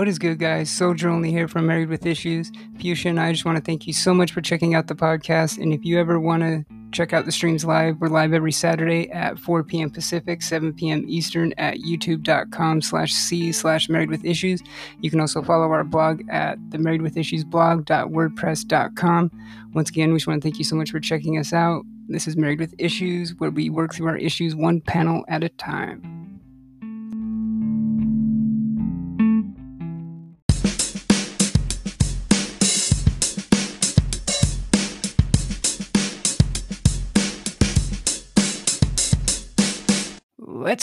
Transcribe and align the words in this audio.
What 0.00 0.08
is 0.08 0.18
good, 0.18 0.38
guys? 0.38 0.70
Soldier 0.70 1.10
Only 1.10 1.30
here 1.30 1.46
from 1.46 1.66
Married 1.66 1.90
with 1.90 2.06
Issues. 2.06 2.50
Fuchsia 2.80 3.10
and 3.10 3.20
I 3.20 3.32
just 3.32 3.44
want 3.44 3.58
to 3.58 3.62
thank 3.62 3.86
you 3.86 3.92
so 3.92 4.14
much 4.14 4.32
for 4.32 4.40
checking 4.40 4.74
out 4.74 4.86
the 4.86 4.94
podcast. 4.94 5.58
And 5.58 5.74
if 5.74 5.84
you 5.84 6.00
ever 6.00 6.18
want 6.18 6.42
to 6.42 6.64
check 6.90 7.12
out 7.12 7.26
the 7.26 7.32
streams 7.32 7.66
live, 7.66 8.00
we're 8.00 8.08
live 8.08 8.32
every 8.32 8.50
Saturday 8.50 9.10
at 9.10 9.38
4 9.38 9.62
p.m. 9.62 9.90
Pacific, 9.90 10.40
7 10.40 10.72
p.m. 10.72 11.04
Eastern 11.06 11.52
at 11.58 11.80
youtube.com 11.80 12.80
slash 12.80 13.12
c 13.12 13.52
slash 13.52 13.90
married 13.90 14.08
with 14.08 14.24
issues. 14.24 14.62
You 15.02 15.10
can 15.10 15.20
also 15.20 15.42
follow 15.42 15.70
our 15.70 15.84
blog 15.84 16.22
at 16.30 16.56
the 16.70 16.78
married 16.78 17.02
with 17.02 17.18
issues 17.18 17.44
blog.wordpress.com. 17.44 19.30
Once 19.74 19.90
again, 19.90 20.12
we 20.12 20.16
just 20.16 20.26
want 20.26 20.40
to 20.40 20.46
thank 20.46 20.56
you 20.58 20.64
so 20.64 20.76
much 20.76 20.90
for 20.92 21.00
checking 21.00 21.36
us 21.36 21.52
out. 21.52 21.84
This 22.08 22.26
is 22.26 22.38
Married 22.38 22.58
with 22.58 22.74
Issues, 22.78 23.34
where 23.34 23.50
we 23.50 23.68
work 23.68 23.92
through 23.92 24.08
our 24.08 24.16
issues 24.16 24.54
one 24.54 24.80
panel 24.80 25.26
at 25.28 25.44
a 25.44 25.50
time. 25.50 26.19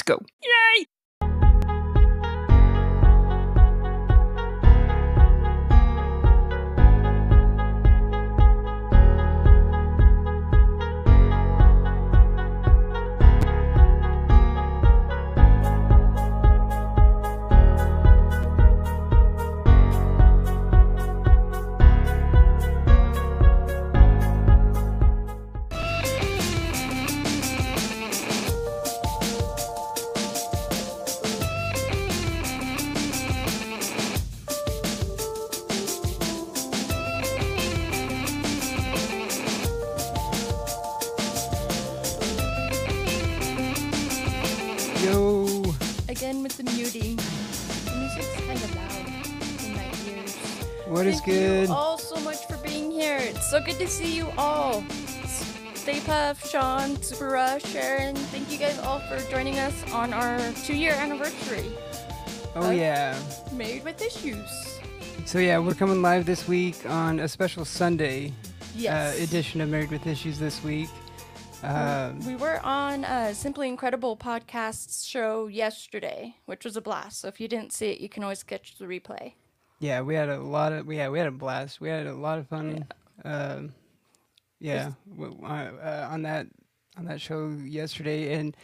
Go. 0.07 0.17
Yay! 0.43 0.56
See 53.97 54.15
you 54.15 54.27
all. 54.37 54.83
Stay 55.73 55.99
Puft, 56.01 56.51
Sean, 56.51 57.01
Super 57.01 57.29
Russ, 57.29 57.65
Sharon. 57.71 58.15
Thank 58.15 58.51
you 58.51 58.57
guys 58.59 58.77
all 58.79 58.99
for 58.99 59.17
joining 59.31 59.57
us 59.57 59.91
on 59.91 60.13
our 60.13 60.39
two-year 60.65 60.91
anniversary. 60.93 61.71
Oh, 62.55 62.69
yeah. 62.71 63.17
Married 63.53 63.83
with 63.83 63.99
Issues. 64.01 64.79
So, 65.25 65.39
yeah, 65.39 65.57
we're 65.59 65.73
coming 65.73 66.01
live 66.01 66.25
this 66.25 66.47
week 66.47 66.85
on 66.87 67.19
a 67.19 67.27
special 67.27 67.65
Sunday 67.65 68.33
Yes. 68.75 69.17
uh, 69.19 69.23
edition 69.23 69.61
of 69.61 69.69
Married 69.69 69.89
with 69.89 70.05
Issues 70.05 70.37
this 70.37 70.63
week. 70.63 70.89
Um, 71.63 72.19
We 72.27 72.35
were 72.35 72.59
on 72.63 73.03
a 73.03 73.33
Simply 73.33 73.67
Incredible 73.67 74.15
podcast's 74.15 75.05
show 75.05 75.47
yesterday, 75.47 76.35
which 76.45 76.63
was 76.65 76.77
a 76.77 76.81
blast. 76.81 77.21
So 77.21 77.29
if 77.29 77.39
you 77.41 77.47
didn't 77.47 77.73
see 77.73 77.87
it, 77.89 77.99
you 77.99 78.09
can 78.09 78.21
always 78.21 78.43
catch 78.43 78.77
the 78.77 78.85
replay. 78.85 79.33
yeah, 79.79 80.01
we 80.01 80.13
had 80.13 80.29
a 80.29 80.39
lot 80.39 80.71
of, 80.73 80.91
yeah, 80.91 81.09
we 81.09 81.17
had 81.17 81.27
a 81.27 81.31
blast. 81.31 81.81
We 81.81 81.89
had 81.89 82.05
a 82.05 82.13
lot 82.13 82.37
of 82.37 82.47
fun. 82.47 82.85
Um, 83.25 83.73
yeah, 84.59 84.91
uh, 85.19 85.23
uh, 85.45 86.07
on 86.11 86.21
that 86.23 86.47
on 86.97 87.05
that 87.05 87.21
show 87.21 87.49
yesterday, 87.63 88.33
and 88.33 88.55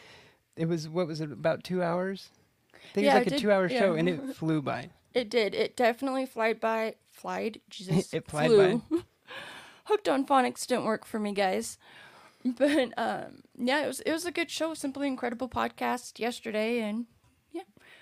it 0.55 0.67
was 0.67 0.87
what 0.89 1.07
was 1.07 1.21
it 1.21 1.31
about 1.31 1.63
two 1.63 1.81
hours? 1.83 2.29
I 2.73 2.77
think 2.93 3.05
Yeah, 3.05 3.15
it 3.15 3.15
was 3.15 3.15
it 3.15 3.19
like 3.19 3.27
a 3.27 3.29
did- 3.31 3.39
two-hour 3.41 3.67
yeah. 3.69 3.79
show, 3.79 3.93
and 3.95 4.09
it 4.09 4.35
flew 4.35 4.61
by. 4.61 4.89
It 5.13 5.29
did. 5.29 5.53
It 5.55 5.75
definitely 5.77 6.25
flied 6.25 6.59
by. 6.59 6.95
Flied? 7.11 7.61
Jesus. 7.69 8.13
It 8.13 8.27
flew. 8.29 8.81
Hooked 9.85 10.09
on 10.09 10.25
phonics 10.25 10.65
didn't 10.65 10.85
work 10.85 11.05
for 11.05 11.19
me, 11.19 11.33
guys. 11.33 11.77
But 12.43 12.93
um, 12.97 13.43
yeah, 13.57 13.83
it 13.83 13.87
was 13.87 13.99
it 14.01 14.11
was 14.11 14.25
a 14.25 14.31
good 14.31 14.49
show. 14.51 14.73
Simply 14.73 15.07
incredible 15.07 15.47
podcast 15.47 16.19
yesterday, 16.19 16.79
and 16.79 17.05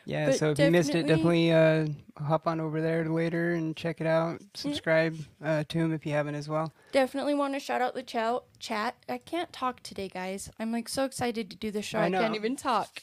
Yeah, 0.06 0.28
But 0.28 0.40
so 0.40 0.52
if 0.52 0.60
you 0.60 0.72
missed 0.72 0.96
it, 0.96 1.08
definitely- 1.08 1.52
uh, 1.52 1.88
hop 2.18 2.48
on 2.48 2.60
over 2.60 2.82
there 2.82 3.06
later 3.06 3.54
and 3.54 3.76
check 3.76 4.02
it 4.02 4.08
out. 4.08 4.42
Subscribe 4.54 5.18
uh, 5.44 5.64
to 5.70 5.78
him 5.78 5.94
if 5.94 6.06
you 6.06 6.12
haven't 6.12 6.36
as 6.36 6.48
well. 6.48 6.74
definitely 6.92 7.34
want 7.34 7.54
to 7.54 7.60
shout 7.60 7.82
out 7.82 7.94
the 7.94 8.04
chat. 8.04 8.44
Chat. 8.60 8.96
I 9.10 9.18
can't 9.18 9.52
talk 9.52 9.82
today, 9.82 10.08
guys. 10.08 10.50
I'm 10.60 10.72
like 10.72 10.88
so 10.90 11.06
excited 11.06 11.50
to 11.50 11.56
do 11.56 11.72
the 11.72 11.82
show. 11.82 12.00
I 12.00 12.06
I, 12.06 12.12
can't 12.12 12.36
even 12.36 12.56
talk. 12.56 13.02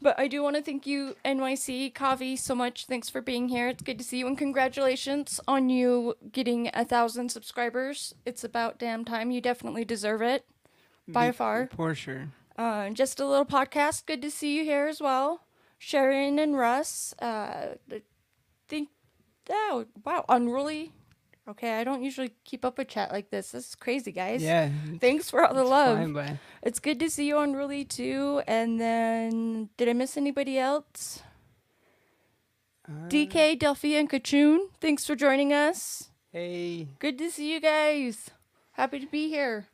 But 0.00 0.18
I 0.18 0.28
do 0.28 0.42
want 0.42 0.56
to 0.56 0.62
thank 0.62 0.86
you, 0.86 1.16
NYC 1.24 1.92
Kavi, 1.92 2.38
so 2.38 2.54
much. 2.54 2.86
Thanks 2.86 3.08
for 3.08 3.20
being 3.20 3.48
here. 3.48 3.68
It's 3.68 3.82
good 3.82 3.98
to 3.98 4.04
see 4.04 4.18
you, 4.18 4.26
and 4.26 4.36
congratulations 4.38 5.40
on 5.48 5.70
you 5.70 6.14
getting 6.30 6.70
a 6.74 6.84
thousand 6.84 7.30
subscribers. 7.30 8.14
It's 8.24 8.44
about 8.44 8.78
damn 8.78 9.04
time. 9.04 9.30
You 9.30 9.40
definitely 9.40 9.84
deserve 9.84 10.22
it. 10.22 10.44
By 11.08 11.30
Be- 11.30 11.36
far. 11.36 11.68
For 11.74 11.94
sure. 11.94 12.28
Uh, 12.56 12.90
just 12.90 13.18
a 13.18 13.26
little 13.26 13.46
podcast. 13.46 14.06
Good 14.06 14.22
to 14.22 14.30
see 14.30 14.56
you 14.56 14.64
here 14.64 14.86
as 14.86 15.00
well. 15.00 15.40
Sharon 15.84 16.38
and 16.38 16.56
Russ. 16.56 17.12
Uh, 17.20 17.74
I 17.90 18.02
think, 18.68 18.88
oh, 19.50 19.84
wow, 20.04 20.24
unruly. 20.28 20.92
Okay, 21.48 21.80
I 21.80 21.82
don't 21.82 22.04
usually 22.04 22.30
keep 22.44 22.64
up 22.64 22.78
a 22.78 22.84
chat 22.84 23.10
like 23.10 23.30
this. 23.30 23.50
This 23.50 23.70
is 23.70 23.74
crazy, 23.74 24.12
guys. 24.12 24.44
Yeah. 24.44 24.70
Thanks 25.00 25.28
for 25.28 25.44
all 25.44 25.52
the 25.52 25.64
love. 25.64 26.14
by. 26.14 26.38
It's 26.62 26.78
good 26.78 27.00
to 27.00 27.10
see 27.10 27.26
you 27.26 27.36
on 27.36 27.54
Really 27.54 27.84
too. 27.84 28.42
And 28.46 28.80
then, 28.80 29.70
did 29.76 29.88
I 29.88 29.92
miss 29.94 30.16
anybody 30.16 30.56
else? 30.56 31.20
Uh, 32.88 33.08
DK, 33.08 33.58
Delphi, 33.58 33.96
and 33.96 34.08
Kachoon. 34.08 34.68
Thanks 34.80 35.04
for 35.04 35.16
joining 35.16 35.52
us. 35.52 36.10
Hey. 36.30 36.86
Good 37.00 37.18
to 37.18 37.28
see 37.28 37.52
you 37.52 37.60
guys. 37.60 38.30
Happy 38.74 39.00
to 39.00 39.06
be 39.06 39.28
here. 39.28 39.66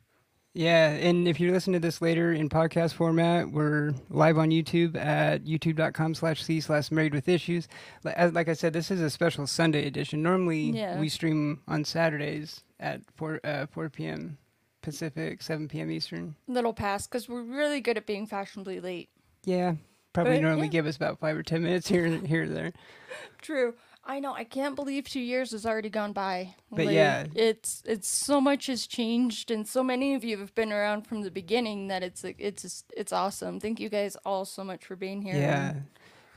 Yeah, 0.55 0.89
and 0.89 1.27
if 1.27 1.39
you're 1.39 1.51
listening 1.51 1.79
to 1.79 1.87
this 1.87 2.01
later 2.01 2.31
in 2.33 2.49
podcast 2.49 2.93
format, 2.95 3.51
we're 3.51 3.93
live 4.09 4.37
on 4.39 4.49
YouTube 4.49 4.95
at 4.97 5.43
youtube.com 5.45 6.15
slash 6.15 6.43
c 6.43 6.59
slash 6.59 6.89
married 6.89 7.13
with 7.13 7.29
issues. 7.29 7.67
Like 8.03 8.49
I 8.49 8.53
said, 8.53 8.73
this 8.73 8.89
is 8.89 8.99
a 8.99 9.11
special 9.11 9.45
Sunday 9.45 9.85
edition. 9.85 10.23
Normally, 10.23 10.71
Yeah. 10.71 10.99
we 10.99 11.07
stream 11.07 11.61
on 11.67 11.85
Saturdays 11.85 12.63
at 12.79 13.01
4, 13.15 13.39
uh, 13.43 13.65
4 13.67 13.89
p.m. 13.89 14.39
Pacific, 14.81 15.43
7 15.43 15.67
p.m. 15.67 15.91
Eastern. 15.91 16.35
Little 16.47 16.73
past 16.73 17.09
because 17.11 17.29
we're 17.29 17.43
really 17.43 17.79
good 17.79 17.97
at 17.97 18.07
being 18.07 18.25
fashionably 18.25 18.79
late. 18.79 19.09
Yeah, 19.43 19.75
probably 20.13 20.37
But, 20.37 20.41
normally 20.41 20.67
yeah. 20.67 20.71
give 20.71 20.87
us 20.87 20.95
about 20.95 21.19
five 21.19 21.37
or 21.37 21.43
10 21.43 21.61
minutes 21.61 21.87
here, 21.87 22.07
here 22.07 22.43
or 22.43 22.47
there. 22.47 22.73
True. 23.41 23.75
I 24.03 24.19
know. 24.19 24.33
I 24.33 24.43
can't 24.43 24.75
believe 24.75 25.07
two 25.07 25.19
years 25.19 25.51
has 25.51 25.65
already 25.65 25.89
gone 25.89 26.13
by. 26.13 26.55
But 26.71 26.91
yeah. 26.91 27.25
it's 27.35 27.83
it's 27.85 28.07
so 28.07 28.41
much 28.41 28.67
has 28.67 28.87
changed, 28.87 29.51
and 29.51 29.67
so 29.67 29.83
many 29.83 30.15
of 30.15 30.23
you 30.23 30.37
have 30.39 30.55
been 30.55 30.71
around 30.71 31.05
from 31.07 31.21
the 31.21 31.31
beginning 31.31 31.89
that 31.89 32.01
it's 32.01 32.23
like 32.23 32.37
it's 32.39 32.63
just, 32.63 32.93
it's 32.95 33.13
awesome. 33.13 33.59
Thank 33.59 33.79
you 33.79 33.89
guys 33.89 34.17
all 34.25 34.45
so 34.45 34.63
much 34.63 34.85
for 34.85 34.95
being 34.95 35.21
here. 35.21 35.35
Yeah. 35.35 35.73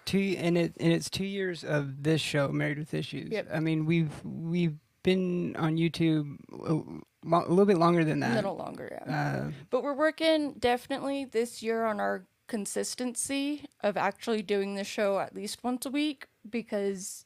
Two 0.04 0.34
and 0.38 0.58
it 0.58 0.74
and 0.80 0.92
it's 0.92 1.08
two 1.08 1.24
years 1.24 1.64
of 1.64 2.02
this 2.02 2.20
show, 2.20 2.48
Married 2.48 2.78
with 2.78 2.92
Issues. 2.92 3.30
Yep. 3.30 3.48
I 3.52 3.60
mean, 3.60 3.86
we've 3.86 4.12
we've 4.24 4.76
been 5.02 5.56
on 5.56 5.76
YouTube 5.76 6.36
a, 6.52 7.36
a 7.36 7.48
little 7.48 7.66
bit 7.66 7.78
longer 7.78 8.04
than 8.04 8.20
that. 8.20 8.32
a 8.32 8.34
little 8.34 8.56
longer. 8.56 9.00
Yeah. 9.06 9.44
Uh, 9.46 9.50
But 9.70 9.82
we're 9.82 9.94
working 9.94 10.54
definitely 10.58 11.24
this 11.24 11.62
year 11.62 11.84
on 11.84 12.00
our 12.00 12.26
consistency 12.48 13.64
of 13.82 13.96
actually 13.96 14.42
doing 14.42 14.74
the 14.74 14.84
show 14.84 15.18
at 15.18 15.34
least 15.34 15.64
once 15.64 15.86
a 15.86 15.90
week 15.90 16.26
because 16.48 17.24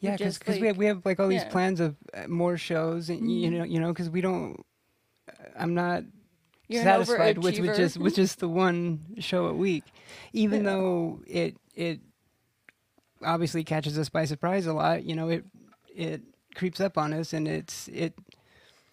yeah, 0.00 0.16
because 0.16 0.38
just, 0.38 0.60
we 0.60 0.66
have 0.68 0.76
we 0.76 0.86
have 0.86 1.04
like 1.04 1.18
all 1.20 1.28
these 1.28 1.42
yeah. 1.42 1.48
plans 1.50 1.80
of 1.80 1.96
uh, 2.14 2.28
more 2.28 2.56
shows, 2.56 3.08
and 3.10 3.30
you 3.30 3.50
Mhm. 3.50 3.52
know, 3.58 3.64
you 3.64 3.80
know, 3.80 3.88
because 3.92 4.10
we 4.10 4.20
don't. 4.20 4.64
I'm 5.56 5.74
not 5.74 6.04
you're 6.68 6.82
satisfied 6.82 7.38
with, 7.38 7.58
with 7.58 7.76
just 7.76 7.96
with 7.98 8.14
just 8.14 8.40
the 8.40 8.48
one 8.48 9.00
show 9.18 9.46
a 9.46 9.54
week, 9.54 9.84
even 10.32 10.64
Yeah. 10.64 10.70
though 10.72 11.20
it 11.26 11.56
it 11.74 12.00
obviously 13.24 13.64
catches 13.64 13.98
us 13.98 14.08
by 14.08 14.24
surprise 14.24 14.66
a 14.66 14.72
lot. 14.72 15.04
You 15.04 15.16
know, 15.16 15.28
it 15.28 15.44
it 15.94 16.22
creeps 16.54 16.80
up 16.80 16.96
on 16.98 17.12
us, 17.12 17.32
and 17.32 17.48
it's 17.48 17.88
it 17.88 18.14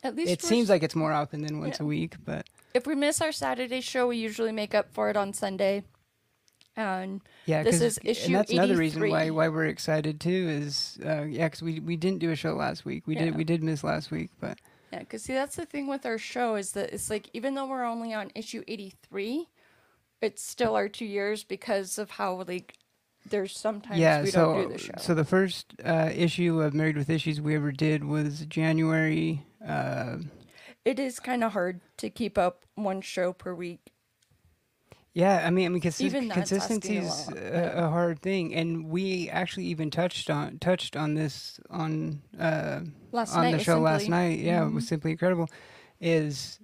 at 0.03 0.15
least 0.15 0.31
it 0.31 0.41
seems 0.41 0.69
like 0.69 0.83
it's 0.83 0.95
more 0.95 1.11
often 1.13 1.41
than 1.41 1.59
once 1.59 1.77
Yeah. 1.79 1.83
a 1.83 1.87
week, 1.87 2.15
but 2.25 2.47
if 2.73 2.85
we 2.85 2.95
miss 2.95 3.21
our 3.21 3.31
Saturday 3.31 3.81
show, 3.81 4.07
we 4.07 4.17
usually 4.17 4.51
make 4.51 4.73
up 4.75 4.93
for 4.93 5.09
it 5.09 5.17
on 5.17 5.33
Sunday. 5.33 5.83
And 6.77 7.21
yeah, 7.45 7.63
This 7.63 7.79
is 7.79 7.99
issue 8.03 8.25
and 8.27 8.35
that's 8.35 8.51
another 8.51 8.75
reason 8.75 9.09
why 9.09 9.29
why 9.29 9.47
we're 9.47 9.65
excited 9.65 10.19
too. 10.19 10.47
Is 10.49 10.99
uh, 11.05 11.23
yeah, 11.23 11.45
because 11.45 11.61
we 11.61 11.79
we 11.79 11.95
didn't 11.95 12.19
do 12.19 12.31
a 12.31 12.35
show 12.35 12.53
last 12.53 12.83
week. 12.83 13.07
We 13.07 13.15
did 13.15 13.35
we 13.35 13.43
did 13.43 13.63
miss 13.63 13.83
last 13.83 14.11
week, 14.11 14.29
but 14.41 14.57
Yeah, 14.91 14.99
because 14.99 15.23
see, 15.23 15.33
that's 15.33 15.55
the 15.55 15.65
thing 15.65 15.87
with 15.87 16.05
our 16.05 16.17
show 16.17 16.55
is 16.55 16.73
that 16.73 16.93
it's 16.93 17.09
like 17.09 17.29
even 17.33 17.55
though 17.55 17.65
we're 17.65 17.85
only 17.85 18.13
on 18.13 18.29
issue 18.35 18.63
eighty 18.67 18.93
three, 19.09 19.47
it's 20.21 20.43
still 20.43 20.75
our 20.75 20.89
two 20.89 21.05
years 21.05 21.45
because 21.45 21.97
of 21.97 22.11
how 22.11 22.43
like 22.45 22.77
there's 23.29 23.57
sometimes 23.57 23.99
yeah, 23.99 24.21
we 24.21 24.29
so 24.29 24.53
don't 24.53 24.67
do 24.67 24.73
the 24.73 24.79
show. 24.79 24.93
so 24.99 25.13
the 25.15 25.25
first 25.25 25.73
uh, 25.83 26.11
issue 26.13 26.61
of 26.61 26.73
Married 26.73 26.97
with 26.97 27.09
Issues 27.09 27.41
we 27.41 27.55
ever 27.55 27.71
did 27.71 28.03
was 28.03 28.41
January. 28.45 29.43
Uh, 29.65 30.17
it 30.83 30.99
is 30.99 31.19
kind 31.19 31.43
of 31.43 31.53
hard 31.53 31.81
to 31.97 32.09
keep 32.09 32.37
up 32.37 32.65
one 32.75 33.01
show 33.01 33.33
per 33.33 33.53
week. 33.53 33.93
Yeah, 35.15 35.43
I 35.47 35.49
mean, 35.49 35.65
I 35.65 35.69
mean, 35.69 35.81
consis- 35.81 36.01
Even 36.01 36.27
that's 36.27 36.51
asking 36.51 36.77
a 36.77 36.81
consistency 36.81 36.97
is 36.97 37.29
a, 37.29 37.85
a 37.85 37.89
hard 37.89 38.19
thing, 38.21 38.53
and 38.53 38.89
we 38.89 39.29
actually 39.29 39.65
even 39.67 39.89
touched 39.89 40.29
on 40.29 40.59
touched 40.59 40.95
on 40.97 41.15
this 41.15 41.57
on 41.69 42.21
uh, 42.37 42.81
Last 43.13 43.33
on 43.35 43.43
night 43.45 43.53
the 43.57 43.63
show 43.63 43.79
last 43.79 44.09
night. 44.09 44.39
Yeah, 44.39 44.63
it 44.63 44.69
Mhm. 44.69 44.73
was 44.75 44.87
simply 44.87 45.11
incredible. 45.11 45.49
Is 46.01 46.59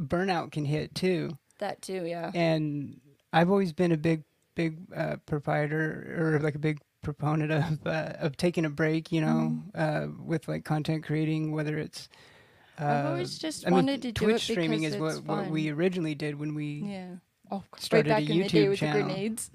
burnout 0.00 0.52
can 0.52 0.64
hit 0.64 0.94
too. 0.94 1.36
That 1.58 1.82
too, 1.82 2.04
yeah. 2.06 2.30
and 2.34 3.00
I've 3.32 3.50
always 3.50 3.72
been 3.72 3.90
a 3.90 3.96
big, 3.96 4.22
big 4.54 4.78
uh, 4.96 5.16
proprietor 5.26 6.16
or 6.36 6.38
like 6.38 6.54
a 6.54 6.60
big 6.60 6.78
proponent 7.02 7.50
of 7.50 7.84
uh, 7.84 8.12
of 8.20 8.36
taking 8.36 8.64
a 8.64 8.70
break. 8.70 9.10
You 9.10 9.22
know, 9.22 9.58
uh, 9.74 10.06
with 10.24 10.46
like 10.46 10.64
content 10.64 11.04
creating, 11.04 11.52
whether 11.52 11.76
it's. 11.76 12.08
Uh, 12.08 12.82
Mm-hmm. 12.84 12.90
I've 12.92 13.06
always 13.06 13.38
just 13.40 13.66
I 13.66 13.70
mean, 13.70 13.74
wanted 13.78 14.02
to 14.02 14.12
do 14.12 14.24
Twitch 14.24 14.48
it 14.48 14.52
streaming 14.52 14.84
is 14.84 14.96
what, 14.96 15.16
it's 15.16 15.20
what 15.26 15.50
we 15.50 15.68
originally 15.70 16.14
did 16.14 16.38
when 16.38 16.54
we. 16.54 16.84
Yeah. 16.86 17.16
Oh, 17.50 17.62
started 17.76 18.10
a 18.10 18.14
way 18.14 18.20
back 18.20 18.30
in 18.30 18.38
the 18.38 18.48
day 18.48 18.58
YouTube 18.64 18.68
with 18.70 18.78
channel. 18.78 18.98
the 18.98 19.04
grenades. 19.14 19.50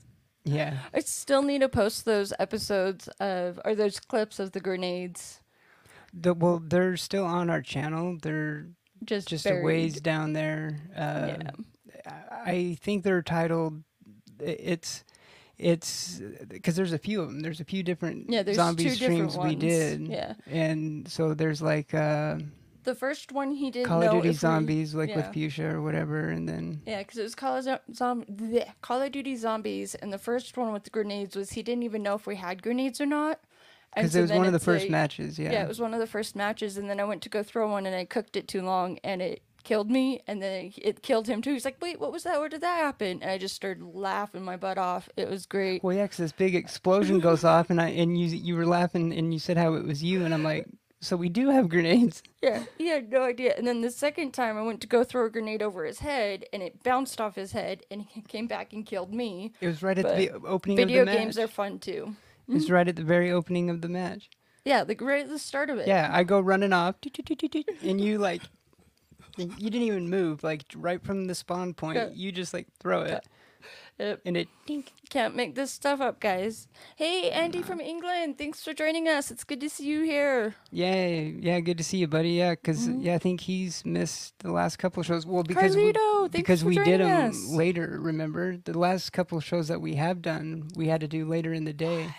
Yeah. 0.46 0.78
I 0.94 1.00
still 1.00 1.42
need 1.42 1.62
to 1.62 1.70
post 1.70 2.06
those 2.06 2.34
episodes 2.40 3.08
of 3.20 3.60
or 3.64 3.76
those 3.76 4.00
clips 4.00 4.40
of 4.40 4.52
the 4.52 4.60
grenades. 4.60 5.40
The, 6.14 6.34
well, 6.34 6.62
they're 6.64 6.98
still 6.98 7.26
on 7.26 7.50
our 7.50 7.62
channel. 7.62 8.18
They're 8.22 8.68
Just 9.06 9.28
just 9.30 9.46
a 9.46 9.62
ways 9.62 10.00
down 10.02 10.34
there. 10.34 10.80
Uh, 10.96 11.34
yeah. 11.38 11.52
I 12.32 12.78
think 12.82 13.04
they're 13.04 13.22
titled. 13.22 13.84
It's, 14.40 15.04
it's 15.58 16.20
because 16.48 16.76
there's 16.76 16.92
a 16.94 16.98
few 16.98 17.22
of 17.22 17.30
them. 17.30 17.40
There's 17.40 17.62
a 17.62 17.66
few 17.66 17.82
different 17.84 18.30
Yeah, 18.30 18.44
there's 18.44 18.58
zombie 18.58 18.90
streams 18.90 19.38
ones. 19.38 19.50
we 19.50 19.56
did. 19.56 20.08
Yeah. 20.08 20.34
and 20.48 21.08
so 21.08 21.34
there's 21.34 21.62
like 21.62 21.94
uh, 21.94 22.38
The 22.84 22.96
first 22.96 23.32
one 23.32 23.52
he 23.54 23.72
did 23.72 23.86
Call 23.86 24.02
of 24.04 24.12
Duty 24.12 24.30
if 24.30 24.34
we- 24.36 24.38
Zombies, 24.38 24.94
like 24.94 25.10
yeah. 25.10 25.16
with 25.18 25.34
Fuchsia 25.34 25.76
or 25.76 25.82
whatever, 25.82 26.30
and 26.30 26.48
then 26.48 26.82
Yeah, 26.86 27.00
because 27.00 27.18
it 27.18 27.24
was 27.24 27.36
Call 27.36 27.56
of, 27.58 27.64
Zom- 27.94 28.26
bleh, 28.26 28.68
Call 28.82 29.02
of 29.02 29.12
Duty 29.12 29.36
Zombies, 29.36 29.96
and 29.96 30.12
the 30.12 30.18
first 30.18 30.58
one 30.58 30.74
with 30.74 30.84
the 30.84 30.90
grenades 30.90 31.36
was 31.36 31.52
he 31.52 31.64
didn't 31.64 31.84
even 31.84 32.04
know 32.04 32.16
if 32.16 32.28
we 32.28 32.36
had 32.36 32.62
grenades 32.62 33.00
or 33.00 33.06
not. 33.06 33.40
Because 33.96 34.14
so 34.14 34.20
it 34.20 34.22
was 34.24 34.32
one 34.32 34.46
of 34.48 34.54
the 34.54 34.60
first 34.60 34.86
like- 34.86 34.92
matches. 34.92 35.38
Yeah, 35.38 35.52
Yeah. 35.52 35.64
it 35.64 35.68
was 35.68 35.80
one 35.80 35.94
of 35.94 36.00
the 36.00 36.08
first 36.08 36.36
matches, 36.36 36.78
and 36.78 36.90
then 36.90 37.00
I 37.00 37.04
went 37.04 37.22
to 37.24 37.30
go 37.30 37.44
throw 37.44 37.70
one, 37.72 37.86
and 37.86 37.96
I 37.96 38.06
cooked 38.06 38.36
it 38.36 38.48
too 38.48 38.62
long, 38.64 38.98
and 39.04 39.22
it 39.22 39.44
killed 39.64 39.90
me, 39.90 40.20
and 40.28 40.42
then 40.42 40.74
it 40.78 41.02
killed 41.04 41.28
him 41.28 41.42
too. 41.42 41.54
He's 41.54 41.64
like, 41.64 41.78
"Wait, 41.82 41.98
what 42.00 42.12
was 42.12 42.24
that? 42.24 42.38
Where 42.40 42.50
did 42.50 42.62
that 42.62 42.80
happen?" 42.82 43.20
And 43.22 43.32
I 43.32 43.38
just 43.38 43.56
started 43.56 43.82
laughing 43.84 44.44
my 44.44 44.58
butt 44.58 44.78
off. 44.78 45.08
It 45.16 45.30
was 45.30 45.46
great. 45.46 45.82
Well, 45.84 45.96
yeah, 45.96 46.06
'cause 46.08 46.18
this 46.18 46.32
big 46.34 46.54
explosion 46.56 47.20
goes 47.22 47.44
off, 47.46 47.70
and 47.70 47.80
I 47.80 47.90
and 47.90 48.20
you 48.20 48.26
you 48.28 48.56
were 48.58 48.66
laughing, 48.66 49.14
and 49.14 49.32
you 49.32 49.40
said 49.40 49.56
how 49.58 49.76
it 49.76 49.86
was 49.86 50.04
you, 50.04 50.26
and 50.26 50.34
I'm 50.34 50.44
like, 50.44 50.68
so 51.04 51.18
we 51.18 51.30
do 51.30 51.50
have 51.50 51.70
grenades. 51.70 52.24
Yeah, 52.44 52.66
he 52.78 52.88
had 52.88 53.10
no 53.10 53.24
idea. 53.24 53.56
And 53.58 53.66
then 53.66 53.80
the 53.80 53.90
second 53.90 54.34
time, 54.34 54.58
I 54.58 54.64
went 54.64 54.82
to 54.82 54.88
go 54.88 55.06
throw 55.06 55.28
a 55.28 55.30
grenade 55.30 55.62
over 55.62 55.86
his 55.86 56.00
head, 56.00 56.44
and 56.52 56.62
it 56.62 56.84
bounced 56.84 57.22
off 57.22 57.36
his 57.36 57.54
head, 57.54 57.84
and 57.90 58.02
he 58.02 58.20
came 58.28 58.48
back 58.48 58.74
and 58.74 58.86
killed 58.86 59.14
me. 59.14 59.54
It 59.62 59.68
was 59.68 59.82
right 59.82 59.98
at 59.98 60.04
But 60.04 60.18
the 60.18 60.32
opening 60.46 60.76
Video 60.76 61.04
of 61.04 61.06
the 61.06 61.14
match. 61.14 61.22
games 61.22 61.38
are 61.38 61.48
fun 61.48 61.80
too. 61.80 62.18
It 62.50 62.54
was 62.54 62.66
mm-hmm. 62.66 62.74
right 62.74 62.88
at 62.90 62.98
the 62.98 63.04
very 63.04 63.32
opening 63.32 63.70
of 63.70 63.80
the 63.80 63.88
match. 63.88 64.30
Yeah, 64.66 64.84
like 64.86 65.00
right 65.00 65.24
at 65.24 65.30
the 65.30 65.40
start 65.40 65.70
of 65.70 65.78
it. 65.78 65.88
Yeah, 65.88 66.10
I 66.12 66.24
go 66.24 66.42
running 66.42 66.74
off, 66.74 66.96
and 67.82 68.02
you 68.02 68.18
like, 68.18 68.42
you 69.38 69.70
didn't 69.70 69.84
even 69.84 70.10
move. 70.10 70.44
Like 70.44 70.66
right 70.76 71.02
from 71.02 71.26
the 71.26 71.36
spawn 71.36 71.74
point, 71.74 71.96
Yeah. 71.96 72.10
you 72.14 72.34
just 72.34 72.54
like 72.54 72.68
throw 72.82 73.04
it, 73.04 73.26
Yep. 74.00 74.22
and 74.26 74.38
it 74.38 74.48
dink. 74.66 74.92
Can't 75.10 75.36
make 75.36 75.54
this 75.56 75.72
stuff 75.72 76.02
up, 76.02 76.20
guys. 76.20 76.68
Hey, 76.96 77.30
Andy 77.30 77.62
from 77.62 77.80
England. 77.80 78.38
Thanks 78.38 78.64
for 78.64 78.74
joining 78.74 79.08
us. 79.08 79.30
It's 79.30 79.44
good 79.44 79.62
to 79.62 79.70
see 79.70 79.86
you 79.86 80.02
here. 80.02 80.56
Yay! 80.72 81.36
Yeah, 81.40 81.60
good 81.60 81.78
to 81.78 81.84
see 81.84 81.98
you, 81.98 82.08
buddy. 82.08 82.32
Yeah, 82.32 82.52
because 82.52 82.88
mm-hmm. 82.88 83.02
yeah, 83.02 83.16
I 83.16 83.20
think 83.20 83.42
he's 83.42 83.86
missed 83.86 84.38
the 84.40 84.52
last 84.52 84.78
couple 84.78 85.02
of 85.02 85.06
shows. 85.06 85.26
Well, 85.26 85.44
because 85.44 85.76
we, 85.76 85.94
Carlito, 85.94 86.22
thanks 86.22 86.36
because 86.36 86.62
for 86.62 86.68
we 86.70 86.78
did 86.78 87.00
them 87.02 87.30
us. 87.30 87.50
later. 87.50 88.00
Remember 88.02 88.58
the 88.58 88.78
last 88.78 89.12
couple 89.14 89.38
of 89.38 89.44
shows 89.44 89.68
that 89.68 89.82
we 89.82 89.96
have 89.96 90.22
done, 90.22 90.70
we 90.76 90.88
had 90.88 91.02
to 91.02 91.08
do 91.08 91.26
later 91.26 91.54
in 91.54 91.66
the 91.66 91.74
day 91.74 92.14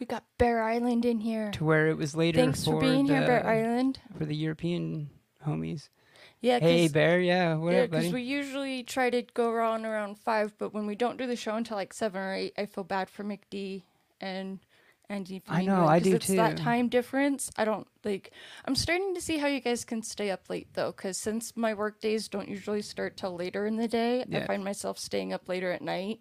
We 0.00 0.06
got 0.06 0.24
Bear 0.38 0.62
Island 0.62 1.04
in 1.04 1.20
here. 1.20 1.50
to 1.52 1.64
where 1.64 1.86
it 1.86 1.96
was 1.96 2.16
later 2.16 2.40
Thanks 2.40 2.64
for 2.64 2.80
being 2.80 3.06
the, 3.06 3.14
here, 3.14 3.26
Bear 3.26 3.46
Island. 3.46 4.00
for 4.18 4.24
the 4.24 4.34
European 4.34 5.10
homies. 5.46 5.88
Yeah, 6.44 6.58
Hey, 6.60 6.88
Bear. 6.88 7.20
Yeah, 7.20 7.54
what 7.54 7.74
up, 7.74 7.90
buddy? 7.90 8.12
we 8.12 8.20
usually 8.20 8.82
try 8.82 9.08
to 9.08 9.22
go 9.22 9.48
around 9.48 9.86
around 9.86 10.18
five, 10.18 10.52
but 10.58 10.74
when 10.74 10.86
we 10.86 10.94
don't 10.94 11.16
do 11.16 11.26
the 11.26 11.36
show 11.36 11.54
until 11.56 11.78
like 11.78 11.94
seven 11.94 12.20
or 12.20 12.34
eight, 12.34 12.52
I 12.58 12.66
feel 12.66 12.84
bad 12.84 13.08
for 13.08 13.24
McD 13.24 13.82
and 14.20 14.58
Andy. 15.08 15.38
From 15.38 15.56
I 15.56 15.64
know, 15.64 15.86
I 15.86 16.00
do 16.00 16.16
it's 16.16 16.26
That 16.26 16.58
time 16.58 16.88
difference, 16.90 17.50
I 17.56 17.64
don't 17.64 17.86
like. 18.04 18.30
I'm 18.66 18.74
starting 18.76 19.14
to 19.14 19.22
see 19.22 19.38
how 19.38 19.46
you 19.46 19.60
guys 19.60 19.86
can 19.86 20.02
stay 20.02 20.30
up 20.30 20.50
late 20.50 20.68
though, 20.74 20.92
because 20.92 21.16
since 21.16 21.56
my 21.56 21.72
work 21.72 22.02
days 22.02 22.28
don't 22.28 22.48
usually 22.48 22.82
start 22.82 23.16
till 23.16 23.34
later 23.34 23.64
in 23.64 23.76
the 23.76 23.88
day, 23.88 24.22
I 24.30 24.46
find 24.46 24.62
myself 24.62 24.98
staying 24.98 25.32
up 25.32 25.48
later 25.48 25.72
at 25.72 25.80
night, 25.80 26.20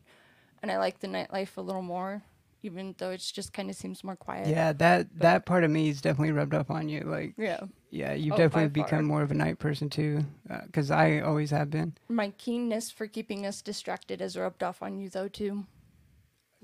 and 0.61 0.71
I 0.71 0.77
like 0.77 0.99
the 0.99 1.07
nightlife 1.07 1.57
a 1.57 1.61
little 1.61 1.81
more, 1.81 2.23
even 2.63 2.95
though 2.97 3.11
it's 3.11 3.31
just 3.31 3.53
kind 3.53 3.69
of 3.69 3.75
seems 3.75 4.03
more 4.03 4.15
quiet. 4.15 4.47
yeah, 4.47 4.73
that 4.73 5.19
that 5.19 5.45
part 5.45 5.63
of 5.63 5.71
me 5.71 5.89
is 5.89 6.01
definitely 6.01 6.31
rubbed 6.31 6.53
off 6.53 6.71
on 6.71 6.89
you. 6.89 7.01
Like, 7.01 7.35
Yeah. 7.37 7.59
yeah, 7.91 8.13
you've 8.13 8.33
Oh, 8.33 8.37
definitely 8.37 8.69
by 8.69 8.83
far. 8.83 8.85
become 8.85 9.05
more 9.05 9.21
of 9.21 9.31
a 9.31 9.35
night 9.35 9.59
person 9.59 9.89
too, 9.89 10.25
uh, 10.49 10.61
because 10.65 10.89
I 10.91 11.19
always 11.19 11.51
have 11.51 11.69
been. 11.69 11.93
My 12.09 12.29
keenness 12.29 12.91
for 12.91 13.07
keeping 13.07 13.45
us 13.45 13.61
distracted 13.61 14.21
has 14.21 14.37
rubbed 14.37 14.63
off 14.63 14.81
on 14.81 14.97
you 14.99 15.09
though 15.09 15.27
too. 15.27 15.65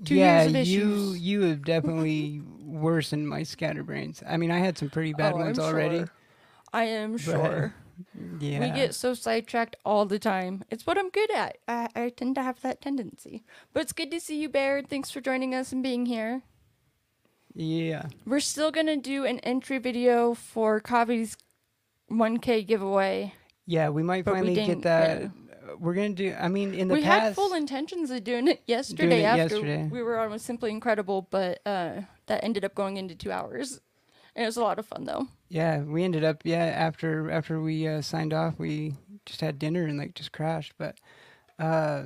Two 0.04 0.14
yeah, 0.14 0.42
years 0.44 0.46
of 0.46 0.66
you 0.66 1.12
you 1.12 1.42
have 1.42 1.62
definitely 1.62 2.40
worsened 2.64 3.28
my 3.28 3.42
scatterbrains. 3.42 4.22
I 4.26 4.36
mean, 4.38 4.50
I 4.50 4.58
had 4.58 4.78
some 4.78 4.88
pretty 4.88 5.12
bad 5.12 5.34
Oh, 5.34 5.38
ones 5.38 5.58
I'm 5.58 5.64
already. 5.66 5.98
sure. 5.98 6.10
I 6.72 6.84
am 6.84 7.18
sure. 7.18 7.74
Yeah, 8.38 8.60
We 8.60 8.70
get 8.70 8.94
so 8.94 9.14
sidetracked 9.14 9.76
all 9.84 10.06
the 10.06 10.18
time. 10.18 10.64
It's 10.70 10.86
what 10.86 10.98
I'm 10.98 11.10
good 11.10 11.30
at. 11.30 11.58
I, 11.68 11.88
I 11.94 12.08
tend 12.10 12.34
to 12.36 12.42
have 12.42 12.60
that 12.62 12.80
tendency. 12.80 13.44
But 13.72 13.82
it's 13.82 13.92
good 13.92 14.10
to 14.10 14.20
see 14.20 14.40
you, 14.40 14.48
Baird. 14.48 14.88
Thanks 14.88 15.10
for 15.10 15.20
joining 15.20 15.54
us 15.54 15.72
and 15.72 15.82
being 15.82 16.06
here. 16.06 16.42
yeah. 17.54 18.06
We're 18.26 18.40
still 18.40 18.70
going 18.70 18.86
to 18.86 18.96
do 18.96 19.24
an 19.24 19.38
entry 19.40 19.78
video 19.78 20.34
for 20.34 20.80
Kavi's 20.80 21.36
1K 22.10 22.66
giveaway. 22.66 23.34
Yeah, 23.66 23.90
we 23.90 24.02
might 24.02 24.24
But 24.24 24.34
we 24.34 24.40
finally 24.40 24.66
get 24.66 24.82
that. 24.82 25.30
We're 25.78 25.94
gonna 25.94 26.10
do. 26.10 26.34
I 26.38 26.48
mean, 26.48 26.74
in 26.74 26.88
the 26.88 26.94
we 26.94 27.02
past, 27.02 27.20
We 27.20 27.24
had 27.26 27.34
full 27.36 27.54
intentions 27.54 28.10
of 28.10 28.24
doing 28.24 28.48
it 28.48 28.62
yesterday 28.66 29.08
doing 29.08 29.20
it 29.20 29.24
after 29.24 29.54
yesterday. 29.54 29.88
we 29.90 30.02
were 30.02 30.18
on 30.18 30.32
with 30.32 30.42
Simply 30.42 30.70
Incredible, 30.70 31.28
but 31.30 31.60
uh, 31.64 32.00
that 32.26 32.42
ended 32.42 32.64
up 32.64 32.74
going 32.74 32.96
into 32.96 33.14
two 33.14 33.30
hours. 33.30 33.80
And 34.34 34.42
it 34.42 34.46
was 34.46 34.56
a 34.56 34.62
lot 34.62 34.80
of 34.80 34.86
fun, 34.86 35.04
though. 35.04 35.28
Yeah, 35.50 35.80
we 35.82 36.04
ended 36.04 36.24
up. 36.24 36.42
Yeah, 36.44 36.64
after 36.64 37.30
after 37.30 37.60
we 37.60 37.86
uh, 37.86 38.00
signed 38.00 38.32
off, 38.32 38.58
we 38.58 38.94
just 39.26 39.40
had 39.40 39.58
dinner 39.58 39.84
and 39.84 39.98
like 39.98 40.14
just 40.14 40.32
crashed. 40.32 40.72
But 40.78 40.96
uh, 41.58 42.04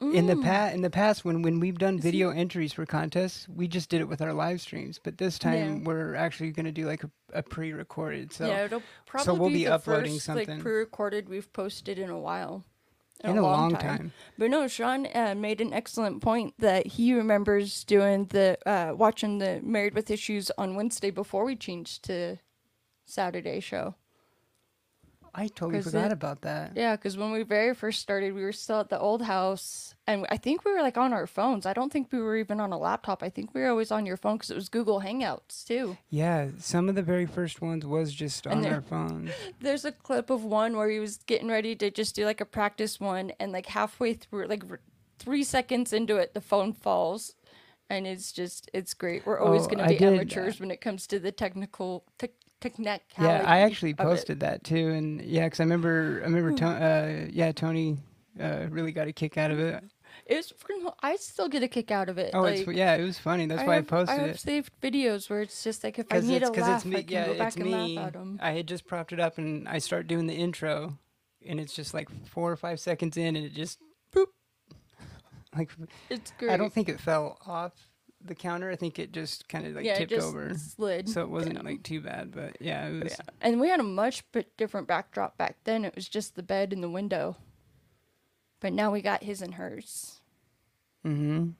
in 0.00 0.26
the 0.26 0.34
Mm. 0.34 0.42
past, 0.42 0.74
in 0.74 0.82
the 0.82 0.90
past, 0.90 1.24
when 1.24 1.42
when 1.42 1.58
we've 1.58 1.78
done 1.78 1.98
video 1.98 2.30
entries 2.30 2.72
for 2.74 2.84
contests, 2.86 3.48
we 3.48 3.66
just 3.66 3.88
did 3.88 4.00
it 4.00 4.08
with 4.08 4.20
our 4.22 4.32
live 4.34 4.60
streams. 4.60 5.00
But 5.02 5.18
this 5.18 5.38
time, 5.38 5.78
Yeah. 5.78 5.84
we're 5.88 6.14
actually 6.14 6.52
gonna 6.52 6.70
do 6.72 6.86
like 6.86 7.02
a, 7.02 7.10
a 7.32 7.42
pre-recorded. 7.42 8.32
So 8.32 8.46
yeah, 8.46 8.64
it'll 8.66 8.82
probably 9.06 9.24
so 9.24 9.34
we'll 9.34 9.48
be, 9.48 9.54
be 9.56 9.64
the 9.64 9.72
uploading 9.74 10.14
first, 10.14 10.26
something. 10.26 10.48
like 10.48 10.62
pre-recorded 10.62 11.28
we've 11.28 11.52
posted 11.52 11.98
in 11.98 12.10
a 12.10 12.18
while. 12.18 12.64
In 13.24 13.38
a 13.38 13.42
long 13.42 13.76
time. 13.76 14.12
But 14.38 14.50
no, 14.50 14.66
Sean 14.68 15.06
uh, 15.14 15.34
made 15.36 15.60
an 15.60 15.72
excellent 15.72 16.22
point 16.22 16.54
that 16.58 16.86
he 16.86 17.14
remembers 17.14 17.84
doing 17.84 18.26
the 18.26 18.58
uh, 18.66 18.94
watching 18.94 19.38
the 19.38 19.60
Married 19.62 19.94
with 19.94 20.10
Issues 20.10 20.50
on 20.56 20.74
Wednesday 20.74 21.10
before 21.10 21.44
we 21.44 21.56
changed 21.56 22.04
to 22.04 22.38
Saturday 23.04 23.60
show. 23.60 23.94
I 25.34 25.46
totally 25.48 25.82
forgot 25.82 26.06
it- 26.06 26.12
about 26.12 26.40
that. 26.42 26.72
Yeah, 26.76 26.96
because 26.96 27.16
when 27.16 27.30
we 27.30 27.42
very 27.42 27.74
first 27.74 28.00
started, 28.00 28.34
we 28.34 28.42
were 28.42 28.52
still 28.52 28.80
at 28.80 28.88
the 28.88 28.98
old 28.98 29.22
house, 29.22 29.94
and 30.06 30.26
I 30.30 30.36
think 30.36 30.64
we 30.64 30.72
were 30.72 30.82
like 30.82 30.96
on 30.98 31.12
our 31.12 31.26
phones. 31.26 31.66
I 31.66 31.72
don't 31.72 31.92
think 31.92 32.10
we 32.12 32.18
were 32.20 32.36
even 32.36 32.58
on 32.60 32.72
a 32.72 32.78
laptop. 32.78 33.22
I 33.22 33.28
think 33.30 33.54
we 33.54 33.60
were 33.60 33.68
always 33.68 33.90
on 33.92 34.06
your 34.06 34.16
phone 34.16 34.36
because 34.36 34.50
it 34.50 34.56
was 34.56 34.68
Google 34.68 35.00
Hangouts 35.00 35.64
too. 35.64 35.96
Yeah, 36.08 36.48
some 36.58 36.88
of 36.88 36.94
the 36.94 37.02
very 37.02 37.26
first 37.26 37.60
ones 37.62 37.86
was 37.86 38.12
just 38.12 38.46
on 38.46 38.62
there- 38.62 38.74
our 38.74 38.80
phones. 38.82 39.30
There's 39.60 39.84
a 39.84 39.92
clip 39.92 40.30
of 40.30 40.44
one 40.44 40.76
where 40.76 40.90
he 40.90 40.98
was 41.00 41.18
getting 41.18 41.48
ready 41.48 41.76
to 41.76 41.90
just 41.90 42.14
do 42.16 42.24
like 42.24 42.40
a 42.40 42.44
practice 42.46 42.98
one, 42.98 43.32
and 43.38 43.52
like 43.52 43.66
halfway 43.66 44.14
through, 44.14 44.46
like 44.46 44.64
r- 44.70 44.80
three 45.18 45.44
seconds 45.44 45.92
into 45.92 46.16
it, 46.16 46.34
the 46.34 46.40
phone 46.40 46.72
falls, 46.72 47.34
and 47.88 48.06
it's 48.06 48.32
just 48.32 48.70
it's 48.72 48.94
great. 48.94 49.26
We're 49.26 49.38
always 49.38 49.66
Oh, 49.66 49.68
going 49.68 49.78
to 49.86 49.86
be 49.98 50.04
amateurs 50.04 50.58
when 50.60 50.70
it 50.70 50.80
comes 50.80 51.06
to 51.08 51.18
the 51.18 51.30
technical 51.32 52.04
tech 52.18 52.30
technicality. 52.60 53.44
Yeah, 53.44 53.50
I 53.50 53.60
actually 53.60 53.94
posted 53.94 54.40
that 54.40 54.64
too, 54.64 54.88
and 54.90 55.20
yeah, 55.22 55.44
because 55.46 55.60
I 55.60 55.64
remember, 55.64 56.20
I 56.22 56.26
remember, 56.26 56.52
to, 56.58 56.66
uh, 56.66 57.26
yeah, 57.30 57.52
Tony 57.52 57.98
uh, 58.40 58.66
really 58.70 58.92
got 58.92 59.08
a 59.08 59.12
kick 59.12 59.36
out 59.38 59.50
of 59.50 59.58
it. 59.58 59.82
It's 60.26 60.52
freaking- 60.52 60.94
I 61.02 61.16
still 61.16 61.48
get 61.48 61.62
a 61.62 61.68
kick 61.68 61.90
out 61.90 62.08
of 62.08 62.18
it. 62.18 62.30
Oh, 62.34 62.42
like, 62.42 62.60
it's 62.60 62.68
yeah, 62.76 62.94
it 62.94 63.02
was 63.02 63.18
funny. 63.18 63.46
That's 63.46 63.62
why 63.64 63.72
I 63.72 63.76
have, 63.76 63.86
posted 63.88 64.18
I 64.18 64.20
have 64.22 64.30
it. 64.30 64.40
saved 64.40 64.72
videos 64.80 65.28
where 65.28 65.40
it's 65.40 65.62
just 65.64 65.82
like 65.82 65.98
if 65.98 66.06
I 66.10 66.20
need 66.20 66.42
a 66.42 66.50
laugh, 66.50 66.76
it's 66.76 66.84
me. 66.84 66.96
I 66.98 67.02
can 67.02 67.12
Yeah, 67.12 67.26
go 67.26 67.38
back 67.38 67.56
and 67.56 67.64
me. 67.64 67.96
laugh 67.96 68.06
at 68.08 68.12
them. 68.12 68.38
I 68.40 68.52
had 68.52 68.66
just 68.68 68.86
propped 68.86 69.12
it 69.12 69.18
up, 69.20 69.38
and 69.38 69.68
I 69.68 69.78
start 69.78 70.06
doing 70.06 70.26
the 70.26 70.34
intro, 70.34 70.98
and 71.46 71.58
it's 71.58 71.74
just 71.74 71.94
like 71.94 72.08
four 72.26 72.50
or 72.52 72.56
five 72.56 72.78
seconds 72.80 73.16
in, 73.16 73.34
and 73.36 73.44
it 73.44 73.54
just 73.54 73.78
boop. 74.14 74.26
Like 75.56 75.70
It's 76.08 76.32
great. 76.38 76.52
I 76.52 76.56
don't 76.56 76.72
think 76.72 76.88
it 76.88 77.00
fell 77.00 77.36
off 77.44 77.72
the 78.24 78.34
counter. 78.34 78.70
I 78.70 78.76
think 78.76 78.98
it 78.98 79.12
just 79.12 79.48
kind 79.48 79.66
of 79.66 79.74
like 79.74 79.84
yeah, 79.84 79.94
it 79.94 79.98
tipped 79.98 80.10
just 80.12 80.26
over, 80.26 80.52
slid. 80.54 81.08
so 81.08 81.22
it 81.22 81.30
wasn't 81.30 81.64
like 81.64 81.82
too 81.82 82.00
bad. 82.00 82.32
But 82.32 82.56
yeah, 82.60 82.86
it 82.88 83.02
was. 83.04 83.12
Yeah. 83.12 83.24
And 83.40 83.60
we 83.60 83.68
had 83.68 83.80
a 83.80 83.84
much 83.84 84.22
different 84.56 84.86
backdrop 84.86 85.36
back 85.38 85.56
then. 85.64 85.84
It 85.84 85.94
was 85.94 86.08
just 86.08 86.36
the 86.36 86.42
bed 86.42 86.72
and 86.72 86.82
the 86.82 86.90
window. 86.90 87.36
But 88.60 88.72
now 88.74 88.90
we 88.90 89.00
got 89.00 89.22
his 89.24 89.40
and 89.40 89.54
hers. 89.54 90.20
Mm-hmm. 91.06 91.50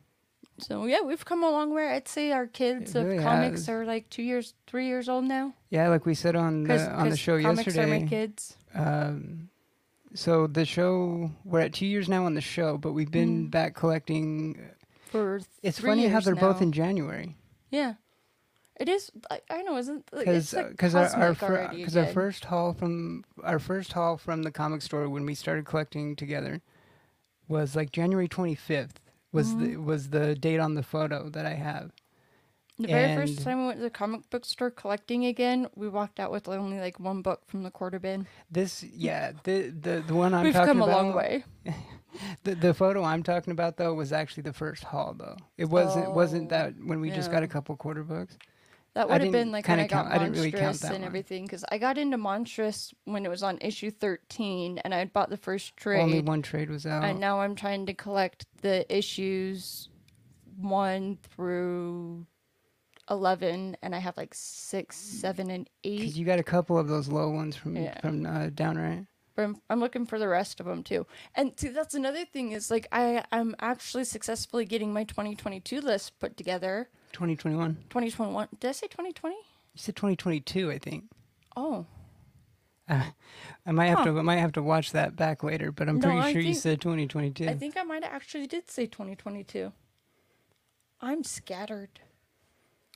So 0.58 0.84
yeah, 0.84 1.00
we've 1.00 1.24
come 1.24 1.42
a 1.42 1.50
long 1.50 1.72
way. 1.74 1.88
I'd 1.88 2.06
say 2.08 2.32
our 2.32 2.46
kids 2.46 2.94
It 2.94 2.98
of 3.00 3.06
really 3.06 3.22
comics 3.22 3.60
has. 3.60 3.68
are 3.70 3.86
like 3.86 4.10
two 4.10 4.22
years, 4.22 4.52
three 4.66 4.86
years 4.86 5.08
old 5.08 5.24
now. 5.24 5.54
Yeah, 5.70 5.88
like 5.88 6.04
we 6.04 6.14
said 6.14 6.36
on 6.36 6.64
the 6.64 6.90
on 6.90 7.08
the 7.08 7.16
show 7.16 7.40
comics 7.40 7.76
are 7.78 7.86
my 7.86 8.02
kids. 8.02 8.56
Um, 8.74 9.48
so 10.14 10.46
the 10.46 10.66
show 10.66 11.30
we're 11.44 11.60
at 11.60 11.72
two 11.72 11.86
years 11.86 12.08
now 12.08 12.26
on 12.26 12.34
the 12.34 12.40
show, 12.42 12.76
but 12.76 12.92
we've 12.92 13.10
been 13.10 13.46
Mhm. 13.46 13.50
back 13.50 13.74
collecting. 13.74 14.60
For 15.10 15.40
It's 15.62 15.78
funny 15.80 16.06
how 16.08 16.20
they're 16.20 16.34
both 16.34 16.62
in 16.62 16.72
January 16.72 17.36
Yeah, 17.70 17.94
it 18.78 18.88
is. 18.88 19.10
I, 19.30 19.40
I 19.50 19.62
know, 19.62 19.76
isn't 19.76 20.06
because 20.10 20.52
like 20.54 20.70
because 20.70 20.94
our 20.94 21.02
our, 21.04 21.08
cosmic 21.34 21.38
fir- 21.38 21.46
already 21.58 21.84
'cause 21.84 21.96
our 21.96 22.06
first 22.06 22.44
haul 22.46 22.72
from 22.72 23.24
our 23.42 23.58
first 23.58 23.92
haul 23.92 24.16
from 24.16 24.42
the 24.42 24.50
comic 24.50 24.82
store 24.82 25.08
when 25.08 25.26
we 25.26 25.34
started 25.34 25.64
collecting 25.66 26.16
together 26.16 26.60
was 27.48 27.74
like 27.76 27.92
January 27.92 28.28
twenty 28.28 28.54
fifth 28.54 29.00
was 29.32 29.56
the 29.56 29.66
Mm-hmm. 29.66 29.84
was 29.84 30.10
the 30.10 30.34
date 30.34 30.60
on 30.60 30.74
the 30.74 30.82
photo 30.82 31.28
that 31.30 31.44
I 31.46 31.54
have. 31.54 31.92
The 32.78 32.86
very 32.88 33.14
first 33.14 33.42
time 33.42 33.60
we 33.60 33.66
went 33.66 33.78
to 33.78 33.82
the 33.82 33.90
comic 33.90 34.30
book 34.30 34.46
store 34.46 34.70
collecting 34.70 35.26
again, 35.26 35.68
we 35.76 35.86
walked 35.88 36.18
out 36.18 36.30
with 36.32 36.48
only 36.48 36.80
like 36.80 36.98
one 36.98 37.20
book 37.20 37.42
from 37.46 37.62
the 37.62 37.70
quarter 37.70 37.98
bin. 37.98 38.26
This 38.50 38.82
yeah 38.82 39.32
the 39.44 39.68
the 39.68 40.02
the 40.06 40.14
one 40.14 40.32
I'm 40.36 40.44
We've 40.44 40.54
talking 40.54 40.68
come 40.68 40.80
a 40.80 40.86
long 40.86 41.12
way. 41.14 41.44
The 42.44 42.54
the 42.54 42.74
photo 42.74 43.02
I'm 43.04 43.22
talking 43.22 43.52
about 43.52 43.76
though 43.76 43.94
was 43.94 44.12
actually 44.12 44.42
the 44.44 44.52
first 44.52 44.84
haul 44.84 45.14
though. 45.16 45.36
It 45.56 45.66
wasn't 45.66 46.12
wasn't 46.12 46.46
Oh, 46.46 46.56
that 46.56 46.74
when 46.84 47.00
we 47.00 47.10
just 47.10 47.30
got 47.30 47.42
a 47.42 47.48
couple 47.48 47.76
quarter 47.76 48.02
books. 48.04 48.36
That 48.94 49.02
I 49.08 49.12
would 49.12 49.20
have 49.22 49.30
been 49.32 49.52
like 49.52 49.68
when 49.68 49.78
I 49.78 49.86
got 49.86 50.04
count- 50.06 50.14
I 50.14 50.18
didn't 50.18 50.34
really 50.34 50.50
count 50.50 50.74
Monstress 50.76 50.80
that 50.80 50.94
and 50.94 51.02
one. 51.02 51.06
everything 51.06 51.44
because 51.44 51.64
I 51.70 51.78
got 51.78 51.96
into 51.96 52.16
Monstress 52.18 52.92
when 53.04 53.24
it 53.24 53.28
was 53.28 53.42
on 53.44 53.58
issue 53.60 53.90
13 53.92 54.78
and 54.78 54.92
I 54.92 54.98
had 54.98 55.12
bought 55.12 55.30
the 55.30 55.36
first 55.36 55.76
trade. 55.76 56.00
Only 56.00 56.20
one 56.20 56.42
trade 56.42 56.68
was 56.70 56.86
out. 56.86 57.04
And 57.04 57.20
now 57.20 57.40
I'm 57.40 57.54
trying 57.54 57.86
to 57.86 57.94
collect 57.94 58.46
the 58.62 58.84
issues 58.94 59.88
1 60.60 61.18
through 61.22 62.26
11 63.08 63.76
and 63.82 63.94
I 63.94 63.98
have 63.98 64.16
like 64.16 64.34
6, 64.34 64.96
7, 64.96 65.50
and 65.50 65.68
8. 65.84 65.98
Because 66.00 66.18
you 66.18 66.26
got 66.26 66.38
a 66.40 66.42
couple 66.44 66.76
of 66.76 66.88
those 66.88 67.08
low 67.08 67.30
ones 67.30 67.54
from 67.56 67.76
Yeah. 67.76 68.00
from 68.00 68.26
uh, 68.26 68.48
downright. 68.50 69.06
But 69.34 69.42
I'm, 69.44 69.56
I'm 69.70 69.80
looking 69.80 70.06
for 70.06 70.18
the 70.18 70.28
rest 70.28 70.60
of 70.60 70.66
them 70.66 70.82
too. 70.82 71.06
And 71.34 71.52
see, 71.56 71.68
that's 71.68 71.94
another 71.94 72.24
thing 72.24 72.52
is 72.52 72.70
like 72.70 72.86
I 72.92 73.24
I'm 73.32 73.54
actually 73.60 74.04
successfully 74.04 74.64
getting 74.64 74.92
my 74.92 75.04
2022 75.04 75.80
list 75.80 76.18
put 76.18 76.36
together. 76.36 76.88
2021. 77.12 77.76
2021. 77.90 78.48
Did 78.58 78.68
I 78.68 78.72
say 78.72 78.86
2020? 78.88 79.34
You 79.36 79.42
said 79.76 79.96
2022, 79.96 80.70
I 80.70 80.78
think. 80.78 81.04
Oh, 81.56 81.86
I 82.88 83.12
might 83.66 83.86
have 83.86 83.98
Huh. 83.98 84.04
to 84.06 84.18
I 84.18 84.22
might 84.22 84.36
have 84.38 84.52
to 84.52 84.62
watch 84.62 84.90
that 84.92 85.14
back 85.16 85.42
later, 85.44 85.70
but 85.70 85.88
I'm 85.88 85.96
No, 85.98 86.08
pretty 86.08 86.20
I 86.20 86.32
sure 86.32 86.42
you 86.42 86.54
said 86.54 86.80
2022. 86.80 87.48
I 87.48 87.54
think 87.54 87.76
I 87.76 87.82
might 87.84 88.02
have 88.04 88.12
actually 88.12 88.46
did 88.48 88.68
say 88.70 88.86
2022. 88.86 89.72
I'm 91.00 91.22
scattered. 91.24 92.00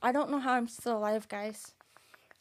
I 0.03 0.13
don't 0.13 0.31
know 0.31 0.41
how 0.41 0.55
I'm 0.55 0.69
still 0.69 0.99
alive, 0.99 1.29
guys. 1.29 1.74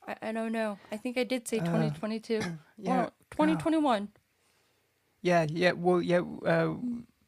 I, 0.07 0.29
I 0.29 0.31
don't 0.31 0.51
know. 0.51 0.77
I 0.91 0.97
think 0.97 1.17
I 1.17 1.23
did 1.23 1.47
say 1.47 1.59
2022. 1.59 2.33
yeah. 2.39 2.53
yeah. 2.77 3.09
2021. 3.31 4.09
yeah, 5.21 5.45
yeah. 5.49 5.71
Well, 5.71 6.01
yeah. 6.01 6.21
Uh, 6.45 6.75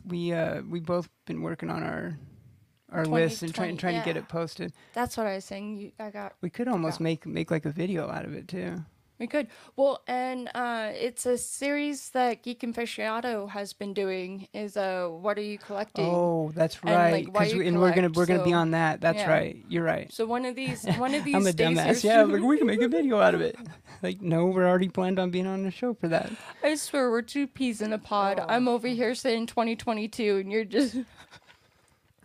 we 0.05 0.33
uh, 0.33 0.61
we 0.69 0.79
both 0.79 1.09
been 1.25 1.41
working 1.41 1.69
on 1.69 1.83
our 1.83 2.17
our 2.91 3.05
list 3.05 3.41
and 3.41 3.53
trying 3.53 3.75
2020, 3.75 3.77
trying 3.77 4.01
to 4.01 4.05
get 4.05 4.17
it 4.17 4.27
posted. 4.29 4.71
That's 4.93 5.17
what 5.17 5.25
I 5.25 5.35
was 5.35 5.45
saying. 5.45 5.77
You, 5.77 5.91
I 5.99 6.11
got 6.11 6.33
We 6.41 6.49
could 6.49 6.67
almost 6.67 6.99
Yeah. 6.99 7.05
make 7.05 7.25
make 7.25 7.49
like 7.51 7.65
a 7.65 7.71
video 7.71 8.09
out 8.09 8.25
of 8.25 8.33
it 8.33 8.47
too. 8.47 8.83
We 9.17 9.27
could. 9.27 9.47
Well, 9.77 10.01
and 10.07 10.49
uh, 10.53 10.89
it's 10.93 11.25
a 11.25 11.37
series 11.37 12.09
that 12.09 12.43
Geek 12.43 12.59
Aficionado 12.61 13.49
has 13.49 13.71
been 13.71 13.93
doing. 13.93 14.49
Is 14.53 14.75
uh, 14.75 15.07
what 15.07 15.37
are 15.37 15.41
you 15.41 15.57
collecting? 15.57 16.05
Oh, 16.05 16.51
that's 16.53 16.77
And, 16.83 16.91
right. 16.91 17.11
like, 17.13 17.27
why 17.33 17.45
'cause 17.45 17.53
you 17.53 17.59
we, 17.59 17.67
and 17.69 17.79
we're 17.79 17.93
gonna 17.93 18.09
we're 18.09 18.25
gonna 18.25 18.43
be 18.43 18.51
on 18.51 18.71
that. 18.71 18.99
That's 18.99 19.19
yeah. 19.19 19.29
right. 19.29 19.63
You're 19.69 19.85
right. 19.85 20.11
So 20.11 20.25
one 20.25 20.43
of 20.43 20.55
these, 20.55 20.83
one 20.97 21.13
of 21.13 21.23
these 21.23 21.33
I'm 21.35 21.47
a 21.47 21.51
dumbass. 21.51 22.03
Yeah, 22.03 22.23
so- 22.23 22.25
like 22.25 22.41
we 22.43 22.57
can 22.57 22.67
make 22.67 22.81
a 22.81 22.89
video 22.89 23.19
out 23.19 23.33
of 23.33 23.39
it. 23.41 23.55
Like, 24.03 24.21
no, 24.21 24.47
we're 24.47 24.67
already 24.67 24.89
planned 24.89 25.17
on 25.17 25.29
being 25.31 25.47
on 25.47 25.63
the 25.63 25.71
show 25.71 25.93
for 25.93 26.09
that. 26.09 26.29
I 26.61 26.75
swear 26.75 27.09
we're 27.09 27.21
two 27.21 27.47
peas 27.47 27.81
in 27.81 27.93
a 27.93 27.97
pod. 27.97 28.39
Oh. 28.41 28.45
I'm 28.49 28.67
over 28.67 28.89
here 28.89 29.15
saying 29.15 29.45
2022, 29.47 30.37
and 30.39 30.51
you're 30.51 30.65
just 30.65 30.97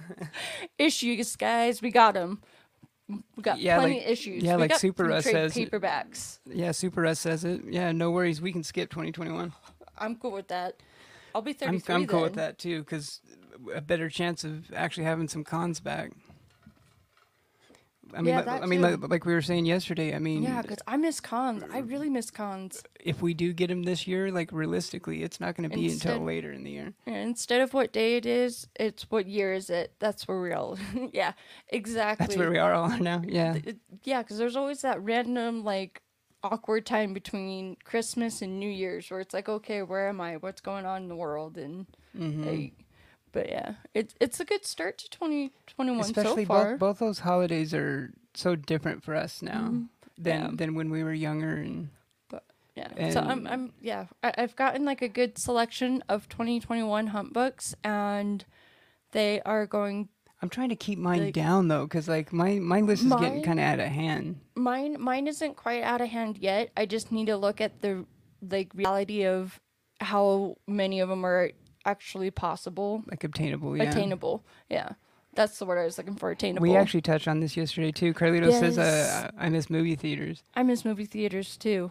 issues, 0.78 1.36
guys. 1.36 1.80
We 1.82 1.90
got 1.90 2.14
them. 2.14 2.40
We 3.36 3.42
got 3.42 3.58
Yeah, 3.60 3.78
plenty 3.78 3.94
like- 3.96 4.04
of 4.06 4.10
issues. 4.12 4.42
yeah, 4.42 4.56
we 4.56 4.62
like 4.62 4.76
Super 4.76 5.04
Russ 5.04 5.24
says- 5.24 5.54
paperbacks. 5.54 6.38
Yeah, 6.46 6.72
Super 6.72 7.04
S 7.06 7.20
says 7.20 7.44
it. 7.44 7.62
Yeah, 7.66 7.92
no 7.92 8.10
worries. 8.10 8.40
We 8.40 8.52
can 8.52 8.62
skip 8.62 8.90
2021. 8.90 9.52
I'm 9.98 10.16
cool 10.16 10.32
with 10.32 10.48
that. 10.48 10.76
I'll 11.34 11.42
be 11.42 11.56
I'm 11.62 11.80
I'm 11.88 12.06
cool 12.06 12.22
with 12.22 12.34
that 12.34 12.58
too, 12.58 12.80
because 12.80 13.20
a 13.74 13.80
better 13.80 14.08
chance 14.08 14.42
of 14.44 14.72
actually 14.72 15.04
having 15.04 15.28
some 15.28 15.44
cons 15.44 15.78
back. 15.80 16.12
I 18.14 18.22
mean, 18.22 18.26
Yeah, 18.34 18.40
like, 18.40 18.62
I 18.62 18.66
mean, 18.66 18.82
like, 18.82 19.08
like 19.08 19.24
we 19.24 19.32
were 19.34 19.42
saying 19.42 19.66
yesterday. 19.66 20.14
I 20.14 20.18
mean, 20.18 20.42
Yeah, 20.42 20.62
because 20.62 20.78
I 20.86 20.96
miss 20.96 21.20
cons. 21.20 21.62
I 21.72 21.78
really 21.78 22.08
miss 22.10 22.30
cons. 22.30 22.82
if 22.98 23.22
we 23.22 23.34
do 23.34 23.52
get 23.52 23.68
them 23.68 23.82
this 23.84 24.06
year, 24.06 24.30
like 24.30 24.50
realistically, 24.52 25.22
it's 25.22 25.40
not 25.40 25.56
going 25.56 25.68
to 25.68 25.74
be 25.74 25.86
Instead- 25.86 26.12
until 26.12 26.26
later 26.26 26.52
in 26.52 26.64
the 26.64 26.70
year. 26.70 26.92
Yeah, 27.06 27.14
instead 27.14 27.60
of 27.60 27.72
what 27.74 27.92
day 27.92 28.16
it 28.16 28.26
is, 28.26 28.66
it's 28.76 29.10
what 29.10 29.26
year 29.26 29.52
is 29.52 29.70
it. 29.70 29.94
That's 29.98 30.26
where 30.28 30.40
we're 30.40 30.54
all. 30.54 30.78
yeah, 31.12 31.32
exactly. 31.68 32.26
That's 32.26 32.36
where 32.38 32.50
we 32.50 32.58
are 32.58 32.72
all 32.72 32.88
now. 32.98 33.22
Yeah, 33.26 33.58
yeah, 34.04 34.22
because 34.22 34.38
there's 34.38 34.56
always 34.56 34.82
that 34.82 35.00
random 35.02 35.64
like 35.64 36.02
awkward 36.42 36.86
time 36.86 37.12
between 37.12 37.76
Christmas 37.84 38.40
and 38.42 38.58
New 38.58 38.70
Year's 38.70 39.10
where 39.10 39.20
it's 39.20 39.34
like, 39.34 39.48
okay, 39.48 39.82
where 39.82 40.08
am 40.08 40.20
I? 40.20 40.36
What's 40.38 40.60
going 40.62 40.86
on 40.86 41.02
in 41.02 41.08
the 41.08 41.16
world? 41.16 41.56
And 41.58 41.86
Mm-hmm. 42.18 42.42
like, 42.48 42.72
but 43.32 43.48
yeah, 43.48 43.74
it's 43.94 44.14
it's 44.20 44.40
a 44.40 44.44
good 44.44 44.64
start 44.66 44.98
to 44.98 45.10
2021 45.10 46.00
especially 46.00 46.44
so 46.44 46.48
far. 46.48 46.70
both 46.72 46.78
both 46.80 46.98
those 46.98 47.18
holidays 47.20 47.72
are 47.74 48.12
so 48.34 48.56
different 48.56 49.02
for 49.04 49.14
us 49.14 49.42
now 49.42 49.60
than 49.62 49.88
Mm-hmm. 50.20 50.28
Yeah. 50.28 50.50
than 50.54 50.74
when 50.74 50.90
we 50.90 51.02
were 51.02 51.14
younger 51.14 51.54
and 51.56 51.88
Yeah. 52.76 53.10
so 53.10 53.20
I'm, 53.20 53.46
I'm 53.46 53.72
yeah, 53.80 54.06
I, 54.22 54.32
I've 54.38 54.56
gotten 54.56 54.84
like 54.84 55.02
a 55.02 55.08
good 55.08 55.38
selection 55.38 56.02
of 56.08 56.28
2021 56.28 57.08
hunt 57.08 57.32
books, 57.32 57.74
and 57.84 58.44
they 59.12 59.40
are 59.42 59.66
going. 59.66 60.08
I'm 60.42 60.48
trying 60.48 60.70
to 60.70 60.76
keep 60.76 60.98
mine 60.98 61.24
Like- 61.24 61.34
down 61.34 61.68
though, 61.68 61.84
because 61.84 62.08
like 62.08 62.32
my 62.32 62.58
my 62.58 62.80
list 62.80 63.04
is 63.04 63.12
getting 63.12 63.42
kind 63.42 63.58
of 63.60 63.64
out 63.66 63.80
of 63.80 63.88
hand. 63.88 64.40
Mine 64.54 64.96
mine 64.98 65.26
isn't 65.26 65.56
quite 65.56 65.82
out 65.82 66.00
of 66.00 66.08
hand 66.08 66.38
yet. 66.38 66.70
I 66.76 66.86
just 66.86 67.12
need 67.12 67.26
to 67.26 67.36
look 67.36 67.60
at 67.60 67.82
the 67.82 68.06
like 68.40 68.72
reality 68.74 69.26
of 69.26 69.60
how 70.00 70.56
many 70.66 71.00
of 71.00 71.10
them 71.10 71.26
are 71.26 71.50
actually 71.90 72.30
possible, 72.30 73.02
Like 73.10 73.24
obtainable, 73.24 73.76
yeah. 73.76 73.84
attainable. 73.90 74.44
Yeah, 74.68 74.90
that's 75.34 75.58
the 75.58 75.66
word 75.66 75.78
I 75.80 75.84
was 75.84 75.98
looking 75.98 76.14
for. 76.16 76.30
Attainable. 76.30 76.62
We 76.62 76.76
actually 76.76 77.02
touched 77.02 77.28
on 77.28 77.40
this 77.40 77.56
yesterday 77.56 77.92
too. 77.92 78.14
Carlito 78.14 78.50
says, 78.52 78.78
uh, 78.78 79.30
"I 79.36 79.48
miss 79.48 79.68
movie 79.68 79.96
theaters." 79.96 80.42
I 80.54 80.62
miss 80.62 80.84
movie 80.84 81.06
theaters 81.06 81.56
too. 81.56 81.90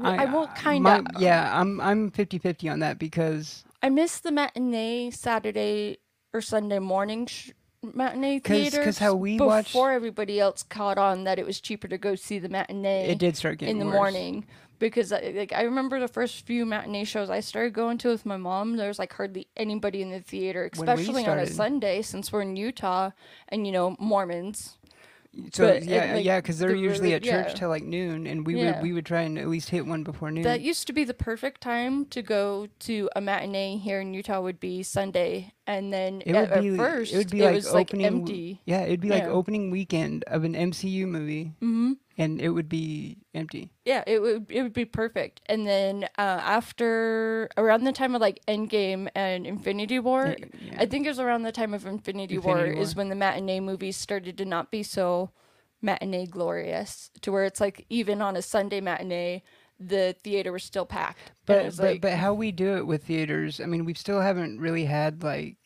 I, 0.00 0.24
uh, 0.26 0.32
won't 0.32 0.54
kind 0.54 0.86
of. 0.86 1.06
Yeah, 1.18 1.58
I'm 1.58 1.80
I'm 1.80 2.10
50-50 2.12 2.70
on 2.70 2.78
that 2.80 2.98
because 2.98 3.64
I 3.82 3.88
miss 3.88 4.20
the 4.20 4.30
matinee 4.30 5.10
Saturday 5.10 5.98
or 6.32 6.40
Sunday 6.40 6.78
morning 6.78 7.26
sh- 7.26 7.50
matinee 7.82 8.38
'Cause- 8.38 8.56
'cause 8.56 8.72
theaters. 8.72 8.98
how 8.98 9.14
we 9.14 9.32
before 9.38 9.46
watched- 9.48 9.74
everybody 9.76 10.38
else 10.38 10.62
caught 10.62 10.96
on 10.98 11.24
that 11.24 11.38
it 11.40 11.46
was 11.46 11.60
cheaper 11.60 11.88
to 11.88 11.98
go 11.98 12.14
see 12.14 12.38
the 12.38 12.48
matinee. 12.48 13.08
it 13.08 13.18
did 13.18 13.36
start 13.36 13.58
getting 13.58 13.76
in 13.76 13.80
the 13.80 13.86
worse. 13.86 13.94
morning 13.94 14.44
because 14.80 15.12
I, 15.12 15.32
like 15.36 15.52
I 15.52 15.62
remember 15.62 16.00
the 16.00 16.08
first 16.08 16.44
few 16.44 16.66
matinee 16.66 17.04
shows 17.04 17.30
I 17.30 17.38
started 17.38 17.72
going 17.72 17.98
to 17.98 18.08
with 18.08 18.26
my 18.26 18.36
mom. 18.36 18.76
There 18.76 18.88
was 18.88 18.98
like 18.98 19.12
hardly 19.12 19.46
anybody 19.56 20.02
in 20.02 20.10
the 20.10 20.20
theater, 20.20 20.68
especially 20.72 21.24
on 21.26 21.38
a 21.38 21.46
Sunday 21.46 22.02
since 22.02 22.32
we're 22.32 22.42
in 22.42 22.56
Utah 22.56 23.10
and 23.48 23.64
you 23.66 23.72
know 23.72 23.94
Mormons. 24.00 24.76
So 25.52 25.68
But 25.68 25.76
it, 25.76 25.84
yeah, 25.84 26.14
like, 26.14 26.24
yeah, 26.24 26.40
because 26.40 26.58
they're 26.58 26.70
the 26.72 26.78
usually 26.78 27.12
really- 27.12 27.14
at 27.14 27.22
church 27.22 27.48
yeah. 27.50 27.54
till 27.54 27.68
like 27.68 27.84
noon, 27.84 28.26
and 28.26 28.44
we 28.44 28.60
Yeah. 28.60 28.72
would 28.72 28.82
we 28.82 28.92
would 28.92 29.06
try 29.06 29.20
and 29.22 29.38
at 29.38 29.46
least 29.46 29.70
hit 29.70 29.86
one 29.86 30.02
before 30.02 30.28
noon. 30.32 30.42
That 30.42 30.60
used 30.60 30.88
to 30.88 30.92
be 30.92 31.04
the 31.04 31.14
perfect 31.14 31.60
time 31.60 32.06
to 32.06 32.20
go 32.20 32.66
to 32.80 33.08
a 33.14 33.20
matinee 33.20 33.76
here 33.76 34.00
in 34.00 34.12
Utah. 34.12 34.40
Would 34.40 34.58
be 34.58 34.82
Sunday, 34.82 35.52
and 35.70 35.92
then 35.92 36.22
it 36.26 36.34
at, 36.34 36.50
would 36.50 36.62
be 36.62 36.76
first 36.76 37.12
it 37.14 37.16
would 37.18 37.30
be 37.30 37.42
like 37.42 37.54
was 37.54 37.72
like 37.72 37.88
opening 37.88 38.06
empty. 38.06 38.60
Yeah, 38.64 38.82
it'd 38.82 39.00
be 39.00 39.10
like 39.10 39.24
opening 39.24 39.70
weekend 39.70 40.24
of 40.24 40.44
an 40.44 40.54
MCU 40.54 41.06
movie, 41.06 41.52
hmm 41.60 41.92
and 42.18 42.40
it 42.40 42.50
would 42.50 42.68
be 42.68 43.16
empty. 43.34 43.70
Yeah, 43.84 44.02
it 44.06 44.20
would 44.20 44.46
it 44.50 44.62
would 44.62 44.72
be 44.72 44.84
perfect. 44.84 45.40
And 45.46 45.66
then 45.66 46.04
uh, 46.18 46.42
after 46.42 47.48
around 47.56 47.84
the 47.84 47.92
time 47.92 48.14
of 48.14 48.20
like 48.20 48.40
Endgame 48.46 49.08
and 49.14 49.46
Infinity 49.46 50.00
War, 50.00 50.36
Yeah. 50.38 50.76
I 50.78 50.86
think 50.86 51.06
it 51.06 51.10
was 51.10 51.20
around 51.20 51.42
the 51.42 51.52
time 51.52 51.72
of 51.72 51.86
Infinity, 51.86 52.38
War, 52.38 52.58
Infinity 52.58 52.82
is 52.82 52.96
when 52.96 53.08
the 53.08 53.14
matinee 53.14 53.60
movies 53.60 53.96
started 53.96 54.36
to 54.38 54.44
not 54.44 54.70
be 54.70 54.82
so 54.82 55.30
matinee 55.80 56.26
glorious 56.26 57.10
to 57.22 57.32
where 57.32 57.44
it's 57.44 57.60
like 57.60 57.86
even 57.88 58.20
on 58.20 58.36
a 58.36 58.42
Sunday 58.42 58.80
matinee, 58.80 59.42
the 59.78 60.14
theater 60.22 60.52
was 60.52 60.64
still 60.64 60.84
packed. 60.84 61.32
But 61.46 61.64
was 61.64 61.76
but, 61.78 61.86
like, 61.86 62.00
but 62.02 62.12
how 62.14 62.34
we 62.34 62.52
do 62.52 62.76
it 62.76 62.86
with 62.86 63.04
theaters, 63.04 63.60
I 63.60 63.66
mean, 63.66 63.84
we 63.84 63.94
still 63.94 64.20
haven't 64.20 64.60
really 64.60 64.84
had 64.84 65.22
like 65.22 65.56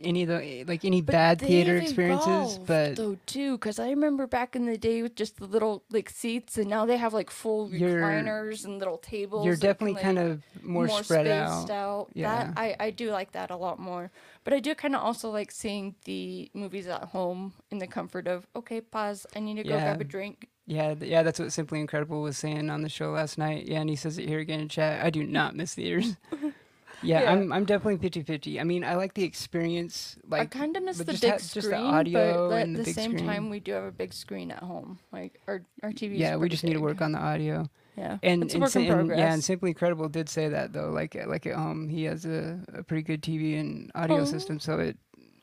any 0.00 0.22
of 0.22 0.28
the 0.28 0.64
like 0.66 0.84
any 0.84 1.00
But 1.00 1.12
bad 1.12 1.40
theater 1.40 1.76
experiences, 1.76 2.58
but 2.58 2.96
though 2.96 3.16
too, 3.26 3.58
because 3.58 3.78
I 3.78 3.90
remember 3.90 4.26
back 4.26 4.56
in 4.56 4.66
the 4.66 4.76
day 4.76 5.02
with 5.02 5.14
just 5.14 5.36
the 5.36 5.46
little 5.46 5.84
like 5.90 6.10
seats, 6.10 6.58
and 6.58 6.68
now 6.68 6.84
they 6.86 6.96
have 6.96 7.14
like 7.14 7.30
full 7.30 7.68
recliners 7.68 8.64
and 8.64 8.78
little 8.78 8.98
tables. 8.98 9.46
you're 9.46 9.54
that 9.54 9.60
can, 9.60 9.68
definitely 9.68 9.94
like, 9.94 10.02
kind 10.02 10.18
of 10.18 10.42
more, 10.62 10.88
spread 10.88 11.26
spaced 11.26 11.70
out. 11.70 12.10
Yeah. 12.14 12.46
That 12.46 12.54
I 12.56 12.76
I 12.80 12.90
do 12.90 13.10
like 13.10 13.32
that 13.32 13.50
a 13.50 13.56
lot 13.56 13.78
more. 13.78 14.10
But 14.42 14.52
I 14.52 14.60
do 14.60 14.74
kind 14.74 14.94
of 14.94 15.02
also 15.02 15.30
like 15.30 15.50
seeing 15.50 15.94
the 16.04 16.50
movies 16.54 16.86
at 16.86 17.04
home 17.04 17.54
in 17.70 17.78
the 17.78 17.86
comfort 17.86 18.26
of 18.26 18.46
okay, 18.56 18.80
pause. 18.80 19.26
I 19.34 19.40
need 19.40 19.56
to 19.56 19.62
go 19.62 19.70
grab 19.70 20.00
a 20.00 20.04
drink. 20.04 20.48
Yeah, 20.66 20.94
th- 20.94 21.10
yeah, 21.10 21.22
that's 21.22 21.38
what 21.38 21.52
Simply 21.52 21.78
Incredible 21.80 22.22
was 22.22 22.38
saying 22.38 22.70
on 22.70 22.82
the 22.82 22.88
show 22.88 23.10
last 23.10 23.36
night. 23.36 23.66
Yeah, 23.66 23.80
and 23.80 23.90
he 23.90 23.96
says 23.96 24.16
it 24.16 24.26
here 24.26 24.38
again 24.38 24.60
in 24.60 24.68
chat. 24.68 25.04
I 25.04 25.10
do 25.10 25.22
not 25.22 25.54
miss 25.54 25.74
theaters. 25.74 26.16
yeah, 27.04 27.22
Yeah. 27.22 27.32
I'm 27.32 27.52
I'm 27.52 27.64
definitely 27.64 27.98
50-50. 28.08 28.60
I 28.60 28.64
mean, 28.64 28.82
I 28.84 28.94
like 28.96 29.14
the 29.14 29.24
experience 29.24 30.16
Like 30.28 30.40
I 30.42 30.46
kind 30.46 30.76
of 30.76 30.82
miss 30.82 30.98
the 30.98 31.04
big 31.04 31.16
ha- 31.16 31.38
just 31.38 31.54
the 31.54 31.62
screen, 31.62 31.80
audio 31.80 32.48
but 32.50 32.62
at 32.62 32.66
the 32.72 32.78
the, 32.78 32.84
big 32.84 32.94
same 32.94 33.12
screen. 33.12 33.26
time, 33.26 33.50
we 33.50 33.60
do 33.60 33.72
have 33.72 33.84
a 33.84 33.92
big 33.92 34.12
screen 34.12 34.50
at 34.50 34.62
home. 34.62 34.98
Like 35.12 35.40
our 35.46 35.62
our 35.82 35.90
TV. 35.90 36.18
yeah, 36.18 36.36
we 36.36 36.48
just 36.48 36.64
need 36.64 36.74
to 36.74 36.80
work 36.80 37.00
on 37.00 37.12
the 37.12 37.18
audio. 37.18 37.68
Yeah, 37.96 38.18
And, 38.24 38.42
it's 38.42 38.54
and, 38.54 38.62
work 38.64 38.74
in 38.74 38.82
and- 38.82 38.90
progress. 38.92 39.18
yeah, 39.20 39.32
and 39.32 39.44
Simply 39.44 39.70
Incredible 39.70 40.08
did 40.08 40.28
say 40.28 40.48
that 40.48 40.72
though. 40.72 40.90
Like 40.90 41.14
like 41.28 41.46
at 41.46 41.54
home, 41.54 41.88
he 41.88 42.04
has 42.04 42.24
a, 42.26 42.58
a 42.74 42.82
pretty 42.82 43.02
good 43.04 43.22
TV 43.22 43.60
and 43.60 43.92
audio 43.94 44.22
Oh. 44.22 44.24
system, 44.24 44.58
so 44.58 44.80
it 44.80 44.96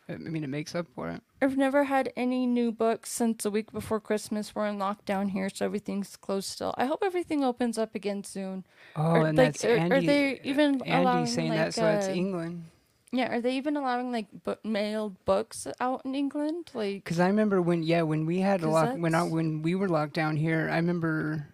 I 0.09 0.17
mean 0.17 0.43
it 0.43 0.49
makes 0.49 0.75
up 0.75 0.87
for 0.93 1.09
it. 1.09 1.21
I've 1.41 1.57
never 1.57 1.85
had 1.85 2.11
any 2.17 2.45
new 2.45 2.71
books 2.71 3.11
since 3.11 3.43
the 3.43 3.51
week 3.51 3.71
before 3.71 3.99
Christmas. 3.99 4.53
We're 4.53 4.67
in 4.67 4.77
lockdown 4.77 5.29
here, 5.31 5.49
so 5.49 5.65
everything's 5.65 6.15
closed 6.17 6.49
still. 6.49 6.73
I 6.77 6.85
hope 6.85 7.01
everything 7.03 7.43
opens 7.43 7.77
up 7.77 7.95
again 7.95 8.23
soon. 8.23 8.65
Oh, 8.95 9.03
Or, 9.11 9.27
and 9.27 9.37
like, 9.37 9.53
that's 9.53 9.65
are- 9.65 9.75
are 9.75 9.93
Andy. 9.93 10.05
they 10.07 10.41
even 10.43 10.81
allowing, 10.85 11.07
Andy 11.19 11.31
saying 11.31 11.51
that, 11.51 11.65
like, 11.67 11.73
so 11.73 11.87
it's 11.87 12.07
uh, 12.07 12.11
England. 12.11 12.65
Yeah, 13.13 13.35
are 13.35 13.41
they 13.41 13.55
even 13.57 13.75
allowing 13.77 14.11
like 14.11 14.27
bu- 14.43 14.55
mailed 14.63 15.23
books 15.25 15.67
out 15.79 16.01
in 16.05 16.15
England? 16.15 16.71
Like, 16.73 17.03
Because 17.03 17.19
I 17.19 17.27
remember 17.27 17.61
when, 17.61 17.83
yeah, 17.83 18.01
when 18.03 18.25
we 18.25 18.39
had 18.39 18.63
a 18.63 18.69
lock, 18.69 18.95
when 18.97 19.15
I, 19.15 19.23
when 19.23 19.61
we 19.61 19.75
were 19.75 19.89
locked 19.89 20.13
down 20.13 20.35
here, 20.37 20.69
I 20.71 20.75
remember. 20.77 21.47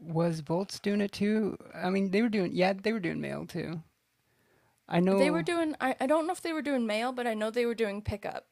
Was 0.00 0.42
Bolts 0.42 0.78
doing 0.78 1.00
it 1.00 1.10
too? 1.10 1.58
I 1.74 1.90
mean, 1.90 2.12
they 2.12 2.22
were 2.22 2.28
doing, 2.28 2.52
yeah, 2.54 2.72
they 2.72 2.92
were 2.92 3.00
doing 3.00 3.20
mail 3.20 3.46
too. 3.46 3.82
I 4.88 5.00
know 5.00 5.18
they 5.18 5.30
were 5.30 5.42
doing. 5.42 5.74
I, 5.80 5.94
I 6.00 6.06
don't 6.06 6.26
know 6.26 6.32
if 6.32 6.40
they 6.42 6.52
were 6.52 6.62
doing 6.62 6.86
mail, 6.86 7.12
but 7.12 7.26
I 7.26 7.34
know 7.34 7.50
they 7.50 7.66
were 7.66 7.74
doing 7.74 8.00
pickup. 8.02 8.46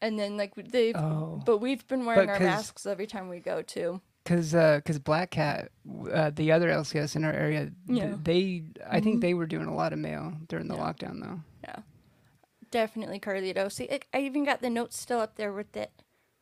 And 0.00 0.18
then 0.18 0.36
like 0.36 0.54
they've, 0.54 0.94
Oh. 0.96 1.40
but 1.46 1.58
we've 1.58 1.86
been 1.86 2.04
wearing 2.04 2.28
our 2.30 2.38
masks 2.40 2.84
every 2.86 3.06
time 3.06 3.28
we 3.28 3.40
go 3.40 3.62
too. 3.62 4.00
Cause, 4.26 4.54
uh, 4.54 4.80
cause 4.84 4.98
Black 4.98 5.30
Cat, 5.30 5.70
uh, 6.12 6.30
the 6.30 6.50
other 6.52 6.68
LCS 6.70 7.14
in 7.16 7.24
our 7.24 7.32
area, 7.32 7.70
Yeah. 7.86 8.16
they, 8.22 8.64
I 8.88 9.00
think 9.00 9.18
Mhm. 9.18 9.20
they 9.20 9.34
were 9.34 9.46
doing 9.46 9.66
a 9.66 9.74
lot 9.74 9.92
of 9.92 9.98
mail 9.98 10.32
during 10.48 10.66
the 10.68 10.74
Yeah. 10.76 10.80
lockdown 10.82 11.20
though. 11.22 11.40
Yeah, 11.62 11.76
definitely 12.70 13.20
Carlito. 13.20 13.70
See, 13.70 13.88
I, 13.90 14.00
I 14.14 14.20
even 14.20 14.44
got 14.44 14.60
the 14.62 14.70
notes 14.70 14.98
still 14.98 15.20
up 15.20 15.36
there 15.36 15.52
with 15.52 15.76
it, 15.76 15.90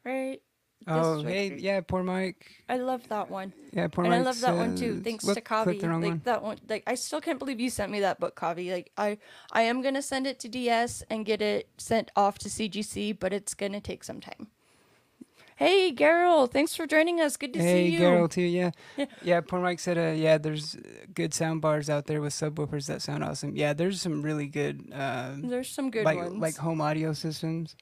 right? 0.05 0.41
Oh, 0.87 1.23
hey, 1.23 1.57
yeah, 1.59 1.81
poor 1.81 2.03
Mike. 2.03 2.51
I 2.69 2.77
love 2.77 3.09
that 3.09 3.31
one. 3.31 3.53
Yeah, 3.73 3.89
poor 3.89 4.05
and 4.05 4.11
Mike. 4.13 4.21
I 4.21 4.23
love 4.23 4.41
that 4.41 4.55
one 4.57 4.77
too. 4.77 5.01
Thanks 5.03 5.25
whoop, 5.25 5.35
to 5.37 5.41
Kavi. 5.41 5.81
Like 5.83 6.03
one. 6.03 6.21
that 6.25 6.43
one. 6.43 6.59
Like 6.69 6.83
I 6.87 6.95
still 6.95 7.21
can't 7.21 7.39
believe 7.39 7.61
you 7.61 7.71
sent 7.71 7.93
me 7.93 8.01
that 8.01 8.21
book, 8.21 8.35
Kavi. 8.37 8.71
Like 8.73 8.91
I, 8.97 9.19
I 9.53 9.63
am 9.63 9.83
gonna 9.83 10.03
send 10.03 10.27
it 10.27 10.39
to 10.41 10.49
DS 10.49 11.03
and 11.11 11.25
get 11.25 11.41
it 11.43 11.69
sent 11.79 12.11
off 12.17 12.39
to 12.41 12.49
CGC, 12.49 13.19
but 13.19 13.33
it's 13.33 13.55
gonna 13.55 13.81
take 13.81 14.05
some 14.05 14.21
time. 14.21 14.49
Hey, 15.57 15.93
Garrel, 15.95 16.51
thanks 16.51 16.75
for 16.75 16.87
joining 16.87 17.21
us. 17.21 17.37
Good 17.37 17.53
to 17.53 17.61
Hey, 17.61 17.89
see 17.89 17.93
you. 17.93 17.99
Hey, 17.99 18.05
Garrel 18.05 18.29
too. 18.31 18.43
Yeah, 18.43 18.71
Yeah. 18.97 19.07
yeah. 19.23 19.41
Poor 19.43 19.61
Mike 19.61 19.79
said, 19.79 19.97
uh, 19.99 20.13
yeah, 20.17 20.39
there's 20.39 20.77
good 21.15 21.33
sound 21.35 21.61
bars 21.61 21.89
out 21.89 22.07
there 22.07 22.21
with 22.21 22.33
subwoofers 22.33 22.87
that 22.87 23.03
sound 23.03 23.23
awesome. 23.23 23.55
Yeah, 23.55 23.73
there's 23.73 24.01
some 24.01 24.23
really 24.23 24.47
good, 24.49 24.91
uh, 24.93 25.35
There's 25.37 25.69
some 25.69 25.91
good 25.91 26.05
like 26.05 26.19
ones. 26.19 26.39
like 26.41 26.57
home 26.57 26.81
audio 26.81 27.13
systems. 27.13 27.77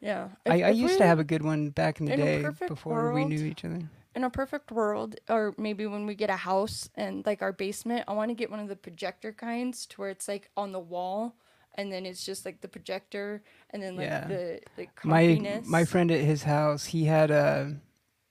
Yeah. 0.00 0.28
I, 0.46 0.56
If- 0.56 0.64
I 0.64 0.70
if 0.70 0.76
used 0.76 0.98
to 0.98 1.06
have 1.06 1.18
a 1.18 1.24
good 1.24 1.42
one 1.42 1.70
back 1.70 2.00
in 2.00 2.06
the 2.06 2.14
in 2.14 2.20
day 2.20 2.46
before 2.68 3.12
we 3.12 3.24
knew 3.24 3.44
each 3.44 3.64
other. 3.64 3.82
in 4.14 4.24
a 4.24 4.30
perfect 4.30 4.72
world, 4.72 5.16
or 5.28 5.54
maybe 5.58 5.86
when 5.86 6.06
we 6.06 6.14
get 6.14 6.30
a 6.30 6.36
house 6.36 6.88
and 6.96 7.24
like 7.26 7.42
our 7.42 7.52
basement, 7.52 8.04
I 8.08 8.12
want 8.14 8.30
to 8.30 8.34
get 8.34 8.50
one 8.50 8.60
of 8.60 8.68
the 8.68 8.76
projector 8.76 9.32
kinds 9.32 9.86
to 9.86 10.00
where 10.00 10.10
it's 10.10 10.26
like 10.28 10.50
on 10.56 10.72
the 10.72 10.80
wall, 10.80 11.36
and 11.74 11.92
then 11.92 12.04
it's 12.06 12.24
just 12.26 12.44
like 12.44 12.60
the 12.60 12.68
projector, 12.68 13.42
and 13.70 13.82
then 13.82 13.96
like 13.96 14.06
Yeah. 14.06 14.26
the 14.26 14.60
like 14.78 15.04
My 15.04 15.62
my 15.66 15.84
friend 15.84 16.10
at 16.10 16.20
his 16.20 16.42
house, 16.44 16.86
he 16.86 17.04
had 17.04 17.30
a 17.30 17.76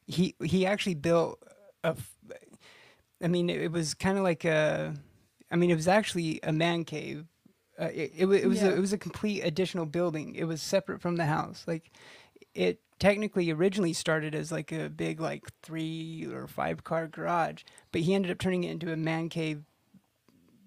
he 0.07 0.35
he 0.43 0.65
actually 0.65 0.95
built 0.95 1.41
a 1.83 1.95
i 3.21 3.27
mean, 3.27 3.49
it, 3.49 3.61
it 3.61 3.71
was 3.71 3.93
kind 3.93 4.17
of 4.17 4.23
like 4.23 4.45
a. 4.45 4.93
I 5.51 5.55
mean, 5.55 5.71
it 5.71 5.75
was 5.75 5.87
actually 5.87 6.39
a 6.43 6.53
man 6.53 6.83
cave. 6.85 7.25
Uh, 7.79 7.85
it 7.93 8.11
it, 8.17 8.27
it 8.27 8.47
was 8.47 8.61
Yeah. 8.61 8.69
a, 8.69 8.75
it 8.75 8.79
was 8.79 8.93
a 8.93 8.97
complete 8.97 9.41
additional 9.41 9.85
building. 9.85 10.35
It 10.35 10.43
was 10.45 10.61
separate 10.61 11.01
from 11.01 11.15
the 11.15 11.25
house. 11.25 11.63
Like, 11.65 11.91
it 12.53 12.81
technically 12.99 13.49
originally 13.51 13.93
started 13.93 14.35
as 14.35 14.51
like 14.51 14.71
a 14.71 14.89
big 14.89 15.19
like 15.21 15.45
three 15.63 16.27
or 16.31 16.47
five 16.47 16.83
car 16.83 17.07
garage, 17.07 17.63
but 17.91 18.01
he 18.01 18.13
ended 18.13 18.31
up 18.31 18.37
turning 18.39 18.63
it 18.65 18.71
into 18.71 18.91
a 18.91 18.97
man 18.97 19.29
cave 19.29 19.63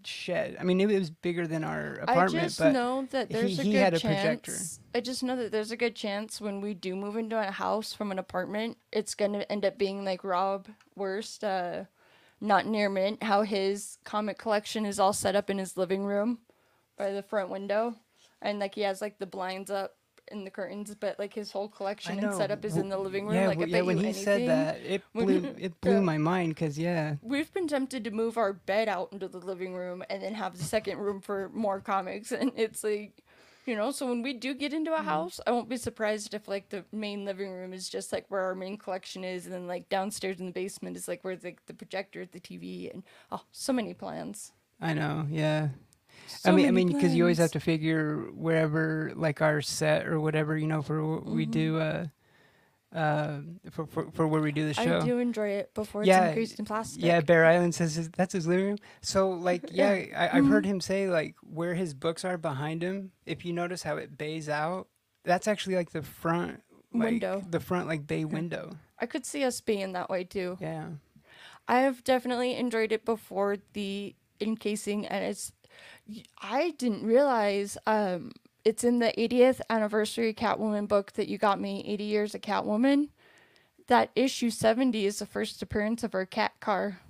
shed. 0.05 0.57
I 0.59 0.65
mean, 0.65 0.81
it 0.81 0.87
was 0.87 1.11
bigger 1.11 1.47
than 1.47 1.63
our 1.65 1.95
apartment. 1.97 2.45
I 2.45 2.47
just 2.47 2.59
but 2.59 2.73
know 2.73 3.07
that 3.11 3.29
he- 3.29 3.35
there's 3.35 3.59
a 3.59 3.63
he 3.63 3.73
good 3.73 3.79
had 3.79 3.95
a 3.95 3.99
chance. 3.99 4.21
projector. 4.21 4.57
I 4.95 5.01
just 5.01 5.23
know 5.23 5.37
that 5.37 5.53
there's 5.53 5.71
a 5.71 5.77
good 5.77 5.95
chance 5.95 6.41
when 6.41 6.61
we 6.61 6.75
do 6.75 6.97
move 6.97 7.17
into 7.17 7.39
a 7.39 7.51
house 7.51 7.93
from 7.93 8.11
an 8.11 8.19
apartment, 8.19 8.79
it's 8.91 9.15
gonna 9.15 9.45
end 9.49 9.65
up 9.65 9.79
being 9.79 10.05
like 10.05 10.25
Rob 10.25 10.69
Worst, 10.97 11.45
uh, 11.45 11.85
not 12.41 12.67
near 12.67 12.89
mint, 12.89 13.23
how 13.23 13.43
his 13.43 13.99
comic 14.05 14.39
collection 14.39 14.85
is 14.85 14.99
all 14.99 15.13
set 15.13 15.37
up 15.37 15.49
in 15.49 15.59
his 15.59 15.77
living 15.77 16.05
room 16.05 16.39
by 16.97 17.11
the 17.13 17.23
front 17.23 17.51
window, 17.51 17.97
and 18.41 18.59
like 18.59 18.75
he 18.75 18.83
has 18.83 19.01
like 19.01 19.19
the 19.19 19.27
blinds 19.27 19.71
up 19.71 19.97
and 20.29 20.47
the 20.47 20.51
curtains, 20.51 20.95
but 20.95 21.19
like 21.19 21.35
his 21.35 21.51
whole 21.51 21.69
collection 21.69 22.19
and 22.19 22.35
setup 22.35 22.65
is 22.65 22.77
in 22.77 22.89
the 22.89 22.97
living 22.99 23.27
room. 23.27 23.35
Yeah, 23.35 23.49
like 23.49 23.59
well, 23.59 23.69
yeah. 23.69 23.83
When 23.83 23.99
he 23.99 24.05
anything. 24.07 24.25
said 24.25 24.49
that, 24.49 24.81
it 24.81 25.03
blew 25.15 25.55
it 25.59 25.81
blew 25.81 25.93
yeah. 25.95 26.01
my 26.01 26.19
mind 26.19 26.55
because 26.55 26.79
yeah, 26.79 27.17
We've 27.23 27.53
been 27.53 27.69
tempted 27.69 28.05
to 28.05 28.11
move 28.11 28.37
our 28.39 28.53
bed 28.53 28.89
out 28.89 29.13
into 29.13 29.29
the 29.29 29.39
living 29.39 29.75
room 29.75 30.03
and 30.09 30.23
then 30.23 30.35
have 30.35 30.57
the 30.57 30.65
second 30.65 30.99
room 30.99 31.21
for 31.21 31.51
more 31.53 31.81
comics. 31.81 32.33
And 32.33 32.53
it's 32.57 32.83
like, 32.85 33.23
you 33.67 33.77
know, 33.77 33.91
so 33.91 34.07
when 34.09 34.23
we 34.23 34.33
do 34.33 34.55
get 34.55 34.73
into 34.73 34.93
a 34.95 34.99
Mm-hmm. 34.99 35.05
house, 35.05 35.41
I 35.47 35.51
won't 35.51 35.69
be 35.69 35.77
surprised 35.77 36.35
if 36.35 36.49
like 36.49 36.69
the 36.71 36.85
main 36.93 37.25
living 37.25 37.51
room 37.51 37.73
is 37.73 37.89
just 37.89 38.13
like 38.13 38.25
where 38.29 38.43
our 38.43 38.55
main 38.55 38.79
collection 38.79 39.25
is. 39.25 39.45
And 39.47 39.55
then 39.55 39.67
like 39.67 39.89
downstairs 39.89 40.41
in 40.41 40.47
the 40.47 40.53
basement 40.53 40.97
is 40.97 41.09
like 41.09 41.25
where 41.25 41.37
the, 41.37 41.57
the 41.67 41.75
projector, 41.75 42.25
the 42.27 42.41
TV, 42.41 42.93
and 42.93 43.03
oh, 43.31 43.43
so 43.53 43.73
many 43.73 43.93
plans. 43.95 44.53
I 44.81 44.95
know. 44.95 45.27
Yeah, 45.31 45.69
So 46.39 46.51
I 46.53 46.55
mean, 46.55 46.67
I 46.67 46.71
mean, 46.71 46.89
because 46.89 47.15
you 47.15 47.25
always 47.25 47.39
have 47.39 47.53
to 47.53 47.61
figure 47.61 48.17
wherever 48.35 49.13
like 49.15 49.41
our 49.43 49.61
set 49.63 50.07
or 50.07 50.21
whatever 50.21 50.57
you 50.57 50.67
know 50.67 50.83
for 50.83 51.03
what 51.05 51.27
we 51.27 51.47
Mhm. 51.47 51.51
do 51.53 51.79
uh, 51.79 52.07
uh, 52.95 53.39
for, 53.71 53.87
for 53.87 54.11
for 54.13 54.27
where 54.29 54.41
we 54.43 54.53
do 54.53 54.67
the 54.67 54.75
show. 54.75 55.01
I 55.01 55.07
do 55.07 55.19
enjoy 55.19 55.49
it 55.49 55.75
before 55.75 56.03
it's 56.03 56.09
Yeah, 56.09 56.29
increased 56.29 56.59
in 56.59 56.65
plastic. 56.65 57.03
Yeah, 57.03 57.21
Bear 57.21 57.45
Island 57.47 57.75
says 57.75 57.95
his, 57.95 58.11
that's 58.11 58.33
his 58.33 58.47
living 58.47 58.67
room. 58.67 58.79
So, 59.01 59.31
like, 59.31 59.63
yeah, 59.73 59.91
I, 60.17 60.29
I've 60.29 60.33
Mm-hmm. 60.33 60.51
heard 60.51 60.67
him 60.67 60.81
say 60.81 61.09
like 61.09 61.37
where 61.43 61.75
his 61.75 61.95
books 61.95 62.25
are 62.25 62.37
behind 62.39 62.83
him. 62.83 63.13
If 63.27 63.45
you 63.45 63.53
notice 63.53 63.83
how 63.83 63.97
it 63.97 64.19
bays 64.19 64.49
out, 64.49 64.89
that's 65.25 65.47
actually 65.49 65.77
like 65.77 65.91
the 65.93 66.03
front 66.03 66.63
like, 66.93 67.05
Window. 67.05 67.43
the 67.51 67.61
front 67.61 67.87
like 67.87 68.07
bay 68.07 68.25
window. 68.25 68.77
I 68.99 69.07
could 69.07 69.25
see 69.25 69.45
us 69.45 69.61
being 69.61 69.93
that 69.93 70.11
way 70.11 70.25
too. 70.25 70.59
Yeah. 70.61 70.89
I 71.69 71.81
have 71.81 72.05
definitely 72.05 72.55
enjoyed 72.57 72.93
it 72.93 73.05
before 73.05 73.57
the 73.73 74.15
encasing, 74.41 75.07
and 75.07 75.25
it's. 75.25 75.53
I 76.41 76.71
didn't 76.79 77.05
realize 77.05 77.79
um, 77.87 78.33
it's 78.65 78.85
in 78.85 78.99
the 78.99 79.13
80th 79.17 79.61
anniversary 79.71 80.35
Catwoman 80.35 80.89
book 80.89 81.13
that 81.13 81.29
you 81.29 81.39
got 81.39 81.61
me, 81.61 81.85
80 81.87 82.05
Years 82.05 82.35
of 82.35 82.41
Catwoman. 82.41 83.09
That 83.89 84.11
issue 84.15 84.51
70 84.51 85.05
is 85.07 85.19
the 85.19 85.27
first 85.27 85.61
appearance 85.63 86.03
of 86.05 86.13
her 86.13 86.25
cat 86.27 86.53
car. 86.61 87.01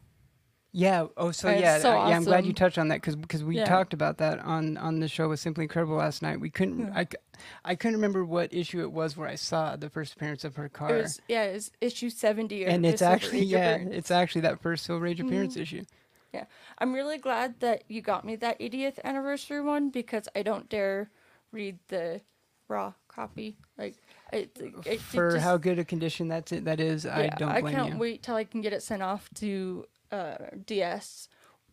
Yeah. 0.74 1.08
Oh, 1.18 1.32
so 1.32 1.50
It's 1.50 1.60
yeah, 1.60 1.78
so 1.80 1.90
uh, 1.90 2.08
yeah. 2.08 2.16
I'm 2.16 2.24
glad 2.24 2.46
you 2.46 2.54
touched 2.54 2.78
on 2.78 2.88
that 2.88 2.96
because 3.02 3.14
because 3.14 3.44
we 3.44 3.56
Yeah. 3.58 3.66
talked 3.66 3.92
about 3.92 4.16
that 4.18 4.38
on 4.38 4.78
on 4.78 5.00
the 5.00 5.08
show 5.08 5.28
with 5.28 5.38
Simply 5.38 5.64
Incredible 5.64 5.96
last 5.96 6.22
night. 6.22 6.40
We 6.40 6.48
couldn't. 6.48 6.78
Yeah. 6.80 6.92
I, 6.94 7.04
c- 7.04 7.38
I 7.62 7.74
couldn't 7.74 7.96
remember 7.96 8.24
what 8.24 8.54
issue 8.54 8.80
it 8.80 8.90
was 8.90 9.14
where 9.14 9.28
I 9.28 9.34
saw 9.34 9.76
the 9.76 9.90
first 9.90 10.14
appearance 10.14 10.44
of 10.44 10.56
her 10.56 10.70
car. 10.70 10.96
It 10.96 11.02
was, 11.02 11.20
yeah, 11.28 11.42
it's 11.44 11.70
issue 11.82 12.08
70. 12.08 12.64
Or 12.64 12.68
and 12.68 12.86
it's 12.86 13.02
actually 13.02 13.44
yeah, 13.44 13.76
it's 13.76 14.10
actually 14.10 14.40
that 14.42 14.62
first 14.62 14.86
Silver 14.86 15.06
Age 15.06 15.20
appearance 15.20 15.54
Mm-hmm. 15.54 15.62
issue. 15.62 15.84
Yeah. 16.32 16.44
I'm 16.78 16.92
really 16.94 17.18
glad 17.18 17.60
that 17.60 17.84
you 17.88 18.00
got 18.00 18.24
me 18.24 18.36
that 18.36 18.58
80th 18.58 18.98
anniversary 19.04 19.60
one 19.60 19.90
because 19.90 20.28
I 20.34 20.42
don't 20.42 20.68
dare 20.68 21.10
read 21.52 21.78
the 21.88 22.20
raw 22.68 22.94
copy. 23.08 23.56
Like, 23.76 23.96
it, 24.32 24.56
it, 24.58 24.72
it 24.86 25.00
For 25.00 25.32
just- 25.32 25.44
how 25.44 25.58
good 25.58 25.78
a 25.78 25.84
condition 25.84 26.28
that's 26.28 26.50
it 26.52 26.64
that 26.64 26.80
is, 26.80 27.04
I 27.04 27.24
Yeah, 27.24 27.34
don't 27.36 27.50
I 27.50 27.60
blame 27.60 27.74
can't 27.74 27.92
you. 27.94 27.98
wait 27.98 28.22
till 28.22 28.34
I 28.36 28.44
can 28.44 28.62
get 28.62 28.72
it 28.72 28.82
sent 28.82 29.02
off 29.02 29.28
to 29.36 29.84
uh, 30.10 30.36
DS. 30.66 31.28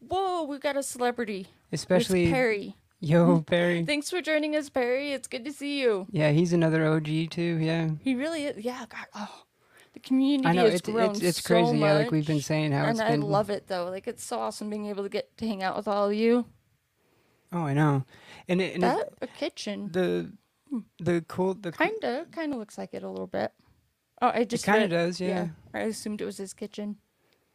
Whoa, 0.05 0.43
we 0.43 0.57
got 0.59 0.75
a 0.77 0.83
celebrity. 0.83 1.47
Especially 1.71 2.23
it's 2.25 2.31
Perry. 2.33 2.75
yo 2.99 3.41
Perry. 3.47 3.85
Thanks 3.85 4.09
for 4.09 4.21
joining 4.21 4.55
us, 4.57 4.69
Perry. 4.69 5.13
It's 5.13 5.27
good 5.29 5.45
to 5.45 5.53
see 5.53 5.79
you. 5.79 6.05
Yeah, 6.11 6.31
he's 6.31 6.51
another 6.51 6.85
OG 6.85 7.29
too. 7.29 7.57
Yeah. 7.61 7.91
He 8.01 8.15
really 8.15 8.45
is. 8.45 8.63
Yeah, 8.63 8.85
God. 8.89 9.05
Oh, 9.15 9.43
the 10.01 10.07
community 10.07 10.47
I 10.49 10.53
know 10.53 10.65
has 10.65 10.75
it's 10.75 10.89
grown 10.89 11.11
it's 11.11 11.21
it's 11.21 11.41
so 11.41 11.53
crazy. 11.53 11.77
Yeah, 11.77 11.93
like 11.93 12.11
we've 12.11 12.25
been 12.25 12.37
much, 12.37 12.45
saying 12.45 12.71
how 12.71 12.85
and 12.85 13.01
I 13.01 13.11
been. 13.11 13.21
love 13.21 13.49
it 13.49 13.67
though. 13.67 13.85
Like 13.89 14.07
it's 14.07 14.23
so 14.23 14.39
awesome 14.39 14.69
being 14.69 14.85
able 14.87 15.03
to 15.03 15.09
get 15.09 15.35
to 15.37 15.47
hang 15.47 15.63
out 15.63 15.75
with 15.75 15.87
all 15.87 16.07
of 16.09 16.13
you. 16.13 16.45
Oh, 17.51 17.63
I 17.63 17.73
know. 17.73 18.05
And, 18.47 18.61
it, 18.61 18.75
and 18.75 18.83
That 18.83 18.99
it, 18.99 19.13
a 19.21 19.27
kitchen. 19.27 19.89
the 19.91 20.31
the 20.99 21.25
cool 21.27 21.55
the 21.55 21.71
Kinda, 21.71 22.27
kinda 22.31 22.55
looks 22.55 22.77
like 22.77 22.93
it 22.93 23.01
a 23.03 23.09
little 23.09 23.27
bit. 23.27 23.51
Oh, 24.21 24.27
I 24.27 24.39
it 24.39 24.49
just 24.49 24.65
kind 24.65 24.83
of 24.83 24.89
does, 24.89 25.19
yeah. 25.19 25.47
I 25.73 25.79
assumed 25.79 26.21
it 26.21 26.25
was 26.25 26.37
his 26.37 26.53
kitchen. 26.53 26.97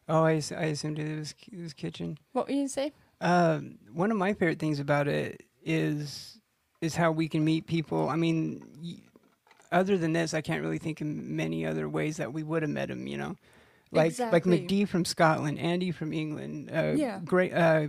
Oh, 0.08 0.24
I 0.24 0.32
assumed 0.32 0.98
it 0.98 1.18
was 1.18 1.34
his 1.50 1.72
kitchen. 1.72 2.18
What 2.32 2.46
were 2.46 2.52
you 2.52 2.60
gonna 2.60 2.68
say? 2.68 2.92
Um, 3.20 3.78
one 3.92 4.10
of 4.10 4.16
my 4.16 4.32
favorite 4.34 4.58
things 4.58 4.80
about 4.80 5.08
it 5.08 5.42
is 5.64 6.40
is 6.80 6.94
how 6.96 7.12
we 7.12 7.28
can 7.28 7.44
meet 7.44 7.66
people. 7.66 8.08
I 8.10 8.16
mean, 8.16 8.62
y- 8.82 9.00
other 9.72 9.96
than 9.98 10.12
this, 10.12 10.34
I 10.34 10.40
can't 10.40 10.62
really 10.62 10.78
think 10.78 11.00
of 11.00 11.06
many 11.06 11.66
other 11.66 11.88
ways 11.88 12.16
that 12.18 12.32
we 12.32 12.42
would 12.42 12.62
have 12.62 12.70
met 12.70 12.90
him. 12.90 13.06
You 13.06 13.18
know, 13.18 13.36
like 13.90 14.18
like 14.18 14.46
Exactly. 14.46 14.60
McD 14.66 14.88
from 14.88 15.04
Scotland, 15.04 15.58
Andy 15.58 15.90
from 15.90 16.12
England. 16.12 16.70
Uh, 16.74 16.92
Yeah. 16.96 17.20
Great. 17.24 17.52
Uh, 17.52 17.88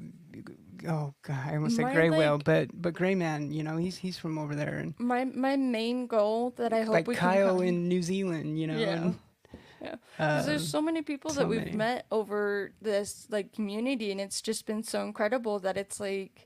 oh 0.88 1.14
God, 1.24 1.48
I 1.48 1.56
almost 1.56 1.76
said 1.76 1.84
My, 1.84 1.94
Grey 1.94 2.10
Whale, 2.10 2.38
but 2.38 2.70
but 2.74 2.94
Grey 2.94 3.16
Man. 3.16 3.52
You 3.52 3.64
know, 3.64 3.78
he's 3.78 3.98
he's 3.98 4.18
from 4.18 4.38
over 4.38 4.56
there, 4.56 4.78
and 4.78 4.94
My 5.00 5.26
my 5.26 5.56
main 5.56 6.08
goal 6.08 6.52
that 6.58 6.74
I 6.74 6.82
hope 6.84 6.94
like 6.94 7.08
we 7.08 7.16
Kyle 7.16 7.60
can 7.60 7.68
in 7.68 7.88
New 7.88 8.02
Zealand. 8.02 8.60
You 8.60 8.68
know. 8.68 8.78
Yeah. 8.78 8.88
And, 9.04 9.20
Yeah. 9.82 9.96
'Cause 10.18 10.46
there's 10.48 10.68
so 10.68 10.82
many 10.82 11.04
people 11.04 11.30
so 11.30 11.42
that 11.42 11.48
we've 11.48 11.60
many. 11.60 11.76
met 11.78 12.06
over 12.12 12.72
this 12.82 13.28
like 13.30 13.54
community 13.54 14.12
and 14.12 14.20
it's 14.20 14.42
just 14.42 14.66
been 14.66 14.82
so 14.82 15.04
incredible 15.04 15.60
that 15.60 15.78
it's 15.78 16.00
like 16.00 16.44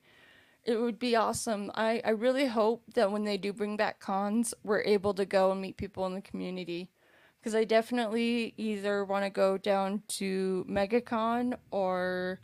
it 0.70 0.80
would 0.80 1.00
be 1.00 1.16
awesome. 1.16 1.72
I, 1.74 2.00
I 2.06 2.12
really 2.12 2.46
hope 2.46 2.84
that 2.94 3.12
when 3.12 3.24
they 3.24 3.38
do 3.38 3.52
bring 3.52 3.76
back 3.76 4.00
cons, 4.00 4.54
we're 4.64 4.84
able 4.84 5.16
to 5.16 5.26
go 5.26 5.52
and 5.52 5.60
meet 5.60 5.78
people 5.78 6.06
in 6.06 6.14
the 6.14 6.22
community. 6.22 6.92
Because 7.40 7.56
I 7.56 7.64
definitely 7.64 8.54
either 8.56 9.04
want 9.04 9.26
to 9.26 9.32
go 9.32 9.58
down 9.58 10.04
to 10.10 10.68
MegaCon 10.70 11.58
or 11.72 12.40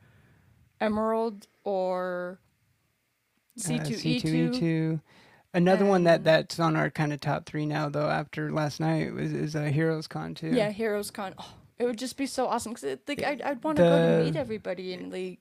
Emerald 0.82 1.46
or 1.64 2.40
uh, 3.60 3.62
C2E2. 3.62 4.22
C2E2. 4.24 5.02
Another 5.54 5.86
one 5.86 6.06
that 6.06 6.24
that's 6.24 6.60
on 6.60 6.76
our 6.76 6.90
kind 6.90 7.14
of 7.14 7.22
top 7.22 7.46
three 7.46 7.68
now, 7.68 7.90
though. 7.90 8.10
After 8.10 8.52
last 8.52 8.80
night, 8.80 9.14
was 9.14 9.34
is 9.34 9.54
a 9.54 9.70
Heroes 9.70 10.08
Con 10.08 10.34
too. 10.34 10.50
Yeah, 10.50 10.72
Heroes 10.72 11.12
Con. 11.12 11.36
Oh, 11.38 11.54
it 11.78 11.86
would 11.86 12.00
just 12.00 12.18
be 12.18 12.26
so 12.26 12.48
awesome 12.48 12.74
because 12.74 12.98
like 13.08 13.24
I'd, 13.24 13.42
I'd 13.44 13.64
want 13.64 13.78
to 13.78 13.84
go 13.84 14.18
to 14.20 14.26
meet 14.26 14.36
everybody 14.36 14.94
and 14.94 15.14
like 15.14 15.40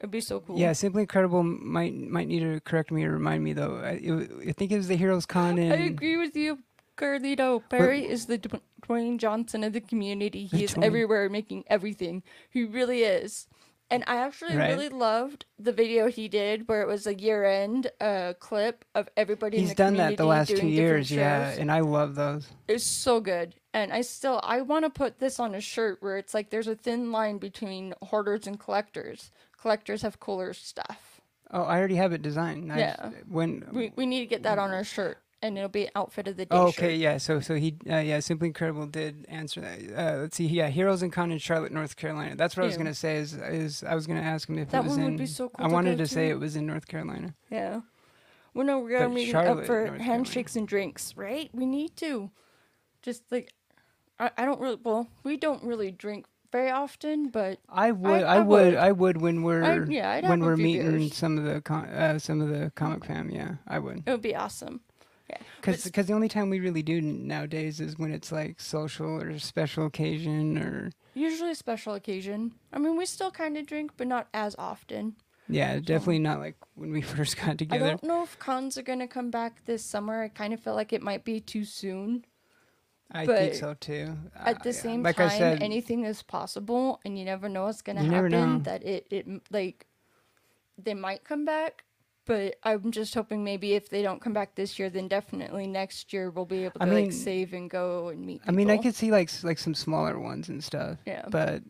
it'd 0.00 0.10
be 0.10 0.20
so 0.20 0.40
cool. 0.40 0.58
Yeah, 0.58 0.72
Simply 0.72 1.02
Incredible 1.02 1.42
might 1.42 1.94
might 1.94 2.28
need 2.28 2.40
to 2.40 2.60
correct 2.60 2.90
me 2.90 3.04
or 3.04 3.12
remind 3.12 3.44
me 3.44 3.52
though. 3.52 3.76
I, 3.76 4.00
it, 4.02 4.30
I 4.48 4.52
think 4.52 4.72
it 4.72 4.76
was 4.76 4.88
the 4.88 4.96
Heroes 4.96 5.26
Con 5.26 5.58
in. 5.58 5.72
I 5.72 5.76
agree 5.76 6.16
with 6.16 6.34
you, 6.36 6.58
Carlito. 6.96 7.62
Barry 7.68 8.08
is 8.08 8.26
the 8.26 8.38
Dwayne 8.82 9.18
Johnson 9.18 9.62
of 9.62 9.72
the 9.72 9.80
community. 9.80 10.46
He 10.46 10.58
The 10.58 10.64
is 10.64 10.74
everywhere 10.82 11.28
making 11.28 11.64
everything. 11.68 12.22
He 12.48 12.64
really 12.64 13.02
is. 13.02 13.46
And 13.92 14.04
I 14.06 14.16
actually 14.18 14.56
Right. 14.56 14.68
really 14.68 14.88
loved 14.88 15.46
the 15.58 15.72
video 15.72 16.06
he 16.06 16.28
did 16.28 16.68
where 16.68 16.80
it 16.80 16.86
was 16.86 17.08
a 17.08 17.14
year 17.14 17.44
end 17.44 17.90
uh, 18.00 18.34
clip 18.38 18.84
of 18.94 19.08
everybody 19.16 19.56
in 19.56 19.62
He's 19.64 19.70
the 19.70 19.74
done 19.74 19.94
community 19.94 20.14
that 20.16 20.22
the 20.22 20.28
last 20.28 20.48
two 20.56 20.68
years, 20.68 21.10
yeah, 21.10 21.50
and 21.58 21.72
I 21.72 21.80
love 21.80 22.14
those. 22.14 22.48
It's 22.68 22.84
so 22.84 23.20
good. 23.20 23.56
And 23.74 23.92
I 23.92 24.02
still 24.02 24.40
I 24.44 24.60
want 24.62 24.84
to 24.84 24.90
put 24.90 25.18
this 25.18 25.40
on 25.40 25.56
a 25.56 25.60
shirt 25.60 25.98
where 26.00 26.18
it's 26.18 26.34
like 26.34 26.50
there's 26.50 26.68
a 26.68 26.76
thin 26.76 27.10
line 27.10 27.38
between 27.38 27.94
hoarders 28.00 28.46
and 28.46 28.60
collectors. 28.60 29.32
Collectors 29.60 30.02
have 30.02 30.20
cooler 30.20 30.52
stuff. 30.54 31.20
Oh, 31.50 31.62
I 31.62 31.78
already 31.78 31.96
have 31.96 32.12
it 32.12 32.22
designed. 32.22 32.72
I 32.72 32.78
Yeah. 32.78 32.96
just- 33.10 33.26
when. 33.28 33.66
We 33.72 33.92
we 33.96 34.06
need 34.06 34.20
to 34.20 34.26
get 34.26 34.42
that 34.44 34.58
on 34.58 34.70
our 34.70 34.84
shirt 34.84 35.18
and 35.42 35.56
it'll 35.58 35.68
be 35.68 35.86
an 35.86 35.90
outfit 35.96 36.28
of 36.28 36.36
the 36.36 36.44
day 36.44 36.54
Oh, 36.56 36.68
okay, 36.68 36.92
shirt. 36.92 36.98
yeah. 37.00 37.16
So, 37.18 37.40
so 37.40 37.54
he, 37.56 37.76
uh, 37.88 37.96
yeah, 37.98 38.20
Simply 38.20 38.48
Incredible 38.48 38.86
did 38.86 39.26
answer 39.28 39.60
that. 39.62 39.80
Uh, 39.96 40.18
let's 40.20 40.36
see, 40.36 40.46
yeah, 40.46 40.68
Heroes 40.68 41.02
and 41.02 41.12
Con 41.12 41.32
in 41.32 41.38
Charlotte, 41.38 41.72
North 41.72 41.96
Carolina. 41.96 42.36
That's 42.36 42.56
what 42.56 42.62
I 42.64 42.66
was 42.66 42.76
gonna 42.76 42.94
say. 42.94 43.16
Is, 43.16 43.34
is 43.34 43.82
I 43.82 43.94
was 43.94 44.06
gonna 44.06 44.20
ask 44.20 44.48
him 44.48 44.58
if 44.58 44.70
That 44.70 44.80
it 44.80 44.84
was 44.84 44.92
one 44.92 45.00
in. 45.00 45.06
would 45.12 45.18
be 45.18 45.26
so 45.26 45.48
cool 45.48 45.64
I 45.64 45.68
to 45.68 45.74
wanted 45.74 45.98
to 45.98 46.06
say 46.06 46.28
it 46.28 46.38
was 46.38 46.56
in 46.56 46.66
North 46.66 46.86
Carolina. 46.86 47.34
Yeah. 47.50 47.80
Well, 48.54 48.66
no, 48.66 48.80
we're 48.80 48.98
But 49.00 49.10
meeting 49.12 49.32
Charlotte, 49.32 49.60
up 49.60 49.66
for 49.66 49.86
North 49.86 50.00
handshakes 50.00 50.56
and 50.56 50.66
drinks, 50.68 51.16
right? 51.16 51.50
We 51.54 51.66
need 51.66 51.96
to. 51.98 52.30
Just 53.02 53.22
like, 53.32 53.52
I, 54.18 54.30
I 54.36 54.44
don't 54.44 54.60
really, 54.60 54.78
well, 54.82 55.08
we 55.22 55.36
don't 55.36 55.62
really 55.64 55.90
drink 55.90 56.26
very 56.52 56.70
often, 56.70 57.28
but 57.30 57.58
I 57.68 57.90
would, 57.92 58.22
I 58.22 58.36
I, 58.36 58.38
would, 58.40 58.46
would. 58.66 58.74
I 58.76 58.92
would 58.92 59.16
when 59.20 59.42
we're 59.42 59.62
I'd 59.64 59.88
when 60.28 60.40
we're 60.40 60.56
meeting 60.56 60.98
beers. 60.98 61.14
some 61.16 61.38
of 61.38 61.44
the 61.44 61.60
con- 61.60 61.88
uh, 61.88 62.18
some 62.18 62.40
of 62.40 62.48
the 62.48 62.70
comic 62.74 63.04
fam. 63.04 63.30
Yeah, 63.30 63.54
I 63.66 63.78
would. 63.78 64.02
it 64.06 64.10
would 64.10 64.22
be 64.22 64.34
awesome. 64.36 64.80
Yeah. 65.28 65.36
Because 65.60 65.88
But- 65.90 66.06
the 66.06 66.12
only 66.12 66.28
time 66.28 66.50
we 66.50 66.58
really 66.60 66.82
do 66.82 67.00
nowadays 67.00 67.80
is 67.80 67.98
when 67.98 68.12
it's 68.12 68.32
like 68.32 68.60
social 68.60 69.20
or 69.22 69.38
special 69.38 69.86
occasion 69.86 70.58
or 70.58 70.90
Usually 71.14 71.50
a 71.50 71.54
special 71.54 71.94
occasion. 71.94 72.52
I 72.72 72.78
mean, 72.78 72.96
we 72.96 73.04
still 73.06 73.30
kind 73.30 73.56
of 73.56 73.66
drink, 73.66 73.92
but 73.96 74.06
not 74.06 74.28
as 74.34 74.54
often. 74.58 75.16
yeah, 75.48 75.78
definitely 75.80 76.20
not 76.20 76.38
like 76.38 76.56
when 76.74 76.90
we 76.92 77.00
first 77.14 77.36
got 77.36 77.58
together. 77.58 77.84
I 77.84 77.88
don't 77.90 78.04
know 78.04 78.22
if 78.22 78.38
cons 78.38 78.76
are 78.78 78.82
going 78.82 79.00
to 79.00 79.06
come 79.08 79.30
back 79.30 79.64
this 79.66 79.84
summer. 79.84 80.22
I 80.22 80.28
kind 80.28 80.52
of 80.54 80.60
feel 80.60 80.74
like 80.74 80.92
it 80.92 81.02
might 81.02 81.24
be 81.24 81.40
too 81.40 81.64
soon. 81.64 82.24
I 83.12 83.26
but 83.26 83.38
think 83.38 83.54
so 83.54 83.74
too. 83.74 84.16
At 84.36 84.56
Uh, 84.56 84.58
the 84.62 84.68
yeah. 84.70 84.80
same 84.80 85.02
like 85.02 85.16
time, 85.16 85.30
said, 85.30 85.62
anything 85.62 86.04
is 86.04 86.22
possible, 86.22 87.00
and 87.04 87.18
you 87.18 87.24
never 87.24 87.48
know 87.48 87.64
what's 87.64 87.82
going 87.82 87.96
to 87.96 88.04
happen. 88.04 88.62
That 88.62 88.84
it, 88.84 89.06
it 89.10 89.26
like 89.50 89.86
they 90.78 90.94
might 90.94 91.24
come 91.24 91.44
back, 91.44 91.84
but 92.26 92.56
I'm 92.62 92.90
just 92.92 93.14
hoping 93.14 93.42
maybe 93.42 93.74
if 93.74 93.88
they 93.90 94.02
don't 94.02 94.20
come 94.20 94.32
back 94.32 94.54
this 94.54 94.78
year, 94.78 94.88
then 94.90 95.08
definitely 95.08 95.66
next 95.66 96.12
year 96.12 96.30
we'll 96.30 96.44
be 96.46 96.64
able 96.64 96.78
to 96.78 96.82
I 96.82 96.86
mean- 96.86 97.04
like 97.06 97.12
save 97.12 97.52
and 97.52 97.68
go 97.68 98.08
and 98.08 98.24
meet. 98.24 98.42
I 98.46 98.52
mean, 98.52 98.70
I 98.70 98.74
people. 98.74 98.84
could 98.84 98.94
see 98.96 99.10
like 99.10 99.30
like 99.42 99.58
some 99.58 99.74
smaller 99.74 100.18
ones 100.18 100.48
and 100.48 100.62
stuff. 100.62 100.98
Yeah. 101.06 101.24
But 101.28 101.62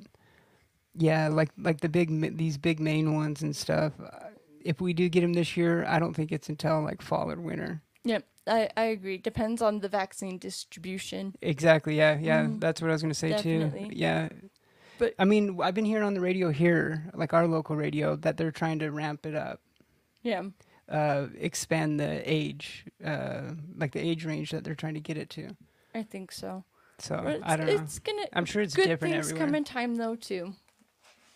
yeah, 0.94 1.28
like 1.28 1.50
like 1.56 1.80
the 1.80 1.88
big 1.88 2.36
these 2.36 2.58
big 2.58 2.80
main 2.80 3.14
ones 3.14 3.42
and 3.42 3.54
stuff. 3.56 3.92
Uh, 4.00 4.26
if 4.62 4.80
we 4.80 4.92
do 4.92 5.08
get 5.08 5.22
them 5.22 5.32
this 5.32 5.56
year, 5.56 5.86
I 5.86 5.98
don't 5.98 6.12
think 6.14 6.32
it's 6.32 6.50
until 6.50 6.82
like 6.82 7.00
fall 7.00 7.30
or 7.30 7.40
winter. 7.40 7.80
Yep, 8.04 8.24
I 8.46 8.68
I 8.76 8.84
agree. 8.84 9.18
Depends 9.18 9.60
on 9.62 9.80
the 9.80 9.88
vaccine 9.88 10.38
distribution. 10.38 11.34
Exactly. 11.42 11.96
Yeah. 11.96 12.18
Yeah. 12.18 12.44
Mhm. 12.44 12.60
That's 12.60 12.80
what 12.80 12.88
I 12.90 12.92
was 12.94 13.02
gonna 13.02 13.14
say 13.14 13.36
too. 13.36 13.70
Yeah. 13.90 14.28
But- 14.98 15.14
I 15.18 15.24
mean, 15.24 15.60
I've 15.62 15.74
been 15.74 15.84
hearing 15.86 16.04
on 16.04 16.14
the 16.14 16.20
radio 16.20 16.50
here, 16.50 17.10
like 17.14 17.32
our 17.32 17.46
local 17.46 17.74
radio, 17.76 18.16
that 18.16 18.36
they're 18.36 18.50
trying 18.52 18.78
to 18.80 18.90
ramp 18.90 19.24
it 19.24 19.34
up, 19.34 19.60
Yeah. 20.22 20.42
uh, 20.90 21.28
expand 21.38 21.98
the 21.98 22.22
age, 22.30 22.84
uh, 23.02 23.52
like 23.76 23.92
the 23.92 24.00
age 24.00 24.24
range 24.26 24.50
that 24.50 24.62
they're 24.64 24.74
trying 24.74 24.94
to 24.94 25.00
get 25.00 25.16
it 25.16 25.30
to. 25.30 25.56
I 25.94 26.02
think 26.02 26.32
so. 26.32 26.64
So 26.98 27.16
I 27.42 27.56
don't 27.56 27.66
know. 27.66 27.72
it's 27.82 27.98
gonna 27.98 28.26
I'm 28.34 28.44
sure 28.44 28.60
it's 28.60 28.74
good 28.74 28.88
different 28.88 29.14
things 29.14 29.28
everywhere. 29.28 29.46
come 29.46 29.54
in 29.54 29.64
time 29.64 29.96
though 29.96 30.16
too. 30.16 30.54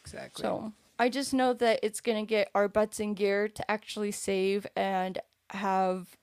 exactly. 0.02 0.42
So 0.42 0.72
I 0.98 1.08
just 1.08 1.32
know 1.32 1.54
that 1.54 1.80
it's 1.82 2.00
gonna 2.02 2.26
get 2.26 2.50
our 2.54 2.68
butts 2.68 3.00
in 3.00 3.14
gear 3.14 3.48
to 3.48 3.70
actually 3.70 4.12
save 4.12 4.66
and 4.76 5.18
have 5.50 6.16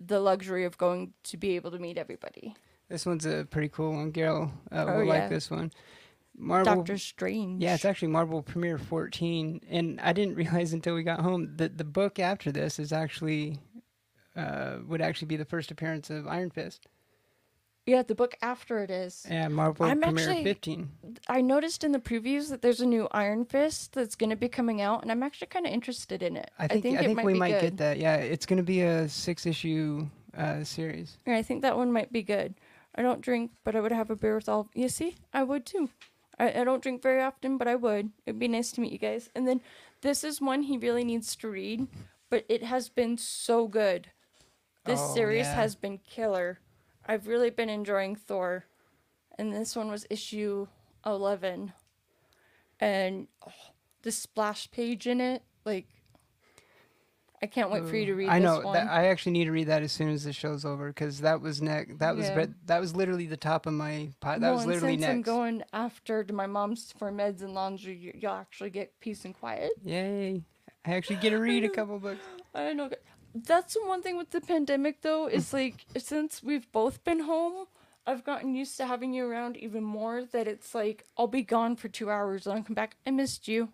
the 0.00 0.20
luxury 0.20 0.64
of 0.64 0.76
going 0.78 1.12
to 1.24 1.36
be 1.36 1.56
able 1.56 1.70
to 1.70 1.78
meet 1.78 1.98
everybody. 1.98 2.54
This 2.88 3.04
one's 3.06 3.26
a 3.26 3.46
pretty 3.50 3.68
cool 3.68 3.92
one. 3.92 4.10
Gail 4.10 4.52
uh, 4.70 4.84
Oh, 4.86 4.98
will 4.98 5.04
yeah. 5.04 5.12
like 5.12 5.28
this 5.28 5.50
one. 5.50 5.72
Marvel. 6.38 6.74
Doctor 6.76 6.98
Strange. 6.98 7.62
Yeah, 7.62 7.74
it's 7.74 7.84
actually 7.86 8.08
Marvel 8.08 8.42
Premiere 8.42 8.78
14, 8.78 9.62
and 9.70 9.98
I 10.00 10.12
didn't 10.12 10.34
realize 10.36 10.72
until 10.72 10.94
we 10.94 11.02
got 11.02 11.20
home 11.20 11.56
that 11.56 11.78
the 11.78 11.84
book 11.84 12.18
after 12.18 12.52
this 12.52 12.78
is 12.78 12.92
actually 12.92 13.58
uh, 14.36 14.76
would 14.86 15.00
actually 15.00 15.28
be 15.28 15.36
the 15.36 15.46
first 15.46 15.70
appearance 15.70 16.10
of 16.10 16.26
Iron 16.28 16.50
Fist. 16.50 16.86
Yeah. 17.86 18.02
The 18.02 18.14
book 18.14 18.36
after 18.42 18.78
it 18.82 18.90
is. 18.90 19.24
Yeah, 19.30 19.48
Marvel 19.48 19.86
I'm 19.86 20.00
Premiere 20.00 20.28
actually- 20.30 20.44
15. 20.44 20.90
I 21.28 21.40
noticed 21.40 21.84
in 21.84 21.92
the 21.92 21.98
previews 21.98 22.50
that 22.50 22.60
there's 22.62 22.80
a 22.80 22.86
new 22.86 23.08
Iron 23.12 23.44
Fist 23.44 23.92
that's 23.94 24.14
gonna 24.16 24.36
be 24.36 24.48
coming 24.48 24.80
out, 24.80 25.02
and 25.02 25.10
I'm 25.10 25.22
actually 25.22 25.46
kind 25.48 25.66
of 25.66 25.72
interested 25.72 26.22
in 26.22 26.36
it. 26.36 26.50
I 26.58 26.66
think 26.68 26.84
I 26.86 26.98
think, 26.98 27.10
it 27.12 27.14
might 27.14 27.24
we 27.26 27.32
be 27.32 27.38
might 27.38 27.52
good. 27.52 27.60
get 27.62 27.76
that. 27.78 27.98
Yeah, 27.98 28.16
it's 28.16 28.46
going 28.46 28.58
to 28.58 28.62
be 28.62 28.82
a 28.82 29.08
six 29.08 29.46
issue 29.46 30.08
uh, 30.36 30.62
series. 30.64 31.18
Yeah, 31.26 31.36
I 31.36 31.42
think 31.42 31.62
that 31.62 31.76
one 31.76 31.90
might 31.92 32.12
be 32.12 32.22
good. 32.22 32.54
I 32.94 33.02
don't 33.02 33.20
drink, 33.20 33.50
but 33.64 33.76
I 33.76 33.80
would 33.80 33.92
have 33.92 34.10
a 34.10 34.16
beer 34.16 34.34
with 34.34 34.48
all. 34.48 34.68
You 34.74 34.88
see, 34.88 35.16
I 35.32 35.42
would 35.44 35.64
too. 35.66 35.90
I, 36.38 36.60
I 36.60 36.64
don't 36.64 36.82
drink 36.82 37.02
very 37.02 37.22
often, 37.22 37.56
but 37.58 37.68
I 37.68 37.74
would. 37.76 38.10
It'd 38.26 38.38
be 38.38 38.48
nice 38.48 38.72
to 38.72 38.80
meet 38.80 38.92
you 38.92 38.98
guys. 38.98 39.30
And 39.34 39.46
then 39.48 39.60
this 40.02 40.24
is 40.24 40.40
one 40.40 40.62
he 40.62 40.76
really 40.76 41.04
needs 41.04 41.34
to 41.36 41.48
read, 41.48 41.86
but 42.30 42.44
it 42.48 42.62
has 42.62 42.88
been 42.88 43.16
so 43.18 43.66
good. 43.68 44.10
This 44.84 45.00
Oh, 45.02 45.14
series 45.14 45.46
yeah. 45.46 45.54
has 45.54 45.74
been 45.74 45.98
killer. 45.98 46.58
I've 47.06 47.26
really 47.28 47.50
been 47.50 47.68
enjoying 47.70 48.16
Thor, 48.16 48.64
and 49.38 49.52
this 49.52 49.76
one 49.76 49.88
was 49.90 50.06
issue 50.10 50.66
eleven, 51.04 51.72
and 52.80 53.28
oh, 53.46 53.52
the 54.02 54.12
splash 54.12 54.70
page 54.70 55.06
in 55.06 55.20
it, 55.20 55.42
like. 55.64 55.86
I 57.42 57.46
can't 57.46 57.70
wait 57.70 57.84
for 57.84 57.94
you 57.94 58.06
to 58.06 58.12
mm, 58.12 58.16
read 58.16 58.28
I 58.30 58.38
know 58.38 58.56
this 58.56 58.64
one. 58.64 58.72
that 58.74 58.88
I 58.88 59.08
actually 59.08 59.32
need 59.32 59.44
to 59.44 59.52
read 59.52 59.66
that 59.68 59.82
as 59.82 59.92
soon 59.92 60.08
as 60.08 60.24
the 60.24 60.32
show's 60.32 60.64
over 60.64 60.88
because 60.88 61.20
that 61.20 61.42
was 61.42 61.60
next. 61.60 61.98
That 61.98 62.16
was 62.16 62.28
Yeah. 62.28 62.46
that 62.64 62.80
was 62.80 62.96
literally 62.96 63.26
the 63.26 63.36
top 63.36 63.66
of 63.66 63.74
my 63.74 64.08
pot. 64.20 64.40
That 64.40 64.46
Well, 64.48 64.54
was 64.54 64.62
and 64.64 64.72
literally 64.72 64.94
since 64.94 65.02
next. 65.02 65.16
I'm 65.16 65.22
going 65.22 65.62
after 65.70 66.24
to 66.24 66.32
my 66.32 66.46
mom's 66.46 66.92
for 66.92 67.12
meds 67.12 67.42
and 67.42 67.52
laundry, 67.52 67.94
you- 67.94 68.14
you'll 68.18 68.32
actually 68.32 68.70
get 68.70 68.98
peace 69.00 69.26
and 69.26 69.34
quiet. 69.38 69.72
Yay! 69.84 70.42
I 70.86 70.94
actually 70.94 71.16
get 71.16 71.30
to 71.30 71.38
read 71.38 71.62
a 71.62 71.68
couple 71.76 71.98
books. 71.98 72.24
I 72.54 72.72
know. 72.72 72.88
That's 73.44 73.74
the 73.74 73.84
one 73.86 74.02
thing 74.02 74.16
with 74.16 74.30
the 74.30 74.40
pandemic, 74.40 75.02
though, 75.02 75.26
Mm. 75.26 75.32
is 75.32 75.52
like 75.52 75.84
since 75.98 76.42
we've 76.42 76.70
both 76.72 77.04
been 77.04 77.20
home, 77.20 77.66
I've 78.06 78.24
gotten 78.24 78.54
used 78.54 78.76
to 78.78 78.86
having 78.86 79.12
you 79.12 79.26
around 79.26 79.56
even 79.56 79.82
more. 79.84 80.24
That 80.24 80.46
it's 80.48 80.74
like 80.74 81.04
I'll 81.18 81.26
be 81.26 81.42
gone 81.42 81.76
for 81.76 81.88
two 81.88 82.10
hours 82.10 82.46
and 82.46 82.56
I'll 82.56 82.62
come 82.64 82.74
back. 82.74 82.96
I 83.06 83.10
missed 83.10 83.46
you. 83.48 83.64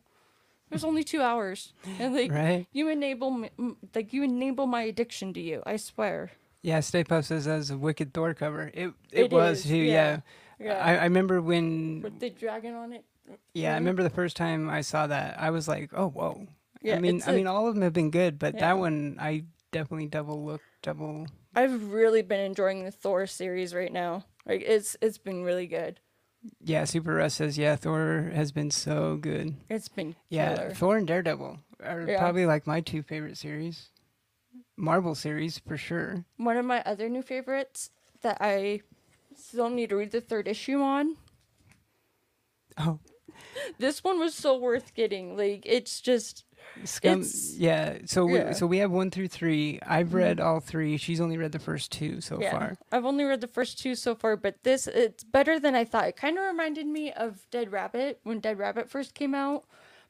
it 0.70 0.74
was 0.76 0.84
only 0.84 1.04
two 1.04 1.20
hours, 1.20 1.74
and 1.98 2.14
like 2.14 2.32
Right? 2.32 2.66
you 2.72 2.88
enable 2.88 3.30
me, 3.30 3.50
like 3.94 4.12
you 4.14 4.22
enable 4.22 4.66
my 4.66 4.82
addiction 4.82 5.34
to 5.34 5.40
you. 5.40 5.62
I 5.66 5.76
swear. 5.76 6.32
Yeah, 6.62 6.80
Stay 6.80 7.04
Puft 7.04 7.24
says 7.26 7.44
that's 7.44 7.68
a 7.70 7.76
wicked 7.76 8.14
Thor 8.14 8.32
cover. 8.34 8.70
It 8.72 8.88
it, 9.12 9.24
It 9.24 9.30
was 9.32 9.58
is, 9.58 9.64
too. 9.66 9.76
yeah. 9.76 10.20
Yeah. 10.58 10.66
Yeah. 10.66 10.84
I, 10.84 10.96
I 10.96 11.04
remember 11.04 11.42
when. 11.42 12.00
With 12.02 12.20
the 12.20 12.30
dragon 12.30 12.74
on 12.74 12.92
it. 12.94 13.04
Yeah, 13.52 13.72
I 13.72 13.74
Mhm. 13.74 13.78
remember 13.80 14.02
the 14.02 14.10
first 14.10 14.36
time 14.36 14.70
I 14.70 14.80
saw 14.80 15.06
that. 15.08 15.38
I 15.38 15.50
was 15.50 15.68
like, 15.68 15.90
oh 15.92 16.08
whoa. 16.08 16.46
Yeah, 16.82 16.96
I 16.96 17.00
mean, 17.00 17.22
I 17.26 17.32
a- 17.32 17.34
mean, 17.36 17.46
all 17.46 17.68
of 17.68 17.74
them 17.74 17.82
have 17.82 17.92
been 17.92 18.10
good, 18.10 18.38
but 18.38 18.54
Yeah. 18.54 18.60
that 18.60 18.78
one 18.78 19.16
I 19.20 19.44
definitely 19.70 20.06
double 20.08 20.44
look, 20.44 20.60
double. 20.82 21.26
I've 21.54 21.92
really 21.92 22.22
been 22.22 22.40
enjoying 22.40 22.84
the 22.84 22.90
Thor 22.90 23.26
series 23.26 23.74
right 23.74 23.92
now. 23.92 24.24
Like 24.46 24.62
it's 24.62 24.96
it's 25.00 25.18
been 25.18 25.42
really 25.44 25.66
good. 25.66 26.00
Yeah, 26.60 26.84
Super 26.84 27.14
Russ 27.14 27.34
says, 27.34 27.56
yeah, 27.56 27.76
Thor 27.76 28.32
has 28.34 28.50
been 28.50 28.70
so 28.72 29.16
good. 29.16 29.54
It's 29.68 29.88
been 29.88 30.16
Yeah, 30.28 30.56
killer. 30.56 30.74
Thor 30.74 30.96
and 30.96 31.06
Daredevil 31.06 31.58
are 31.84 32.02
Yeah. 32.08 32.18
probably 32.18 32.46
like 32.46 32.66
my 32.66 32.80
two 32.80 33.02
favorite 33.02 33.36
series. 33.38 33.90
Marvel 34.76 35.14
series 35.14 35.58
for 35.60 35.76
sure. 35.76 36.24
One 36.38 36.56
of 36.56 36.64
my 36.64 36.82
other 36.84 37.08
new 37.08 37.22
favorites 37.22 37.90
that 38.22 38.38
I 38.40 38.80
still 39.36 39.70
need 39.70 39.90
to 39.90 39.96
read 39.96 40.10
the 40.10 40.20
third 40.20 40.48
issue 40.48 40.80
on. 40.80 41.16
Oh, 42.78 42.98
This 43.78 44.02
one 44.02 44.18
was 44.18 44.34
so 44.34 44.56
worth 44.58 44.94
getting. 44.94 45.36
Like 45.36 45.62
it's 45.64 46.00
just 46.00 46.44
Scum. 46.84 47.20
It's- 47.20 47.54
yeah, 47.56 47.98
so 48.06 48.24
we, 48.24 48.34
yeah. 48.34 48.40
Mm-hmm. 48.44 48.52
so 48.54 48.66
we 48.66 48.78
have 48.78 48.90
one 48.90 49.10
through 49.10 49.28
three. 49.28 49.78
I've 49.86 50.14
read 50.14 50.40
all 50.40 50.60
three. 50.60 50.96
She's 50.96 51.20
only 51.20 51.36
read 51.36 51.52
the 51.52 51.58
first 51.58 51.92
two 51.92 52.20
so 52.20 52.40
yeah. 52.40 52.50
far. 52.50 52.76
I've 52.90 53.04
only 53.04 53.24
read 53.24 53.40
the 53.40 53.46
first 53.46 53.78
two 53.78 53.94
so 53.94 54.14
far, 54.14 54.36
but 54.36 54.62
this 54.62 54.86
it's 54.86 55.24
better 55.24 55.60
than 55.60 55.74
I 55.74 55.84
thought. 55.84 56.08
It 56.08 56.16
kind 56.16 56.38
of 56.38 56.44
reminded 56.44 56.86
me 56.86 57.12
of 57.12 57.46
Dead 57.50 57.72
Rabbit 57.72 58.20
when 58.22 58.40
Dead 58.40 58.58
Rabbit 58.58 58.90
first 58.90 59.14
came 59.14 59.34
out, 59.34 59.64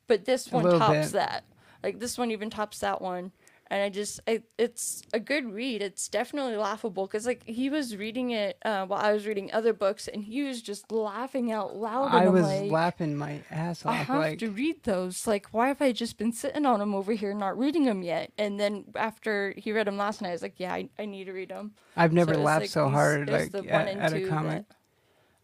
but 0.06 0.24
this 0.24 0.50
one 0.50 0.64
tops 0.64 1.08
bit. 1.08 1.12
that. 1.12 1.44
Like 1.82 1.98
this 1.98 2.16
one 2.16 2.30
even 2.30 2.50
tops 2.50 2.78
that 2.78 3.02
one. 3.02 3.32
And 3.72 3.80
I 3.80 3.88
just, 3.88 4.20
I, 4.28 4.42
it's 4.58 5.00
a 5.14 5.18
good 5.18 5.46
read. 5.50 5.80
It's 5.80 6.06
definitely 6.06 6.56
laughable 6.56 7.06
because, 7.06 7.24
like, 7.24 7.42
he 7.46 7.70
was 7.70 7.96
reading 7.96 8.28
it 8.32 8.58
uh, 8.66 8.84
while 8.84 9.00
I 9.00 9.14
was 9.14 9.26
reading 9.26 9.50
other 9.50 9.72
books, 9.72 10.08
and 10.08 10.22
he 10.22 10.42
was 10.42 10.60
just 10.60 10.92
laughing 10.92 11.50
out 11.50 11.74
loud. 11.74 12.14
I 12.14 12.26
I'm 12.26 12.34
was 12.34 12.42
like, 12.42 12.70
laughing 12.70 13.16
my 13.16 13.40
ass 13.50 13.86
off. 13.86 13.92
I 13.92 13.94
have 13.94 14.18
Like, 14.20 14.38
to 14.40 14.50
read 14.50 14.82
those. 14.82 15.26
Like, 15.26 15.46
why 15.52 15.68
have 15.68 15.80
I 15.80 15.92
just 15.92 16.18
been 16.18 16.34
sitting 16.34 16.66
on 16.66 16.80
them 16.80 16.94
over 16.94 17.12
here, 17.14 17.32
not 17.32 17.56
reading 17.58 17.86
them 17.86 18.02
yet? 18.02 18.30
And 18.36 18.60
then 18.60 18.84
after 18.94 19.54
he 19.56 19.72
read 19.72 19.86
them 19.86 19.96
last 19.96 20.20
night, 20.20 20.28
I 20.28 20.32
was 20.32 20.42
like, 20.42 20.60
yeah, 20.60 20.74
I, 20.74 20.90
I 20.98 21.06
need 21.06 21.24
to 21.24 21.32
read 21.32 21.48
them. 21.48 21.72
I've 21.96 22.12
never 22.12 22.34
So 22.34 22.42
laughed 22.42 22.60
like 22.64 22.70
so 22.70 22.90
hard 22.90 23.30
like 23.30 23.54
at, 23.54 23.88
at 23.88 24.12
a 24.12 24.28
comic. 24.28 24.64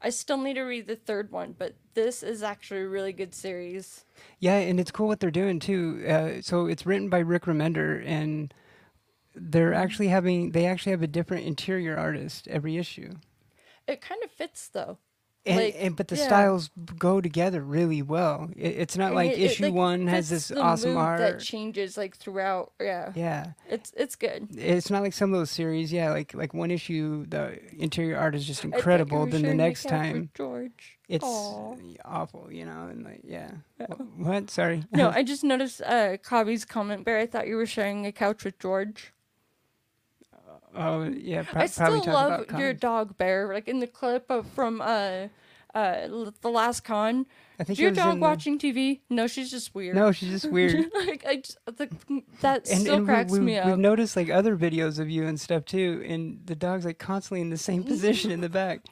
I 0.03 0.11
still 0.11 0.37
need 0.37 0.55
to 0.55 0.65
read 0.65 0.87
the 0.87 0.97
third 0.97 1.33
one, 1.33 1.55
but 1.59 1.77
this 1.95 2.23
is 2.23 2.43
actually 2.43 2.81
a 2.81 2.89
really 2.89 3.15
good 3.15 3.35
series. 3.35 4.05
Yeah, 4.39 4.57
and 4.57 4.79
it's 4.79 4.91
cool 4.91 5.09
what 5.09 5.21
they're 5.21 5.31
doing 5.31 5.59
too. 5.59 6.05
Uh, 6.09 6.43
so 6.43 6.67
it's 6.67 6.87
written 6.87 7.09
by 7.09 7.19
Rick 7.19 7.45
Remender, 7.45 8.05
and 8.07 8.53
they're 9.35 9.75
actually 9.75 10.09
having 10.09 10.53
they 10.53 10.67
actually 10.67 10.93
have 10.93 11.03
a 11.03 11.09
different 11.09 11.47
interior 11.47 11.97
artist 11.97 12.49
every 12.49 12.77
issue. 12.77 13.15
It 13.87 14.01
kind 14.01 14.23
of 14.23 14.31
fits 14.31 14.69
though. 14.69 14.99
And, 15.47 15.57
Like, 15.57 15.77
and 15.79 15.97
but 15.97 16.09
the 16.09 16.17
yeah. 16.17 16.27
styles 16.27 16.69
go 16.99 17.21
together 17.23 17.63
really 17.63 18.03
well. 18.03 18.51
It, 18.57 18.75
it's 18.79 18.97
not 18.99 19.07
And 19.09 19.15
like 19.15 19.31
it- 19.33 19.39
it, 19.39 19.43
issue 19.53 19.65
like, 19.67 19.73
one 19.75 20.07
has 20.09 20.29
this 20.29 20.51
awesome 20.53 20.97
art. 20.97 21.21
that 21.21 21.41
changes 21.41 21.97
like 21.97 22.17
throughout. 22.17 22.73
Yeah, 22.81 23.13
yeah, 23.15 23.53
it's 23.71 23.93
it's 23.97 24.15
good. 24.17 24.49
it's 24.57 24.91
not 24.91 25.03
like 25.03 25.15
some 25.15 25.33
of 25.33 25.39
those 25.41 25.51
series. 25.51 25.91
Yeah, 25.93 26.11
like 26.11 26.35
like 26.35 26.53
one 26.53 26.71
issue, 26.71 27.25
the 27.27 27.59
interior 27.79 28.19
art 28.19 28.35
is 28.35 28.45
just 28.47 28.63
incredible. 28.65 29.25
Then 29.27 29.43
the 29.43 29.55
next 29.55 29.85
time, 29.85 30.29
George. 30.35 30.99
it's 31.09 31.25
Aw. 31.25 31.77
awful. 32.05 32.53
You 32.53 32.67
know, 32.67 32.89
and 32.91 33.05
like 33.05 33.23
yeah. 33.25 33.53
Yeah. 33.81 33.87
What? 34.17 34.51
Sorry. 34.51 34.85
No, 34.93 35.09
I 35.15 35.23
just 35.23 35.45
noticed 35.45 35.81
uh 35.81 36.19
Kavi's 36.19 36.67
comment 36.67 37.05
bear. 37.07 37.19
I 37.19 37.27
thought 37.27 37.47
you 37.47 37.57
were 37.57 37.65
sharing 37.67 38.05
a 38.07 38.13
couch 38.13 38.45
with 38.45 38.59
George. 38.59 39.15
Oh 40.79 41.03
yeah. 41.05 41.43
Pro- 41.43 41.63
I 41.63 41.67
still 41.67 42.03
love 42.05 42.51
your 42.59 42.73
dog 42.73 43.19
bear. 43.19 43.53
Like 43.53 43.69
in 43.69 43.81
the 43.81 43.87
clip 43.87 44.31
of 44.31 44.47
from 44.49 44.81
uh 44.81 45.29
uh 45.75 46.31
the 46.41 46.49
last 46.51 46.81
con. 46.85 47.27
I 47.61 47.65
think 47.65 47.79
Is 47.79 47.81
your 47.83 47.91
dog 47.91 48.15
in 48.15 48.21
the- 48.21 48.25
watching 48.27 48.59
TV? 48.59 49.01
No, 49.11 49.27
she's 49.27 49.51
just 49.51 49.75
weird. 49.75 49.97
No, 49.97 50.13
she's 50.13 50.31
just 50.31 50.51
weird. 50.53 50.87
like 50.95 51.25
I 51.27 51.37
just 51.37 51.59
the, 51.67 51.89
that 52.41 52.69
and, 52.71 52.81
still 52.81 52.95
and 52.95 53.03
we- 53.03 53.07
cracks 53.13 53.33
we, 53.33 53.41
me 53.41 53.59
up. 53.59 53.67
We've 53.67 53.77
noticed 53.79 54.17
like 54.17 54.31
other 54.31 54.57
videos 54.57 54.99
of 54.99 55.11
you 55.11 55.27
and 55.27 55.39
stuff 55.41 55.65
too, 55.65 56.03
and 56.07 56.41
the 56.47 56.55
dog's 56.55 56.85
like 56.85 56.99
constantly 56.99 57.41
in 57.43 57.51
the 57.51 57.59
same 57.59 57.83
position 57.93 58.31
in 58.31 58.41
the 58.41 58.49
back, 58.49 58.85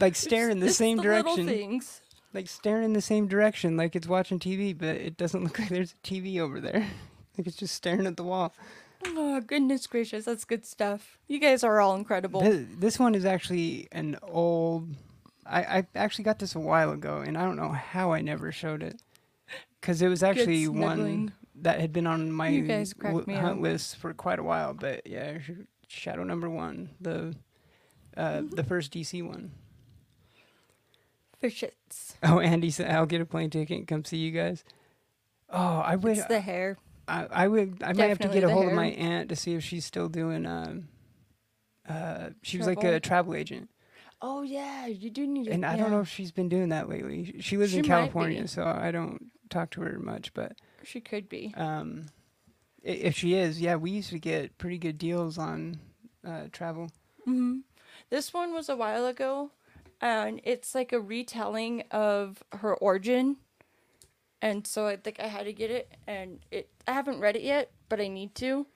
like 0.00 0.14
staring 0.16 0.60
the 0.60 0.68
It's 0.68 0.76
same 0.76 0.96
the 0.98 1.02
little 1.02 1.22
direction, 1.36 1.46
things. 1.46 2.00
like 2.32 2.48
staring 2.48 2.84
in 2.84 2.92
the 2.92 3.02
same 3.02 3.26
direction, 3.26 3.76
like 3.76 3.96
it's 3.96 4.06
watching 4.08 4.38
TV, 4.38 4.76
but 4.78 4.96
it 4.96 5.16
doesn't 5.16 5.42
look 5.42 5.58
like 5.58 5.68
there's 5.68 5.92
a 5.92 6.06
TV 6.06 6.38
over 6.38 6.60
there. 6.60 6.86
like 7.36 7.46
it's 7.46 7.56
just 7.56 7.74
staring 7.74 8.06
at 8.06 8.16
the 8.16 8.24
wall. 8.24 8.54
Oh 9.06 9.40
goodness 9.40 9.86
gracious, 9.86 10.24
that's 10.24 10.44
good 10.44 10.66
stuff. 10.66 11.18
You 11.28 11.38
guys 11.38 11.62
are 11.64 11.80
all 11.80 11.94
incredible. 11.94 12.40
This, 12.40 12.66
this 12.78 12.98
one 12.98 13.14
is 13.14 13.24
actually 13.24 13.88
an 13.92 14.18
old. 14.22 14.88
I, 15.46 15.78
I 15.78 15.86
actually 15.94 16.24
got 16.24 16.38
this 16.38 16.54
a 16.54 16.60
while 16.60 16.90
ago, 16.92 17.18
and 17.18 17.38
I 17.38 17.42
don't 17.44 17.56
know 17.56 17.70
how 17.70 18.12
I 18.12 18.20
never 18.20 18.52
showed 18.52 18.82
it, 18.82 19.00
because 19.80 20.02
it 20.02 20.08
was 20.08 20.22
actually 20.22 20.68
one 20.68 21.32
that 21.62 21.80
had 21.80 21.92
been 21.92 22.06
on 22.06 22.30
my 22.30 22.48
You 22.48 22.62
guys 22.66 22.92
w- 22.92 23.24
me 23.26 23.34
hunt 23.34 23.60
list 23.62 23.96
for 23.96 24.12
quite 24.12 24.38
a 24.38 24.42
while. 24.42 24.74
But 24.74 25.06
yeah, 25.06 25.38
Shadow 25.86 26.24
Number 26.24 26.50
One, 26.50 26.90
the 27.00 27.34
uh, 28.16 28.20
Mm-hmm. 28.40 28.56
the 28.56 28.64
first 28.64 28.92
DC 28.92 29.24
one. 29.26 29.52
For 31.40 31.48
shits. 31.48 32.14
Oh, 32.22 32.40
Andy 32.40 32.70
said 32.70 32.90
I'll 32.90 33.06
get 33.06 33.20
a 33.20 33.24
plane 33.24 33.48
ticket 33.50 33.78
and 33.78 33.86
come 33.86 34.04
see 34.04 34.16
you 34.16 34.32
guys. 34.32 34.64
Oh, 35.50 35.78
I 35.78 35.94
wish. 35.96 36.18
It's 36.18 36.26
the 36.26 36.40
hair. 36.40 36.76
I, 37.08 37.26
I 37.30 37.48
would. 37.48 37.82
I 37.82 37.92
might 37.92 38.08
have 38.08 38.18
to 38.18 38.28
get 38.28 38.44
a 38.44 38.50
hold 38.50 38.66
of 38.66 38.72
my 38.72 38.86
aunt 38.86 39.28
to 39.30 39.36
see 39.36 39.54
if 39.54 39.64
she's 39.64 39.84
still 39.84 40.08
doing. 40.08 40.46
Um, 40.46 40.88
uh, 41.88 42.30
she 42.42 42.58
was 42.58 42.66
like 42.66 42.82
a 42.84 43.00
travel 43.00 43.34
agent. 43.34 43.70
Oh 44.20 44.42
yeah, 44.42 44.86
you 44.86 45.10
do 45.10 45.26
need. 45.26 45.48
And 45.48 45.64
I 45.64 45.72
yeah. 45.72 45.82
don't 45.82 45.90
know 45.90 46.00
if 46.00 46.08
she's 46.08 46.32
been 46.32 46.48
doing 46.48 46.70
that 46.70 46.88
lately. 46.88 47.36
She 47.40 47.56
lives 47.56 47.74
in 47.74 47.82
She 47.82 47.88
might 47.88 47.96
California, 47.96 48.48
so 48.48 48.64
I 48.64 48.90
don't 48.90 49.26
talk 49.48 49.70
to 49.70 49.80
her 49.82 49.98
much. 49.98 50.34
But 50.34 50.56
She 50.82 51.00
could 51.00 51.28
be. 51.28 51.54
um, 51.56 52.06
if 52.82 53.16
she 53.16 53.34
is, 53.34 53.60
yeah, 53.60 53.76
we 53.76 53.90
used 53.92 54.10
to 54.10 54.18
get 54.18 54.58
pretty 54.58 54.78
good 54.78 54.98
deals 54.98 55.38
on 55.38 55.78
uh, 56.26 56.44
travel. 56.52 56.90
hmm 57.24 57.58
This 58.10 58.34
one 58.34 58.52
was 58.52 58.68
a 58.68 58.76
while 58.76 59.06
ago, 59.06 59.50
and 60.00 60.40
it's 60.44 60.74
like 60.74 60.92
a 60.92 61.00
retelling 61.00 61.82
of 61.90 62.42
her 62.52 62.74
origin. 62.74 63.36
And 64.40 64.66
so 64.66 64.86
I 64.86 64.96
think 64.96 65.18
I 65.20 65.26
had 65.26 65.46
to 65.46 65.52
get 65.52 65.70
it, 65.70 65.96
and 66.06 66.38
it 66.50 66.68
I 66.88 66.92
haven't 66.92 67.20
read 67.20 67.36
it 67.36 67.42
yet, 67.42 67.70
but 67.88 68.00
I 68.00 68.08
need 68.08 68.34
to. 68.36 68.66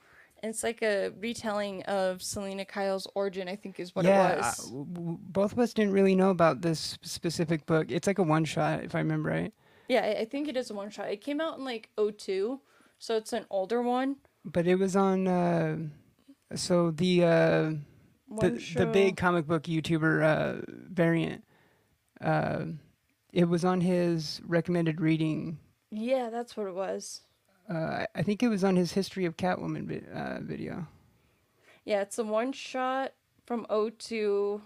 And 0.42 0.51
it's 0.51 0.62
like 0.62 0.83
a 0.83 1.12
retelling 1.20 1.83
of 1.85 2.20
Selina 2.20 2.64
Kyle's 2.64 3.07
origin. 3.14 3.48
I 3.48 3.57
think 3.57 3.81
is 3.81 3.94
what 3.94 4.05
yeah, 4.05 4.33
it 4.33 4.38
uh, 4.38 4.42
was. 4.42 4.70
w- 4.70 5.18
both 5.20 5.53
of 5.53 5.59
us 5.59 5.72
didn't 5.72 5.92
really 5.92 6.14
know 6.14 6.31
about 6.31 6.61
this 6.61 6.98
specific 7.03 7.64
book. 7.64 7.90
It's 7.90 8.07
like 8.07 8.18
a 8.18 8.22
one 8.22 8.44
shot, 8.44 8.85
if 8.85 8.94
I 8.94 8.98
remember 8.98 9.31
right. 9.31 9.53
yeah, 9.88 10.03
I, 10.03 10.20
I 10.20 10.25
think 10.27 10.48
it 10.48 10.57
is 10.57 10.70
a 10.70 10.75
one 10.75 10.90
shot. 10.90 11.11
It 11.11 11.20
came 11.22 11.40
out 11.40 11.59
in 11.59 11.64
like 11.64 11.88
02, 11.96 12.61
so 12.98 13.16
it's 13.16 13.33
an 13.33 13.46
older 13.51 13.83
one. 13.83 14.16
But 14.44 14.66
it 14.66 14.77
was 14.77 14.94
on. 14.94 15.27
Uh, 15.29 15.79
so 16.55 16.90
the 16.90 17.25
uh, 17.25 17.72
the 18.40 18.75
the 18.77 18.87
big 18.92 19.16
comic 19.16 19.46
book 19.46 19.62
YouTuber 19.62 20.22
uh, 20.22 20.62
variant. 20.68 21.44
Uh, 22.20 22.64
it 23.33 23.48
was 23.48 23.64
on 23.64 23.81
his 23.81 24.40
recommended 24.44 25.01
reading. 25.01 25.59
Yeah, 25.90 26.31
that's 26.31 26.57
what 26.57 26.66
it 26.66 26.75
was. 26.75 27.22
Uh, 27.68 28.07
I- 28.14 28.22
think 28.22 28.42
it 28.42 28.48
was 28.48 28.64
on 28.64 28.77
his 28.77 28.92
history 28.92 29.25
of 29.25 29.37
Catwoman 29.37 29.87
vi- 29.87 30.11
uh, 30.12 30.40
video. 30.40 30.87
Yeah, 31.85 32.01
it's 32.03 32.18
a 32.18 32.25
one 32.25 32.53
shot 32.53 33.12
from 33.46 33.66
02 33.70 34.62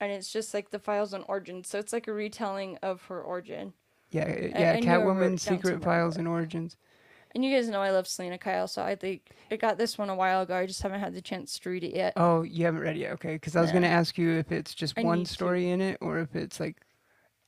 and 0.00 0.12
it's 0.12 0.30
just 0.32 0.52
like 0.52 0.70
the 0.70 0.78
files 0.78 1.14
on 1.14 1.22
origin. 1.28 1.64
So 1.64 1.78
it's 1.78 1.92
like 1.92 2.08
a 2.08 2.12
retelling 2.12 2.76
of 2.82 3.02
her 3.06 3.20
origin. 3.22 3.72
Yeah, 4.10 4.24
uh, 4.24 4.26
yeah, 4.58 4.72
and 4.74 4.84
Catwoman, 4.84 5.38
Secret 5.40 5.82
Files 5.82 6.16
and 6.16 6.28
Origins. 6.28 6.76
And 7.34 7.44
you 7.44 7.52
guys 7.54 7.68
know 7.68 7.80
I 7.80 7.90
love 7.90 8.06
Selina 8.06 8.38
Kyle, 8.38 8.68
so 8.68 8.82
I 8.82 8.94
think 8.94 9.30
I 9.50 9.56
got 9.56 9.76
this 9.76 9.98
one 9.98 10.08
a 10.08 10.14
while 10.14 10.42
ago. 10.42 10.54
I 10.56 10.66
just 10.66 10.82
haven't 10.82 11.00
had 11.00 11.14
the 11.14 11.20
chance 11.22 11.58
to 11.58 11.70
read 11.70 11.82
it 11.82 11.92
yet. 11.94 12.12
Oh, 12.16 12.42
you 12.42 12.64
haven't 12.64 12.82
read 12.82 12.96
it 12.96 13.00
yet? 13.00 13.12
Okay, 13.14 13.34
because 13.34 13.56
I 13.56 13.60
was 13.60 13.70
No. 13.70 13.74
gonna 13.74 13.88
ask 13.88 14.16
you 14.16 14.30
if 14.38 14.52
it's 14.52 14.72
just 14.72 14.96
I 14.96 15.02
one 15.02 15.18
need 15.20 15.26
to. 15.26 15.32
story 15.32 15.68
in 15.70 15.80
it, 15.80 15.98
or 16.00 16.18
if 16.20 16.36
it's 16.36 16.60
like 16.60 16.76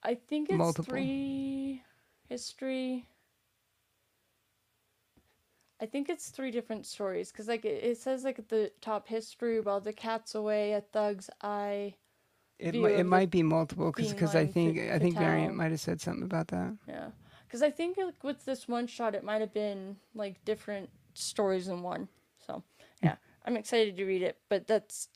I 0.02 0.14
think 0.16 0.48
it's 0.48 0.58
multiple. 0.58 0.90
three 0.92 1.82
history. 2.28 3.06
I 5.80 5.86
think 5.86 6.08
it's 6.08 6.30
three 6.30 6.50
different 6.50 6.86
stories 6.86 7.30
because 7.30 7.48
like 7.48 7.64
it, 7.64 7.84
it 7.84 7.98
says 7.98 8.24
like 8.24 8.38
at 8.38 8.48
the 8.48 8.72
top 8.80 9.06
history 9.08 9.60
while 9.60 9.80
the 9.80 9.92
cat's 9.92 10.34
away, 10.34 10.72
a 10.72 10.80
thug's 10.80 11.28
eye. 11.42 11.94
it. 12.58 12.72
View 12.72 12.86
It 12.86 13.04
might 13.04 13.30
be 13.30 13.42
multiple, 13.42 13.92
because 13.94 14.12
because 14.12 14.34
I 14.34 14.46
think 14.46 14.78
I 14.78 14.98
think 14.98 15.18
Variant 15.18 15.54
might 15.54 15.70
have 15.72 15.80
said 15.80 16.00
something 16.00 16.24
about 16.24 16.48
that. 16.48 16.74
Yeah, 16.88 17.08
because 17.46 17.62
I 17.62 17.70
think 17.70 17.98
like, 17.98 18.24
with 18.24 18.44
this 18.44 18.66
one 18.66 18.86
shot, 18.86 19.14
it 19.14 19.24
might 19.24 19.40
have 19.40 19.52
been 19.52 19.96
like 20.14 20.42
different 20.44 20.88
stories 21.14 21.68
in 21.68 21.82
one. 21.82 22.08
So 22.46 22.62
yeah, 23.02 23.16
I'm 23.44 23.56
excited 23.56 23.96
to 23.98 24.04
read 24.06 24.22
it. 24.22 24.38
But 24.48 24.66
that's 24.66 25.08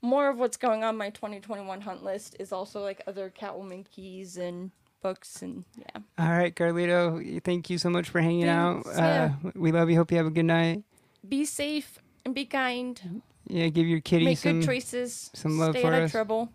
more 0.00 0.30
of 0.30 0.38
what's 0.38 0.56
going 0.56 0.84
on 0.84 0.96
my 0.96 1.10
2021 1.10 1.82
hunt 1.82 2.02
list 2.02 2.36
is 2.38 2.52
also 2.52 2.80
like 2.80 3.02
other 3.06 3.30
Catwoman 3.30 3.84
keys 3.90 4.38
and 4.38 4.70
books 5.02 5.42
and 5.42 5.64
yeah. 5.76 6.00
All 6.18 6.30
right, 6.30 6.54
Carlito, 6.54 7.42
thank 7.44 7.70
you 7.70 7.78
so 7.78 7.90
much 7.90 8.08
for 8.08 8.20
hanging 8.20 8.46
Thanks, 8.46 8.88
out. 8.88 8.94
yeah. 8.96 9.34
Uh, 9.46 9.50
we 9.54 9.72
love 9.72 9.90
you. 9.90 9.96
Hope 9.96 10.10
you 10.10 10.16
have 10.16 10.26
a 10.26 10.30
good 10.30 10.44
night. 10.46 10.82
Be 11.28 11.44
safe 11.44 11.98
and 12.24 12.34
be 12.34 12.44
kind. 12.44 13.22
Yeah, 13.48 13.68
give 13.68 13.86
your 13.86 14.00
kitty 14.00 14.24
Make 14.24 14.38
some. 14.38 14.60
good 14.60 14.66
choices. 14.66 15.30
some 15.34 15.58
love 15.58 15.72
Stay 15.72 15.82
for 15.82 15.92
out 15.94 16.02
of 16.02 16.10
trouble. 16.10 16.50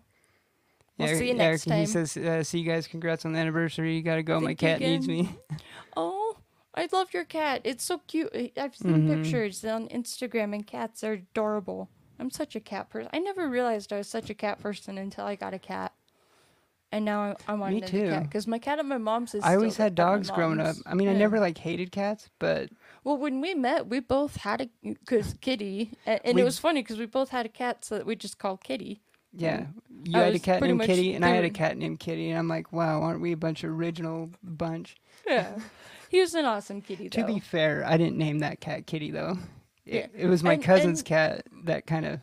We'll 0.98 1.08
yeah, 1.08 1.14
see 1.16 1.28
you 1.28 1.34
yeah, 1.34 1.50
next 1.50 1.64
He 1.64 1.70
time. 1.70 1.86
says, 1.86 2.16
uh, 2.16 2.42
"See 2.44 2.58
you 2.58 2.66
guys. 2.70 2.86
Congrats 2.86 3.24
on 3.24 3.32
the 3.32 3.38
anniversary. 3.38 3.96
You 3.96 4.02
gotta 4.02 4.22
go. 4.22 4.38
My 4.40 4.48
Thank 4.48 4.58
cat 4.58 4.80
needs 4.80 5.08
me." 5.08 5.28
Oh, 5.96 6.36
I 6.74 6.88
love 6.92 7.12
your 7.12 7.24
cat. 7.24 7.60
It's 7.64 7.84
so 7.84 7.98
cute. 8.06 8.30
I've 8.56 8.74
seen 8.76 9.06
Mhm. 9.08 9.22
pictures 9.22 9.62
on 9.64 9.88
Instagram 9.88 10.54
and 10.54 10.66
cats 10.66 11.04
are 11.04 11.12
adorable. 11.12 11.90
I'm 12.18 12.30
such 12.30 12.56
a 12.56 12.60
cat 12.60 12.88
person. 12.88 13.10
I 13.12 13.18
never 13.18 13.46
realized 13.48 13.92
I 13.92 13.98
was 13.98 14.08
such 14.08 14.30
a 14.30 14.34
cat 14.34 14.58
person 14.58 14.96
until 14.96 15.24
I 15.24 15.34
got 15.36 15.52
a 15.54 15.58
cat. 15.58 15.92
And 16.92 17.04
now 17.06 17.20
I, 17.22 17.34
I 17.48 17.54
want 17.54 17.72
Me 17.72 17.78
another 17.78 17.90
cat 18.10 18.22
too. 18.22 18.28
because 18.28 18.46
my 18.46 18.58
cat 18.58 18.78
at 18.78 18.84
my 18.84 18.98
mom's 18.98 19.34
is. 19.34 19.42
I 19.42 19.54
always 19.56 19.78
had 19.78 19.94
dogs 19.94 20.30
growing 20.30 20.60
up. 20.60 20.76
I 20.84 20.92
mean, 20.94 21.08
I 21.08 21.14
never 21.14 21.40
like 21.40 21.56
hated 21.56 21.90
cats, 21.90 22.28
but 22.38 22.68
Well, 23.02 23.16
when 23.16 23.40
we 23.40 23.54
met, 23.54 23.86
we 23.88 24.00
both 24.00 24.36
had 24.36 24.60
a 24.84 24.94
cause 25.06 25.34
Kitty, 25.40 25.92
and, 26.04 26.20
and 26.22 26.34
We- 26.34 26.42
it 26.42 26.44
was 26.44 26.58
funny 26.58 26.82
because 26.82 26.98
we 26.98 27.06
both 27.06 27.30
had 27.30 27.46
a 27.46 27.48
cat, 27.48 27.84
so 27.84 27.96
that 27.96 28.06
we 28.06 28.14
just 28.14 28.38
called 28.38 28.62
Kitty. 28.62 29.00
yeah, 29.32 29.66
you 30.04 30.18
I 30.20 30.24
had 30.24 30.34
a 30.34 30.38
cat 30.38 30.60
named 30.62 30.82
Kitty, 30.82 31.14
and 31.14 31.24
I 31.24 31.30
had 31.30 31.44
a 31.46 31.50
cat 31.50 31.78
named 31.78 31.98
Kitty, 31.98 32.28
and 32.28 32.38
I'm 32.38 32.48
like, 32.48 32.72
wow, 32.74 33.00
aren't 33.00 33.22
we 33.22 33.32
a 33.32 33.36
bunch 33.38 33.64
of 33.64 33.70
original 33.70 34.30
bunch? 34.42 34.96
Yeah, 35.26 35.58
he 36.10 36.20
was 36.20 36.34
an 36.34 36.44
awesome 36.44 36.82
kitty. 36.82 37.08
Though. 37.08 37.22
To 37.22 37.26
be 37.26 37.40
fair, 37.40 37.84
I 37.86 37.96
didn't 37.96 38.18
name 38.18 38.40
that 38.40 38.60
cat 38.60 38.86
Kitty 38.86 39.10
though. 39.12 39.38
It, 39.86 40.10
Yeah. 40.14 40.24
it 40.24 40.26
was 40.26 40.42
my 40.44 40.54
And- 40.54 40.62
cousin's 40.62 40.98
and- 41.00 41.06
cat 41.06 41.46
that 41.64 41.86
kind 41.86 42.04
of. 42.04 42.20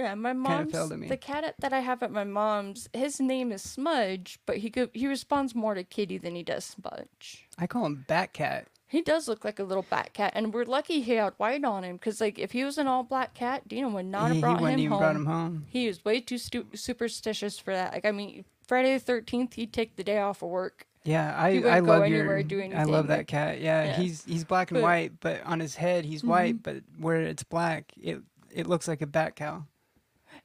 Yeah, 0.00 0.14
my 0.14 0.32
mom's 0.32 0.72
to 0.72 0.96
me. 0.96 1.08
the 1.08 1.16
cat 1.16 1.54
that 1.60 1.72
I 1.72 1.80
have 1.80 2.02
at 2.02 2.10
my 2.10 2.24
mom's. 2.24 2.88
His 2.92 3.20
name 3.20 3.52
is 3.52 3.62
Smudge, 3.62 4.38
but 4.46 4.58
he 4.58 4.70
go, 4.70 4.88
he 4.92 5.06
responds 5.06 5.54
more 5.54 5.74
to 5.74 5.84
Kitty 5.84 6.18
than 6.18 6.34
he 6.34 6.42
does 6.42 6.64
Smudge. 6.64 7.46
I 7.58 7.66
call 7.66 7.86
him 7.86 8.04
Bat 8.08 8.32
Cat. 8.32 8.66
He 8.86 9.02
does 9.02 9.28
look 9.28 9.44
like 9.44 9.60
a 9.60 9.62
little 9.62 9.84
bat 9.88 10.12
cat, 10.14 10.32
and 10.34 10.52
we're 10.52 10.64
lucky 10.64 11.00
he 11.00 11.12
had 11.12 11.34
white 11.36 11.62
on 11.64 11.84
him. 11.84 11.96
Cause 11.96 12.20
like 12.20 12.40
if 12.40 12.50
he 12.50 12.64
was 12.64 12.76
an 12.76 12.88
all 12.88 13.04
black 13.04 13.34
cat, 13.34 13.68
Dina 13.68 13.88
would 13.88 14.06
not 14.06 14.22
he, 14.22 14.26
have 14.28 14.34
he 14.34 14.40
brought 14.40 14.60
wouldn't 14.60 14.80
him 14.80 14.84
even 14.86 14.90
home. 14.90 14.98
brought 15.00 15.14
him 15.16 15.26
home. 15.26 15.66
He 15.68 15.86
is 15.86 16.04
way 16.04 16.20
too 16.20 16.38
stu- 16.38 16.66
superstitious 16.74 17.56
for 17.58 17.72
that. 17.72 17.92
Like 17.92 18.04
I 18.04 18.10
mean, 18.10 18.44
Friday 18.66 18.92
the 18.94 18.98
Thirteenth, 18.98 19.54
he'd 19.54 19.72
take 19.72 19.94
the 19.94 20.02
day 20.02 20.18
off 20.18 20.42
of 20.42 20.48
work. 20.48 20.86
Yeah, 21.04 21.32
I 21.40 21.52
He 21.52 21.64
I 21.64 21.78
go 21.80 21.86
love 21.86 22.02
anywhere 22.02 22.38
your. 22.38 22.42
do 22.42 22.62
I 22.74 22.82
love 22.82 23.06
that 23.06 23.18
like- 23.18 23.26
cat. 23.28 23.60
Yeah, 23.60 23.84
Yeah. 23.84 23.92
he's 23.96 24.24
he's 24.24 24.42
black 24.44 24.72
and 24.72 24.78
But- 24.78 24.82
white, 24.82 25.12
but 25.20 25.40
on 25.46 25.60
his 25.60 25.76
head 25.76 26.04
he's 26.04 26.24
white, 26.24 26.56
mm-hmm. 26.60 26.62
but 26.74 26.82
where 26.98 27.20
it's 27.22 27.44
black, 27.44 27.92
it 27.96 28.20
it 28.52 28.66
looks 28.66 28.88
like 28.88 29.02
a 29.02 29.06
bat 29.06 29.36
cow. 29.36 29.66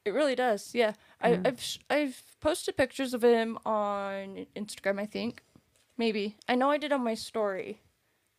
It 0.06 0.14
really 0.14 0.34
does. 0.34 0.74
Yeah, 0.74 0.92
I, 1.20 1.40
I've 1.44 1.60
sh- 1.60 1.78
I've 1.90 2.22
posted 2.40 2.76
pictures 2.76 3.12
of 3.12 3.24
him 3.24 3.58
on 3.66 4.46
Instagram. 4.54 5.00
I 5.00 5.06
think, 5.06 5.42
maybe. 5.98 6.36
I 6.48 6.54
know 6.54 6.70
I 6.70 6.78
did 6.78 6.92
on 6.92 7.02
my 7.02 7.14
story, 7.14 7.80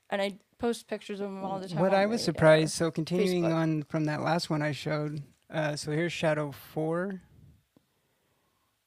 and 0.09 0.21
I 0.21 0.37
post 0.57 0.87
pictures 0.87 1.19
of 1.19 1.27
him 1.27 1.43
all 1.43 1.59
the 1.59 1.67
time. 1.67 1.79
What 1.79 1.93
I 1.93 2.05
was 2.05 2.21
my, 2.21 2.23
uh, 2.23 2.25
surprised, 2.25 2.73
so 2.73 2.89
continuing 2.89 3.43
Facebook. 3.43 3.55
on 3.55 3.83
from 3.83 4.05
that 4.05 4.21
last 4.21 4.49
one 4.49 4.61
I 4.61 4.71
showed, 4.71 5.21
uh, 5.51 5.75
so 5.75 5.91
here's 5.91 6.13
Shadow 6.13 6.51
4. 6.51 7.21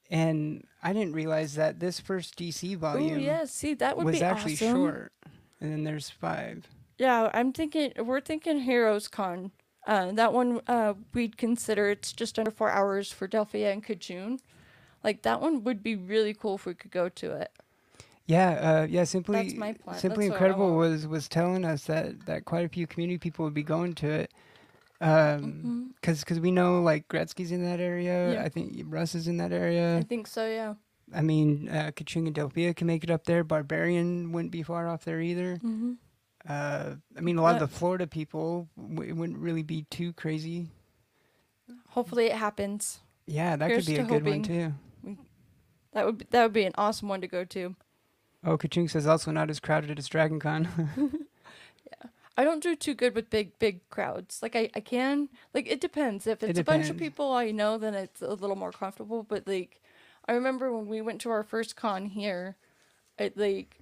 And 0.09 0.65
I 0.83 0.91
didn't 0.91 1.13
realize 1.13 1.55
that 1.55 1.79
this 1.79 1.99
first 1.99 2.37
DC 2.37 2.75
volume 2.75 3.19
yeah, 3.19 3.45
see 3.45 3.73
that 3.75 3.95
would 3.95 4.05
was 4.05 4.19
be 4.19 4.23
actually 4.23 4.53
awesome. 4.55 4.75
short. 4.75 5.13
And 5.61 5.71
then 5.71 5.83
there's 5.85 6.09
five. 6.09 6.67
Yeah, 6.97 7.29
I'm 7.33 7.53
thinking 7.53 7.93
we're 7.97 8.19
thinking 8.19 8.59
Heroes 8.59 9.07
Con. 9.07 9.51
Uh, 9.87 10.11
that 10.11 10.31
one 10.31 10.61
uh, 10.67 10.93
we'd 11.13 11.37
consider 11.37 11.89
it's 11.89 12.13
just 12.13 12.37
under 12.37 12.51
four 12.51 12.69
hours 12.69 13.11
for 13.11 13.27
Delphia 13.27 13.71
and 13.71 13.83
Kajun. 13.83 14.39
Like 15.03 15.23
that 15.23 15.41
one 15.41 15.63
would 15.63 15.81
be 15.81 15.95
really 15.95 16.33
cool 16.33 16.55
if 16.55 16.65
we 16.65 16.73
could 16.75 16.91
go 16.91 17.09
to 17.09 17.31
it. 17.31 17.51
Yeah, 18.27 18.51
uh, 18.51 18.87
yeah. 18.89 19.03
Simply, 19.03 19.43
That's 19.43 19.55
my 19.55 19.73
plan. 19.73 19.97
simply 19.97 20.27
That's 20.27 20.39
what 20.39 20.41
I 20.41 20.45
incredible 20.45 20.77
want. 20.77 20.91
was 20.91 21.07
was 21.07 21.27
telling 21.27 21.65
us 21.65 21.85
that 21.85 22.25
that 22.27 22.45
quite 22.45 22.65
a 22.65 22.69
few 22.69 22.85
community 22.87 23.17
people 23.17 23.43
would 23.45 23.53
be 23.53 23.63
going 23.63 23.93
to 23.95 24.09
it, 24.09 24.31
um, 25.01 25.95
because 25.99 26.39
we 26.39 26.51
know 26.51 26.81
like 26.81 27.07
Gretzky's 27.07 27.51
in 27.51 27.65
that 27.65 27.79
area. 27.79 28.33
Yeah. 28.33 28.43
I 28.43 28.49
think 28.49 28.83
Russ 28.85 29.15
is 29.15 29.27
in 29.27 29.37
that 29.37 29.51
area. 29.51 29.81
I 29.81 29.91
area. 29.93 30.03
think 30.03 30.27
so. 30.27 30.47
Yeah. 30.47 30.75
I 31.13 31.21
mean, 31.21 31.67
uh, 31.67 31.91
Kachung 31.93 32.27
and 32.27 32.35
Delphia 32.35 32.73
can 32.73 32.87
make 32.87 33.03
it 33.03 33.09
up 33.09 33.25
there. 33.25 33.43
Barbarian 33.43 34.31
wouldn't 34.31 34.51
be 34.51 34.63
far 34.63 34.87
off 34.87 35.03
there 35.03 35.19
either. 35.19 35.55
Mm-hmm. 35.55 35.93
Uh, 36.47 36.95
I 37.15 37.21
mean, 37.21 37.37
a 37.37 37.41
lot 37.41 37.61
of 37.61 37.69
the 37.69 37.77
Florida 37.77 38.07
people 38.07 38.67
w- 38.75 39.09
it 39.09 39.13
wouldn't 39.13 39.39
really 39.39 39.63
be 39.63 39.83
too 39.89 40.13
crazy. 40.13 40.69
Hopefully 41.89 42.25
it 42.25 42.33
happens. 42.35 42.99
Yeah, 43.27 43.55
that 43.55 43.69
Here's 43.69 43.85
could 43.85 43.93
be 43.93 43.99
a 43.99 44.03
good 44.05 44.25
one 44.25 44.43
too. 44.43 44.73
That 45.93 46.05
would 46.05 46.17
be, 46.19 46.25
that 46.31 46.43
would 46.43 46.53
be 46.53 46.63
an 46.63 46.73
awesome 46.77 47.09
one 47.09 47.21
to 47.21 47.27
go 47.27 47.43
to. 47.45 47.75
Oh, 48.43 48.57
Kachung 48.57 48.89
says 48.89 49.05
also 49.05 49.29
not 49.31 49.49
as 49.49 49.59
crowded 49.59 49.99
as 49.99 50.07
Dragon 50.07 50.39
Con. 50.39 50.67
yeah, 51.85 52.09
I 52.37 52.43
don't 52.43 52.63
do 52.63 52.75
too 52.75 52.93
good 52.93 53.13
with 53.13 53.29
big 53.29 53.59
big 53.59 53.87
crowds. 53.89 54.41
Like 54.41 54.55
I, 54.55 54.69
I 54.73 54.79
can 54.79 55.29
like 55.53 55.67
it 55.67 55.81
depends. 55.81 56.25
If 56.25 56.41
It 56.41 56.51
it's 56.51 56.59
a 56.59 56.63
bunch 56.63 56.89
of 56.89 56.97
people 56.97 57.31
I 57.33 57.51
know, 57.51 57.77
then 57.77 57.93
it's 57.93 58.21
a 58.21 58.33
little 58.33 58.55
more 58.55 58.71
comfortable. 58.71 59.23
But 59.23 59.47
like, 59.47 59.81
I 60.27 60.31
remember 60.31 60.71
when 60.75 60.87
we 60.87 61.01
went 61.01 61.21
to 61.21 61.29
our 61.29 61.43
first 61.43 61.75
con 61.75 62.05
here, 62.05 62.55
it 63.19 63.37
like 63.37 63.80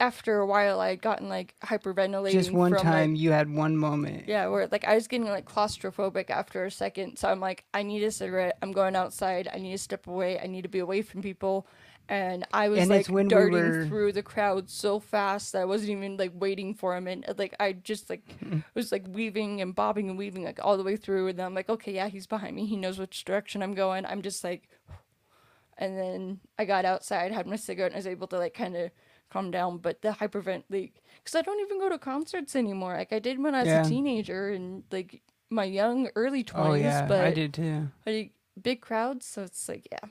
after 0.00 0.38
a 0.38 0.46
while 0.46 0.80
I 0.80 0.90
had 0.90 1.02
gotten 1.02 1.28
like 1.28 1.54
hyperventilating. 1.64 2.32
Just 2.32 2.50
one 2.52 2.72
from, 2.72 2.82
time, 2.82 3.12
Like, 3.12 3.20
you 3.20 3.32
had 3.32 3.48
one 3.52 3.76
moment. 3.76 4.28
yeah, 4.28 4.46
where 4.48 4.68
like 4.70 4.84
I 4.86 4.94
was 4.94 5.06
getting 5.08 5.26
like 5.28 5.46
claustrophobic 5.48 6.30
after 6.30 6.64
a 6.64 6.70
second. 6.70 7.18
So 7.18 7.28
I'm 7.28 7.40
like, 7.40 7.64
I 7.74 7.82
need 7.82 8.02
a 8.02 8.10
cigarette. 8.10 8.58
I'm 8.62 8.72
going 8.72 8.96
outside. 8.96 9.48
I 9.52 9.58
need 9.58 9.72
to 9.72 9.78
step 9.78 10.06
away. 10.06 10.38
I 10.38 10.46
need 10.46 10.62
to 10.62 10.68
be 10.68 10.78
away 10.80 11.02
from 11.02 11.22
people. 11.22 11.66
And 12.08 12.46
I 12.52 12.68
was 12.68 12.78
And 12.78 12.88
like 12.88 13.08
when 13.08 13.26
we 13.26 13.30
darting 13.30 13.52
were- 13.58 13.86
through 13.86 14.12
the 14.12 14.22
crowd 14.22 14.70
so 14.70 15.00
fast 15.00 15.52
that 15.52 15.62
I 15.62 15.64
wasn't 15.64 15.90
even 15.90 16.16
like 16.16 16.30
waiting 16.34 16.72
for 16.72 16.94
him. 16.96 17.08
And 17.08 17.24
like 17.36 17.56
I 17.58 17.72
just 17.72 18.08
like 18.08 18.22
was 18.74 18.92
like 18.92 19.04
weaving 19.08 19.60
and 19.60 19.74
bobbing 19.74 20.08
and 20.08 20.16
weaving 20.16 20.44
like 20.44 20.60
all 20.62 20.76
the 20.76 20.84
way 20.84 20.96
through. 20.96 21.26
And 21.28 21.38
then 21.38 21.46
I'm 21.46 21.54
like, 21.54 21.68
okay, 21.68 21.92
yeah, 21.92 22.06
he's 22.08 22.26
behind 22.28 22.54
me. 22.54 22.64
He 22.66 22.76
knows 22.76 22.98
which 22.98 23.24
direction 23.24 23.60
I'm 23.62 23.74
going. 23.74 24.06
I'm 24.06 24.22
just 24.22 24.44
like, 24.44 24.68
and 25.78 25.98
then 25.98 26.40
I 26.58 26.64
got 26.64 26.84
outside, 26.84 27.32
had 27.32 27.46
my 27.46 27.56
cigarette, 27.56 27.90
and 27.92 27.96
I 27.96 27.98
was 27.98 28.06
able 28.06 28.28
to 28.28 28.38
like 28.38 28.54
kind 28.54 28.76
of 28.76 28.90
calm 29.30 29.50
down. 29.50 29.78
But 29.78 30.02
the 30.02 30.10
hypervent, 30.10 30.64
like, 30.70 30.94
because 31.22 31.34
I 31.34 31.42
don't 31.42 31.60
even 31.60 31.78
go 31.78 31.88
to 31.88 31.98
concerts 31.98 32.54
anymore. 32.56 32.94
Like 32.94 33.12
I 33.12 33.18
did 33.18 33.42
when 33.42 33.54
I 33.54 33.60
was 33.60 33.68
Yeah. 33.68 33.82
a 33.82 33.88
teenager 33.88 34.48
and 34.50 34.84
like 34.90 35.22
my 35.50 35.64
young 35.64 36.08
early 36.16 36.42
twenties. 36.44 36.84
Oh 36.84 36.88
yeah, 36.88 37.06
but 37.06 37.20
I 37.24 37.32
did 37.32 37.54
too. 37.54 37.88
like 38.06 38.32
big 38.60 38.80
crowds, 38.80 39.26
so 39.26 39.42
it's 39.42 39.68
like 39.68 39.86
yeah. 39.90 40.08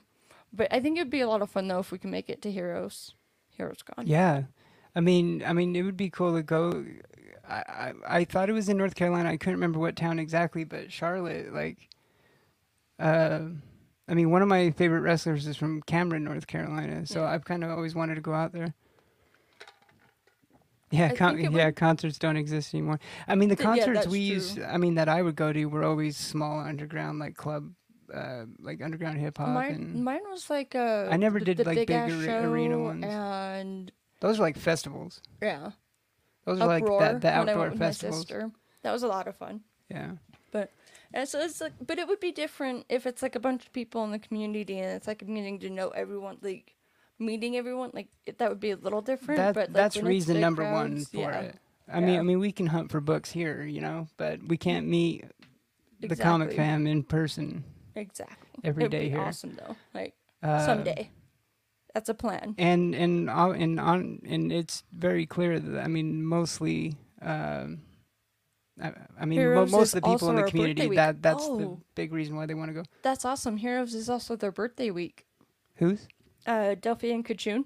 But 0.52 0.72
I 0.72 0.80
think 0.80 0.96
it'd 0.98 1.10
be 1.10 1.20
a 1.20 1.28
lot 1.28 1.42
of 1.42 1.50
fun 1.50 1.68
though 1.68 1.80
if 1.80 1.90
we 1.92 1.98
can 1.98 2.10
make 2.10 2.30
it 2.30 2.40
to 2.42 2.50
Heroes. 2.50 3.14
Heroes 3.50 3.82
Con. 3.82 4.06
Yeah, 4.06 4.44
I 4.94 5.00
mean, 5.00 5.42
I 5.44 5.52
mean, 5.54 5.74
it 5.76 5.82
would 5.82 5.96
be 5.96 6.10
cool 6.10 6.34
to 6.34 6.42
go. 6.42 6.84
I, 7.48 7.54
I, 7.54 7.92
I 8.18 8.24
thought 8.24 8.50
it 8.50 8.52
was 8.54 8.68
in 8.68 8.76
North 8.76 8.94
Carolina. 8.94 9.30
I 9.30 9.36
couldn't 9.36 9.54
remember 9.54 9.78
what 9.78 9.96
town 9.96 10.18
exactly, 10.18 10.64
but 10.64 10.90
Charlotte, 10.92 11.54
like, 11.54 11.88
uh, 12.98 13.40
I 14.08 14.14
mean, 14.14 14.30
one 14.30 14.42
of 14.42 14.48
my 14.48 14.70
favorite 14.70 15.00
wrestlers 15.00 15.46
is 15.46 15.56
from 15.56 15.82
Cameron, 15.82 16.24
North 16.24 16.46
Carolina. 16.46 17.06
So 17.06 17.22
Yeah. 17.22 17.30
I've 17.30 17.44
kind 17.44 17.64
of 17.64 17.70
always 17.70 17.94
wanted 17.94 18.16
to 18.16 18.20
go 18.20 18.34
out 18.34 18.52
there. 18.52 18.74
Yeah, 20.90 21.12
con- 21.14 21.38
yeah, 21.38 21.48
would- 21.48 21.76
concerts 21.76 22.18
don't 22.18 22.36
exist 22.36 22.72
anymore. 22.74 23.00
I 23.26 23.34
mean, 23.34 23.48
the 23.48 23.56
Th- 23.56 23.66
yeah, 23.76 23.84
concerts 23.86 24.06
we 24.06 24.20
used, 24.20 24.60
I 24.60 24.76
mean, 24.76 24.94
that 24.94 25.08
I 25.08 25.20
would 25.22 25.34
go 25.36 25.52
to 25.52 25.64
were 25.66 25.82
always 25.84 26.16
small 26.16 26.60
underground, 26.60 27.18
like 27.18 27.34
club, 27.36 27.72
uh, 28.14 28.44
like 28.60 28.80
underground 28.80 29.18
hip 29.18 29.36
hop, 29.38 29.48
Mine, 29.48 29.74
and 29.74 30.04
mine 30.04 30.20
was 30.30 30.48
like 30.48 30.74
a. 30.76 31.08
I 31.10 31.16
never 31.16 31.40
the- 31.40 31.44
did, 31.46 31.56
the 31.58 31.64
like, 31.64 31.76
big 31.88 31.90
are- 31.90 32.44
arena 32.48 32.78
ones. 32.78 33.04
and 33.04 33.90
those 34.20 34.38
are 34.38 34.42
like 34.42 34.56
festivals. 34.56 35.20
yeah, 35.42 35.70
Those 36.44 36.60
are 36.60 36.68
like 36.68 36.84
uproar 36.84 37.00
the 37.18 37.26
when 37.28 37.34
outdoor 37.34 37.58
went 37.58 37.70
with 37.72 37.80
my 37.80 37.86
festivals. 37.86 38.26
That 38.82 38.92
was 38.92 39.02
a 39.02 39.08
lot 39.08 39.26
of 39.26 39.34
fun. 39.36 39.62
Yeah. 39.90 40.12
But 40.52 40.70
And 41.12 41.28
so 41.28 41.40
it's 41.40 41.60
like, 41.60 41.72
but 41.84 41.98
it 41.98 42.06
would 42.06 42.20
be 42.20 42.30
different 42.30 42.86
if 42.88 43.06
it's 43.06 43.22
like 43.22 43.34
a 43.34 43.40
bunch 43.40 43.66
of 43.66 43.72
people 43.72 44.04
in 44.04 44.12
the 44.12 44.20
community 44.20 44.78
and 44.78 44.92
it's 44.96 45.08
like 45.08 45.18
getting 45.26 45.58
to 45.58 45.68
know 45.70 45.88
everyone, 45.88 46.38
like 46.42 46.75
meeting 47.18 47.56
everyone. 47.56 47.90
Like 47.94 48.08
it, 48.26 48.38
that 48.38 48.48
would 48.48 48.60
be 48.60 48.70
a 48.70 48.76
little 48.76 49.00
different. 49.02 49.38
That, 49.38 49.54
but 49.54 49.68
like, 49.68 49.74
that's 49.74 49.96
reason 49.96 50.40
number 50.40 50.70
one 50.70 51.04
for 51.04 51.16
yeah, 51.18 51.40
it. 51.40 51.56
I 51.92 52.00
mean, 52.00 52.18
I 52.18 52.22
mean, 52.22 52.40
we 52.40 52.50
can 52.52 52.66
hunt 52.66 52.90
for 52.90 53.00
books 53.00 53.30
here, 53.30 53.62
you 53.62 53.80
know, 53.80 54.08
but 54.16 54.42
we 54.42 54.56
can't 54.56 54.88
meet 54.88 55.24
the 56.00 56.16
comic 56.16 56.52
fam 56.54 56.86
in 56.86 57.02
person 57.04 57.64
Exactly. 57.94 58.36
every 58.64 58.84
It'd 58.84 58.92
day 58.92 59.08
here. 59.08 59.20
Awesome 59.20 59.56
though. 59.56 59.76
Like 59.94 60.14
Uh, 60.42 60.64
someday. 60.66 61.10
That's 61.94 62.08
a 62.10 62.14
plan. 62.14 62.54
And 62.58 62.94
and 62.94 63.30
uh, 63.30 63.50
and 63.50 63.80
on 63.80 64.20
and 64.26 64.52
it's 64.52 64.82
very 64.92 65.24
clear 65.26 65.58
that 65.58 65.82
I 65.84 65.88
mean, 65.88 66.24
mostly. 66.24 66.96
Um, 67.22 67.82
I, 68.78 68.92
I 69.18 69.24
mean, 69.24 69.38
mo- 69.54 69.64
most 69.64 69.94
of 69.94 70.02
the 70.02 70.08
people 70.10 70.28
in 70.28 70.36
the 70.36 70.42
community 70.42 70.94
that 70.96 71.22
that's 71.22 71.46
the 71.46 71.52
Oh. 71.64 71.80
big 71.94 72.12
reason 72.12 72.36
why 72.36 72.44
they 72.44 72.52
want 72.52 72.68
to 72.68 72.74
go. 72.74 72.82
That's 73.00 73.24
awesome. 73.24 73.56
Heroes 73.56 73.94
is 73.94 74.10
also 74.10 74.36
their 74.36 74.52
birthday 74.52 74.90
week. 74.90 75.24
Who's 75.76 76.06
Uh, 76.46 76.74
Delphi 76.76 77.08
and 77.08 77.24
Kachun. 77.24 77.64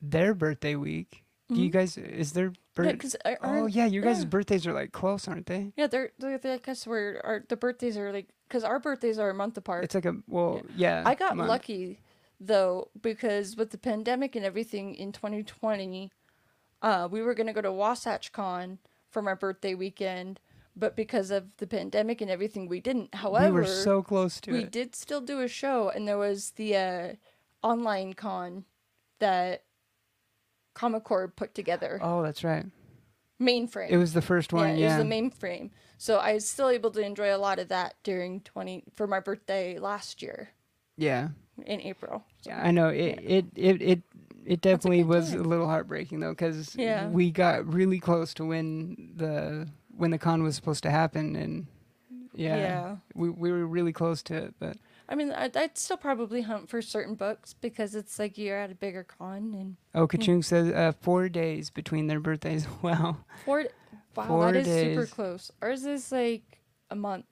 their 0.00 0.32
birthday 0.34 0.76
week? 0.76 1.24
Do 1.48 1.60
you 1.60 1.70
guys 1.70 1.96
is 1.96 2.32
their 2.32 2.48
Yeah, 2.48 2.52
birthday? 2.74 2.96
'cause 2.98 3.16
oh 3.42 3.66
yeah, 3.66 3.86
your 3.86 4.02
guys' 4.02 4.20
yeah. 4.20 4.26
birthdays 4.26 4.66
are 4.66 4.72
like 4.74 4.92
close, 4.92 5.26
aren't 5.26 5.46
they? 5.46 5.72
Yeah, 5.76 5.86
they're, 5.86 6.12
they're, 6.18 6.36
they 6.38 6.52
I 6.54 6.58
guess 6.58 6.86
we're 6.86 7.20
our 7.24 7.42
the 7.48 7.56
birthdays 7.56 7.96
are 7.96 8.12
like 8.12 8.28
because 8.46 8.64
our 8.64 8.78
birthdays 8.78 9.18
are 9.18 9.30
a 9.30 9.34
month 9.34 9.56
apart. 9.56 9.82
It's 9.84 9.94
like 9.94 10.04
a 10.04 10.16
well, 10.28 10.62
yeah. 10.76 11.02
I 11.06 11.14
got 11.14 11.36
lucky 11.36 12.00
though, 12.38 12.90
because 13.00 13.56
with 13.56 13.70
the 13.70 13.78
pandemic 13.78 14.36
and 14.36 14.44
everything 14.44 14.94
in 14.94 15.10
2020, 15.10 16.12
uh, 16.82 17.08
we 17.10 17.22
were 17.22 17.34
gonna 17.34 17.54
go 17.54 17.62
to 17.62 17.72
Wasatch 17.72 18.30
Con 18.30 18.78
for 19.10 19.22
my 19.22 19.32
birthday 19.34 19.74
weekend, 19.74 20.38
but 20.76 20.94
because 20.94 21.30
of 21.30 21.56
the 21.56 21.66
pandemic 21.66 22.20
and 22.20 22.30
everything, 22.30 22.68
we 22.68 22.78
didn't. 22.80 23.14
However, 23.14 23.46
we 23.54 23.60
were 23.60 23.66
so 23.66 24.02
close 24.02 24.38
to 24.42 24.52
we 24.52 24.64
it. 24.64 24.70
did 24.70 24.94
still 24.94 25.22
do 25.22 25.40
a 25.40 25.48
show, 25.48 25.88
and 25.88 26.06
there 26.06 26.18
was 26.18 26.50
the 26.52 26.76
uh, 26.76 27.12
online 27.62 28.14
con 28.14 28.64
that 29.20 29.64
Comic 30.74 31.04
Core 31.04 31.28
put 31.28 31.54
together. 31.54 31.98
Oh, 32.02 32.22
that's 32.22 32.44
right. 32.44 32.66
Mainframe. 33.40 33.90
It 33.90 33.96
was 33.98 34.12
the 34.12 34.22
first 34.22 34.52
one. 34.52 34.70
yeah, 34.70 34.74
Yeah. 34.74 34.94
it 34.94 34.98
was 34.98 35.08
the 35.08 35.14
mainframe. 35.14 35.70
So 35.96 36.18
I 36.18 36.34
was 36.34 36.48
still 36.48 36.68
able 36.68 36.90
to 36.92 37.00
enjoy 37.00 37.34
a 37.34 37.38
lot 37.38 37.58
of 37.58 37.68
that 37.68 37.94
during 38.02 38.40
20 38.42 38.84
for 38.94 39.06
my 39.06 39.20
birthday 39.20 39.78
last 39.78 40.22
year 40.22 40.50
yeah. 40.96 41.28
in 41.66 41.80
April. 41.80 42.24
Yeah, 42.44 42.60
I 42.62 42.70
know 42.70 42.88
it. 42.88 43.18
It 43.22 43.46
it 43.56 43.82
it 43.82 44.02
it 44.44 44.60
definitely 44.60 44.98
good 45.02 45.08
was 45.08 45.30
time. 45.30 45.40
a 45.40 45.44
little 45.44 45.66
heartbreaking 45.66 46.20
though, 46.20 46.30
because 46.32 46.74
Yeah. 46.76 47.08
we 47.08 47.30
got 47.30 47.66
really 47.72 47.98
close 48.00 48.32
to 48.34 48.44
when 48.44 49.12
the 49.16 49.68
when 49.96 50.10
the 50.12 50.18
con 50.18 50.42
was 50.44 50.54
supposed 50.56 50.82
to 50.84 50.90
happen, 50.90 51.34
and 51.36 51.66
yeah, 52.34 52.56
Yeah. 52.56 52.96
we 53.14 53.30
we 53.30 53.50
were 53.50 53.66
really 53.66 53.92
close 53.92 54.22
to 54.24 54.34
it. 54.34 54.54
But 54.60 54.76
I 55.08 55.14
mean, 55.14 55.32
I'd, 55.32 55.56
I'd 55.56 55.78
still 55.78 55.96
probably 55.96 56.42
hunt 56.42 56.68
for 56.68 56.82
certain 56.82 57.14
books 57.14 57.54
because 57.54 57.94
it's 57.94 58.18
like 58.18 58.36
you're 58.36 58.58
at 58.58 58.70
a 58.70 58.74
bigger 58.74 59.04
con 59.04 59.54
and 59.54 59.76
oh, 59.94 60.06
Kachung 60.06 60.44
says 60.44 60.70
uh, 60.72 60.92
four 61.00 61.28
days 61.30 61.70
between 61.70 62.06
their 62.08 62.20
birthdays. 62.20 62.66
Wow. 62.82 63.18
four. 63.44 63.64
Wow, 64.14 64.26
Four 64.26 64.52
that 64.52 64.66
is 64.66 64.66
super 64.66 65.06
close. 65.06 65.50
Ours 65.62 65.84
is 65.84 66.10
like 66.12 66.42
a 66.90 66.96
month. 66.96 67.24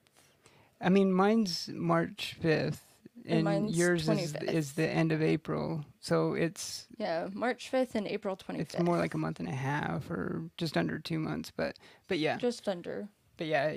I 0.79 0.89
mean, 0.89 1.11
mine's 1.11 1.69
March 1.73 2.35
fifth, 2.41 2.81
And 3.25 3.47
and, 3.47 3.69
yours 3.75 4.07
is 4.07 4.33
25th. 4.33 4.43
is 4.53 4.73
the 4.73 4.87
end 4.87 5.11
of 5.11 5.21
April. 5.21 5.83
So 5.99 6.33
it's 6.33 6.87
Yeah, 6.97 7.27
March 7.33 7.69
5th 7.71 7.95
and 7.95 8.07
April 8.07 8.37
25th. 8.37 8.59
it's 8.59 8.79
more 8.79 8.97
like 8.97 9.13
a 9.15 9.17
month 9.17 9.39
and 9.39 9.49
a 9.49 9.55
half, 9.55 10.09
or 10.09 10.43
just 10.57 10.77
under 10.77 10.97
two 10.99 11.19
months. 11.19 11.51
But 11.55 11.77
but 12.07 12.19
yeah, 12.19 12.37
just 12.37 12.67
under. 12.69 13.09
but 13.37 13.47
yeah, 13.47 13.75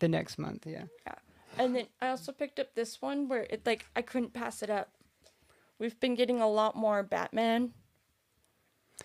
the 0.00 0.08
next 0.08 0.38
month, 0.38 0.66
yeah. 0.66 0.84
yeah. 1.06 1.14
And 1.58 1.76
then 1.76 1.86
I 2.00 2.08
also 2.08 2.32
picked 2.32 2.58
up 2.58 2.74
this 2.74 3.02
one 3.02 3.28
where 3.28 3.46
it 3.50 3.66
like 3.66 3.86
I 3.94 4.02
couldn't 4.02 4.32
pass 4.32 4.62
it 4.62 4.70
up. 4.70 4.90
We've 5.78 5.98
been 5.98 6.14
getting 6.14 6.40
a 6.40 6.48
lot 6.48 6.76
more 6.76 7.02
Batman. 7.02 7.72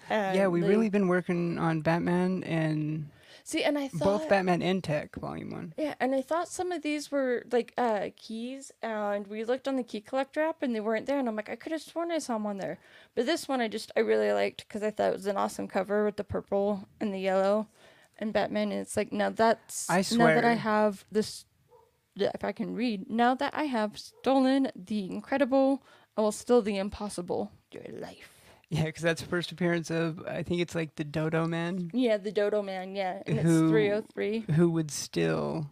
yeah, 0.09 0.47
we've 0.47 0.67
really 0.67 0.89
been 0.89 1.07
working 1.07 1.57
on 1.57 1.81
Batman 1.81 2.43
and 2.43 3.09
see, 3.43 3.63
and 3.63 3.77
I 3.77 3.87
thought 3.87 4.03
both 4.03 4.29
Batman 4.29 4.61
and 4.61 4.83
Tech 4.83 5.15
Volume 5.15 5.51
One. 5.51 5.73
Yeah, 5.77 5.95
and 5.99 6.13
I 6.13 6.21
thought 6.21 6.47
some 6.47 6.71
of 6.71 6.83
these 6.83 7.11
were 7.11 7.43
like 7.51 7.73
uh 7.77 8.09
keys, 8.15 8.71
and 8.81 9.25
we 9.27 9.43
looked 9.43 9.67
on 9.67 9.75
the 9.75 9.83
key 9.83 10.01
collector 10.01 10.41
app, 10.41 10.61
and 10.61 10.75
they 10.75 10.79
weren't 10.79 11.07
there, 11.07 11.19
and 11.19 11.27
I'm 11.27 11.35
like, 11.35 11.49
I 11.49 11.55
could 11.55 11.71
have 11.71 11.81
sworn 11.81 12.11
I 12.11 12.19
saw 12.19 12.33
them 12.33 12.45
on 12.45 12.57
there, 12.57 12.77
but 13.15 13.25
this 13.25 13.47
one 13.47 13.59
I 13.59 13.67
just 13.67 13.91
I 13.95 14.01
really 14.01 14.31
liked 14.31 14.67
because 14.67 14.83
I 14.83 14.91
thought 14.91 15.09
it 15.09 15.15
was 15.15 15.27
an 15.27 15.37
awesome 15.37 15.67
cover 15.67 16.05
with 16.05 16.17
the 16.17 16.23
purple 16.23 16.87
and 17.01 17.13
the 17.13 17.19
yellow, 17.19 17.67
and 18.19 18.31
Batman. 18.31 18.71
And 18.71 18.81
it's 18.81 18.95
like 18.95 19.11
now 19.11 19.29
that's 19.29 19.89
I 19.89 20.01
swear. 20.01 20.35
now 20.35 20.41
that 20.41 20.45
I 20.45 20.53
have 20.53 21.05
this, 21.11 21.45
if 22.22 22.43
I 22.43 22.51
can 22.51 22.76
read 22.76 23.09
now 23.09 23.36
that 23.36 23.53
I 23.55 23.63
have 23.63 23.97
stolen 23.97 24.70
the 24.76 25.05
incredible, 25.05 25.84
I 26.18 26.22
will 26.22 26.32
steal 26.32 26.61
the 26.61 26.78
impossible, 26.78 27.51
your 27.72 27.84
life. 27.99 28.30
Yeah, 28.70 28.84
because 28.86 29.03
that's 29.03 29.22
the 29.22 29.28
first 29.30 29.51
appearance 29.51 29.89
of 29.89 30.22
I 30.28 30.43
think 30.43 30.59
it's 30.61 30.76
like 30.76 30.95
the 30.95 31.03
Dodo 31.05 31.47
Man, 31.47 31.89
Yeah, 31.93 32.18
the 32.18 32.32
Dodo 32.34 32.61
Man. 32.61 32.95
Yeah, 32.95 33.22
and 33.26 33.38
it's 33.39 33.47
Who- 33.47 33.70
303. 33.70 34.39
who 34.55 34.70
would 34.72 34.91
steal, 34.91 35.70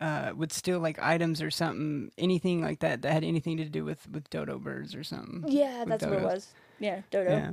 uh, 0.00 0.32
would 0.34 0.50
steal 0.52 0.80
like 0.80 0.98
items 0.98 1.42
or 1.42 1.50
something, 1.50 2.10
anything 2.16 2.62
like 2.62 2.80
that 2.80 3.02
that 3.02 3.12
had 3.12 3.22
anything 3.24 3.58
to 3.58 3.66
do 3.66 3.84
with 3.84 4.08
with 4.08 4.30
dodo 4.30 4.58
birds 4.58 4.94
or 4.94 5.04
something. 5.04 5.44
Yeah, 5.46 5.84
that's 5.86 6.04
what 6.04 6.14
it 6.14 6.22
was. 6.22 6.48
Yeah, 6.78 7.02
Dodo. 7.10 7.30
Yeah, 7.30 7.50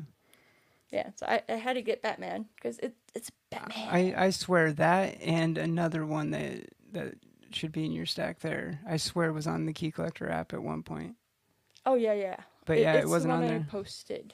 Yeah, 0.91 1.09
so 1.15 1.25
I, 1.27 1.43
I 1.49 1.53
had 1.55 1.73
to 1.73 1.81
get 1.81 2.01
Batman 2.01 2.45
because 2.55 2.79
it, 2.79 2.95
it's 3.13 3.29
Batman. 3.51 3.87
I 3.91 4.13
I 4.15 4.29
swear 4.31 4.71
that 4.73 5.21
and 5.21 5.57
another 5.57 6.05
one 6.05 6.31
that 6.31 6.69
that 6.93 7.15
should 7.55 7.71
be 7.71 7.85
in 7.85 7.91
your 7.91 8.05
stack 8.05 8.39
there. 8.39 8.79
I 8.87 8.97
swear 8.97 9.29
it 9.29 9.33
was 9.33 9.47
on 9.47 9.65
the 9.65 9.73
Key 9.73 9.91
Collector 9.91 10.29
app 10.29 10.53
at 10.53 10.61
one 10.63 10.83
point, 10.83 11.15
oh 11.85 11.95
yeah, 11.95 12.13
yeah. 12.13 12.37
but 12.65 12.79
yeah, 12.79 12.93
it 12.95 13.07
wasn't 13.07 13.31
the 13.31 13.35
on 13.37 13.47
there. 13.47 13.65
I 13.67 13.71
posted. 13.71 14.33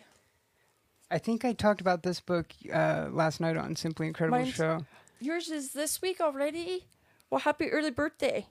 I 1.11 1.17
think 1.19 1.45
I 1.45 1.53
talked 1.53 1.81
about 1.81 2.03
this 2.03 2.19
book 2.19 2.47
uh, 2.73 3.07
last 3.11 3.39
night 3.39 3.57
on 3.57 3.75
Simply 3.75 4.07
Incredible 4.07 4.39
Mine's- 4.39 4.53
Show. 4.55 4.85
Yours 5.19 5.49
is 5.49 5.71
this 5.71 6.01
week 6.01 6.19
already. 6.19 6.85
Well, 7.29 7.39
happy 7.39 7.69
early 7.71 7.91
birthday. 7.91 8.47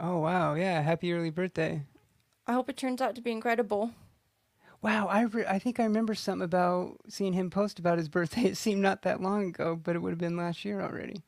Oh 0.00 0.18
wow, 0.18 0.54
yeah! 0.54 0.80
Happy 0.80 1.12
early 1.12 1.30
birthday! 1.30 1.82
I 2.46 2.52
hope 2.52 2.70
it 2.70 2.76
turns 2.76 3.00
out 3.00 3.14
to 3.16 3.20
be 3.20 3.30
incredible. 3.32 3.92
Wow, 4.80 5.08
I 5.08 5.22
re- 5.22 5.44
I 5.46 5.58
think 5.58 5.80
I 5.80 5.84
remember 5.84 6.14
something 6.14 6.44
about 6.44 6.98
seeing 7.08 7.32
him 7.32 7.50
post 7.50 7.78
about 7.78 7.98
his 7.98 8.08
birthday. 8.16 8.42
It 8.44 8.56
seemed 8.56 8.80
not 8.80 9.02
that 9.02 9.20
long 9.20 9.48
ago, 9.48 9.74
but 9.82 9.96
it 9.96 9.98
would 10.00 10.10
have 10.10 10.18
been 10.18 10.36
last 10.36 10.64
year 10.64 10.80
already. 10.80 11.22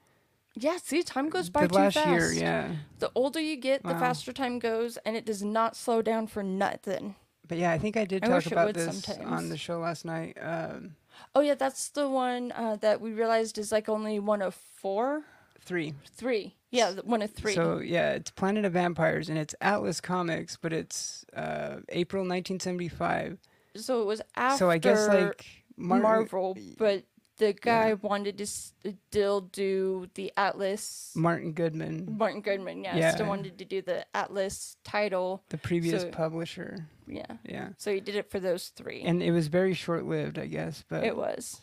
Yeah, 0.57 0.79
see, 0.83 1.03
time 1.03 1.29
goes 1.31 1.49
by 1.49 1.63
the 1.63 1.69
too 1.69 1.75
last 1.77 1.95
fast. 1.95 2.09
year, 2.09 2.33
yeah. 2.33 2.77
The 2.99 3.11
older 3.15 3.41
you 3.41 3.57
get, 3.57 3.83
the 3.83 3.93
Wow. 3.95 4.01
faster 4.01 4.33
time 4.33 4.59
goes, 4.59 4.97
and 4.99 5.17
it 5.17 5.25
does 5.25 5.43
not 5.43 5.77
slow 5.77 6.03
down 6.03 6.27
for 6.27 6.43
nothing. 6.43 7.15
But 7.47 7.59
yeah, 7.59 7.71
I 7.73 7.79
think 7.79 7.97
I 7.97 8.05
did 8.05 8.25
I 8.25 8.29
talk 8.29 8.37
wish 8.37 8.47
it 8.47 8.53
about 8.53 8.67
would 8.67 8.75
this 8.77 8.89
on 8.89 8.95
sometimes. 9.17 9.49
the 9.49 9.57
show 9.57 9.79
last 9.79 10.05
night. 10.05 10.37
Um, 10.41 10.97
Oh 11.35 11.41
yeah, 11.41 11.55
that's 11.55 11.89
the 11.91 12.09
one 12.09 12.51
uh, 12.53 12.77
that 12.77 13.01
we 13.01 13.13
realized 13.13 13.59
is 13.59 13.71
like 13.73 13.89
only 13.89 14.19
one 14.19 14.41
of 14.43 14.55
four, 14.55 15.25
three. 15.61 15.95
three. 16.17 16.55
Yeah, 16.71 16.93
th- 16.93 17.05
one 17.05 17.21
of 17.23 17.31
three. 17.33 17.53
So 17.55 17.79
yeah, 17.79 18.13
it's 18.13 18.31
Planet 18.31 18.65
of 18.65 18.73
Vampires, 18.73 19.29
and 19.29 19.37
it's 19.39 19.55
Atlas 19.61 20.01
Comics, 20.01 20.57
but 20.57 20.73
it's 20.73 21.25
uh, 21.37 21.81
April 21.91 22.23
1975. 22.23 23.39
So 23.77 24.01
it 24.03 24.07
was 24.07 24.23
after 24.35 24.59
so 24.59 24.71
I 24.71 24.79
guess 24.79 25.07
like 25.09 25.45
Mar- 25.77 26.01
Marvel, 26.01 26.57
but 26.79 27.05
the 27.41 27.53
guy 27.55 27.95
wanted 27.95 28.39
to 28.39 28.45
uh, 28.45 28.93
still 29.09 29.41
do 29.41 30.07
the 30.15 30.31
Atlas. 30.37 31.13
Martin 31.17 31.53
Goodman, 31.53 32.17
Martin 32.17 32.43
Goodman, 32.43 32.85
yeah, 32.85 32.97
Yeah. 32.97 33.11
still 33.15 33.27
wanted 33.27 33.59
to 33.59 33.65
do 33.65 33.83
the 33.83 34.05
Atlas 34.15 34.77
title. 34.85 35.43
the 35.49 35.59
previous 35.59 36.03
so- 36.03 36.11
publisher. 36.11 36.87
Yeah, 37.07 37.39
Yeah, 37.45 37.71
so 37.79 37.93
he 37.93 38.01
did 38.01 38.15
it 38.15 38.31
for 38.31 38.39
those 38.39 38.69
three. 38.69 39.03
and 39.03 39.21
it 39.23 39.33
was 39.33 39.49
very 39.49 39.75
short 39.75 40.05
lived, 40.05 40.39
I 40.39 40.47
guess. 40.47 40.85
But 40.89 41.03
it 41.03 41.17
was 41.17 41.61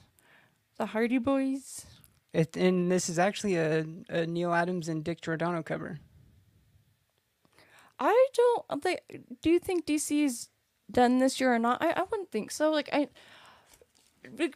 the 0.78 0.88
Hardy 0.88 1.20
Boys. 1.20 1.86
It, 2.34 2.58
and 2.58 2.92
this 2.92 3.08
is 3.10 3.18
actually 3.18 3.56
a, 3.56 3.86
a 4.10 4.26
Neal 4.28 4.54
Adams 4.54 4.90
and 4.90 5.04
Dick 5.04 5.22
Giordano 5.22 5.64
cover. 5.64 6.00
I 8.00 8.28
don't 8.34 8.86
like. 8.86 9.22
Do 9.42 9.50
you 9.50 9.60
think 9.60 9.86
DC's 9.86 10.50
done 10.92 11.20
this 11.20 11.40
year 11.40 11.54
or 11.54 11.60
not? 11.60 11.82
I, 11.82 11.92
I 11.92 12.04
wouldn't 12.04 12.32
think 12.32 12.52
so. 12.52 12.72
Like 12.72 12.90
I. 12.92 13.10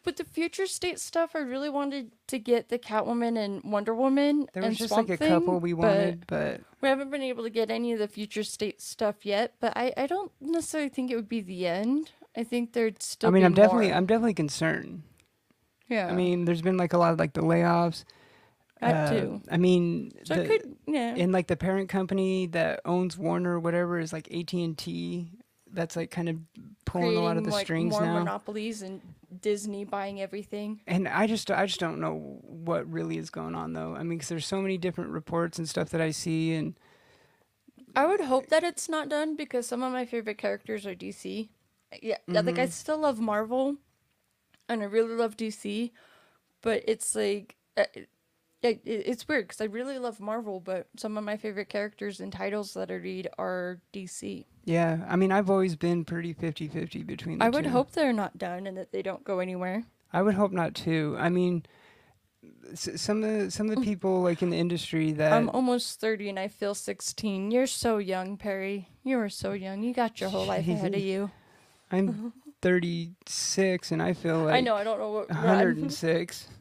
With 0.05 0.17
the 0.17 0.24
future 0.24 0.65
state 0.67 0.99
stuff, 0.99 1.32
I 1.36 1.39
really 1.39 1.69
wanted 1.69 2.11
to 2.28 2.39
get 2.39 2.69
the 2.69 2.80
Catwoman 2.80 3.38
and 3.38 3.63
Wonder 3.63 3.93
Woman 3.93 4.47
There 4.53 4.63
and 4.63 4.72
was 4.72 4.78
just 4.78 4.89
Swamp 4.93 5.09
like 5.09 5.19
a 5.19 5.24
Thing, 5.24 5.30
couple 5.30 5.59
we 5.59 5.74
but- 5.74 5.80
wanted, 5.82 6.28
but 6.28 6.61
We 6.82 6.89
haven't 6.89 7.09
been 7.11 7.22
able 7.22 7.43
to 7.43 7.49
get 7.49 7.69
any 7.72 7.93
of 7.93 7.99
the 7.99 8.07
future 8.07 8.43
state 8.43 8.82
stuff 8.82 9.26
yet, 9.26 9.53
but 9.59 9.74
I, 9.76 9.93
I 9.97 10.07
don't 10.07 10.32
necessarily 10.41 10.89
think 10.89 11.11
it 11.11 11.15
would 11.15 11.30
be 11.30 11.41
the 11.41 11.67
end. 11.67 12.11
I 12.36 12.43
think 12.43 12.74
there'd 12.74 13.01
still. 13.03 13.30
I 13.30 13.32
mean, 13.32 13.43
I'm 13.43 13.53
definitely. 13.53 13.91
I'm 13.93 14.05
definitely 14.05 14.34
concerned. 14.34 15.03
yeah. 15.89 16.07
I 16.07 16.13
mean, 16.13 16.45
there's 16.45 16.61
been 16.61 16.78
like 16.78 16.93
a 16.93 16.97
lot 16.97 17.11
of 17.13 17.19
like 17.19 17.34
the 17.34 17.41
layoffs. 17.41 18.03
that 18.80 19.07
Uh, 19.07 19.13
too. 19.19 19.41
I 19.51 19.57
mean, 19.57 20.11
So 20.24 20.36
the, 20.36 20.45
could, 20.47 20.76
yeah. 20.88 21.13
and 21.17 21.32
like 21.34 21.47
the 21.47 21.57
parent 21.57 21.89
company 21.89 22.47
that 22.47 22.80
owns 22.86 23.17
Warner 23.17 23.55
or 23.55 23.59
whatever 23.59 23.99
is 23.99 24.13
like 24.13 24.32
AT 24.34 24.53
and 24.53 24.78
T. 24.78 25.32
That's 25.74 25.95
like 25.95 26.09
kind 26.11 26.28
of 26.30 26.38
pulling 26.86 27.15
a 27.15 27.22
lot 27.22 27.38
of 27.38 27.43
the 27.45 27.49
like, 27.51 27.65
strings 27.65 27.91
more 27.91 28.05
now. 28.05 28.19
monopolies 28.19 28.82
and 28.82 29.01
Disney 29.40 29.86
buying 29.86 30.22
everything. 30.22 30.82
and 30.88 31.08
I 31.08 31.28
just 31.28 31.50
I 31.52 31.66
just 31.66 31.80
don't 31.80 32.00
know 32.00 32.40
what 32.44 32.92
really 32.92 33.18
is 33.18 33.30
going 33.30 33.56
on 33.56 33.74
though. 33.74 33.96
I 33.96 34.00
mean, 34.00 34.18
because 34.18 34.30
there's 34.30 34.46
so 34.46 34.62
many 34.62 34.78
different 34.78 35.12
reports 35.12 35.58
and 35.58 35.68
stuff 35.70 35.90
that 35.92 36.02
I 36.02 36.12
see, 36.12 36.54
and 36.54 36.76
I 37.96 38.06
would 38.06 38.22
hope 38.22 38.48
that 38.48 38.64
it's 38.64 38.88
not 38.90 39.10
done 39.10 39.36
because 39.36 39.68
some 39.68 39.84
of 39.84 39.92
my 39.92 40.06
favorite 40.06 40.38
characters 40.38 40.86
are 40.86 40.96
DC. 40.96 41.50
Yeah, 42.02 42.18
yeah, 42.32 42.42
like 42.42 42.58
I 42.60 42.66
Mm-hmm. 42.66 42.72
still 42.72 43.00
love 43.00 43.20
Marvel, 43.20 43.78
and 44.70 44.82
I 44.82 44.86
really 44.86 45.16
love 45.16 45.38
DC, 45.38 45.92
but 46.62 46.84
it's 46.88 47.16
like. 47.16 47.56
It, 48.62 48.82
it- 48.86 49.03
it's 49.07 49.28
weird 49.28 49.47
because 49.47 49.62
I 49.62 49.66
really 49.66 49.97
love 49.99 50.20
Marvel, 50.20 50.59
but 50.59 50.88
some 50.97 51.18
of 51.18 51.24
my 51.24 51.38
favorite 51.38 51.70
characters 51.70 52.20
and 52.20 52.32
titles 52.32 52.74
that 52.76 52.91
I 52.91 52.95
read 52.95 53.28
are 53.39 53.80
DC. 53.93 54.45
yeah, 54.66 55.05
I 55.09 55.16
mean, 55.16 55.32
I've 55.32 55.49
always 55.49 55.76
been 55.76 56.05
pretty 56.05 56.34
50-50 56.34 57.05
between. 57.05 57.39
The 57.39 57.45
I 57.45 57.49
would 57.49 57.64
two. 57.66 57.70
hope 57.72 57.91
they're 57.91 58.14
not 58.14 58.38
done 58.38 58.68
and 58.68 58.78
that 58.78 58.91
they 58.91 59.01
don't 59.01 59.24
go 59.24 59.39
anywhere. 59.39 59.84
I 60.14 60.22
would 60.22 60.36
hope 60.36 60.51
not 60.51 60.76
too. 60.76 61.16
I 61.18 61.30
mean, 61.30 61.64
s- 62.72 63.01
some 63.01 63.24
of 63.24 63.30
the 63.32 63.49
some 63.51 63.70
of 63.70 63.76
the 63.76 63.82
mm. 63.82 63.86
people 63.86 64.22
like 64.22 64.41
in 64.43 64.49
the 64.51 64.57
industry 64.59 65.12
that 65.14 65.32
I'm 65.34 65.49
almost 65.49 65.99
30 65.99 66.30
and 66.30 66.39
I 66.39 66.47
feel 66.49 66.76
16. 66.76 67.49
You're 67.49 67.66
so 67.66 67.97
young, 67.97 68.38
Perry. 68.38 68.89
You 69.03 69.20
are 69.20 69.30
so 69.30 69.53
young. 69.53 69.82
You 69.84 69.93
got 69.93 70.20
your 70.22 70.30
whole 70.30 70.45
life 70.45 70.68
ahead 70.68 70.93
of 70.93 71.01
you. 71.01 71.32
I'm 71.91 72.34
36 72.62 73.91
and 73.91 74.01
I 74.03 74.14
feel 74.14 74.39
like 74.43 74.53
I 74.55 74.62
know. 74.62 74.76
I 74.76 74.84
don't 74.84 74.99
know 74.99 75.12
what. 75.12 75.30
106. 75.30 76.47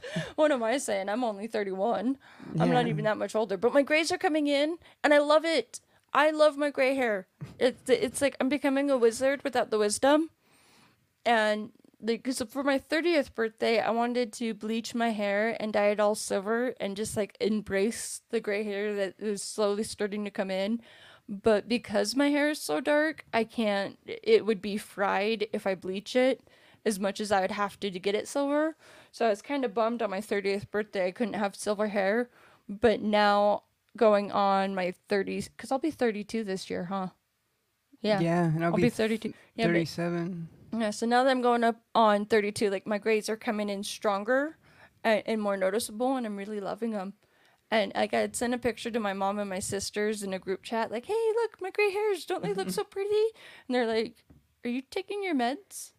what 0.36 0.52
am 0.52 0.62
I 0.62 0.78
saying? 0.78 1.08
I'm 1.08 1.24
only 1.24 1.46
31. 1.46 2.18
I'm 2.58 2.70
not 2.70 2.86
even 2.86 3.04
that 3.04 3.18
much 3.18 3.34
older. 3.34 3.56
But 3.56 3.74
my 3.74 3.82
grays 3.82 4.12
are 4.12 4.18
coming 4.18 4.46
in 4.46 4.78
and 5.02 5.14
I 5.14 5.18
love 5.18 5.44
it. 5.44 5.80
I 6.12 6.30
love 6.30 6.56
my 6.56 6.70
gray 6.70 6.94
hair. 6.94 7.26
It's 7.58 7.88
it's 7.88 8.20
like 8.20 8.36
I'm 8.40 8.48
becoming 8.48 8.90
a 8.90 8.98
wizard 8.98 9.42
without 9.44 9.70
the 9.70 9.78
wisdom. 9.78 10.30
And 11.24 11.70
like, 12.00 12.24
cause 12.24 12.42
for 12.48 12.62
my 12.62 12.78
thirtieth 12.78 13.34
birthday, 13.34 13.80
I 13.80 13.90
wanted 13.90 14.32
to 14.34 14.52
bleach 14.54 14.94
my 14.94 15.10
hair 15.10 15.56
and 15.58 15.72
dye 15.72 15.88
it 15.88 16.00
all 16.00 16.14
silver 16.14 16.74
and 16.80 16.96
just 16.96 17.16
like 17.16 17.36
embrace 17.40 18.22
the 18.30 18.40
gray 18.40 18.64
hair 18.64 18.94
that 18.94 19.14
is 19.18 19.42
slowly 19.42 19.84
starting 19.84 20.24
to 20.24 20.30
come 20.30 20.50
in. 20.50 20.80
But 21.28 21.68
because 21.68 22.16
my 22.16 22.28
hair 22.28 22.50
is 22.50 22.60
so 22.60 22.80
dark, 22.80 23.24
I 23.32 23.44
can't. 23.44 23.98
It 24.06 24.44
would 24.44 24.60
be 24.60 24.76
fried 24.76 25.46
if 25.52 25.66
I 25.66 25.74
bleach 25.74 26.14
it 26.16 26.42
as 26.84 26.98
much 26.98 27.20
as 27.20 27.30
I 27.30 27.40
would 27.40 27.52
have 27.52 27.78
to 27.80 27.90
to 27.90 27.98
get 27.98 28.14
it 28.14 28.28
silver. 28.28 28.76
So 29.12 29.26
I 29.26 29.28
was 29.28 29.42
kind 29.42 29.64
of 29.64 29.74
bummed 29.74 30.02
on 30.02 30.10
my 30.10 30.20
30th 30.20 30.70
birthday 30.70 31.06
I 31.06 31.10
couldn't 31.12 31.34
have 31.34 31.54
silver 31.54 31.88
hair. 31.88 32.30
But 32.68 33.00
now 33.02 33.64
going 33.96 34.32
on 34.32 34.74
my 34.74 34.94
30s, 35.08 35.48
because 35.54 35.70
I'll 35.70 35.78
be 35.78 35.90
32 35.90 36.44
this 36.44 36.70
year, 36.70 36.84
huh? 36.84 37.08
Yeah. 38.00 38.20
Yeah, 38.20 38.44
and 38.44 38.64
I'll, 38.64 38.70
I'll 38.70 38.76
be, 38.76 38.84
be 38.84 38.90
32. 38.90 39.34
Yeah, 39.54 39.66
but- 39.66 39.72
37. 39.72 40.48
yeah, 40.78 40.90
so 40.90 41.06
now 41.06 41.22
that 41.22 41.30
I'm 41.30 41.42
going 41.42 41.62
up 41.62 41.82
on 41.94 42.24
32, 42.24 42.70
like 42.70 42.86
my 42.86 42.98
grades 42.98 43.28
are 43.28 43.36
coming 43.36 43.68
in 43.68 43.84
stronger 43.84 44.56
and, 45.04 45.22
and 45.26 45.42
more 45.42 45.56
noticeable, 45.58 46.16
and 46.16 46.24
I'm 46.26 46.36
really 46.36 46.60
loving 46.60 46.92
them. 46.92 47.12
And 47.70 47.92
like 47.94 48.12
I 48.14 48.20
had 48.20 48.36
sent 48.36 48.54
a 48.54 48.58
picture 48.58 48.90
to 48.90 49.00
my 49.00 49.12
mom 49.12 49.38
and 49.38 49.48
my 49.48 49.58
sisters 49.58 50.22
in 50.22 50.34
a 50.34 50.38
group 50.38 50.62
chat, 50.62 50.90
like, 50.90 51.06
"Hey, 51.06 51.32
look, 51.36 51.56
my 51.60 51.70
gray 51.70 51.90
hairs! 51.90 52.26
Don't 52.26 52.42
they 52.42 52.52
look 52.52 52.68
so 52.78 52.84
pretty?" 52.84 53.24
And 53.66 53.74
they're 53.74 53.86
like, 53.86 54.24
"Are 54.64 54.68
you 54.68 54.82
taking 54.82 55.22
your 55.22 55.34
meds?" 55.34 55.91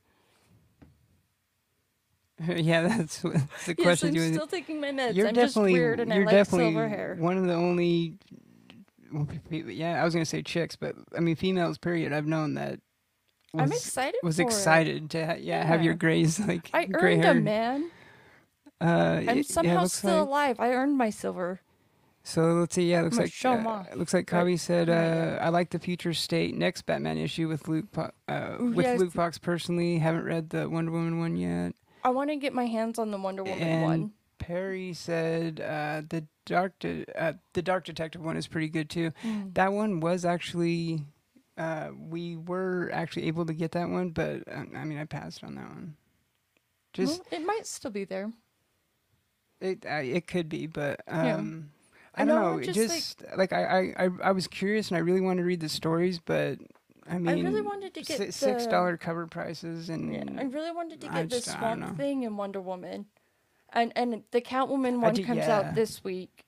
yeah, 2.48 2.88
that's, 2.88 3.20
that's 3.22 3.66
the 3.66 3.76
Yes, 3.78 3.84
question. 3.84 4.10
I'm 4.10 4.16
you 4.16 4.34
still 4.34 4.48
taking 4.48 4.82
my 4.82 4.92
meds. 4.92 5.16
you're 5.16 5.28
I'm 5.28 5.36
just 5.36 5.54
definitely 5.56 5.74
weird, 5.74 6.00
and 6.00 6.12
I 6.12 6.16
you're 6.18 6.26
like 6.26 6.34
definitely 6.34 6.74
silver 6.74 6.88
hair. 6.90 7.16
one 7.20 7.38
of 7.38 7.46
the 7.46 7.54
only. 7.54 8.18
well, 9.12 9.26
pe- 9.26 9.62
pe- 9.64 9.74
Yeah, 9.74 10.02
I 10.02 10.06
was 10.06 10.14
gonna 10.14 10.26
say 10.26 10.42
chicks, 10.42 10.76
but 10.76 10.96
I 11.16 11.20
mean 11.20 11.36
females. 11.36 11.78
Period. 11.78 12.12
I've 12.14 12.26
known 12.28 12.56
that. 12.56 12.80
I'm 13.56 13.72
excited. 13.72 14.16
Was 14.24 14.38
for 14.38 14.42
it. 14.42 14.46
excited 14.46 15.12
to 15.12 15.26
ha- 15.28 15.38
yeah, 15.40 15.64
have 15.64 15.84
your 15.84 15.94
grays 15.94 16.40
like 16.48 16.70
I 16.74 16.86
gray 16.86 17.14
earned 17.16 17.24
them, 17.24 17.44
man. 17.44 17.92
Uh, 18.82 18.86
I'm 19.20 19.26
y- 19.28 19.34
yeah, 19.36 19.42
somehow 19.44 19.86
still 19.86 20.12
like- 20.26 20.28
alive. 20.28 20.60
I 20.60 20.70
earned 20.74 20.98
my 20.98 21.12
silver. 21.12 21.62
So 22.26 22.42
let's 22.54 22.74
see. 22.74 22.90
Yeah, 22.90 23.02
it 23.02 23.04
looks 23.04 23.18
like 23.18 23.32
show 23.32 23.52
uh, 23.54 23.68
off. 23.68 23.88
it 23.92 23.98
looks 23.98 24.14
like 24.14 24.32
Right. 24.32 24.60
Said, 24.60 24.90
uh, 24.90 25.38
"I 25.42 25.50
like 25.50 25.70
the 25.72 25.78
future 25.80 26.14
state 26.14 26.56
next 26.56 26.84
Batman 26.86 27.18
issue 27.18 27.48
with 27.50 27.68
Luke 27.68 27.92
po- 27.92 28.12
uh, 28.28 28.56
Ooh, 28.62 28.72
with 28.72 28.86
yes. 28.86 29.00
Luke 29.00 29.12
Fox 29.12 29.38
personally. 29.38 30.00
Haven't 30.00 30.24
read 30.24 30.50
the 30.50 30.68
Wonder 30.70 30.92
Woman 30.92 31.20
one 31.20 31.36
yet." 31.36 31.76
I 32.04 32.10
want 32.10 32.30
to 32.30 32.36
get 32.36 32.54
my 32.54 32.66
hands 32.66 33.00
on 33.00 33.12
the 33.12 33.18
Wonder 33.18 33.44
Woman 33.44 33.60
And 33.62 33.84
one. 33.84 34.12
Perry 34.40 34.94
said 34.94 35.62
uh, 35.62 36.02
the 36.10 36.26
dark 36.46 36.78
De- 36.80 37.06
uh, 37.18 37.34
the 37.54 37.62
Dark 37.62 37.86
Detective 37.86 38.22
one 38.22 38.36
is 38.36 38.48
pretty 38.48 38.68
good 38.68 38.90
too. 38.90 39.12
Mm. 39.24 39.54
That 39.54 39.72
one 39.72 40.00
was 40.02 40.26
actually 40.26 41.06
uh, 41.58 41.90
we 42.10 42.36
were 42.36 42.90
actually 42.92 43.28
able 43.28 43.46
to 43.46 43.54
get 43.54 43.72
that 43.72 43.88
one, 43.90 44.10
but 44.10 44.44
uh, 44.48 44.64
I 44.76 44.84
mean 44.84 44.98
I 44.98 45.06
passed 45.06 45.44
on 45.44 45.56
that 45.56 45.70
one. 45.70 45.96
Just 46.92 47.22
Well, 47.32 47.40
it 47.40 47.46
might 47.46 47.66
still 47.66 47.92
be 47.92 48.04
there. 48.04 48.32
it 49.62 49.86
uh, 49.90 49.96
it 50.04 50.28
could 50.28 50.50
be, 50.50 50.68
but 50.68 51.02
Yeah. 51.08 51.36
um, 51.36 51.70
I 52.16 52.24
I, 52.24 52.26
don't 52.26 52.36
know, 52.36 52.52
know. 52.54 52.58
it 52.60 52.74
just, 52.74 53.22
like- 53.24 53.38
like, 53.38 53.54
I, 53.54 53.64
I 53.98 54.06
I 54.06 54.10
I 54.26 54.32
was 54.34 54.48
curious 54.48 54.90
and 54.90 54.98
I 54.98 55.00
really 55.00 55.22
wanted 55.22 55.42
to 55.42 55.48
read 55.48 55.62
the 55.62 55.70
stories, 55.70 56.20
but 56.20 56.60
I 57.10 57.18
mean 57.18 57.46
I 57.46 57.50
really 57.50 57.62
wanted 57.62 57.94
to 57.96 58.02
get 58.02 58.18
si- 58.18 58.32
six 58.32 58.66
dollar 58.68 58.98
cover 58.98 59.28
prices 59.28 59.90
and 59.90 60.14
Yeah, 60.14 60.24
I 60.42 60.44
really 60.46 60.72
wanted 60.72 61.02
to 61.02 61.08
get 61.08 61.30
the 61.30 61.36
just- 61.36 61.48
don't 61.60 61.60
Swamp. 61.80 61.98
Thing 61.98 62.26
and 62.26 62.38
Wonder 62.38 62.62
Woman, 62.62 63.06
and 63.74 63.92
and 63.96 64.24
the 64.32 64.42
Catwoman 64.42 65.00
one 65.02 65.14
do- 65.14 65.26
comes 65.26 65.40
yeah. 65.40 65.58
out 65.58 65.76
this 65.76 66.04
week. 66.04 66.46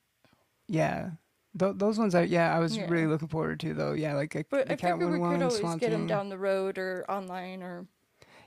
yeah. 0.68 1.10
Th- 1.58 1.72
those 1.76 1.98
ones 1.98 2.14
I 2.14 2.22
yeah 2.24 2.54
I 2.54 2.58
was 2.58 2.76
Yeah. 2.76 2.86
really 2.88 3.06
looking 3.06 3.28
forward 3.28 3.60
to 3.60 3.72
though 3.72 3.92
yeah 3.94 4.14
like 4.14 4.34
a, 4.34 4.44
But 4.50 4.66
the 4.66 4.72
I 4.72 4.74
we 4.76 4.80
Catwoman 5.04 5.12
could 5.12 5.20
one 5.20 5.42
always 5.42 5.58
Swamp 5.58 5.80
get 5.80 5.90
them 5.90 6.00
Thing. 6.00 6.06
down 6.08 6.28
the 6.28 6.36
road 6.38 6.76
or 6.78 7.04
online 7.10 7.62
or 7.62 7.86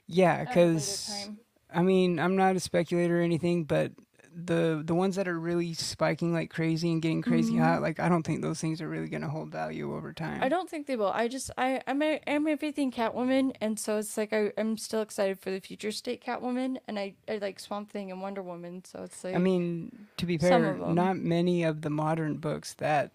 yeah 0.05 0.33
at 0.33 0.55
a 0.55 0.59
later 0.59 0.73
because. 0.73 1.29
I 1.71 1.83
mean, 1.83 2.19
I'm 2.19 2.35
not 2.35 2.55
a 2.55 2.59
speculator 2.59 3.19
or 3.19 3.21
anything, 3.21 3.63
but 3.65 3.91
the 4.35 4.81
the 4.85 4.93
ones 4.95 5.15
that 5.15 5.27
are 5.27 5.39
really 5.39 5.73
spiking 5.73 6.33
like 6.33 6.49
crazy 6.49 6.91
and 6.91 7.01
getting 7.01 7.21
crazy 7.21 7.53
Mhm. 7.53 7.59
hot, 7.59 7.81
like 7.81 7.99
I 7.99 8.09
don't 8.09 8.23
think 8.23 8.41
those 8.41 8.59
things 8.61 8.81
are 8.81 8.87
really 8.87 9.07
gonna 9.07 9.29
hold 9.29 9.51
value 9.51 9.93
over 9.95 10.13
time. 10.13 10.41
I 10.41 10.49
don't 10.49 10.69
think 10.69 10.87
they 10.87 10.95
will. 10.95 11.11
I 11.11 11.27
just 11.27 11.51
I 11.57 11.81
I'm 11.87 12.01
a, 12.01 12.21
I'm 12.27 12.47
everything 12.47 12.91
Catwoman, 12.91 13.55
and 13.59 13.79
so 13.79 13.97
it's 13.97 14.17
like 14.17 14.31
I 14.33 14.51
I'm 14.57 14.77
still 14.77 15.01
excited 15.01 15.39
for 15.39 15.51
the 15.51 15.59
future 15.59 15.91
state 15.91 16.23
Catwoman, 16.23 16.77
and 16.87 16.99
I 16.99 17.15
I 17.27 17.37
like 17.37 17.59
Swamp 17.59 17.89
Thing 17.91 18.11
and 18.11 18.21
Wonder 18.21 18.41
Woman, 18.41 18.83
so 18.85 19.03
it's 19.03 19.23
like 19.23 19.35
I 19.35 19.39
mean, 19.39 20.07
to 20.17 20.25
be 20.25 20.37
fair, 20.37 20.75
not 20.75 21.17
many 21.17 21.63
of 21.63 21.81
the 21.81 21.89
modern 21.89 22.37
books 22.37 22.73
that 22.75 23.11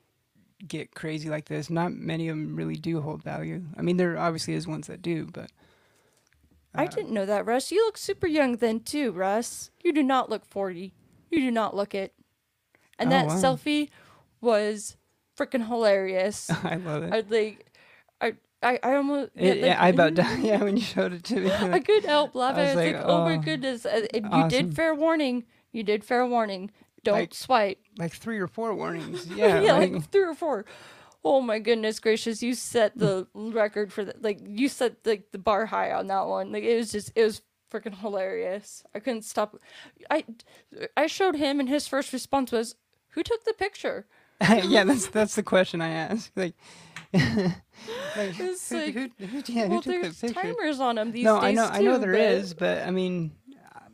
get 0.67 0.95
crazy 0.95 1.29
like 1.29 1.47
this, 1.47 1.71
not 1.71 1.93
many 1.93 2.29
of 2.29 2.37
them 2.37 2.57
really 2.57 2.77
do 2.77 3.01
hold 3.01 3.23
value. 3.23 3.63
I 3.77 3.83
mean, 3.83 3.97
there 3.97 4.17
obviously 4.19 4.55
is 4.55 4.67
ones 4.67 4.87
that 4.87 5.03
do, 5.03 5.27
but 5.27 5.51
I 6.75 6.87
uh, 6.87 6.89
didn't 6.89 7.13
know 7.13 7.27
that, 7.27 7.47
Russ. 7.47 7.71
You 7.71 7.85
look 7.87 7.97
super 7.97 8.27
young 8.27 8.57
then 8.57 8.81
too, 8.81 9.13
Russ. 9.13 9.71
You 9.83 9.93
do 9.93 10.03
not 10.03 10.29
look 10.29 10.45
40. 10.47 10.93
You 11.35 11.41
do 11.41 11.51
not 11.51 11.75
look 11.77 11.95
it. 11.95 12.15
And 12.99 13.09
Oh, 13.09 13.11
that 13.11 13.27
wow. 13.27 13.35
selfie 13.35 13.89
was 14.41 14.97
freaking 15.37 15.67
hilarious. 15.67 16.51
I 16.65 16.77
love 16.77 17.03
it. 17.05 17.13
I'd 17.13 17.31
like 17.31 17.67
I 18.21 18.35
I, 18.63 18.79
I 18.83 18.95
almost 18.97 19.33
It- 19.35 19.63
like, 19.63 19.79
I 19.79 19.89
about 19.89 20.15
died. 20.21 20.39
Yeah, 20.43 20.63
when 20.63 20.77
you 20.77 20.83
showed 20.83 21.13
it 21.13 21.25
to 21.25 21.37
me. 21.41 21.51
I 21.53 21.81
couldn't 21.81 22.09
help 22.09 22.35
laughing. 22.35 22.65
I 22.65 22.67
was, 22.67 22.77
like, 22.77 22.97
oh, 22.97 23.25
my 23.25 23.35
oh, 23.35 23.39
goodness. 23.39 23.85
Uh, 23.85 24.07
uh, 24.15 24.17
You 24.17 24.21
awesome. 24.31 24.49
did 24.49 24.75
fair 24.77 24.95
warning. 24.95 25.45
You 25.73 25.83
did 25.83 26.05
fair 26.05 26.25
warning. 26.27 26.71
Don't 27.03 27.19
Like, 27.19 27.35
swipe. 27.35 27.79
like 27.99 28.13
three 28.15 28.39
or 28.39 28.47
four 28.47 28.75
warnings. 28.75 29.27
Yeah, 29.27 29.61
Yeah, 29.61 29.73
like, 29.75 29.93
like, 29.93 30.11
three 30.11 30.23
or 30.23 30.35
four. 30.35 30.65
Oh 31.27 31.41
my 31.41 31.59
goodness 31.59 32.01
gracious! 32.01 32.43
You 32.43 32.55
set 32.55 32.97
the 32.99 33.27
record 33.35 33.93
for 33.93 34.05
that. 34.05 34.21
Like 34.23 34.41
you 34.47 34.69
set 34.69 34.97
like 35.07 35.33
the 35.33 35.39
bar 35.39 35.65
high 35.67 35.91
on 35.93 36.07
that 36.09 36.27
one. 36.27 36.53
Like 36.53 36.65
it 36.65 36.77
was 36.77 36.93
just 36.93 37.13
it 37.15 37.25
was 37.25 37.41
freaking 37.75 37.99
hilarious. 37.99 38.85
I 38.95 39.01
couldn't 39.01 39.23
stop. 39.23 39.57
I 40.11 40.25
I 40.97 41.07
showed 41.07 41.37
him, 41.37 41.61
and 41.61 41.69
his 41.69 41.87
first 41.89 42.13
response 42.13 42.53
was, 42.53 42.77
"Who 43.11 43.23
took 43.23 43.45
the 43.45 43.53
picture?" 43.55 44.07
yeah, 44.41 44.85
that's 44.85 45.07
that's 45.09 45.35
the 45.35 45.43
question 45.43 45.81
I 45.81 45.89
asked. 45.91 46.33
Like, 46.37 46.55
like, 47.13 48.39
It's 48.41 48.69
who, 48.69 48.77
like, 48.77 48.95
who, 48.95 49.09
who, 49.27 49.43
yeah, 49.47 49.67
well, 49.69 49.81
there's 49.81 50.21
the 50.21 50.29
picture? 50.29 50.43
timers 50.43 50.81
on 50.81 50.97
them 50.97 51.13
these 51.13 51.25
no, 51.25 51.41
days 51.41 51.45
I 51.45 51.53
know, 51.53 51.65
I 51.67 51.81
know 51.83 51.95
too, 51.95 52.01
there 52.01 52.13
but- 52.13 52.21
is, 52.21 52.55
but 52.55 52.87
I 52.87 52.91
mean, 52.91 53.33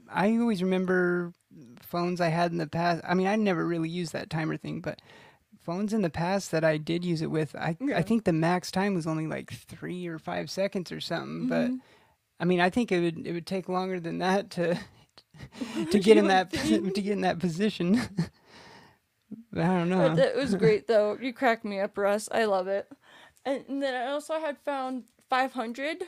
I 0.08 0.36
always 0.38 0.62
remember 0.62 1.32
phones 1.82 2.20
I 2.20 2.28
had 2.28 2.52
in 2.52 2.58
the 2.58 2.66
past. 2.66 3.02
I 3.06 3.14
mean, 3.14 3.26
I 3.26 3.36
never 3.36 3.66
really 3.66 3.88
used 3.88 4.12
that 4.12 4.30
timer 4.30 4.56
thing, 4.56 4.80
but 4.80 5.00
phones 5.62 5.92
in 5.92 6.02
the 6.02 6.10
past 6.10 6.50
that 6.52 6.64
I 6.64 6.78
did 6.78 7.04
use 7.04 7.20
it 7.20 7.30
with, 7.30 7.54
I 7.54 7.76
Yeah. 7.80 7.98
I 7.98 8.02
think 8.02 8.24
the 8.24 8.32
max 8.32 8.70
time 8.70 8.94
was 8.94 9.06
only 9.06 9.26
like 9.26 9.52
three 9.52 10.06
or 10.06 10.18
five 10.18 10.50
seconds 10.50 10.90
or 10.90 11.00
something. 11.00 11.48
But 11.48 11.70
Mhm. 11.70 11.80
I 12.40 12.44
mean, 12.46 12.60
I 12.60 12.70
think 12.70 12.90
it 12.90 13.00
would 13.00 13.26
it 13.26 13.32
would 13.32 13.46
take 13.46 13.68
longer 13.68 14.00
than 14.00 14.18
that 14.18 14.50
to 14.52 14.78
to 15.90 15.98
get 15.98 16.16
in 16.16 16.26
that 16.28 16.50
think. 16.50 16.94
to 16.94 17.02
get 17.02 17.12
in 17.12 17.20
that 17.20 17.38
position. 17.38 18.00
I 19.54 19.62
don't 19.66 19.88
know. 19.90 20.14
That 20.14 20.34
was 20.36 20.54
great 20.54 20.86
though. 20.86 21.16
You 21.20 21.32
cracked 21.32 21.64
me 21.64 21.78
up, 21.80 21.96
Russ. 21.96 22.28
I 22.32 22.46
love 22.46 22.66
it. 22.66 22.90
And, 23.44 23.64
and 23.68 23.82
then 23.82 23.94
I 23.94 24.06
also 24.10 24.38
had 24.40 24.58
found 24.58 25.04
500, 25.30 26.02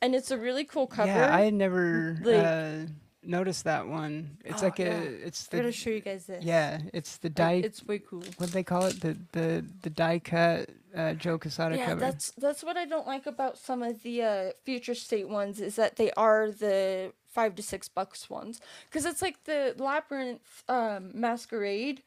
and 0.00 0.14
it's 0.14 0.30
a 0.30 0.38
really 0.38 0.64
cool 0.64 0.86
cover. 0.86 1.08
Yeah, 1.08 1.34
I 1.34 1.42
had 1.42 1.54
never 1.54 2.16
Like- 2.22 2.36
uh, 2.36 2.76
noticed 3.22 3.64
that 3.64 3.86
one. 3.88 4.38
It's 4.44 4.62
Oh, 4.62 4.66
like 4.66 4.78
a, 4.78 4.84
yeah. 4.84 5.26
it's 5.26 5.48
I 5.52 5.56
gotta 5.58 5.72
show 5.72 5.90
you 5.90 6.00
guys 6.00 6.26
this. 6.26 6.44
yeah, 6.44 6.80
it's 6.94 7.16
the 7.18 7.28
die. 7.30 7.60
It's 7.64 7.84
way 7.84 7.98
cool. 7.98 8.22
what 8.38 8.46
do 8.46 8.52
they 8.52 8.62
call 8.62 8.84
it? 8.86 9.00
The 9.00 9.16
the 9.32 9.64
the 9.82 9.90
die 9.90 10.20
cut 10.20 10.70
uh, 10.96 11.12
Joe 11.14 11.38
Quesada 11.38 11.76
yeah, 11.76 11.86
cover. 11.86 12.00
that's 12.00 12.32
that's 12.38 12.64
what 12.64 12.76
I 12.76 12.86
don't 12.86 13.06
like 13.06 13.26
about 13.26 13.58
some 13.58 13.82
of 13.82 14.02
the 14.02 14.22
uh, 14.22 14.50
future 14.64 14.94
state 14.94 15.28
ones 15.28 15.60
is 15.60 15.76
that 15.76 15.96
they 15.96 16.10
are 16.12 16.50
the 16.50 17.12
five 17.26 17.54
to 17.56 17.62
six 17.62 17.88
bucks 17.88 18.30
ones 18.30 18.60
because 18.88 19.04
it's 19.04 19.20
like 19.22 19.44
the 19.44 19.74
labyrinth 19.78 20.64
um, 20.68 21.10
masquerade. 21.14 22.02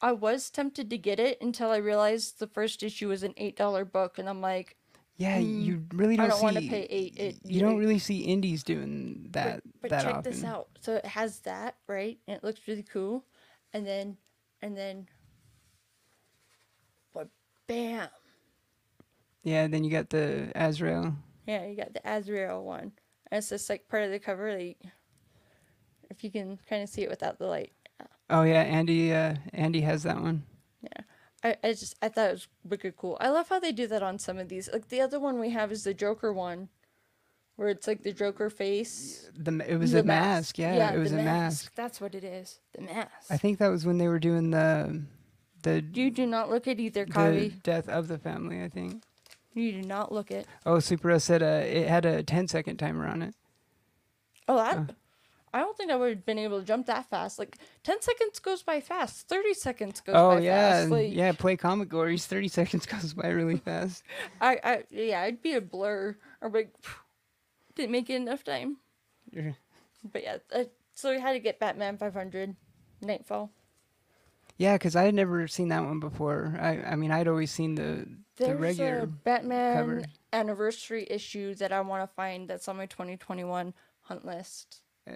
I 0.00 0.12
was 0.12 0.50
tempted 0.50 0.90
to 0.90 0.98
get 0.98 1.18
it 1.18 1.38
until 1.42 1.70
I 1.70 1.78
realized 1.78 2.38
the 2.38 2.46
first 2.46 2.84
issue 2.84 3.08
was 3.08 3.24
an 3.24 3.34
eight 3.36 3.56
dollar 3.56 3.84
book, 3.84 4.18
and 4.18 4.28
I'm 4.28 4.40
like, 4.40 4.76
yeah, 5.16 5.38
mm, 5.38 5.64
you 5.64 5.84
really 5.92 6.16
don't, 6.16 6.28
don't 6.28 6.38
see. 6.38 6.44
want 6.44 6.56
to 6.58 6.68
pay 6.68 6.86
eight. 6.88 7.18
It, 7.18 7.36
you 7.44 7.60
don't 7.60 7.78
really 7.78 7.98
see 7.98 8.20
indies 8.20 8.62
doing 8.62 9.26
that 9.32 9.62
But, 9.64 9.82
but 9.82 9.90
that 9.90 10.04
check 10.04 10.14
often. 10.14 10.32
this 10.32 10.44
out. 10.44 10.68
So 10.80 10.94
it 10.94 11.04
has 11.06 11.40
that 11.40 11.76
right, 11.88 12.18
and 12.28 12.36
it 12.36 12.44
looks 12.44 12.60
really 12.68 12.84
cool, 12.84 13.24
and 13.72 13.84
then 13.84 14.16
and 14.62 14.76
then, 14.76 15.08
but 17.12 17.28
bam. 17.66 18.08
Yeah, 19.48 19.66
then 19.66 19.84
you 19.84 19.90
got 19.90 20.10
the 20.10 20.52
Azrael. 20.54 21.14
Yeah, 21.46 21.64
you 21.66 21.76
got 21.76 21.94
the 21.94 22.02
Azrael 22.04 22.62
one. 22.62 22.92
And 23.30 23.38
it's 23.38 23.48
just 23.48 23.68
like 23.68 23.88
part 23.88 24.04
of 24.04 24.10
the 24.10 24.18
cover, 24.18 24.56
like 24.56 24.78
if 26.10 26.24
you 26.24 26.30
can 26.30 26.58
kind 26.68 26.82
of 26.82 26.88
see 26.88 27.02
it 27.02 27.10
without 27.10 27.38
the 27.38 27.46
light. 27.46 27.72
Oh 28.30 28.42
yeah, 28.42 28.62
Andy. 28.62 29.12
Uh, 29.12 29.36
Andy 29.52 29.80
has 29.82 30.02
that 30.02 30.20
one. 30.20 30.44
I, 31.44 31.56
I 31.62 31.68
just 31.68 31.94
I 32.02 32.08
thought 32.08 32.30
it 32.30 32.32
was 32.32 32.48
wicked 32.64 32.96
cool. 32.96 33.16
I 33.20 33.28
love 33.28 33.48
how 33.48 33.60
they 33.60 33.72
do 33.72 33.86
that 33.86 34.02
on 34.02 34.18
some 34.18 34.38
of 34.38 34.48
these. 34.48 34.68
Like 34.72 34.88
the 34.88 35.00
other 35.00 35.20
one 35.20 35.38
we 35.38 35.50
have 35.50 35.70
is 35.70 35.84
the 35.84 35.94
Joker 35.94 36.32
one, 36.32 36.68
where 37.56 37.68
it's 37.68 37.86
like 37.86 38.02
the 38.02 38.12
Joker 38.12 38.50
face. 38.50 39.30
The 39.36 39.64
it 39.70 39.76
was 39.78 39.92
the 39.92 40.00
a 40.00 40.02
mask. 40.02 40.58
Yeah, 40.58 40.92
it 40.92 40.98
was 40.98 41.12
a 41.12 41.16
mask. 41.16 41.72
That's 41.74 42.00
what 42.00 42.14
it 42.14 42.24
is. 42.24 42.58
The 42.74 42.82
mask. 42.82 43.30
I 43.30 43.36
think 43.36 43.58
that 43.58 43.68
was 43.68 43.86
when 43.86 43.98
they 43.98 44.08
were 44.08 44.18
doing 44.18 44.50
the 44.50 45.02
the 45.62 45.84
You 45.92 46.10
do 46.10 46.26
not 46.26 46.50
look 46.50 46.66
at 46.66 46.80
either, 46.80 47.04
the 47.04 47.12
Kavi. 47.12 47.62
death 47.62 47.88
of 47.88 48.08
the 48.08 48.18
family. 48.18 48.62
I 48.62 48.68
think. 48.68 49.04
You 49.54 49.72
do 49.72 49.82
not 49.82 50.12
look 50.12 50.30
it. 50.30 50.46
Oh, 50.64 50.78
Super 50.78 51.08
Russ 51.08 51.24
said 51.24 51.42
uh, 51.42 51.64
it 51.64 51.88
had 51.88 52.04
a 52.04 52.22
10 52.22 52.48
second 52.48 52.76
timer 52.76 53.06
on 53.06 53.22
it. 53.22 53.34
Oh, 54.46 54.56
that. 54.56 54.76
Uh. 54.76 54.84
I 55.52 55.60
don't 55.60 55.76
think 55.76 55.90
I 55.90 55.96
would 55.96 56.10
have 56.10 56.26
been 56.26 56.38
able 56.38 56.60
to 56.60 56.66
jump 56.66 56.86
that 56.86 57.08
fast. 57.08 57.38
Like 57.38 57.56
ten 57.82 58.00
seconds 58.02 58.38
goes 58.38 58.62
by 58.62 58.80
fast. 58.80 59.28
Thirty 59.28 59.54
seconds 59.54 60.00
goes 60.00 60.14
oh 60.16 60.36
by 60.36 60.40
yeah, 60.40 60.72
fast. 60.72 60.90
Like, 60.90 61.12
yeah. 61.12 61.32
Play 61.32 61.56
Comic 61.56 61.88
Gories. 61.88 62.26
30 62.26 62.48
seconds 62.58 62.86
goes 62.86 63.14
by 63.14 63.28
really 63.28 63.56
fast. 63.64 64.02
I, 64.40 64.60
I, 64.62 64.84
yeah, 64.90 65.22
I'd 65.22 65.42
be 65.42 65.54
a 65.54 65.60
blur 65.60 66.16
or 66.40 66.50
like, 66.50 66.74
didn't 67.74 67.92
make 67.92 68.10
it 68.10 68.16
enough 68.16 68.44
time. 68.44 68.76
But 69.32 70.22
yeah, 70.22 70.36
uh, 70.54 70.64
so 70.94 71.12
we 71.12 71.20
had 71.20 71.32
to 71.32 71.38
get 71.38 71.58
Batman 71.58 71.96
500, 71.96 72.54
Nightfall. 73.02 73.50
Yeah, 74.58 74.74
because 74.74 74.96
I 74.96 75.04
had 75.04 75.14
never 75.14 75.46
seen 75.48 75.68
that 75.68 75.84
one 75.84 76.00
before. 76.00 76.56
I, 76.60 76.82
I 76.82 76.96
mean, 76.96 77.10
I'd 77.12 77.28
always 77.28 77.50
seen 77.50 77.76
the 77.76 78.06
the 78.36 78.54
regular. 78.56 79.00
a 79.00 79.06
Batman 79.06 79.76
cover. 79.76 80.02
anniversary 80.32 81.06
issue 81.08 81.54
that 81.56 81.72
I 81.72 81.80
want 81.80 82.02
to 82.08 82.14
find 82.14 82.48
that's 82.48 82.68
on 82.68 82.76
my 82.76 82.86
2021 82.86 83.72
hunt 84.02 84.24
list. 84.24 84.82
Uh, 85.08 85.14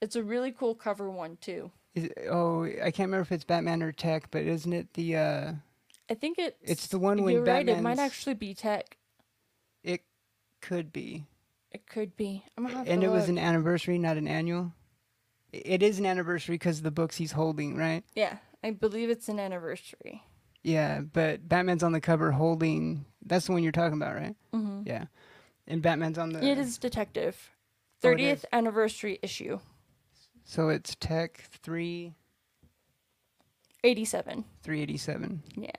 It's 0.00 0.16
a 0.16 0.22
really 0.22 0.52
cool 0.52 0.74
cover 0.74 1.10
one 1.10 1.36
too. 1.40 1.70
Is 1.94 2.10
oh, 2.30 2.64
I 2.64 2.90
can't 2.90 3.08
remember 3.08 3.22
if 3.22 3.32
it's 3.32 3.44
Batman 3.44 3.82
or 3.82 3.90
Tech, 3.92 4.30
but 4.30 4.42
isn't 4.42 4.72
it 4.72 4.94
the? 4.94 5.16
uh 5.16 5.52
I 6.08 6.14
think 6.14 6.38
it's 6.38 6.56
It's 6.62 6.86
the 6.86 6.98
one 7.00 7.22
when 7.24 7.34
Batman. 7.44 7.66
you're 7.66 7.74
right. 7.74 7.78
It 7.80 7.82
might 7.82 7.98
actually 7.98 8.34
be 8.34 8.54
Tech. 8.54 8.96
It 9.82 10.02
could 10.60 10.92
be. 10.92 11.24
It 11.72 11.86
could 11.88 12.16
be. 12.16 12.44
I'm 12.56 12.64
gonna 12.66 12.78
have 12.78 12.88
and 12.88 13.02
it 13.02 13.10
was 13.10 13.28
an 13.28 13.38
anniversary, 13.38 13.98
not 13.98 14.16
an 14.16 14.28
annual. 14.28 14.72
It 15.52 15.82
is 15.82 15.98
an 15.98 16.06
anniversary 16.06 16.54
because 16.54 16.78
of 16.78 16.84
the 16.84 16.90
books 16.90 17.16
he's 17.16 17.32
holding, 17.32 17.76
right? 17.76 18.04
Yeah, 18.14 18.36
I 18.66 18.72
believe 18.72 19.10
it's 19.10 19.28
an 19.28 19.38
anniversary. 19.38 20.24
Yeah, 20.64 21.00
but 21.00 21.48
Batman's 21.48 21.84
on 21.84 21.92
the 21.92 22.00
cover 22.00 22.32
holding. 22.32 23.04
That's 23.24 23.46
the 23.46 23.52
one 23.52 23.62
you're 23.62 23.70
talking 23.70 23.96
about, 23.96 24.16
right? 24.16 24.34
Mm-hmm. 24.52 24.82
Yeah, 24.84 25.04
and 25.68 25.80
Batman's 25.80 26.18
on 26.18 26.30
the. 26.30 26.44
It 26.44 26.58
is 26.58 26.76
Detective. 26.76 27.50
Oh, 28.02 28.08
30th 28.08 28.32
is. 28.32 28.46
anniversary 28.52 29.20
issue. 29.22 29.60
So 30.42 30.68
it's 30.68 30.96
Tech 30.96 31.44
three 31.62 32.14
87. 33.84 34.44
three 34.64 34.82
eighty 34.82 34.96
seven. 34.96 35.44
Yeah. 35.56 35.70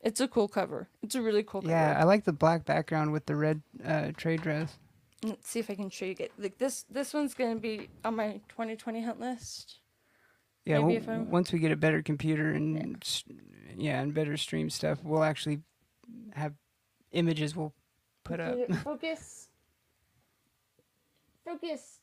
It's 0.00 0.20
a 0.20 0.28
cool 0.28 0.48
cover. 0.48 0.88
It's 1.02 1.14
a 1.14 1.20
really 1.20 1.42
cool 1.42 1.60
cover. 1.60 1.70
Yeah, 1.70 1.98
I 2.00 2.04
like 2.04 2.24
the 2.24 2.32
black 2.32 2.64
background 2.64 3.12
with 3.12 3.26
the 3.26 3.36
red 3.36 3.60
uh, 3.84 4.12
trade 4.16 4.40
dress. 4.40 4.78
Let's 5.22 5.50
see 5.50 5.60
if 5.60 5.68
I 5.68 5.74
can 5.74 5.90
show 5.90 6.06
you. 6.06 6.14
Get 6.14 6.32
like 6.38 6.56
this. 6.56 6.86
This 6.90 7.12
one's 7.12 7.34
gonna 7.34 7.56
be 7.56 7.90
on 8.06 8.16
my 8.16 8.40
2020 8.48 9.02
hunt 9.02 9.20
list. 9.20 9.80
Yeah, 10.64 10.80
Maybe 10.80 10.96
if 10.96 11.08
I'm- 11.08 11.30
once 11.30 11.52
we 11.52 11.58
get 11.58 11.72
a 11.72 11.76
better 11.76 12.02
computer 12.02 12.50
and 12.50 12.98
s 13.02 13.24
yeah. 13.76 14.00
and 14.00 14.12
better 14.14 14.36
stream 14.36 14.68
stuff, 14.70 15.02
we'll 15.02 15.24
actually 15.24 15.62
have 16.34 16.54
images 17.12 17.56
we'll 17.56 17.74
put 18.24 18.40
up. 18.40 18.56
Focus. 18.84 19.48
Focus. 21.44 22.00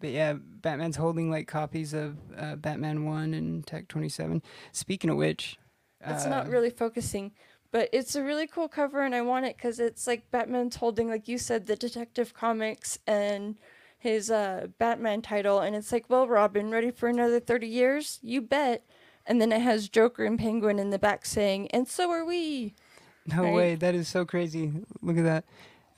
But 0.00 0.10
yeah, 0.10 0.34
Batman's 0.34 0.96
holding 0.96 1.30
like 1.30 1.48
copies 1.48 1.94
of 1.94 2.16
uh, 2.36 2.56
Batman 2.56 3.04
One 3.04 3.32
and 3.32 3.66
Tech 3.66 3.88
Twenty 3.88 4.08
Seven. 4.08 4.42
Speaking 4.72 5.08
of 5.10 5.16
which, 5.16 5.56
It's 6.04 6.26
uh, 6.26 6.28
not 6.28 6.48
really 6.48 6.68
focusing, 6.70 7.32
but 7.70 7.88
it's 7.92 8.14
a 8.14 8.22
really 8.22 8.46
cool 8.46 8.68
cover, 8.68 9.00
and 9.02 9.14
I 9.14 9.22
want 9.22 9.46
it 9.46 9.56
because 9.56 9.80
it's 9.80 10.06
like 10.06 10.30
Batman's 10.30 10.76
holding, 10.76 11.08
like 11.08 11.26
you 11.26 11.38
said, 11.38 11.66
the 11.66 11.76
Detective 11.76 12.34
Comics 12.34 12.98
and 13.06 13.56
his 14.04 14.30
uh, 14.30 14.68
Batman 14.78 15.20
title, 15.22 15.58
and 15.60 15.74
it's 15.74 15.90
like, 15.90 16.04
well, 16.08 16.28
Robin, 16.28 16.70
ready 16.70 16.92
for 16.92 17.08
another 17.08 17.40
30 17.40 17.66
years? 17.66 18.20
You 18.22 18.40
bet. 18.40 18.84
And 19.26 19.40
then 19.40 19.50
it 19.50 19.62
has 19.62 19.88
Joker 19.88 20.24
and 20.24 20.38
Penguin 20.38 20.78
in 20.78 20.90
the 20.90 20.98
back 20.98 21.24
saying, 21.26 21.68
and 21.72 21.88
so 21.88 22.10
are 22.10 22.24
we. 22.24 22.74
No 23.26 23.42
right? 23.44 23.54
way, 23.54 23.74
that 23.76 23.94
is 23.94 24.06
so 24.06 24.24
crazy. 24.26 24.70
Look 25.02 25.16
at 25.16 25.24
that. 25.24 25.44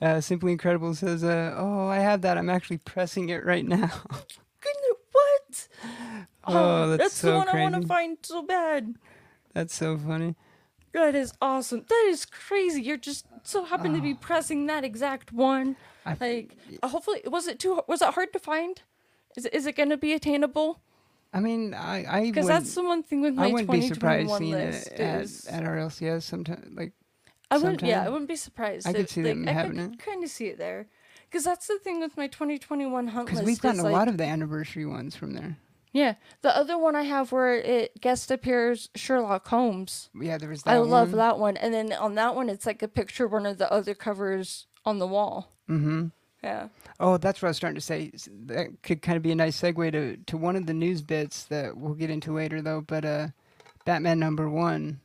Uh, 0.01 0.21
Simply 0.21 0.53
Incredible 0.53 0.95
says, 0.95 1.23
uh, 1.23 1.53
"Oh, 1.57 1.87
I 1.87 1.97
have 1.97 2.21
that. 2.21 2.37
I'm 2.37 2.49
actually 2.49 2.77
pressing 2.77 3.27
it 3.29 3.43
right 3.43 3.65
now." 3.65 3.91
Goodness, 4.61 4.97
what? 5.11 5.67
Oh, 6.45 6.95
that's 6.95 7.19
the 7.21 7.27
so 7.27 7.37
one 7.37 7.49
I 7.49 7.61
want 7.61 7.75
to 7.75 7.85
find 7.85 8.17
so 8.21 8.41
bad. 8.43 8.95
That's 9.53 9.75
so 9.75 9.97
funny. 9.97 10.35
That 10.93 11.15
is 11.15 11.33
awesome. 11.41 11.83
That 11.89 12.05
is 12.09 12.25
crazy. 12.25 12.81
You're 12.81 12.95
just 12.95 13.25
so 13.43 13.65
happen 13.65 13.93
to 13.93 14.01
be 14.01 14.13
Ah. 14.13 14.17
pressing 14.21 14.67
that 14.67 14.85
exact 14.85 15.33
one. 15.33 15.75
I- 16.07 16.17
Like, 16.19 16.57
uh, 16.81 16.87
hopefully, 16.87 17.21
was 17.25 17.47
it 17.47 17.59
too? 17.59 17.81
Was 17.87 18.01
it 18.01 18.13
hard 18.13 18.33
to 18.33 18.39
find? 18.39 18.81
Is 19.35 19.45
it, 19.45 19.53
is 19.53 19.65
it 19.65 19.75
going 19.75 19.89
to 19.89 19.97
be 19.97 20.13
attainable? 20.13 20.79
I 21.33 21.39
mean, 21.39 21.73
I 21.73 22.05
I 22.09 22.25
Because 22.25 22.47
that's 22.47 22.73
the 22.73 22.83
one 22.83 23.03
thing 23.03 23.21
with 23.21 23.35
my 23.35 23.47
I 23.47 23.51
wouldn't 23.51 23.69
be 23.69 23.81
surprised 23.87 24.29
2021 24.29 24.39
seeing 24.39 24.51
list 24.53 24.87
it 24.87 24.99
at, 24.99 25.21
is 25.21 25.45
at 25.47 25.63
our 25.63 25.77
LCS 25.77 26.23
sometime. 26.23 26.73
Like, 26.75 26.93
I 27.51 27.57
wouldn't. 27.57 27.83
Yeah, 27.83 28.05
I 28.05 28.09
wouldn't 28.09 28.29
be 28.29 28.35
surprised. 28.35 28.87
I 28.87 28.93
could 28.93 29.01
if, 29.01 29.09
see 29.09 29.23
like, 29.23 29.33
them 29.33 29.47
I 29.47 29.51
having 29.51 29.77
could 29.77 29.99
kind 29.99 30.23
of 30.23 30.29
see 30.29 30.47
it 30.47 30.57
there. 30.57 30.87
Because 31.29 31.43
that's 31.43 31.67
the 31.67 31.77
thing 31.79 31.99
with 31.99 32.15
my 32.15 32.27
2021 32.27 33.07
hunt 33.07 33.27
because 33.27 33.43
we've 33.43 33.59
gotten 33.59 33.81
a 33.81 33.83
like, 33.83 33.93
lot 33.93 34.07
of 34.07 34.17
the 34.17 34.23
anniversary 34.23 34.85
ones 34.85 35.15
from 35.15 35.33
there. 35.33 35.57
Yeah, 35.91 36.15
the 36.41 36.55
other 36.55 36.77
one 36.77 36.95
I 36.95 37.03
have 37.03 37.31
where 37.31 37.55
it 37.55 37.99
guest 37.99 38.29
appears 38.31 38.89
Sherlock 38.95 39.47
Holmes. 39.47 40.09
Yeah, 40.13 40.37
there 40.37 40.49
was 40.49 40.63
that. 40.63 40.71
I 40.75 40.77
love 40.77 41.11
that 41.11 41.39
one, 41.39 41.57
and 41.57 41.73
then 41.73 41.91
on 41.91 42.15
that 42.15 42.35
one, 42.35 42.49
it's 42.49 42.65
like 42.65 42.81
a 42.81 42.87
picture 42.87 43.25
of 43.25 43.31
one 43.31 43.45
of 43.45 43.57
the 43.57 43.71
other 43.71 43.93
covers 43.95 44.66
on 44.85 44.99
the 44.99 45.07
wall. 45.07 45.51
Mm-hmm. 45.69 46.07
Yeah. 46.43 46.67
Oh, 46.99 47.17
that's 47.17 47.41
what 47.41 47.47
I 47.47 47.49
was 47.49 47.57
starting 47.57 47.75
to 47.75 47.81
say. 47.81 48.11
That 48.45 48.81
could 48.83 49.01
kind 49.01 49.17
of 49.17 49.23
be 49.23 49.31
a 49.31 49.35
nice 49.35 49.59
segue 49.59 49.91
to, 49.91 50.17
to 50.17 50.37
one 50.37 50.55
of 50.55 50.65
the 50.65 50.73
news 50.73 51.01
bits 51.01 51.43
that 51.45 51.75
we'll 51.75 51.95
get 51.95 52.09
into 52.09 52.33
later, 52.33 52.61
though. 52.61 52.81
But 52.81 53.05
uh, 53.05 53.27
Batman 53.85 54.19
number 54.19 54.49
one, 54.49 54.99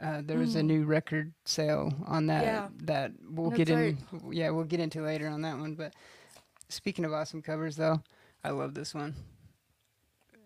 uh, 0.00 0.22
there 0.24 0.38
was 0.38 0.54
a 0.54 0.62
new 0.62 0.84
record 0.84 1.32
sale 1.44 1.92
on 2.06 2.26
that. 2.26 2.44
Yeah. 2.44 2.68
That 2.84 3.12
we'll 3.28 3.50
That's 3.50 3.64
get 3.64 3.68
in. 3.70 3.98
Yeah, 4.30 4.50
we'll 4.50 4.64
get 4.64 4.80
into 4.80 5.02
later 5.02 5.28
on 5.28 5.42
that 5.42 5.58
one. 5.58 5.74
But 5.74 5.94
speaking 6.68 7.04
of 7.04 7.12
awesome 7.12 7.42
covers, 7.42 7.76
though, 7.76 8.02
I 8.44 8.50
love 8.50 8.74
this 8.74 8.94
one. 8.94 9.16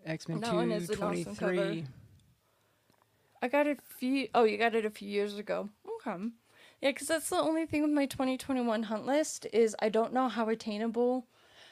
X 0.05 0.27
Men 0.27 0.41
Two 0.41 0.49
Twenty 0.95 1.25
awesome 1.25 1.87
I 3.41 3.47
got 3.49 3.67
it 3.67 3.79
a 3.79 3.93
few. 3.97 4.29
Oh, 4.33 4.45
you 4.45 4.57
got 4.57 4.73
it 4.73 4.85
a 4.85 4.89
few 4.89 5.09
years 5.09 5.37
ago. 5.37 5.69
Okay. 6.07 6.17
Yeah, 6.83 6.89
because 6.89 7.07
that's 7.07 7.29
the 7.29 7.37
only 7.37 7.65
thing 7.65 7.81
with 7.81 7.91
my 7.91 8.05
2021 8.05 8.83
hunt 8.83 9.05
list 9.05 9.47
is 9.53 9.73
I 9.79 9.87
don't 9.87 10.11
know 10.11 10.27
how 10.27 10.49
attainable. 10.49 11.27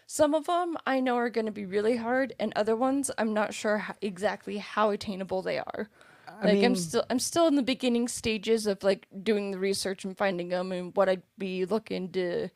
Some 0.08 0.34
of 0.34 0.46
them 0.46 0.78
I 0.88 1.02
know 1.02 1.18
are 1.18 1.30
going 1.30 1.48
to 1.48 1.52
be 1.52 1.66
really 1.66 1.98
hard, 1.98 2.34
and 2.40 2.54
other 2.56 2.78
ones 2.78 3.12
I'm 3.18 3.34
not 3.34 3.54
sure 3.54 3.78
how, 3.80 3.96
exactly 4.02 4.58
how 4.58 4.90
attainable 4.92 5.42
they 5.42 5.60
are. 5.60 5.90
I 6.30 6.46
Like 6.46 6.54
mean, 6.56 6.66
I'm 6.66 6.76
still 6.78 7.04
I'm 7.10 7.20
still 7.20 7.46
in 7.48 7.56
the 7.56 7.62
beginning 7.62 8.08
stages 8.08 8.66
of 8.68 8.84
like 8.84 9.06
doing 9.22 9.52
the 9.52 9.60
research 9.60 10.06
and 10.06 10.18
finding 10.18 10.48
them 10.48 10.72
and 10.72 10.96
what 10.96 11.10
I'd 11.10 11.24
be 11.38 11.66
looking 11.66 12.10
to 12.14 12.48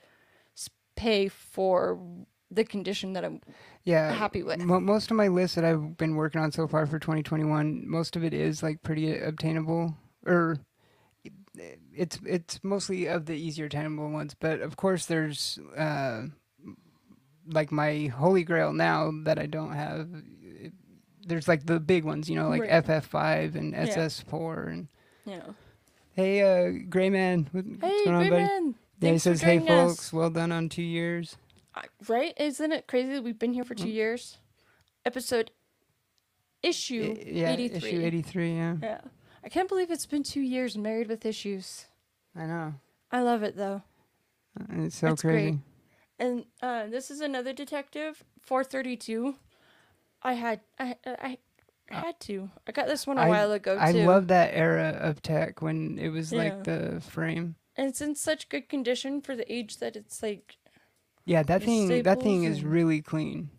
pay 0.96 1.28
for 1.28 2.00
the 2.50 2.64
condition 2.64 3.12
that 3.14 3.26
I'm 3.26 3.42
yeah, 3.84 4.14
happy 4.14 4.44
with. 4.44 4.60
Mo- 4.64 4.80
most 4.80 5.12
of 5.12 5.18
my 5.18 5.28
list 5.28 5.56
that 5.56 5.66
I've 5.66 5.98
been 5.98 6.16
working 6.16 6.40
on 6.40 6.54
so 6.54 6.70
far 6.70 6.88
for 6.88 7.00
2021, 7.00 7.84
most 7.86 8.16
of 8.16 8.24
it 8.24 8.34
is 8.34 8.64
like 8.64 8.82
pretty 8.82 9.20
obtainable, 9.20 9.94
or 10.26 10.58
it's 11.94 12.20
it's 12.26 12.60
mostly 12.64 13.06
of 13.08 13.26
the 13.26 13.34
easier 13.36 13.66
attainable 13.66 14.10
ones. 14.10 14.36
But 14.40 14.62
of 14.62 14.78
course, 14.78 15.06
there's 15.06 15.60
uh, 15.78 16.24
like 17.48 17.72
my 17.72 18.08
holy 18.08 18.44
grail 18.44 18.74
now 18.74 19.12
that 19.24 19.40
I 19.40 19.46
don't 19.46 19.74
have. 19.74 20.10
It, 20.42 20.74
there's 21.28 21.48
like 21.48 21.66
the 21.66 21.80
big 21.80 22.04
ones, 22.04 22.30
you 22.30 22.36
know, 22.36 22.50
like 22.50 22.62
Right. 22.62 22.86
FF5 22.86 23.56
and 23.56 23.74
SS4 23.74 24.68
and 24.68 24.88
you 25.26 25.38
know. 25.38 25.56
hey, 26.14 26.42
uh, 26.42 26.84
Gray 26.90 27.10
Man, 27.10 27.48
what, 27.52 27.66
Hey, 27.82 28.06
going 28.06 28.16
on, 28.16 28.30
man. 28.30 28.76
Yeah, 29.02 29.12
he 29.12 29.18
says, 29.18 29.42
hey, 29.42 29.58
joining 29.58 29.72
us." 29.74 29.90
folks, 29.96 30.14
well 30.14 30.30
done 30.30 30.52
on 30.52 30.70
two 30.70 30.84
years. 30.84 31.38
I- 31.74 31.86
Right? 32.08 32.34
Isn't 32.38 32.72
it 32.72 32.88
crazy 32.88 33.14
that 33.14 33.24
we've 33.24 33.38
been 33.40 33.54
here 33.54 33.64
for 33.66 33.74
two 33.76 33.90
years? 33.90 34.38
Episode 35.04 35.52
issue 36.64 37.16
I- 37.20 37.24
yeah, 37.30 37.52
83. 37.52 37.90
issue 37.90 38.02
83. 38.06 38.54
Yeah, 38.56 38.76
Yeah. 38.82 39.02
I 39.46 39.50
can't 39.50 39.70
believe 39.70 39.92
it's 39.92 40.06
been 40.08 40.24
two 40.24 40.42
years 40.42 40.78
married 40.78 41.08
with 41.08 41.26
issues. 41.26 41.86
I 42.36 42.46
know. 42.48 42.74
I 43.12 43.22
love 43.22 43.44
it 43.44 43.56
though. 43.56 43.84
It's 44.72 44.98
so 44.98 45.10
It's 45.10 45.22
great. 45.22 45.34
crazy. 45.34 45.60
And 46.18 46.46
uh, 46.62 46.88
this 46.88 47.12
is 47.12 47.20
another 47.22 47.54
detective, 47.54 48.24
432. 48.42 49.36
I 50.24 50.34
had 50.34 50.62
I 50.80 50.96
I, 51.06 51.38
had 51.92 52.20
to. 52.22 52.50
I 52.68 52.72
got 52.72 52.88
this 52.88 53.06
one 53.06 53.18
a 53.18 53.22
I- 53.22 53.30
while 53.30 53.52
ago 53.52 53.76
too. 53.76 53.82
I 53.82 53.92
love 53.92 54.28
that 54.30 54.52
era 54.54 54.98
of 55.00 55.22
tech 55.22 55.62
when 55.62 56.00
it 56.00 56.10
was 56.10 56.32
Yeah. 56.32 56.40
like 56.40 56.64
the 56.64 57.02
frame. 57.02 57.56
and 57.78 57.88
it's 57.90 58.02
in 58.02 58.16
such 58.16 58.50
good 58.50 58.68
condition 58.70 59.22
for 59.22 59.36
the 59.36 59.52
age 59.54 59.78
that 59.78 59.96
it's 59.96 60.24
like 60.24 60.56
Yeah, 61.26 61.44
that 61.44 61.62
thing 61.62 61.90
that 62.04 62.22
thing 62.22 62.42
staples 62.42 62.58
is 62.58 62.64
really 62.64 63.02
clean. 63.02 63.50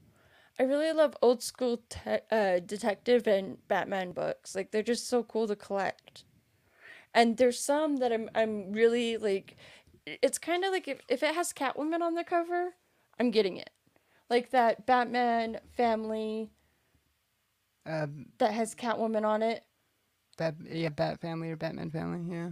I 0.59 0.63
really 0.63 0.93
love 0.93 1.15
old 1.21 1.43
school 1.43 1.83
te- 1.89 2.21
uh, 2.31 2.61
detective 2.61 3.27
and 3.27 3.59
Batman 3.69 4.13
books. 4.13 4.55
Like 4.55 4.71
they're 4.71 4.83
just 4.83 5.09
so 5.09 5.23
cool 5.23 5.47
to 5.49 5.57
collect. 5.57 6.25
And 7.13 7.37
there's 7.37 7.59
some 7.59 7.97
that 7.99 8.13
I'm 8.13 8.31
I'm 8.35 8.73
really 8.73 9.17
like. 9.17 9.57
It's 10.07 10.39
kind 10.39 10.65
of 10.65 10.73
like 10.73 10.89
if 10.89 11.01
if 11.09 11.23
it 11.23 11.35
has 11.35 11.53
Catwoman 11.53 12.01
on 12.01 12.15
the 12.15 12.25
cover, 12.25 12.75
I'm 13.19 13.31
getting 13.31 13.57
it. 13.57 13.71
Like 14.31 14.51
that 14.51 14.87
Batman 14.87 15.59
family 15.77 16.51
Um, 17.85 18.27
that 18.39 18.53
has 18.53 18.75
Catwoman 18.75 19.25
on 19.25 19.43
it. 19.43 19.65
That 20.39 20.55
yeah, 20.65 20.91
Bat 20.91 21.21
Family 21.21 21.51
or 21.51 21.57
Batman 21.57 21.91
Family. 21.91 22.35
Yeah. 22.35 22.51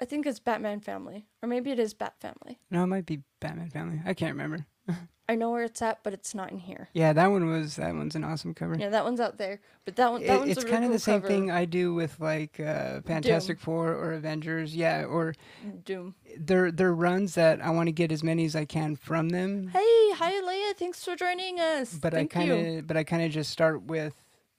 I 0.00 0.04
think 0.04 0.26
it's 0.26 0.40
Batman 0.40 0.80
Family, 0.80 1.26
or 1.42 1.48
maybe 1.48 1.70
it 1.70 1.78
is 1.78 1.94
Bat 1.94 2.14
Family. 2.20 2.58
No, 2.70 2.82
it 2.84 2.88
might 2.88 3.06
be 3.06 3.22
Batman 3.40 3.70
Family. 3.70 4.00
I 4.04 4.12
can't 4.14 4.32
remember. 4.32 4.66
I 5.28 5.34
know 5.34 5.50
where 5.50 5.64
it's 5.64 5.82
at, 5.82 6.04
but 6.04 6.12
it's 6.12 6.34
not 6.36 6.52
in 6.52 6.58
here. 6.58 6.88
Yeah, 6.92 7.12
that 7.12 7.26
one 7.32 7.50
was 7.50 7.76
that 7.76 7.92
one's 7.94 8.14
an 8.14 8.22
awesome 8.22 8.54
cover. 8.54 8.76
Yeah, 8.78 8.90
that 8.90 9.04
one's 9.04 9.18
out 9.18 9.38
there, 9.38 9.60
but 9.84 9.96
that 9.96 10.12
one 10.12 10.22
that 10.24 10.34
It- 10.34 10.38
one's 10.38 10.50
it's 10.52 10.62
a 10.62 10.66
kind 10.68 10.84
of 10.84 10.90
really 10.90 10.92
the 10.96 10.98
same 11.00 11.22
thing 11.22 11.50
I 11.50 11.64
do 11.64 11.92
with 11.94 12.20
like 12.20 12.60
uh, 12.60 13.00
Fantastic 13.02 13.58
Four 13.58 13.88
or 13.92 14.12
Avengers. 14.12 14.76
Yeah, 14.76 15.04
or. 15.04 15.34
Doom. 15.84 16.14
they're 16.38 16.70
they're 16.70 16.94
runs 16.94 17.34
that 17.34 17.60
I 17.60 17.70
want 17.70 17.88
to 17.88 17.92
get 17.92 18.12
as 18.12 18.22
many 18.22 18.44
as 18.44 18.54
I 18.54 18.64
can 18.66 18.94
from 18.94 19.30
them. 19.30 19.68
Hey, 19.68 20.12
hi 20.14 20.32
Leia, 20.42 20.76
thanks 20.76 21.04
for 21.04 21.16
joining 21.16 21.58
us. 21.60 21.94
but 21.94 22.14
I 22.14 22.26
kind 22.26 22.50
of 22.78 22.86
but 22.86 22.96
I 22.96 23.02
kind 23.04 23.22
of 23.24 23.30
just 23.32 23.50
start 23.50 23.82
with 23.82 24.14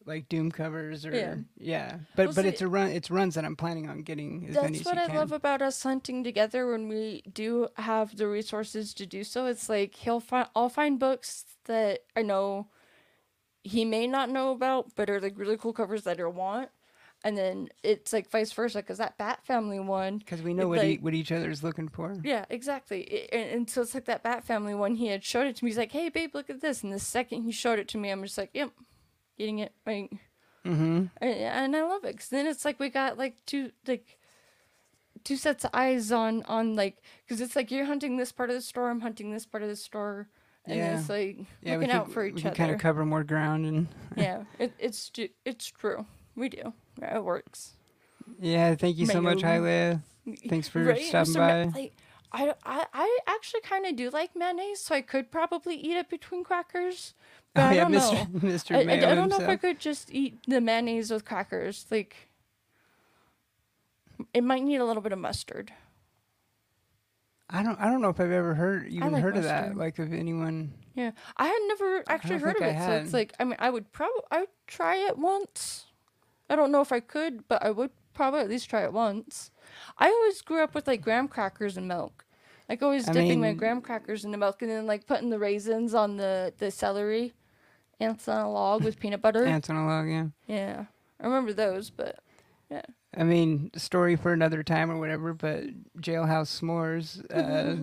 like 0.07 0.29
Doom 0.29 0.51
covers 0.51 1.05
or 1.05 1.13
Yeah. 1.15 1.35
yeah. 1.57 1.97
But 2.15 2.27
Well, 2.27 2.35
but 2.35 2.41
see- 2.43 2.47
it's 2.49 2.61
a 2.61 2.67
run. 2.67 2.89
It's 2.91 3.11
runs 3.11 3.35
that 3.35 3.45
I'm 3.45 3.55
planning 3.55 3.89
on 3.89 4.01
getting 4.03 4.47
as 4.49 4.55
many 4.55 4.77
That's 4.77 4.85
what 4.85 4.97
I 4.97 5.07
can. 5.07 5.15
love 5.17 5.31
about 5.31 5.61
us 5.61 5.83
hunting 5.83 6.23
together 6.23 6.65
when 6.71 6.87
we 6.87 7.23
do 7.31 7.67
have 7.75 8.15
the 8.17 8.27
resources 8.27 8.93
to 8.95 9.05
do 9.05 9.23
so. 9.23 9.45
It's 9.45 9.69
like 9.69 9.93
he'll 9.95 10.19
find 10.21 10.47
I'll 10.55 10.69
find 10.69 10.97
books 10.99 11.45
that 11.65 11.99
I 12.15 12.21
know 12.21 12.67
he 13.63 13.83
may 13.85 14.07
not 14.07 14.29
know 14.29 14.51
about, 14.51 14.95
but 14.95 15.09
are 15.09 15.19
like 15.19 15.37
really 15.37 15.57
cool 15.57 15.73
covers 15.73 16.03
that 16.03 16.17
he'll 16.17 16.31
want. 16.31 16.69
And 17.23 17.35
then 17.35 17.69
it's 17.83 18.13
like 18.13 18.29
vice 18.29 18.51
versa, 18.53 18.77
because 18.77 18.99
that 18.99 19.17
Bat 19.17 19.43
Family 19.43 19.79
one, 19.79 20.19
Because 20.19 20.43
we 20.43 20.53
know 20.53 20.71
it, 20.71 20.77
what 20.77 20.85
e- 20.85 20.97
what 21.01 21.13
each 21.15 21.31
other's 21.31 21.63
looking 21.63 21.87
for. 21.89 22.15
yeah, 22.23 22.45
exactly. 22.47 23.27
I- 23.31 23.35
and, 23.35 23.49
and 23.51 23.69
so 23.69 23.81
it's 23.81 23.95
like 23.95 24.05
that 24.05 24.21
Bat 24.21 24.43
Family 24.45 24.75
one. 24.75 24.95
He 24.95 25.07
had 25.07 25.23
showed 25.23 25.47
it 25.47 25.55
to 25.57 25.65
me. 25.65 25.71
He's 25.71 25.79
like, 25.79 25.91
"Hey, 25.91 26.09
babe, 26.09 26.35
look 26.35 26.49
at 26.49 26.61
this." 26.61 26.83
And 26.83 26.93
the 26.93 26.99
second 26.99 27.41
he 27.43 27.51
showed 27.51 27.79
it 27.79 27.87
to 27.89 27.97
me, 27.97 28.11
I'm 28.11 28.21
just 28.21 28.37
like, 28.37 28.51
"Yep, 28.53 28.69
getting 29.37 29.59
it." 29.59 29.73
right. 29.85 30.11
Mm-hmm. 30.65 31.05
and, 31.21 31.33
and 31.33 31.75
I 31.75 31.83
love 31.83 32.03
it. 32.03 32.17
Cause 32.17 32.27
then 32.29 32.45
it's 32.45 32.65
like 32.65 32.79
we 32.79 32.89
got 32.89 33.17
like 33.17 33.37
two 33.45 33.71
like 33.87 34.17
two 35.23 35.35
sets 35.37 35.63
of 35.63 35.71
eyes 35.73 36.11
on 36.11 36.43
on 36.43 36.75
like 36.75 36.97
because 37.25 37.41
it's 37.41 37.55
like 37.55 37.71
you're 37.71 37.85
hunting 37.85 38.17
this 38.17 38.31
part 38.31 38.49
of 38.49 38.55
the 38.55 38.61
store, 38.61 38.89
I'm 38.89 39.01
hunting 39.01 39.31
this 39.31 39.45
part 39.45 39.63
of 39.63 39.69
the 39.69 39.75
store, 39.75 40.27
and 40.65 40.77
Yeah. 40.77 40.99
it's 40.99 41.09
like 41.09 41.37
Yeah, 41.61 41.73
looking 41.75 41.87
we 41.89 41.93
out 41.93 42.05
can, 42.05 42.13
for 42.13 42.23
we 42.23 42.29
each 42.31 42.41
can 42.41 42.53
kind 42.53 42.71
of 42.71 42.79
cover 42.79 43.05
more 43.05 43.23
ground 43.23 43.65
and 43.65 43.87
yeah, 44.17 44.43
it, 44.59 44.73
it's 44.79 45.11
it's 45.45 45.67
true. 45.67 46.05
We 46.35 46.49
do. 46.49 46.73
Yeah, 46.99 47.17
it 47.17 47.23
works. 47.23 47.73
yeah. 48.39 48.75
Thank 48.75 48.97
you 48.97 49.05
so 49.05 49.21
much. 49.21 49.39
Hylia. 49.41 50.01
Thanks 50.49 50.67
for 50.67 50.83
Right? 50.83 51.01
stopping 51.01 51.33
So, 51.33 51.39
by. 51.39 51.63
Like, 51.73 51.93
I, 52.33 52.53
I, 52.65 52.85
I 52.93 53.19
actually 53.25 53.61
kind 53.61 53.85
of 53.85 53.95
do 53.95 54.09
like 54.09 54.35
mayonnaise, 54.35 54.81
so 54.81 54.93
I 54.95 55.01
could 55.01 55.31
probably 55.31 55.75
eat 55.75 55.95
it 55.95 56.09
between 56.09 56.43
crackers. 56.43 57.13
But 57.53 57.61
oh 57.61 57.67
I 57.67 57.73
yeah, 57.73 57.81
don't 57.83 57.93
Mr. 57.93 58.33
know. 58.33 58.39
Mr. 58.49 58.75
I, 58.75 58.91
I, 58.91 59.11
I 59.11 59.15
don't 59.15 59.29
know 59.29 59.39
if 59.39 59.49
I 59.49 59.55
could 59.55 59.79
just 59.79 60.13
eat 60.13 60.39
the 60.47 60.61
mayonnaise 60.61 61.09
with 61.11 61.25
crackers. 61.25 61.85
Like, 61.89 62.15
it 64.33 64.43
might 64.43 64.63
need 64.63 64.77
a 64.77 64.85
little 64.85 65.01
bit 65.01 65.11
of 65.11 65.19
mustard. 65.19 65.71
I 67.49 67.63
don't. 67.63 67.79
I 67.79 67.85
don't 67.89 68.01
know 68.01 68.09
if 68.09 68.19
I've 68.19 68.31
ever 68.31 68.53
heard 68.53 68.87
even 68.87 69.13
like 69.13 69.23
heard 69.23 69.37
of 69.37 69.43
that. 69.43 69.77
Like 69.77 69.99
of 69.99 70.11
anyone. 70.13 70.73
Yeah, 70.95 71.11
I 71.37 71.47
had 71.47 71.59
never 71.67 72.03
actually 72.07 72.39
heard 72.39 72.57
of 72.57 72.63
it, 72.63 72.77
so 72.77 72.91
it's 72.91 73.13
like 73.13 73.33
I 73.39 73.45
mean, 73.45 73.55
I 73.59 73.69
would 73.69 73.91
probably 73.93 74.21
I 74.31 74.39
would 74.41 74.49
try 74.67 74.97
it 74.97 75.17
once. 75.17 75.85
I 76.49 76.55
don't 76.55 76.71
know 76.71 76.81
if 76.81 76.91
I 76.91 76.99
could, 76.99 77.47
but 77.47 77.63
I 77.63 77.71
would 77.71 77.91
probably 78.13 78.41
at 78.41 78.49
least 78.49 78.69
try 78.69 78.83
it 78.83 78.91
once. 78.91 79.51
I 79.97 80.09
always 80.09 80.41
grew 80.41 80.61
up 80.61 80.75
with 80.75 80.87
like 80.87 81.01
graham 81.01 81.27
crackers 81.27 81.77
and 81.77 81.87
milk, 81.87 82.25
like 82.69 82.81
always 82.83 83.07
I 83.07 83.13
dipping 83.13 83.39
my 83.41 83.49
mean- 83.49 83.57
graham 83.57 83.81
crackers 83.81 84.25
in 84.25 84.31
the 84.31 84.37
milk 84.37 84.61
and 84.61 84.69
then 84.71 84.85
like 84.85 85.05
putting 85.07 85.29
the 85.29 85.39
raisins 85.39 85.93
on 85.93 86.17
the 86.17 86.53
the 86.57 86.71
celery, 86.71 87.33
ants 87.99 88.27
on 88.27 88.43
a 88.45 88.51
log 88.51 88.83
with 88.83 88.99
peanut 88.99 89.21
butter. 89.21 89.45
Ants 89.45 89.69
on 89.69 89.75
a 89.75 89.85
log. 89.87 90.07
Yeah. 90.09 90.27
yeah, 90.47 90.85
I 91.19 91.25
remember 91.25 91.53
those, 91.53 91.89
but 91.89 92.19
yeah, 92.69 92.81
I 93.15 93.23
mean, 93.23 93.71
story 93.75 94.15
for 94.15 94.33
another 94.33 94.63
time 94.63 94.91
or 94.91 94.97
whatever. 94.97 95.33
But 95.33 95.63
jailhouse 96.01 96.61
s'mores. 96.61 97.23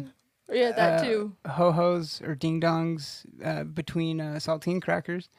Uh, 0.48 0.52
yeah, 0.52 0.72
that 0.72 1.00
uh, 1.00 1.04
too. 1.04 1.32
Ho 1.48 1.72
hos 1.72 2.20
or 2.20 2.34
ding 2.34 2.60
dongs 2.60 3.24
uh, 3.42 3.64
between 3.64 4.20
uh, 4.20 4.34
saltine 4.34 4.80
crackers. 4.82 5.30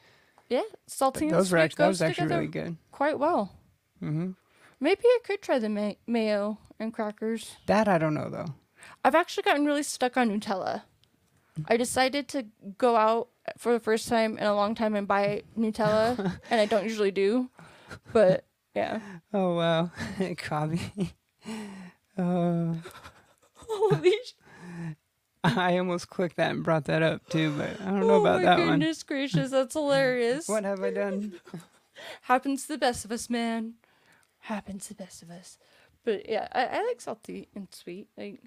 Yeah, 0.50 0.62
saltine 0.90 1.22
and 1.22 1.30
those 1.30 1.52
were 1.52 1.58
actually 1.58 1.86
was 1.86 2.02
actually 2.02 2.26
really 2.26 2.48
good. 2.48 2.76
quite 2.90 3.16
well. 3.16 3.52
hmm 4.00 4.30
Maybe 4.80 5.02
I 5.04 5.18
could 5.24 5.40
try 5.42 5.60
the 5.60 5.68
ma- 5.68 5.94
mayo 6.08 6.58
and 6.80 6.92
crackers. 6.92 7.54
That 7.66 7.86
I 7.86 7.98
don't 7.98 8.14
know 8.14 8.28
though. 8.28 8.46
I've 9.06 9.14
actually 9.14 9.44
gotten 9.44 9.64
really 9.64 9.84
stuck 9.84 10.16
on 10.16 10.30
Nutella. 10.30 10.82
I 11.68 11.76
decided 11.76 12.26
to 12.30 12.46
go 12.76 12.96
out 12.96 13.28
for 13.56 13.72
the 13.72 13.78
first 13.78 14.08
time 14.08 14.36
in 14.36 14.42
a 14.42 14.52
long 14.52 14.74
time 14.74 14.96
and 14.96 15.06
buy 15.06 15.44
Nutella, 15.56 16.40
and 16.50 16.60
I 16.60 16.66
don't 16.66 16.82
usually 16.82 17.12
do. 17.12 17.48
But 18.12 18.44
yeah, 18.74 18.98
Oh 19.32 19.54
wow, 19.54 19.92
coffee. 20.38 21.14
Oh, 22.18 22.70
uh. 22.72 22.74
holy 23.54 24.10
sh- 24.24 24.32
I 25.44 25.78
almost 25.78 26.10
clicked 26.10 26.34
that 26.38 26.50
and 26.50 26.64
brought 26.64 26.86
that 26.86 27.04
up 27.04 27.28
too, 27.28 27.54
but 27.56 27.80
I 27.82 27.84
don't 27.84 28.08
know 28.08 28.14
oh 28.14 28.20
about 28.22 28.42
that 28.42 28.58
one. 28.58 28.60
Oh 28.60 28.64
my 28.64 28.72
goodness 28.72 29.04
gracious, 29.04 29.52
that's 29.52 29.74
hilarious. 29.74 30.48
What 30.48 30.64
have 30.64 30.82
I 30.82 30.90
done? 30.90 31.34
Happens 32.22 32.62
to 32.62 32.72
the 32.72 32.78
best 32.78 33.04
of 33.04 33.12
us, 33.12 33.30
man. 33.30 33.74
Happens 34.40 34.88
to 34.88 34.94
the 34.94 35.04
best 35.04 35.22
of 35.22 35.30
us. 35.30 35.58
But 36.04 36.28
yeah, 36.28 36.48
I, 36.50 36.64
I 36.66 36.82
like 36.82 37.00
salty 37.00 37.46
and 37.54 37.68
sweet. 37.70 38.08
Like 38.16 38.40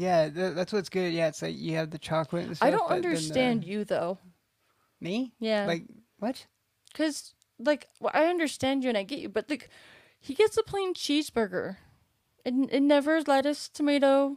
Yeah, 0.00 0.28
th- 0.30 0.54
that's 0.54 0.72
what's 0.72 0.88
good. 0.88 1.12
Yeah, 1.12 1.26
it's 1.28 1.42
like 1.42 1.56
you 1.58 1.74
have 1.74 1.90
the 1.90 1.98
chocolate 1.98 2.46
and 2.46 2.56
stuff. 2.56 2.66
I 2.66 2.70
don't 2.70 2.88
but 2.88 2.94
then 2.94 3.02
the- 3.02 3.08
understand 3.08 3.64
you 3.64 3.84
though. 3.84 4.18
me. 5.00 5.32
Yeah, 5.40 5.66
Like 5.66 5.84
what? 6.18 6.46
Cause 6.94 7.34
like 7.58 7.88
well, 8.00 8.12
I 8.14 8.26
understand 8.26 8.84
you 8.84 8.88
and 8.90 8.98
I 8.98 9.02
get 9.02 9.18
you, 9.18 9.28
but 9.28 9.50
like 9.50 9.70
he 10.20 10.34
gets 10.34 10.56
a 10.56 10.62
plain 10.62 10.94
cheeseburger. 10.94 11.76
It, 12.44 12.54
it 12.70 12.80
never 12.82 13.20
lettuce, 13.22 13.68
tomato. 13.68 14.36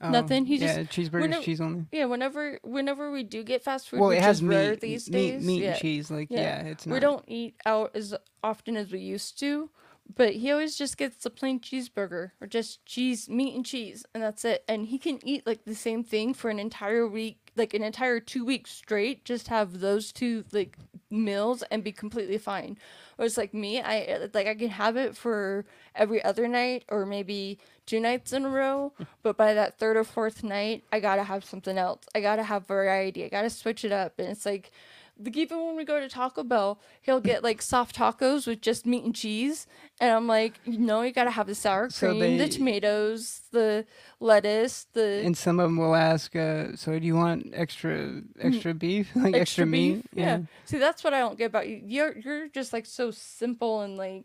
Oh, 0.00 0.10
Nothing, 0.10 0.46
he 0.46 0.56
yeah, 0.56 0.82
just- 0.82 0.90
cheeseburgers, 0.96 1.20
whenever- 1.22 1.42
cheese 1.42 1.60
only. 1.60 1.86
Yeah, 1.92 2.04
whenever 2.04 2.58
whenever 2.62 3.10
we 3.10 3.22
do 3.24 3.42
get 3.42 3.62
fast 3.64 3.88
food, 3.88 3.98
Well, 4.00 4.10
which 4.10 4.18
it 4.18 4.22
has 4.22 4.36
is 4.36 4.42
meat, 4.42 4.56
rare 4.56 4.76
these 4.76 5.10
meat, 5.10 5.30
days. 5.32 5.44
meat 5.46 5.62
yeah. 5.62 5.70
and 5.72 5.78
cheese. 5.80 6.10
Like 6.10 6.28
Yeah. 6.30 6.40
yeah, 6.40 6.62
it's 6.70 6.86
not. 6.86 6.94
We 6.94 7.00
don't 7.00 7.24
eat 7.26 7.54
out 7.66 7.90
as 7.96 8.14
often 8.42 8.76
as 8.76 8.92
we 8.92 9.00
used 9.00 9.38
to, 9.40 9.70
but 10.12 10.34
he 10.34 10.50
always 10.50 10.76
just 10.76 10.96
gets 10.96 11.24
a 11.24 11.30
plain 11.30 11.60
cheeseburger 11.60 12.32
or 12.40 12.46
just 12.46 12.84
cheese, 12.84 13.28
meat 13.28 13.54
and 13.54 13.64
cheese, 13.64 14.04
and 14.14 14.22
that's 14.22 14.44
it. 14.44 14.64
And 14.68 14.86
he 14.86 14.98
can 14.98 15.18
eat 15.26 15.46
like 15.46 15.64
the 15.64 15.74
same 15.74 16.04
thing 16.04 16.34
for 16.34 16.50
an 16.50 16.58
entire 16.58 17.06
week, 17.06 17.52
like 17.56 17.74
an 17.74 17.82
entire 17.82 18.20
two 18.20 18.44
weeks 18.44 18.70
straight. 18.70 19.24
Just 19.24 19.48
have 19.48 19.80
those 19.80 20.12
two 20.12 20.44
like 20.52 20.78
meals 21.10 21.62
and 21.70 21.82
be 21.82 21.92
completely 21.92 22.38
fine. 22.38 22.78
Or 23.18 23.24
it's 23.24 23.36
like 23.36 23.54
me, 23.54 23.80
I 23.80 24.28
like 24.34 24.46
I 24.46 24.54
can 24.54 24.70
have 24.70 24.96
it 24.96 25.16
for 25.16 25.64
every 25.94 26.22
other 26.22 26.48
night 26.48 26.84
or 26.88 27.06
maybe 27.06 27.58
two 27.86 28.00
nights 28.00 28.32
in 28.32 28.44
a 28.44 28.50
row, 28.50 28.92
but 29.22 29.36
by 29.36 29.54
that 29.54 29.78
third 29.78 29.96
or 29.96 30.04
fourth 30.04 30.42
night, 30.42 30.84
I 30.92 31.00
gotta 31.00 31.24
have 31.24 31.44
something 31.44 31.78
else. 31.78 32.04
I 32.14 32.20
gotta 32.20 32.42
have 32.42 32.66
variety. 32.66 33.24
I 33.24 33.28
gotta 33.28 33.50
switch 33.50 33.84
it 33.84 33.92
up, 33.92 34.18
and 34.18 34.28
it's 34.28 34.46
like 34.46 34.70
like 35.18 35.36
even 35.36 35.64
when 35.64 35.76
we 35.76 35.84
go 35.84 36.00
to 36.00 36.08
Taco 36.08 36.42
Bell, 36.42 36.80
he'll 37.02 37.20
get 37.20 37.42
like 37.44 37.62
soft 37.62 37.96
tacos 37.96 38.46
with 38.46 38.60
just 38.60 38.84
meat 38.86 39.04
and 39.04 39.14
cheese, 39.14 39.66
and 40.00 40.10
I'm 40.12 40.26
like, 40.26 40.60
you 40.64 40.78
know, 40.78 41.02
you 41.02 41.12
gotta 41.12 41.30
have 41.30 41.46
the 41.46 41.54
sour 41.54 41.88
So 41.90 42.08
cream, 42.08 42.18
they- 42.20 42.36
the 42.38 42.48
tomatoes, 42.48 43.42
the 43.52 43.86
lettuce, 44.20 44.86
the 44.92 45.22
And 45.24 45.36
some 45.36 45.60
of 45.60 45.64
them 45.68 45.76
will 45.76 45.94
ask, 45.94 46.34
uh, 46.34 46.74
"So 46.76 46.98
do 46.98 47.06
you 47.06 47.14
want 47.16 47.50
extra 47.52 48.22
extra 48.40 48.74
beef, 48.74 49.10
like 49.16 49.34
extra, 49.34 49.66
meat?" 49.66 49.96
beef. 49.96 50.04
Yeah. 50.14 50.38
See, 50.64 50.78
that's 50.78 51.04
what 51.04 51.14
I 51.14 51.20
don't 51.20 51.38
get 51.38 51.46
about 51.46 51.68
you. 51.68 51.80
You're 51.84 52.18
you're 52.18 52.48
just 52.48 52.72
like 52.72 52.86
so 52.86 53.10
simple 53.10 53.82
and 53.82 53.96
like, 53.96 54.24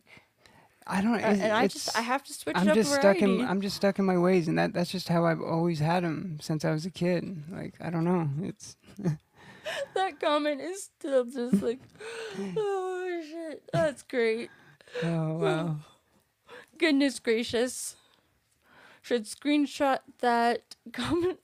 I 0.87 1.01
don't. 1.01 1.15
uh, 1.15 1.27
and 1.27 1.51
I 1.53 1.67
just 1.67 1.95
I 1.95 2.01
have 2.01 2.23
to 2.23 2.33
switch 2.33 2.55
I'm 2.57 2.73
just 2.73 2.89
variety. 2.89 3.19
stuck 3.19 3.29
in. 3.29 3.41
I'm 3.47 3.61
just 3.61 3.75
stuck 3.75 3.99
in 3.99 4.05
my 4.05 4.17
ways, 4.17 4.47
and 4.47 4.57
that 4.57 4.73
that's 4.73 4.89
just 4.91 5.07
how 5.09 5.25
I've 5.25 5.41
always 5.41 5.79
had 5.79 6.03
them 6.03 6.39
since 6.41 6.65
I 6.65 6.71
was 6.71 6.85
a 6.85 6.89
kid. 6.91 7.43
Like 7.51 7.75
I 7.79 7.89
don't 7.91 8.05
know. 8.05 8.27
It's 8.41 8.75
that 9.95 10.19
comment 10.19 10.61
is 10.61 10.83
still 10.83 11.25
just 11.25 11.61
like, 11.61 11.79
oh 12.57 13.21
shit, 13.27 13.63
that's 13.71 14.03
great. 14.03 14.49
oh 15.03 15.33
wow. 15.33 15.75
Goodness 16.77 17.19
gracious. 17.19 17.95
Should 19.01 19.25
screenshot 19.25 19.99
that 20.19 20.75
comment 20.93 21.39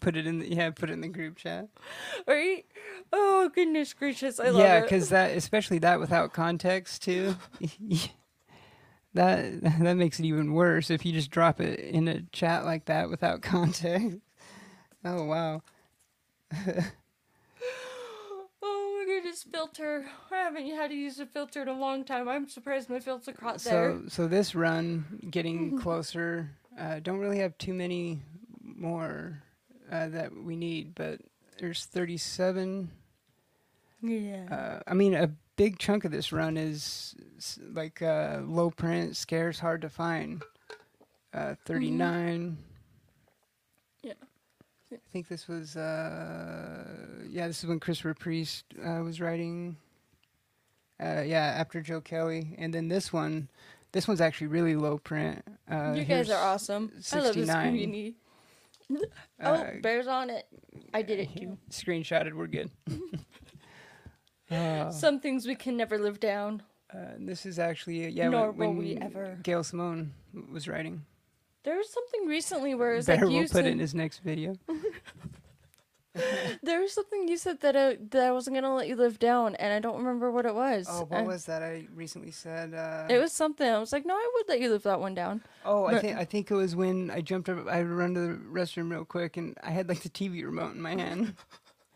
Put 0.00 0.16
it 0.16 0.26
in 0.26 0.38
the 0.38 0.48
yeah. 0.48 0.70
Put 0.70 0.90
it 0.90 0.94
in 0.94 1.00
the 1.00 1.08
group 1.08 1.36
chat. 1.36 1.68
right? 2.26 2.64
Oh 3.12 3.50
goodness 3.52 3.92
gracious, 3.92 4.38
I 4.38 4.50
love 4.50 4.60
yeah, 4.60 4.78
it. 4.78 4.82
because 4.82 5.08
that 5.08 5.36
especially 5.36 5.78
that 5.80 5.98
without 5.98 6.32
context 6.32 7.02
too. 7.02 7.36
that 9.14 9.60
that 9.62 9.96
makes 9.96 10.20
it 10.20 10.24
even 10.24 10.52
worse 10.52 10.90
if 10.90 11.04
you 11.04 11.12
just 11.12 11.30
drop 11.30 11.60
it 11.60 11.80
in 11.80 12.06
a 12.06 12.22
chat 12.32 12.64
like 12.64 12.84
that 12.84 13.10
without 13.10 13.42
context. 13.42 14.18
Oh 15.04 15.24
wow. 15.24 15.62
Oh 18.60 18.98
my 19.06 19.14
goodness, 19.14 19.44
filter. 19.44 20.06
I 20.32 20.36
haven't 20.36 20.68
had 20.70 20.90
to 20.90 20.96
use 20.96 21.20
a 21.20 21.26
filter 21.26 21.62
in 21.62 21.68
a 21.68 21.78
long 21.78 22.04
time. 22.04 22.28
I'm 22.28 22.48
surprised 22.48 22.90
my 22.90 22.98
filter 22.98 23.32
caught 23.32 23.60
there. 23.60 24.00
So 24.02 24.02
so 24.08 24.26
this 24.28 24.54
run 24.54 25.28
getting 25.30 25.78
closer. 25.82 26.50
Uh, 26.78 26.98
don't 27.00 27.18
really 27.18 27.38
have 27.38 27.56
too 27.58 27.72
many 27.74 28.20
more 28.62 29.42
uh, 29.90 30.08
that 30.08 30.34
we 30.34 30.56
need, 30.56 30.94
but 30.94 31.20
there's 31.58 31.84
37. 31.84 32.90
Yeah. 34.02 34.44
Uh, 34.50 34.80
I 34.86 34.94
mean, 34.94 35.14
a 35.14 35.30
big 35.56 35.78
chunk 35.78 36.04
of 36.04 36.10
this 36.12 36.32
run 36.32 36.56
is 36.56 37.14
like 37.72 38.02
uh, 38.02 38.40
low 38.44 38.70
print, 38.70 39.16
scarce, 39.16 39.58
hard 39.58 39.82
to 39.82 39.88
find. 39.88 40.42
Uh, 41.32 41.54
39. 41.64 42.56
Yeah. 42.58 42.64
I 44.92 44.96
think 45.12 45.28
this 45.28 45.46
was, 45.48 45.76
uh, 45.76 46.84
yeah, 47.28 47.46
this 47.46 47.62
is 47.62 47.68
when 47.68 47.80
Christopher 47.80 48.14
Priest 48.14 48.64
uh, 48.82 49.02
was 49.02 49.20
writing. 49.20 49.76
Uh, 51.00 51.22
yeah, 51.24 51.54
after 51.56 51.80
Joe 51.80 52.00
Kelly. 52.00 52.56
And 52.58 52.72
then 52.72 52.88
this 52.88 53.12
one, 53.12 53.48
this 53.92 54.08
one's 54.08 54.20
actually 54.20 54.48
really 54.48 54.76
low 54.76 54.98
print. 54.98 55.42
Uh, 55.70 55.92
you 55.96 56.04
guys 56.04 56.30
are 56.30 56.42
awesome. 56.42 56.90
I 57.12 57.16
love 57.16 57.34
this 57.34 57.46
69. 57.46 57.66
community. 57.66 58.16
uh, 59.42 59.64
oh, 59.66 59.80
bears 59.82 60.06
on 60.06 60.30
it. 60.30 60.46
I 60.94 61.02
did 61.02 61.20
it 61.20 61.36
too. 61.36 61.58
Screenshotted, 61.70 62.32
we're 62.32 62.46
good. 62.46 62.70
Uh, 64.50 64.90
Some 64.90 65.20
things 65.20 65.46
we 65.46 65.54
can 65.54 65.76
never 65.76 65.98
live 65.98 66.20
down. 66.20 66.62
Uh, 66.92 67.12
this 67.18 67.44
is 67.44 67.58
actually 67.58 68.06
uh, 68.06 68.08
yeah 68.08 68.28
Nor 68.28 68.50
when, 68.52 68.76
will 68.76 68.82
we 68.82 68.96
ever. 68.96 69.38
Gail 69.42 69.62
Simone 69.62 70.14
was 70.50 70.66
writing. 70.66 71.04
There 71.68 71.76
was 71.76 71.90
something 71.90 72.26
recently 72.26 72.74
where 72.74 72.94
it's 72.94 73.06
Bear 73.06 73.16
like 73.16 73.24
will 73.26 73.32
you 73.32 73.46
put 73.46 73.66
it 73.66 73.66
in 73.66 73.72
said, 73.74 73.80
his 73.80 73.94
next 73.94 74.20
video. 74.20 74.56
there 76.62 76.80
was 76.80 76.94
something 76.94 77.28
you 77.28 77.36
said 77.36 77.60
that 77.60 77.76
uh, 77.76 77.92
that 78.08 78.26
I 78.26 78.32
wasn't 78.32 78.56
gonna 78.56 78.74
let 78.74 78.88
you 78.88 78.96
live 78.96 79.18
down, 79.18 79.54
and 79.56 79.70
I 79.70 79.78
don't 79.78 79.98
remember 79.98 80.30
what 80.30 80.46
it 80.46 80.54
was. 80.54 80.86
Oh, 80.88 81.02
what 81.04 81.18
And 81.18 81.26
was 81.26 81.44
that? 81.44 81.62
I 81.62 81.86
recently 81.94 82.30
said. 82.30 82.72
Uh, 82.72 83.06
It 83.10 83.18
was 83.18 83.32
something. 83.34 83.68
I 83.68 83.78
was 83.78 83.92
like, 83.92 84.06
no, 84.06 84.14
I 84.14 84.30
would 84.36 84.48
let 84.48 84.60
you 84.60 84.70
live 84.70 84.84
that 84.84 84.98
one 84.98 85.14
down. 85.14 85.42
Oh, 85.66 85.84
I 85.84 85.92
but- 85.92 86.00
think 86.00 86.16
I 86.16 86.24
think 86.24 86.50
it 86.50 86.54
was 86.54 86.74
when 86.74 87.10
I 87.10 87.20
jumped 87.20 87.50
up. 87.50 87.68
I 87.68 87.76
had 87.76 87.82
to 87.82 87.94
run 87.94 88.14
to 88.14 88.20
the 88.20 88.34
restroom 88.50 88.90
real 88.90 89.04
quick, 89.04 89.36
and 89.36 89.54
I 89.62 89.70
had 89.70 89.90
like 89.90 90.00
the 90.00 90.08
TV 90.08 90.42
remote 90.46 90.74
in 90.74 90.80
my 90.80 90.96
hand. 90.96 91.34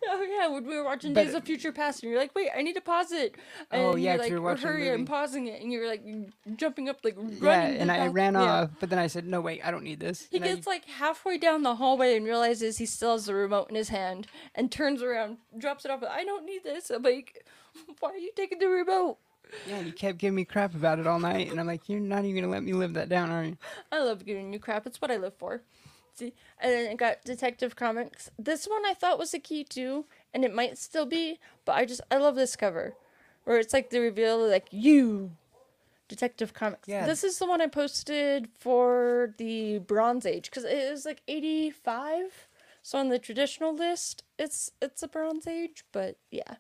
Oh 0.11 0.23
yeah, 0.23 0.49
when 0.49 0.67
we 0.67 0.77
were 0.77 0.85
watching 0.85 1.15
But- 1.15 1.25
Days 1.25 1.35
of 1.35 1.45
Future 1.45 1.73
Past, 1.73 2.03
and 2.03 2.11
you're 2.11 2.21
like, 2.21 2.35
wait, 2.35 2.51
I 2.57 2.63
need 2.63 2.75
to 2.75 2.81
pause 2.81 3.13
it. 3.13 3.35
Oh, 3.37 3.65
and 3.71 3.83
Oh, 3.83 3.97
yeah, 3.97 4.13
you're 4.13 4.19
like, 4.23 4.31
you 4.31 4.35
were 4.37 4.51
watching 4.51 4.67
hurry. 4.67 4.91
I'm 4.91 5.05
pausing 5.07 5.47
it, 5.47 5.63
and 5.63 5.73
you're 5.73 5.87
like 5.89 6.03
jumping 6.57 6.89
up, 6.89 6.99
like 7.05 7.17
running. 7.17 7.39
yeah, 7.43 7.81
and 7.81 7.91
I 7.91 8.09
ran 8.09 8.35
yeah. 8.35 8.41
off, 8.63 8.71
but 8.81 8.91
then 8.91 8.99
I 8.99 9.07
said, 9.07 9.27
"No, 9.27 9.41
wait, 9.41 9.61
I 9.65 9.71
don't 9.71 9.85
need 9.85 10.01
this." 10.01 10.27
He 10.31 10.37
And 10.39 10.45
I- 10.45 10.49
gets 10.55 10.67
like 10.67 10.85
halfway 10.87 11.39
down 11.39 11.63
the 11.63 11.77
hallway 11.77 12.17
and 12.17 12.25
realizes 12.27 12.79
he 12.79 12.87
still 12.87 13.13
has 13.13 13.27
the 13.27 13.35
remote 13.35 13.69
in 13.71 13.77
his 13.77 13.89
hand, 13.91 14.27
and 14.55 14.71
turns 14.73 15.03
around, 15.03 15.39
drops 15.57 15.85
it 15.85 15.91
off. 15.91 16.03
I 16.03 16.25
don't 16.25 16.45
need 16.45 16.65
this. 16.65 16.91
I'm 16.91 17.03
like, 17.03 17.45
why 18.01 18.11
are 18.11 18.17
you 18.17 18.33
taking 18.37 18.59
the 18.59 18.69
remote? 18.69 19.19
yeah, 19.69 19.77
and 19.77 19.87
you 19.87 19.93
kept 19.93 20.19
giving 20.19 20.35
me 20.35 20.45
crap 20.45 20.75
about 20.75 20.99
it 20.99 21.07
all 21.07 21.21
night, 21.21 21.51
and 21.51 21.61
I'm 21.61 21.67
like, 21.67 21.89
"You're 21.89 22.01
not 22.01 22.25
even 22.25 22.43
gonna 22.43 22.53
let 22.53 22.63
me 22.63 22.73
live 22.73 22.95
that 22.95 23.09
down, 23.09 23.31
are 23.31 23.45
you?" 23.45 23.57
I 23.93 24.01
love 24.03 24.25
giving 24.25 24.53
you 24.53 24.59
crap. 24.59 24.87
It's 24.87 25.01
what 25.01 25.11
I 25.11 25.17
live 25.19 25.35
for. 25.35 25.63
See, 26.15 26.35
and 26.61 26.73
then 26.73 26.91
I 26.91 26.95
got 26.95 27.25
Detective 27.25 27.75
Comics. 27.75 28.31
This 28.39 28.67
one 28.67 28.85
I 28.85 28.93
thought 28.95 29.19
was 29.19 29.33
a 29.33 29.39
key 29.39 29.65
too, 29.65 30.05
and 30.35 30.45
it 30.45 30.55
might 30.55 30.77
still 30.79 31.07
be, 31.07 31.39
but 31.65 31.73
I 31.73 31.85
just 31.87 32.03
I 32.11 32.19
love 32.19 32.35
this 32.37 32.55
cover, 32.55 32.95
where 33.45 33.59
it's 33.59 33.73
like 33.73 33.89
the 33.91 33.99
reveal 34.01 34.47
like 34.47 34.67
you, 34.71 35.33
Detective 36.09 36.53
Comics. 36.53 36.87
Yeah. 36.87 37.07
This 37.07 37.25
is 37.25 37.39
the 37.39 37.47
one 37.47 37.63
I 37.63 37.67
posted 37.67 38.49
for 38.59 39.35
the 39.39 39.79
Bronze 39.79 40.27
Age 40.27 40.51
because 40.51 40.65
it 40.65 40.77
is 40.77 41.07
like 41.07 41.23
eighty 41.29 41.71
five. 41.71 42.47
So 42.83 42.99
on 42.99 43.09
the 43.09 43.19
traditional 43.19 43.75
list, 43.75 44.23
it's 44.39 44.71
it's 44.83 45.03
a 45.03 45.09
Bronze 45.09 45.47
Age, 45.47 45.85
but 45.93 46.19
yeah. 46.31 46.57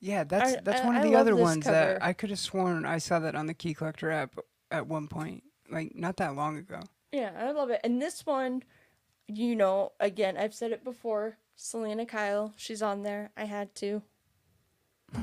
Yeah, 0.00 0.24
that's 0.24 0.54
I- 0.54 0.60
that's 0.62 0.82
I- 0.82 0.86
one 0.86 0.96
of 0.96 1.02
the 1.04 1.16
other 1.16 1.34
ones 1.36 1.64
cover. 1.64 1.74
that 1.74 2.02
I 2.04 2.12
could 2.12 2.30
have 2.30 2.38
sworn 2.38 2.84
I 2.84 2.98
saw 2.98 3.18
that 3.20 3.34
on 3.34 3.46
the 3.46 3.54
Key 3.54 3.72
Collector 3.74 4.10
app 4.10 4.36
at 4.70 4.86
one 4.86 5.08
point, 5.08 5.42
like 5.70 5.94
not 5.94 6.18
that 6.18 6.36
long 6.36 6.58
ago. 6.58 6.80
Yeah, 7.12 7.32
I 7.38 7.50
love 7.52 7.70
it. 7.70 7.80
And 7.84 8.00
this 8.02 8.26
one, 8.26 8.62
you 9.26 9.56
know, 9.56 9.92
again, 10.00 10.36
I've 10.36 10.54
said 10.54 10.72
it 10.72 10.84
before. 10.84 11.38
Selina 11.56 12.06
Kyle, 12.06 12.52
she's 12.56 12.82
on 12.82 13.02
there. 13.02 13.30
I 13.36 13.44
had 13.44 13.74
to. 13.76 14.02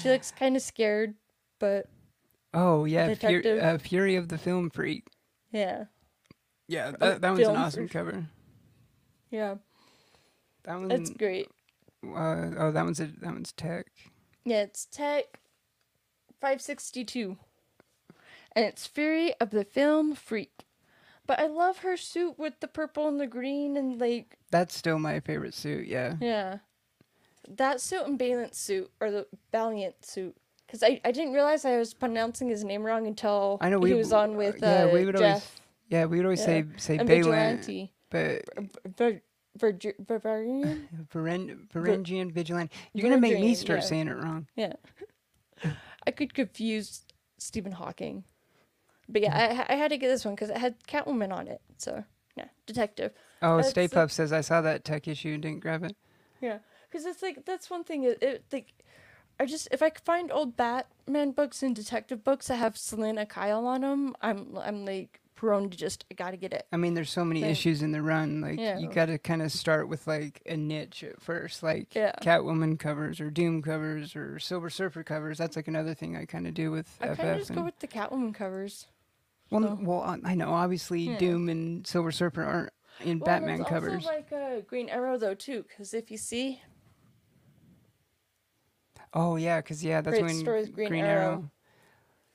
she 0.00 0.08
looks 0.08 0.30
kind 0.30 0.56
of 0.56 0.62
scared, 0.62 1.14
but 1.58 1.86
Oh 2.52 2.84
yeah, 2.84 3.06
Fur- 3.06 3.14
Detective. 3.14 3.62
uh, 3.62 3.78
Fury 3.78 4.16
of 4.16 4.28
the 4.28 4.38
Film 4.38 4.70
Freak. 4.70 5.04
yeah, 5.52 5.84
Yeah, 6.68 6.92
that, 6.98 7.20
that 7.20 7.30
one's 7.30 7.46
an 7.46 7.56
awesome 7.56 7.82
Freak. 7.88 7.92
cover. 7.92 8.26
yeah, 9.30 9.56
That 10.64 10.78
one. 10.80 10.90
it's 10.90 11.10
great. 11.10 11.48
Uh, 12.04 12.50
oh, 12.58 12.70
that 12.72 12.84
one's 12.84 13.00
a, 13.00 13.06
that 13.06 13.32
one's 13.32 13.52
tech. 13.52 13.86
Yeah, 14.44 14.62
it's 14.62 14.86
Tech 14.86 15.40
562. 16.40 17.36
And 18.52 18.64
it's 18.64 18.86
Fury 18.86 19.34
of 19.40 19.50
the 19.50 19.64
Film 19.64 20.14
Freak. 20.14 20.64
But 21.26 21.40
I 21.40 21.46
love 21.46 21.78
her 21.78 21.96
suit 21.96 22.38
with 22.38 22.60
the 22.60 22.68
purple 22.68 23.08
and 23.08 23.18
the 23.18 23.26
green 23.26 23.76
and 23.76 23.98
like 24.00 24.36
That's 24.50 24.76
still 24.76 24.98
my 24.98 25.20
favorite 25.20 25.54
suit. 25.54 25.86
Yeah. 25.86 26.16
Yeah. 26.20 26.58
That 27.48 27.80
suit 27.80 28.06
and 28.06 28.18
Valiant 28.18 28.54
suit, 28.54 28.90
or 29.00 29.10
the 29.10 29.26
Valiant 29.52 30.04
suit. 30.04 30.36
Because 30.66 30.82
I, 30.82 31.00
I 31.04 31.12
didn't 31.12 31.34
realize 31.34 31.64
I 31.64 31.76
was 31.78 31.92
pronouncing 31.94 32.48
his 32.48 32.64
name 32.64 32.82
wrong 32.82 33.06
until 33.06 33.58
I 33.60 33.68
know 33.68 33.80
he 33.82 33.94
was 33.94 34.12
on 34.12 34.36
with 34.36 34.62
uh, 34.62 34.66
yeah 34.66 34.92
we 34.92 35.04
would 35.04 35.16
always 35.16 35.46
yeah 35.88 36.04
we 36.06 36.16
would 36.16 36.24
always 36.26 36.40
Yeah. 36.40 36.46
say 36.46 36.64
say 36.76 36.98
Vigilante. 36.98 37.92
but 38.10 38.42
Ver, 38.96 39.20
ver, 39.56 39.72
Bavarian? 40.00 40.88
Varen- 41.12 41.68
Varangian 41.68 42.32
Vigilante. 42.32 42.74
You're 42.92 43.08
gonna 43.08 43.20
make 43.20 43.38
me 43.38 43.54
start 43.54 43.80
yeah. 43.80 43.86
saying 43.86 44.08
it 44.08 44.16
wrong. 44.16 44.46
Yeah. 44.56 44.72
I 46.06 46.10
could 46.10 46.34
confuse 46.34 47.02
Stephen 47.38 47.72
Hawking. 47.72 48.24
But 49.08 49.22
yeah, 49.22 49.64
I, 49.68 49.74
I 49.74 49.76
had 49.76 49.90
to 49.90 49.98
get 49.98 50.08
this 50.08 50.24
one 50.24 50.34
because 50.34 50.50
it 50.50 50.56
had 50.56 50.82
Catwoman 50.84 51.32
on 51.32 51.48
it. 51.48 51.60
So, 51.78 52.04
yeah, 52.36 52.46
detective. 52.66 53.12
Oh, 53.42 53.56
That's 53.56 53.70
Stay 53.70 53.88
Puft 53.88 54.10
says 54.12 54.32
I 54.32 54.40
saw 54.40 54.60
that 54.62 54.84
tech 54.84 55.06
issue 55.06 55.34
and 55.34 55.42
didn't 55.42 55.60
grab 55.60 55.84
it. 55.84 55.94
Yeah, 56.40 56.58
because 56.90 57.04
it's 57.06 57.22
like 57.22 57.44
that's 57.44 57.68
one 57.70 57.84
thing. 57.84 58.04
It, 58.04 58.22
it 58.22 58.44
like, 58.52 58.72
I 59.38 59.46
just 59.46 59.68
if 59.70 59.82
I 59.82 59.90
find 60.04 60.32
old 60.32 60.56
Batman 60.56 61.32
books 61.32 61.62
and 61.62 61.74
detective 61.76 62.24
books 62.24 62.48
that 62.48 62.56
have 62.56 62.76
Selina 62.78 63.26
Kyle 63.26 63.66
on 63.66 63.82
them, 63.82 64.14
I'm 64.22 64.56
I'm 64.56 64.84
like 64.86 65.20
prone 65.34 65.68
to 65.68 65.76
just 65.76 66.04
I 66.10 66.14
gotta 66.14 66.36
get 66.36 66.52
it. 66.52 66.66
I 66.72 66.76
mean, 66.76 66.94
there's 66.94 67.10
so 67.10 67.24
many 67.24 67.40
Thing. 67.40 67.50
issues 67.50 67.82
in 67.82 67.92
the 67.92 68.00
run. 68.00 68.40
Like 68.40 68.58
Yeah. 68.58 68.78
you 68.78 68.88
got 68.88 69.06
to 69.06 69.18
kind 69.18 69.42
of 69.42 69.50
start 69.52 69.88
with 69.88 70.06
like 70.06 70.40
a 70.46 70.56
niche 70.56 71.02
at 71.04 71.20
first, 71.20 71.62
like 71.62 71.94
Yeah. 71.94 72.12
Catwoman 72.22 72.78
covers 72.78 73.20
or 73.20 73.30
Doom 73.30 73.60
covers 73.60 74.14
or 74.14 74.38
Silver 74.38 74.70
Surfer 74.70 75.02
covers. 75.02 75.36
That's 75.36 75.56
like 75.56 75.68
another 75.68 75.92
thing 75.92 76.16
I 76.16 76.24
kind 76.24 76.46
of 76.46 76.54
do 76.54 76.70
with 76.70 76.96
I 77.00 77.08
kind 77.08 77.30
of 77.30 77.38
just 77.38 77.52
go 77.52 77.62
with 77.62 77.78
the 77.80 77.88
Catwoman 77.88 78.32
covers. 78.34 78.86
Well, 79.62 79.76
so- 79.78 79.78
well, 79.82 80.00
I- 80.02 80.20
I 80.32 80.34
know 80.34 80.50
obviously 80.52 81.00
Yeah. 81.00 81.18
Doom 81.18 81.48
and 81.48 81.86
Silver 81.86 82.12
Surfer 82.12 82.42
aren't 82.42 82.72
in 83.00 83.18
Well, 83.18 83.26
Batman 83.26 83.56
there's 83.58 83.68
covers. 83.68 83.94
Also 84.06 84.08
like 84.08 84.32
uh, 84.32 84.60
Green 84.60 84.88
Arrow 84.88 85.16
though 85.18 85.34
too, 85.34 85.64
because 85.68 85.94
if 85.94 86.10
you 86.10 86.16
see, 86.18 86.60
Oh 89.12 89.36
yeah, 89.36 89.60
because 89.60 89.84
yeah, 89.84 90.00
that's 90.00 90.18
Great 90.18 90.24
when 90.24 90.34
Stories, 90.38 90.68
Green 90.70 90.88
Green, 90.88 91.04
Arrow. 91.04 91.50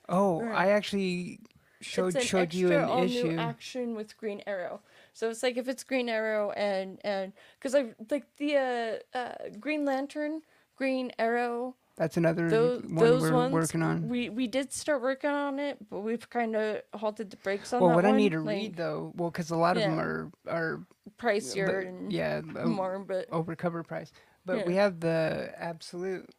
Oh, 0.08 0.42
Right. 0.42 0.56
I 0.56 0.72
actually 0.72 1.40
showed 1.82 2.08
it's 2.08 2.16
an 2.18 2.22
showed 2.24 2.54
you 2.54 2.68
extra 2.68 2.84
an 2.84 2.90
all 2.90 3.04
issue. 3.04 3.32
new 3.32 3.38
action 3.40 3.96
with 3.96 4.18
Green 4.18 4.42
Arrow. 4.48 4.82
So 5.14 5.30
it's 5.30 5.44
like 5.44 5.58
if 5.58 5.68
it's 5.68 5.84
Green 5.84 6.08
Arrow 6.10 6.52
and 6.52 7.00
and 7.04 7.34
because 7.58 7.76
I 7.76 7.94
like 8.10 8.26
the 8.38 9.02
uh, 9.14 9.18
uh, 9.18 9.34
Green 9.60 9.84
Lantern, 9.86 10.42
Green 10.78 11.12
Arrow, 11.20 11.76
That's 12.00 12.16
another 12.16 12.50
those 12.50 12.82
one 12.84 12.95
those 12.95 13.22
we're 13.24 13.34
ones 13.34 13.52
working 13.54 13.84
on. 13.84 14.08
We 14.08 14.30
we 14.30 14.47
did 14.47 14.72
start 14.72 15.02
working 15.02 15.30
on 15.32 15.60
it, 15.60 15.78
but 15.89 16.00
we've 16.00 16.28
kind 16.30 16.56
of 16.56 16.82
halted 16.93 17.30
the 17.30 17.36
brakes 17.36 17.74
on 17.74 17.80
that. 17.82 17.86
well, 17.86 17.89
that 17.97 18.04
what 18.04 18.06
I 18.06 18.16
need 18.18 18.32
to 18.32 18.39
like, 18.39 18.56
read 18.56 18.78
though, 18.78 19.12
well, 19.18 19.30
because 19.30 19.52
a 19.52 19.58
lot 19.58 19.76
of 19.76 19.84
them 19.84 20.00
are 20.00 20.32
are 20.47 20.80
pricier 21.18 21.66
but- 21.66 21.86
and 21.88 22.12
yeah 22.14 22.39
more, 22.41 23.00
but 23.00 23.30
over 23.34 23.54
cover 23.54 23.84
price. 23.84 24.14
But 24.45 24.60
Yeah. 24.60 24.64
we 24.66 24.76
have 24.76 25.02
the 25.02 25.54
absolute 25.58 26.30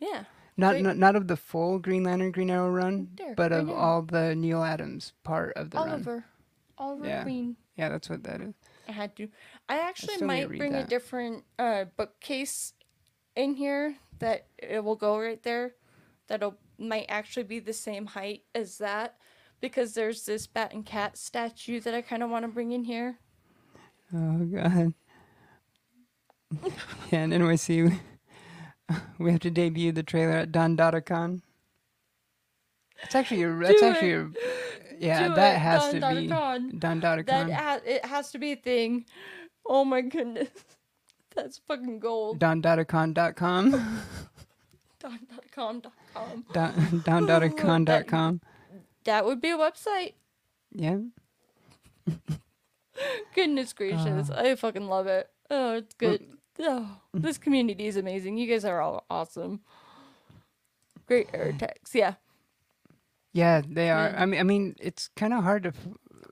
yeah, 0.00 0.24
not, 0.56 0.80
not 0.80 0.96
not 0.96 1.14
of 1.14 1.28
the 1.28 1.36
full 1.36 1.78
Green 1.78 2.02
Lantern 2.02 2.32
Green 2.32 2.50
Arrow 2.50 2.68
run, 2.70 3.10
There, 3.14 3.36
but 3.36 3.52
right 3.52 3.60
of 3.60 3.70
all 3.70 4.02
the 4.02 4.34
Neal 4.34 4.64
Adams 4.64 5.12
part 5.22 5.52
of 5.56 5.70
the 5.70 5.78
run. 5.78 5.88
Oliver, 5.90 6.24
Oliver 6.78 7.06
Yeah. 7.06 7.22
Queen. 7.22 7.56
Yeah, 7.76 7.90
that's 7.90 8.10
what 8.10 8.24
that 8.24 8.40
is. 8.40 8.54
I 8.88 8.92
had 8.92 9.14
to. 9.16 9.28
I 9.68 9.78
actually 9.78 10.16
to 10.16 10.24
might 10.24 10.48
bring 10.48 10.74
a 10.74 10.84
different 10.84 11.44
uh, 11.60 11.84
bookcase 11.96 12.72
in 13.36 13.54
here 13.54 13.94
that 14.18 14.46
it 14.58 14.82
will 14.82 14.96
go 14.96 15.18
right 15.18 15.42
there. 15.42 15.74
That'll 16.28 16.56
might 16.78 17.06
actually 17.08 17.44
be 17.44 17.58
the 17.58 17.72
same 17.72 18.06
height 18.06 18.42
as 18.54 18.78
that 18.78 19.16
because 19.60 19.94
there's 19.94 20.24
this 20.26 20.46
bat 20.46 20.72
and 20.72 20.84
cat 20.84 21.16
statue 21.16 21.80
that 21.80 21.94
I 21.94 22.02
kind 22.02 22.22
of 22.22 22.30
want 22.30 22.44
to 22.44 22.48
bring 22.48 22.72
in 22.72 22.84
here. 22.84 23.18
Oh 24.14 24.38
god. 24.44 24.94
yeah, 27.10 27.20
and 27.20 27.32
NYC, 27.32 27.90
we, 27.90 28.96
we 29.24 29.32
have 29.32 29.40
to 29.40 29.50
debut 29.50 29.92
the 29.92 30.02
trailer 30.02 30.32
at 30.32 30.52
Don.con. 30.52 31.42
It's 33.02 33.14
actually 33.14 33.42
a. 33.42 33.54
That's 33.54 33.80
Do 33.80 33.86
actually 33.86 34.12
a. 34.12 34.30
Yeah, 34.98 35.28
Do 35.28 35.34
that 35.34 35.56
it, 35.56 35.58
has 35.58 35.82
Don 35.82 35.92
to 35.92 36.20
be 36.20 36.28
Dotacon. 36.28 36.80
Don.con. 36.80 37.24
That 37.26 37.50
ha- 37.50 37.80
it 37.84 38.04
has 38.04 38.30
to 38.32 38.38
be 38.38 38.52
a 38.52 38.56
thing. 38.56 39.04
Oh 39.66 39.84
my 39.84 40.00
goodness, 40.00 40.48
that's 41.36 41.58
fucking 41.68 42.00
gold. 42.00 42.38
Don.con.com. 42.40 43.70
Don.com.com. 44.98 46.44
Don- 46.52 47.02
Don.con.com. 47.04 48.40
That 49.04 49.24
would 49.24 49.40
be 49.40 49.50
a 49.50 49.56
website. 49.56 50.14
Yeah. 50.72 50.98
Goodness 53.36 53.72
gracious, 53.72 54.30
Ah. 54.32 54.40
I 54.40 54.54
fucking 54.56 54.88
love 54.88 55.06
it. 55.06 55.30
Oh, 55.48 55.76
it's 55.76 55.94
good. 55.94 56.26
Oh, 56.58 56.96
this 57.14 57.38
community 57.38 57.86
is 57.86 57.96
amazing. 57.96 58.36
You 58.36 58.48
guys 58.48 58.64
are 58.64 58.80
all 58.80 59.04
awesome. 59.08 59.60
Great 61.06 61.28
air 61.32 61.44
attacks. 61.54 61.94
Yeah. 61.94 62.14
Yeah, 63.32 63.60
they 63.64 63.90
are. 63.90 64.08
Yeah. 64.08 64.22
I 64.22 64.26
mean, 64.26 64.40
I 64.40 64.42
mean, 64.42 64.74
it's 64.80 65.08
kind 65.14 65.32
of 65.34 65.44
hard 65.44 65.64
to. 65.64 65.68
F- 65.68 65.86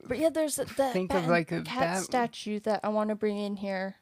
But 0.08 0.18
yeah, 0.18 0.30
there's 0.30 0.56
that, 0.56 0.68
that 0.76 0.92
Think 0.94 1.12
of, 1.14 1.28
like, 1.28 1.52
a 1.52 1.62
cat 1.62 1.80
bat- 1.80 2.02
statue 2.02 2.58
that 2.60 2.80
I 2.82 2.88
want 2.88 3.10
to 3.10 3.14
bring 3.14 3.36
in 3.38 3.54
here. 3.56 3.96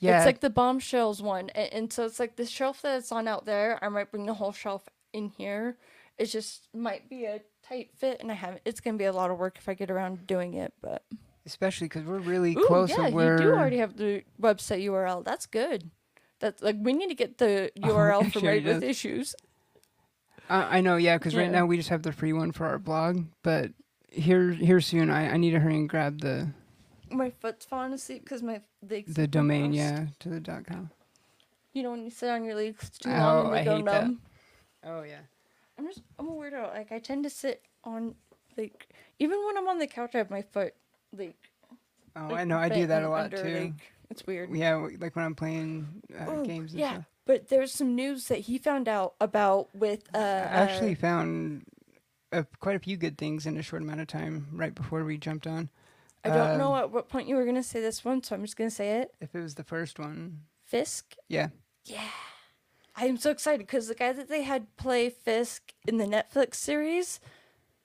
Yeah, 0.00 0.18
It's 0.18 0.26
like 0.26 0.40
the 0.40 0.50
bombshells 0.50 1.20
one. 1.22 1.50
And, 1.50 1.72
and 1.72 1.92
so 1.92 2.04
it's 2.04 2.18
like 2.20 2.36
the 2.36 2.46
shelf 2.46 2.82
that 2.82 2.98
it's 2.98 3.12
on 3.12 3.26
out 3.28 3.44
there. 3.46 3.78
I 3.82 3.88
might 3.88 4.10
bring 4.10 4.26
the 4.26 4.34
whole 4.34 4.52
shelf 4.52 4.88
in 5.12 5.30
here. 5.30 5.76
It 6.18 6.26
just 6.26 6.68
might 6.74 7.08
be 7.08 7.24
a 7.24 7.40
tight 7.66 7.90
fit, 7.96 8.18
and 8.20 8.30
I 8.30 8.34
haven't. 8.34 8.62
It's 8.64 8.80
gonna 8.80 8.96
be 8.98 9.04
a 9.04 9.12
lot 9.12 9.30
of 9.30 9.38
work 9.38 9.56
if 9.58 9.68
I 9.68 9.74
get 9.74 9.90
around 9.90 10.26
doing 10.26 10.54
it. 10.54 10.72
But 10.82 11.04
especially 11.46 11.86
because 11.86 12.04
we're 12.04 12.18
really 12.18 12.54
Ooh, 12.56 12.64
close 12.66 12.90
yeah, 12.90 13.08
to 13.08 13.14
where. 13.14 13.36
you 13.40 13.46
do 13.48 13.52
already 13.54 13.78
have 13.78 13.96
the 13.96 14.24
website 14.40 14.84
URL. 14.84 15.24
That's 15.24 15.46
good. 15.46 15.90
That's 16.40 16.62
like 16.62 16.76
we 16.80 16.92
need 16.92 17.08
to 17.08 17.14
get 17.14 17.38
the 17.38 17.70
Oh, 17.82 17.88
URL 17.88 18.22
it 18.26 18.32
for 18.32 18.40
sure 18.40 18.42
Married 18.42 18.64
with. 18.64 18.82
Issues. 18.82 19.34
Uh, 20.50 20.66
I 20.70 20.80
know, 20.80 20.96
yeah, 20.96 21.18
because 21.18 21.36
right 21.36 21.50
now 21.50 21.66
we 21.66 21.76
just 21.76 21.90
have 21.90 22.02
the 22.02 22.12
free 22.12 22.32
one 22.32 22.52
for 22.52 22.66
our 22.66 22.78
blog, 22.78 23.26
but 23.42 23.70
here, 24.10 24.50
here 24.50 24.80
soon, 24.80 25.10
I, 25.10 25.32
I 25.32 25.36
need 25.36 25.50
to 25.50 25.60
hurry 25.60 25.76
and 25.76 25.88
grab 25.88 26.22
the 26.22 26.48
My 27.10 27.30
foot's 27.30 27.64
falling 27.66 27.92
asleep 27.92 28.24
because 28.24 28.42
my 28.42 28.60
legs. 28.88 29.14
the 29.14 29.26
domain, 29.26 29.72
yeah, 29.72 30.06
to 30.20 30.28
the 30.28 30.40
dot 30.40 30.66
com. 30.66 30.90
You 31.72 31.82
know 31.82 31.90
when 31.92 32.04
you 32.04 32.10
sit 32.10 32.28
on 32.30 32.44
your 32.44 32.54
legs 32.54 32.90
too 32.90 33.10
Oh, 33.10 33.12
long 33.12 33.46
and 33.46 33.54
they 33.54 33.60
I 33.60 33.64
go 33.64 33.76
hate 33.76 33.84
that. 33.84 34.10
Oh 34.84 35.02
yeah. 35.02 35.20
I'm 35.78 35.86
just 35.86 36.02
I'm 36.18 36.28
a 36.28 36.32
weirdo. 36.32 36.74
Like 36.74 36.90
I 36.90 36.98
tend 36.98 37.24
to 37.24 37.30
sit 37.30 37.62
on 37.84 38.14
like 38.56 38.88
even 39.18 39.38
when 39.46 39.56
I'm 39.56 39.68
on 39.68 39.78
the 39.78 39.86
couch, 39.86 40.14
I 40.14 40.18
have 40.18 40.30
my 40.30 40.42
foot 40.42 40.74
like. 41.16 41.36
Oh, 42.16 42.28
like, 42.28 42.40
I 42.40 42.44
know. 42.44 42.58
I 42.58 42.68
do 42.68 42.86
that 42.86 43.04
a 43.04 43.08
lot 43.08 43.24
under, 43.24 43.42
too. 43.42 43.58
like, 43.60 43.92
it's 44.10 44.26
weird. 44.26 44.50
Yeah, 44.54 44.88
like 44.98 45.14
when 45.14 45.24
I'm 45.24 45.36
playing 45.36 46.02
uh, 46.18 46.30
Ooh, 46.32 46.44
games 46.44 46.72
and 46.72 46.80
yeah, 46.80 46.92
stuff. 46.94 47.04
but 47.26 47.48
there's 47.48 47.72
some 47.72 47.94
news 47.94 48.26
that 48.26 48.40
he 48.40 48.58
found 48.58 48.88
out 48.88 49.14
about 49.20 49.68
with 49.74 50.02
uh. 50.14 50.18
I 50.18 50.20
actually 50.62 50.92
uh, 50.92 50.96
found 50.96 51.64
uh, 52.32 52.42
quite 52.58 52.74
a 52.74 52.80
few 52.80 52.96
good 52.96 53.18
things 53.18 53.46
in 53.46 53.56
a 53.56 53.62
short 53.62 53.82
amount 53.82 54.00
of 54.00 54.08
time 54.08 54.48
right 54.52 54.74
before 54.74 55.04
we 55.04 55.16
jumped 55.16 55.46
on. 55.46 55.68
I 56.24 56.28
don't 56.30 56.58
know 56.58 56.74
um, 56.74 56.80
at 56.80 56.90
what 56.90 57.08
point 57.08 57.28
you 57.28 57.36
were 57.36 57.44
gonna 57.44 57.62
say 57.62 57.80
this 57.80 58.04
one, 58.04 58.22
so 58.22 58.34
I'm 58.34 58.42
just 58.42 58.56
gonna 58.56 58.70
say 58.70 59.00
it. 59.00 59.12
If 59.20 59.34
it 59.34 59.40
was 59.40 59.54
the 59.54 59.64
first 59.64 59.98
one, 59.98 60.40
Fisk. 60.64 61.14
yeah. 61.28 61.48
Yeah. 61.84 62.02
I'm 62.96 63.16
so 63.16 63.30
excited 63.30 63.60
because 63.66 63.86
the 63.88 63.94
guy 63.94 64.12
that 64.12 64.28
they 64.28 64.42
had 64.42 64.76
play 64.76 65.08
Fisk 65.08 65.72
in 65.86 65.98
the 65.98 66.04
Netflix 66.04 66.56
series 66.56 67.20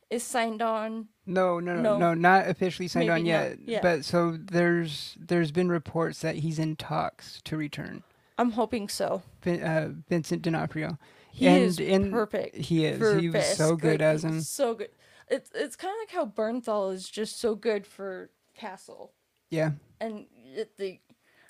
is 0.10 0.24
signed 0.24 0.62
on. 0.62 1.08
No, 1.26 1.60
no, 1.60 1.76
no, 1.76 1.82
No. 1.82 1.98
no, 2.00 2.14
not 2.16 2.48
officially 2.48 2.88
signed 2.88 3.10
on 3.10 3.18
Maybe 3.24 3.32
not, 3.32 3.50
yet. 3.50 3.58
yeah. 3.66 3.80
But 3.82 4.04
so 4.06 4.32
there's 4.38 5.16
there's 5.20 5.52
been 5.52 5.70
reports 5.70 6.20
that 6.20 6.38
he's 6.38 6.58
in 6.60 6.76
talks 6.76 7.42
to 7.46 7.56
return. 7.56 8.04
I'm 8.38 8.52
hoping 8.52 8.90
so. 8.90 9.22
Vin, 9.44 9.62
uh, 9.64 9.90
Vincent 10.10 10.42
D'Onofrio. 10.42 10.98
He 11.32 11.48
And 11.48 11.64
is 11.64 11.80
in- 11.80 12.12
perfect. 12.12 12.56
He 12.58 12.86
is. 12.86 13.20
He 13.22 13.30
was 13.30 13.56
so 13.56 13.76
good 13.76 14.02
as 14.02 14.24
him. 14.24 14.42
So 14.42 14.74
good. 14.76 14.90
It's 15.34 15.50
it's 15.56 15.76
kind 15.76 15.92
of 15.94 16.00
like 16.02 16.12
how 16.16 16.26
Bernthal 16.28 16.94
is 16.94 17.10
just 17.10 17.40
so 17.40 17.56
good 17.56 17.88
for 17.88 18.30
Castle, 18.56 19.14
Yeah. 19.50 19.72
and 20.00 20.26
it, 20.56 20.78
the 20.78 21.00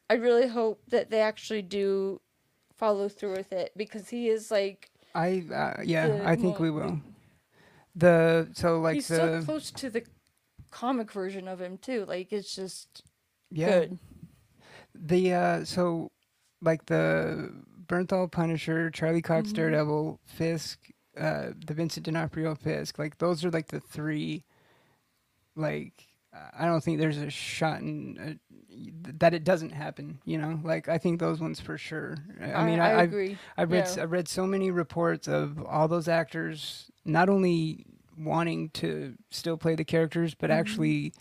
I 0.10 0.14
really 0.16 0.48
hope 0.48 0.82
that 0.90 1.10
they 1.10 1.20
actually 1.22 1.62
do 1.64 2.22
follow 2.76 3.10
through 3.10 3.36
with 3.38 3.52
it 3.52 3.72
because 3.76 4.10
he 4.10 4.30
is 4.30 4.50
like 4.52 4.90
I 5.16 5.44
uh, 5.54 5.82
yeah. 5.84 6.22
I 6.24 6.36
think 6.36 6.60
mo- 6.60 6.64
we 6.64 6.72
will. 6.72 7.02
The 7.96 8.50
so 8.54 8.80
like 8.80 8.96
he's 8.96 9.08
the 9.10 9.42
so 9.42 9.46
close 9.46 9.70
to 9.72 9.90
the 9.90 10.04
comic 10.72 11.12
version 11.12 11.48
of 11.48 11.60
him 11.62 11.78
too. 11.78 12.06
Like 12.06 12.32
it's 12.34 12.56
just 12.56 13.04
yeah 13.52 13.80
good. 13.80 14.00
the 14.96 15.34
uh 15.34 15.66
so 15.66 16.10
like 16.62 16.86
the 16.86 17.52
Bernthal 17.86 18.32
Punisher, 18.32 18.90
Charlie 18.90 19.22
Cox 19.22 19.50
Mhm. 19.50 19.56
Daredevil, 19.56 20.20
Fisk, 20.24 20.80
uh 21.18 21.50
the 21.66 21.74
Vincent 21.74 22.06
D'Onofrio 22.06 22.56
Fisk. 22.56 22.98
Like 23.00 23.18
those 23.18 23.44
are 23.46 23.52
like 23.52 23.68
the 23.68 23.80
three. 23.80 24.44
Like 25.56 26.08
I 26.58 26.66
don't 26.66 26.84
think 26.84 27.00
there's 27.00 27.18
a 27.18 27.30
shot 27.30 27.82
in 27.82 28.40
uh, 28.42 29.14
that 29.20 29.36
it 29.36 29.44
doesn't 29.44 29.70
happen. 29.70 30.20
You 30.26 30.40
know, 30.40 30.60
like 30.64 30.90
I 30.90 30.98
think 30.98 31.20
those 31.20 31.40
ones 31.40 31.60
for 31.60 31.78
sure. 31.78 32.18
I, 32.42 32.54
I 32.54 32.66
mean, 32.66 32.80
I, 32.80 32.90
I, 32.90 33.00
I've 33.02 33.10
agree. 33.10 33.38
I've 33.56 33.72
read 33.72 33.88
Yeah. 33.96 34.02
I 34.02 34.06
read 34.06 34.28
so 34.28 34.48
many 34.48 34.72
reports 34.72 35.28
of 35.28 35.64
all 35.64 35.88
those 35.88 36.08
actors 36.08 36.90
not 37.06 37.30
only 37.30 37.86
wanting 38.18 38.70
to 38.72 39.16
still 39.30 39.58
play 39.58 39.76
the 39.76 39.84
characters, 39.86 40.34
but 40.34 40.50
Mhm. 40.50 40.54
actually 40.56 41.14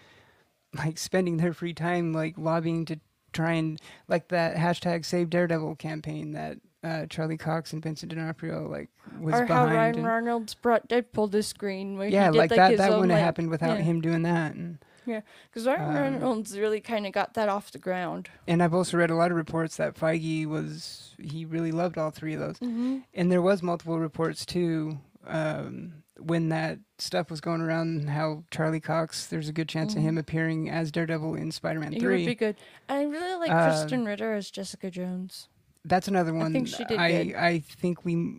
like 0.75 0.97
spending 0.97 1.37
their 1.37 1.53
free 1.53 1.75
time 1.75 2.15
like 2.15 2.39
lobbying 2.39 2.87
to 2.87 2.99
try 3.35 3.53
and 3.53 3.79
like 4.09 4.29
that 4.29 4.57
hashtag 4.57 5.05
Save 5.05 5.29
Daredevil 5.29 5.77
campaign 5.77 6.33
that 6.33 6.59
uh, 6.83 7.07
Charlie 7.07 7.37
Cox 7.37 7.73
and 7.73 7.83
Vincent 7.83 8.13
D'Onofrio 8.15 8.69
like 8.69 8.89
was 9.21 9.35
or 9.35 9.47
how 9.47 9.65
behind. 9.65 9.75
Ryan 9.77 9.95
and- 9.97 10.07
Reynolds 10.07 10.55
brought 10.55 10.89
Deadpool 10.89 11.31
to 11.33 11.43
screen. 11.43 11.97
Where 11.99 12.09
yeah, 12.09 12.27
he 12.27 12.33
did, 12.33 12.39
like, 12.39 12.51
like, 12.51 12.57
that 12.57 12.77
that 12.79 12.91
wouldn't 12.91 13.09
like, 13.09 13.19
have 13.19 13.25
happened 13.25 13.51
without 13.51 13.79
yeah. 13.79 13.85
him 13.85 14.01
doing 14.01 14.23
that. 14.23 14.55
And 14.55 14.79
Because 15.05 15.67
Ryan 15.67 15.81
Um, 15.83 15.95
Reynolds 15.95 16.59
really 16.59 16.81
kind 16.81 17.07
of 17.07 17.13
got 17.13 17.35
that 17.35 17.49
off 17.49 17.71
the 17.73 17.79
ground. 17.79 18.29
and 18.47 18.63
I've 18.63 18.75
also 18.75 18.97
read 18.97 19.11
a 19.11 19.15
lot 19.17 19.31
of 19.31 19.37
reports 19.37 19.77
that 19.77 19.95
Feige 19.95 20.47
was 20.47 21.15
he 21.21 21.45
really 21.45 21.73
loved 21.73 21.99
all 21.99 22.11
three 22.11 22.35
of 22.35 22.41
those. 22.41 22.59
Mm-hmm. 22.59 22.99
And 23.15 23.31
there 23.31 23.43
was 23.43 23.63
multiple 23.63 23.99
reports 23.99 24.45
too 24.47 24.99
um, 25.27 26.03
when 26.19 26.49
that 26.51 26.79
stuff 26.99 27.31
was 27.31 27.41
going 27.41 27.61
around 27.61 28.09
how 28.11 28.45
Charlie 28.51 28.81
Cox 28.81 29.27
there's 29.27 29.49
a 29.49 29.53
good 29.53 29.69
chance 29.69 29.95
of 29.95 30.03
him 30.03 30.19
appearing 30.19 30.69
as 30.71 30.91
Daredevil 30.93 31.35
in 31.35 31.51
Spider-Man 31.51 31.93
He 31.93 32.05
would 32.07 32.27
be 32.27 32.35
good. 32.35 32.57
I 32.89 33.03
really 33.03 33.35
like 33.39 33.51
Um, 33.51 33.57
Krysten 33.71 34.07
Ritter 34.07 34.35
as 34.35 34.51
Jessica 34.51 34.91
Jones. 34.91 35.49
That's 35.85 36.09
another 36.09 36.33
one. 36.33 36.53
think 36.53 36.69
she 36.69 36.85
did 36.85 36.99
I 36.99 37.25
good. 37.25 37.35
I 37.37 37.59
think 37.61 38.05
we 38.05 38.37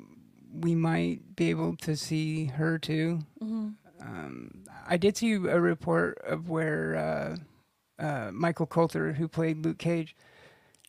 we 0.54 0.76
might 0.76 1.36
be 1.36 1.50
able 1.50 1.76
to 1.78 1.96
see 1.96 2.46
her 2.46 2.78
too. 2.78 3.20
Mm-hmm. 3.42 3.70
Um, 4.02 4.64
I 4.88 4.98
did 4.98 5.18
see 5.18 5.34
a 5.34 5.60
report 5.60 6.20
of 6.26 6.50
where 6.50 6.96
uh, 8.00 8.04
uh, 8.04 8.32
Michael 8.32 8.66
Colter, 8.66 9.14
who 9.14 9.28
played 9.28 9.64
Luke 9.66 9.78
Cage, 9.78 10.16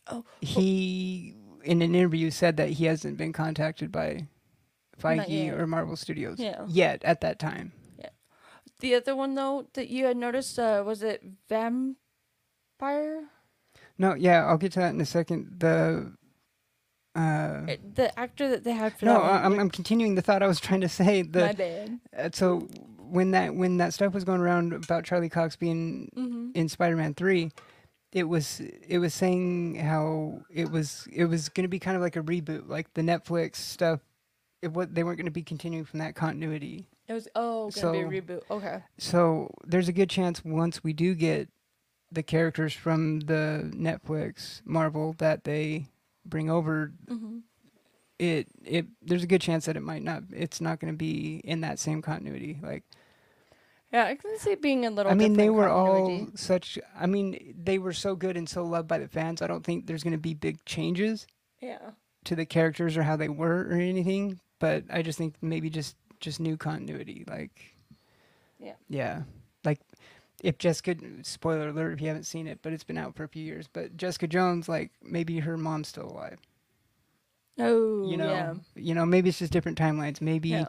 Oh, 0.09 0.24
he 0.40 1.34
in 1.62 1.80
an 1.80 1.94
interview 1.94 2.30
said 2.30 2.57
that 2.59 2.70
he 2.70 2.84
hasn't 2.84 3.16
been 3.16 3.32
contacted 3.32 3.90
by 3.90 4.26
Feige 5.00 5.50
or 5.59 5.66
Marvel 5.66 5.96
Studios 5.96 6.38
Yeah. 6.38 6.64
yet 6.68 7.02
at 7.05 7.20
that 7.22 7.38
time. 7.38 7.72
The 8.80 8.96
other 8.96 9.16
one 9.16 9.34
though 9.34 9.66
that 9.74 9.88
you 9.88 10.05
had 10.05 10.16
noticed 10.16 10.59
uh, 10.59 10.82
was 10.84 11.02
it 11.02 11.22
Vampire? 11.48 11.94
No, 13.96 14.14
yeah, 14.14 14.44
I'll 14.44 14.59
get 14.59 14.72
to 14.72 14.80
that 14.80 14.92
in 14.92 15.00
a 15.00 15.07
second. 15.07 15.61
The 15.61 16.12
uh, 17.14 17.66
the 17.94 18.10
actor 18.18 18.48
that 18.48 18.64
they 18.64 18.72
had 18.72 18.98
for 18.98 19.04
no, 19.06 19.20
I'm 19.22 19.58
I'm 19.60 19.70
continuing 19.70 20.14
the 20.16 20.22
thought 20.22 20.42
I 20.42 20.46
was 20.46 20.60
trying 20.60 20.80
to 20.80 20.88
say. 20.88 21.22
My 21.22 21.52
bad. 21.52 21.98
uh, 22.16 22.28
so 22.32 22.60
when 22.98 23.30
that 23.32 23.54
when 23.54 23.76
that 23.76 23.94
stuff 23.94 24.12
was 24.14 24.24
going 24.24 24.40
around 24.40 24.72
about 24.72 25.04
Charlie 25.04 25.28
Cox 25.28 25.56
being 25.56 26.10
Mm-hmm. 26.16 26.50
in 26.54 26.68
Spider-Man 26.68 27.14
Three, 27.14 27.52
it 28.12 28.24
was 28.24 28.60
it 28.60 28.98
was 28.98 29.14
saying 29.14 29.76
how 29.76 30.40
it 30.50 30.70
was 30.70 31.06
it 31.12 31.26
was 31.26 31.48
going 31.48 31.64
to 31.64 31.68
be 31.68 31.78
kind 31.78 31.96
of 31.96 32.02
like 32.02 32.16
a 32.16 32.22
reboot, 32.22 32.68
like 32.68 32.92
the 32.94 33.02
Netflix 33.02 33.56
stuff. 33.56 34.00
It 34.62 34.72
what 34.72 34.94
they 34.94 35.04
weren't 35.04 35.18
going 35.18 35.26
to 35.26 35.30
be 35.30 35.42
continuing 35.42 35.84
from 35.84 35.98
that 36.00 36.14
continuity. 36.16 36.86
It 37.06 37.12
was 37.12 37.28
oh 37.36 37.70
gonna 37.70 37.72
So- 37.72 37.92
be 37.92 37.98
a 38.16 38.22
reboot. 38.22 38.42
Okay. 38.50 38.82
So 38.98 39.50
there's 39.64 39.88
a 39.88 39.92
good 39.92 40.08
chance 40.10 40.42
once 40.44 40.82
we 40.82 40.92
do 40.94 41.14
get 41.14 41.48
the 42.10 42.22
characters 42.22 42.72
from 42.72 43.20
the 43.20 43.70
Netflix 43.74 44.62
Marvel 44.64 45.14
that 45.18 45.44
they 45.44 45.86
bring 46.24 46.50
over, 46.50 46.92
Mm-hmm. 47.08 47.38
it 48.18 48.48
it 48.64 48.86
there's 49.02 49.22
a 49.24 49.26
good 49.26 49.40
chance 49.40 49.66
that 49.66 49.76
it 49.76 49.82
might 49.82 50.02
not 50.02 50.22
it's 50.32 50.60
not 50.60 50.78
going 50.80 50.92
to 50.92 50.96
be 50.96 51.40
in 51.44 51.60
that 51.62 51.78
same 51.78 52.00
continuity. 52.02 52.58
Like 52.62 52.84
Yeah, 53.92 54.04
I 54.06 54.14
can 54.16 54.38
see 54.38 54.50
it 54.52 54.62
being 54.62 54.86
a 54.86 54.90
little. 54.90 55.10
I 55.12 55.14
mean, 55.14 55.34
they 55.34 55.50
were 55.50 55.68
all 55.68 56.26
such. 56.34 56.78
I 56.98 57.06
mean, 57.06 57.54
they 57.62 57.78
were 57.78 57.92
so 57.92 58.16
good 58.16 58.36
and 58.36 58.48
so 58.48 58.64
loved 58.64 58.88
by 58.88 58.98
the 58.98 59.08
fans. 59.08 59.42
I 59.42 59.46
don't 59.46 59.64
think 59.64 59.86
there's 59.86 60.02
going 60.02 60.12
to 60.14 60.18
be 60.18 60.34
big 60.34 60.64
changes 60.64 61.26
Yeah. 61.60 61.90
to 62.24 62.34
the 62.36 62.46
characters 62.46 62.96
or 62.96 63.02
how 63.04 63.16
they 63.16 63.28
were 63.28 63.68
or 63.68 63.74
anything. 63.74 64.40
But 64.58 64.84
I 64.90 65.02
just 65.02 65.18
think 65.18 65.34
maybe 65.42 65.70
just 65.70 65.96
just 66.20 66.40
new 66.40 66.56
continuity. 66.56 67.24
Like, 67.28 67.74
Yeah. 68.58 68.74
yeah, 68.88 69.22
if 70.45 70.59
Jessica. 70.59 70.95
Spoiler 71.22 71.68
alert 71.68 71.92
if 71.95 72.01
you 72.01 72.09
haven't 72.09 72.24
seen 72.24 72.47
it, 72.47 72.61
but 72.62 72.72
it's 72.72 72.84
been 72.84 72.99
out 72.99 73.14
for 73.16 73.24
a 73.24 73.28
few 73.28 73.42
years. 73.45 73.66
But 73.72 73.97
Jessica 73.97 74.26
Jones, 74.26 74.68
like 74.68 74.90
maybe 75.03 75.40
her 75.40 75.57
mom's 75.57 75.88
still 75.88 76.07
alive. 76.11 76.38
Oh. 77.59 78.09
You 78.09 78.16
know, 78.16 78.30
Yeah. 78.30 78.55
you 78.74 78.95
know, 78.95 79.07
maybe 79.07 79.28
it's 79.28 79.38
just 79.38 79.53
different 79.53 79.78
timelines. 79.78 80.20
Maybe 80.20 80.51
yeah. 80.51 80.66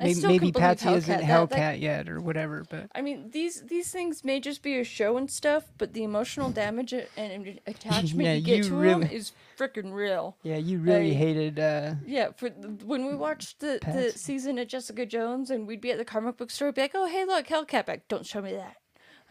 Maybe, 0.00 0.20
maybe 0.28 0.52
Patsy 0.52 0.90
isn't 0.90 1.22
Hellcat. 1.22 1.50
That- 1.50 1.80
yet 1.80 2.08
or 2.08 2.20
whatever. 2.20 2.64
But 2.70 2.88
I 2.94 3.02
mean, 3.02 3.30
these 3.32 3.62
these 3.62 3.90
things 3.90 4.22
may 4.24 4.38
just 4.38 4.62
be 4.62 4.78
a 4.78 4.84
show 4.84 5.16
and 5.16 5.28
stuff, 5.28 5.72
but 5.76 5.92
the 5.92 6.04
emotional 6.04 6.50
damage 6.50 6.92
and, 6.92 7.60
attachment 7.66 8.24
Yeah, 8.24 8.34
you 8.34 8.42
get 8.44 8.56
you 8.58 8.62
to 8.70 8.74
really- 8.76 9.06
them 9.06 9.10
is 9.12 9.32
freaking 9.58 9.92
real. 9.92 10.36
yeah, 10.44 10.56
you 10.56 10.78
really 10.78 11.14
hated. 11.14 11.58
uh 11.58 11.94
Yeah, 12.06 12.30
for 12.36 12.48
when 12.50 13.06
we 13.06 13.16
watched 13.16 13.58
the, 13.58 13.80
the 13.92 14.12
season 14.16 14.58
of 14.58 14.68
Jessica 14.68 15.04
Jones, 15.04 15.50
and 15.50 15.66
we'd 15.66 15.80
be 15.80 15.90
at 15.90 15.98
the 15.98 16.04
comic 16.04 16.36
book 16.36 16.52
store, 16.52 16.70
be 16.70 16.82
like, 16.82 16.92
"Oh, 16.94 17.06
hey, 17.06 17.24
look, 17.24 17.48
Hellcat 17.48 17.86
back! 17.86 18.06
Don't 18.06 18.24
show 18.24 18.40
me 18.40 18.52
that." 18.52 18.76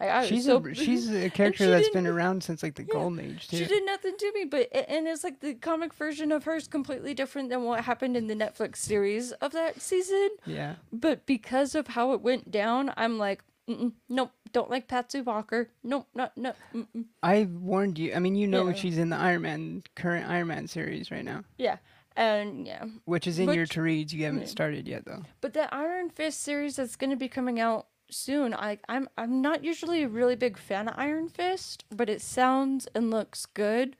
I, 0.00 0.10
I 0.10 0.26
she's 0.26 0.44
so, 0.44 0.64
a 0.64 0.74
she's 0.74 1.10
a 1.10 1.28
character 1.30 1.68
that's 1.68 1.88
been 1.90 2.06
around 2.06 2.42
since 2.44 2.62
like 2.62 2.76
the 2.76 2.84
Yeah, 2.84 2.92
golden 2.94 3.20
age 3.20 3.48
too. 3.48 3.56
She 3.56 3.64
did 3.66 3.84
nothing 3.84 4.16
to 4.16 4.32
me, 4.34 4.44
but 4.44 4.68
and 4.72 5.06
it's 5.08 5.24
like 5.24 5.40
the 5.40 5.54
comic 5.54 5.92
version 5.92 6.30
of 6.32 6.44
her 6.44 6.54
is 6.56 6.68
completely 6.68 7.14
different 7.14 7.48
than 7.50 7.64
what 7.64 7.84
happened 7.84 8.16
in 8.16 8.26
the 8.28 8.34
Netflix 8.34 8.76
series 8.76 9.32
of 9.32 9.52
that 9.52 9.80
season. 9.80 10.30
yeah. 10.46 10.76
But 10.92 11.26
because 11.26 11.74
of 11.74 11.88
how 11.88 12.12
it 12.12 12.20
went 12.20 12.50
down, 12.50 12.92
I'm 12.96 13.18
like, 13.18 13.42
Mm-mm, 13.68 13.92
nope, 14.08 14.30
don't 14.52 14.70
like 14.70 14.88
Patsy 14.88 15.20
Walker. 15.20 15.68
Nope, 15.82 16.06
not 16.14 16.36
no. 16.38 16.54
Mm-mm. 16.74 17.04
I 17.22 17.48
warned 17.50 17.98
you. 17.98 18.14
I 18.14 18.18
mean, 18.18 18.34
you 18.36 18.46
know 18.46 18.68
Yeah. 18.68 18.74
she's 18.74 18.96
in 18.98 19.10
the 19.10 19.16
Iron 19.16 19.42
Man 19.42 19.82
current 19.96 20.28
Iron 20.30 20.46
Man 20.46 20.68
series 20.68 21.10
right 21.10 21.24
now, 21.24 21.44
Yeah, 21.58 21.76
and 22.16 22.66
yeah, 22.66 22.84
which 23.04 23.26
is 23.26 23.38
in 23.38 23.52
your 23.52 23.66
to 23.66 23.82
reads. 23.82 24.14
You 24.14 24.24
haven't 24.24 24.40
yeah. 24.42 24.46
started 24.46 24.86
yet 24.88 25.04
though. 25.04 25.24
but 25.42 25.52
the 25.54 25.72
Iron 25.74 26.08
Fist 26.08 26.40
series 26.42 26.76
that's 26.76 26.96
going 26.96 27.10
to 27.10 27.16
be 27.16 27.28
coming 27.28 27.60
out 27.60 27.88
soon. 28.10 28.54
I 28.54 28.78
I'm 28.88 29.08
I'm 29.16 29.40
not 29.40 29.64
usually 29.64 30.02
a 30.02 30.08
really 30.08 30.36
big 30.36 30.56
fan 30.58 30.88
of 30.88 30.94
Iron 30.96 31.28
Fist, 31.28 31.84
but 31.94 32.08
it 32.08 32.20
sounds 32.22 32.86
and 32.94 33.10
looks 33.10 33.46
good. 33.46 33.96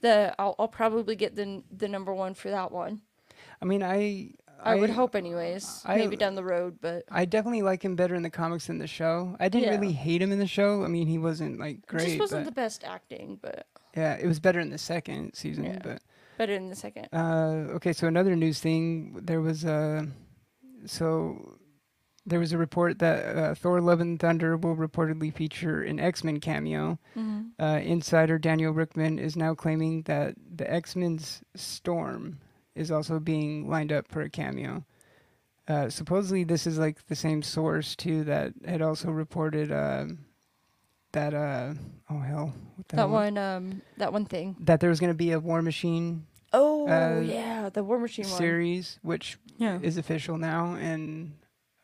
That 0.00 0.34
I'll 0.38 0.54
I'll 0.58 0.68
probably 0.68 1.16
get 1.16 1.34
the 1.36 1.62
the 1.70 1.88
number 1.88 2.14
one 2.14 2.34
for 2.34 2.50
that 2.50 2.70
one. 2.72 3.00
I 3.60 3.64
mean, 3.64 3.82
I 3.82 4.30
I, 4.60 4.74
would 4.74 4.90
hope, 4.90 5.14
anyways. 5.14 5.82
I- 5.84 5.96
maybe 5.96 6.16
down 6.16 6.34
the 6.34 6.42
road, 6.42 6.78
but 6.80 7.04
I 7.10 7.24
definitely 7.24 7.62
like 7.62 7.84
him 7.84 7.94
better 7.94 8.14
in 8.16 8.22
the 8.22 8.30
comics 8.30 8.66
than 8.66 8.78
the 8.78 8.88
show. 8.88 9.36
I 9.38 9.48
didn't 9.48 9.66
Yeah. 9.68 9.78
really 9.78 9.92
hate 9.92 10.20
him 10.20 10.32
in 10.32 10.40
the 10.40 10.48
show. 10.48 10.82
I 10.84 10.88
mean, 10.88 11.06
he 11.06 11.16
wasn't 11.18 11.60
like 11.60 11.86
great, 11.86 12.06
just 12.06 12.18
wasn't 12.18 12.44
the 12.44 12.52
best 12.52 12.82
acting. 12.84 13.38
But 13.40 13.66
yeah, 13.96 14.14
it 14.14 14.26
was 14.26 14.40
better 14.40 14.58
in 14.58 14.70
the 14.70 14.78
second 14.78 15.34
season. 15.34 15.64
Yeah. 15.64 15.78
But 15.82 16.02
better 16.38 16.54
in 16.54 16.68
the 16.68 16.74
second. 16.76 17.08
uh, 17.12 17.74
okay, 17.76 17.92
so 17.92 18.06
another 18.08 18.34
news 18.34 18.58
thing. 18.60 19.20
There 19.22 19.40
was 19.40 19.64
a 19.64 20.08
so 20.86 21.57
there 22.28 22.38
was 22.40 22.52
a 22.52 22.58
report 22.58 22.98
that 23.00 23.36
uh, 23.36 23.54
Thor: 23.54 23.80
Love 23.80 24.00
and 24.00 24.18
Thunder 24.20 24.56
will 24.56 24.76
reportedly 24.76 25.32
feature 25.32 25.82
an 25.82 25.98
X 26.00 26.22
Men 26.24 26.40
cameo. 26.40 26.98
hmm 27.14 27.48
Uh, 27.58 27.80
insider 27.82 28.38
Daniel 28.38 28.72
Richtman 28.72 29.18
is 29.18 29.34
now 29.36 29.54
claiming 29.54 30.02
that 30.02 30.34
the 30.56 30.70
X 30.70 30.94
Men's 30.96 31.42
Storm 31.56 32.38
is 32.74 32.90
also 32.90 33.18
being 33.18 33.68
lined 33.68 33.90
up 33.92 34.06
for 34.08 34.20
a 34.22 34.30
cameo. 34.30 34.84
Uh, 35.66 35.90
supposedly, 35.90 36.44
this 36.44 36.66
is 36.66 36.78
like 36.78 37.06
the 37.08 37.16
same 37.16 37.42
source 37.42 37.96
too 37.96 38.24
that 38.24 38.52
had 38.64 38.80
also 38.82 39.10
reported 39.10 39.70
um 39.72 40.18
that 41.12 41.34
uh 41.34 41.74
oh 42.10 42.20
hell 42.20 42.52
That 42.88 42.96
hell- 42.98 43.10
one, 43.10 43.36
um, 43.38 43.82
that 43.96 44.12
one 44.12 44.24
thing. 44.26 44.56
that 44.60 44.80
there 44.80 44.90
was 44.90 45.00
going 45.00 45.10
to 45.12 45.16
be 45.26 45.32
a 45.32 45.40
War 45.40 45.62
Machine 45.62 46.26
Oh 46.52 46.86
Uh, 46.88 47.20
yeah, 47.20 47.68
the 47.70 47.82
War 47.84 47.98
Machine 47.98 48.24
one. 48.28 48.38
series, 48.38 48.98
which 49.02 49.36
Yeah. 49.58 49.78
is 49.82 49.98
official 49.98 50.38
now, 50.38 50.74
and 50.80 51.32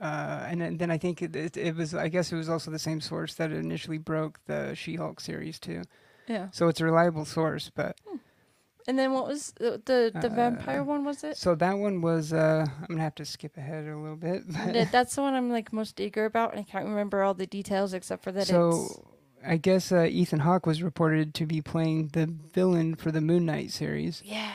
uh, 0.04 0.46
and 0.50 0.78
then- 0.78 0.90
I 0.90 0.98
think 0.98 1.22
it, 1.22 1.34
it, 1.34 1.56
it 1.56 1.74
was 1.76 1.94
I 1.94 2.08
guess 2.08 2.32
it 2.32 2.36
was 2.36 2.48
also 2.48 2.70
the 2.70 2.78
same 2.88 3.00
source 3.00 3.34
that 3.34 3.50
initially 3.52 3.98
broke 3.98 4.38
the 4.46 4.74
She-Hulk 4.74 5.20
series 5.20 5.58
too. 5.58 5.82
Yeah. 6.28 6.48
So 6.52 6.68
it's 6.68 6.80
a 6.80 6.84
reliable 6.84 7.24
source, 7.24 7.70
but 7.74 7.94
And 8.86 8.98
then 8.98 9.12
what 9.16 9.26
was 9.26 9.52
the 9.56 9.80
the, 9.90 9.98
the 10.24 10.28
Uh, 10.30 10.34
vampire 10.42 10.84
one? 10.84 11.04
Was 11.04 11.24
it? 11.24 11.36
so 11.36 11.54
that 11.56 11.76
one 11.86 11.96
was 12.02 12.32
uh 12.32 12.66
I'm 12.80 12.86
gonna 12.88 13.02
have 13.02 13.14
to 13.16 13.24
skip 13.24 13.56
ahead 13.56 13.84
a 13.88 13.96
little 13.96 14.16
bit. 14.28 14.42
But 14.52 14.92
That's 14.92 15.14
the 15.14 15.22
one 15.22 15.34
I'm 15.34 15.50
like 15.50 15.72
most 15.72 16.00
eager 16.00 16.24
about, 16.26 16.50
and 16.52 16.60
I 16.60 16.64
can't 16.70 16.86
remember 16.86 17.22
all 17.22 17.34
the 17.34 17.46
details 17.46 17.94
except 17.94 18.22
for 18.24 18.32
that 18.32 18.42
it's 18.42 18.50
so 18.50 19.08
I 19.46 19.56
guess 19.58 19.92
uh, 19.92 20.04
Ethan 20.20 20.40
Hawke 20.40 20.66
was 20.66 20.82
reported 20.82 21.34
to 21.34 21.44
be 21.46 21.60
playing 21.60 22.08
the 22.12 22.26
villain 22.26 22.94
for 22.94 23.10
the 23.12 23.20
Moon 23.20 23.44
Knight 23.44 23.70
series. 23.72 24.22
yeah. 24.24 24.52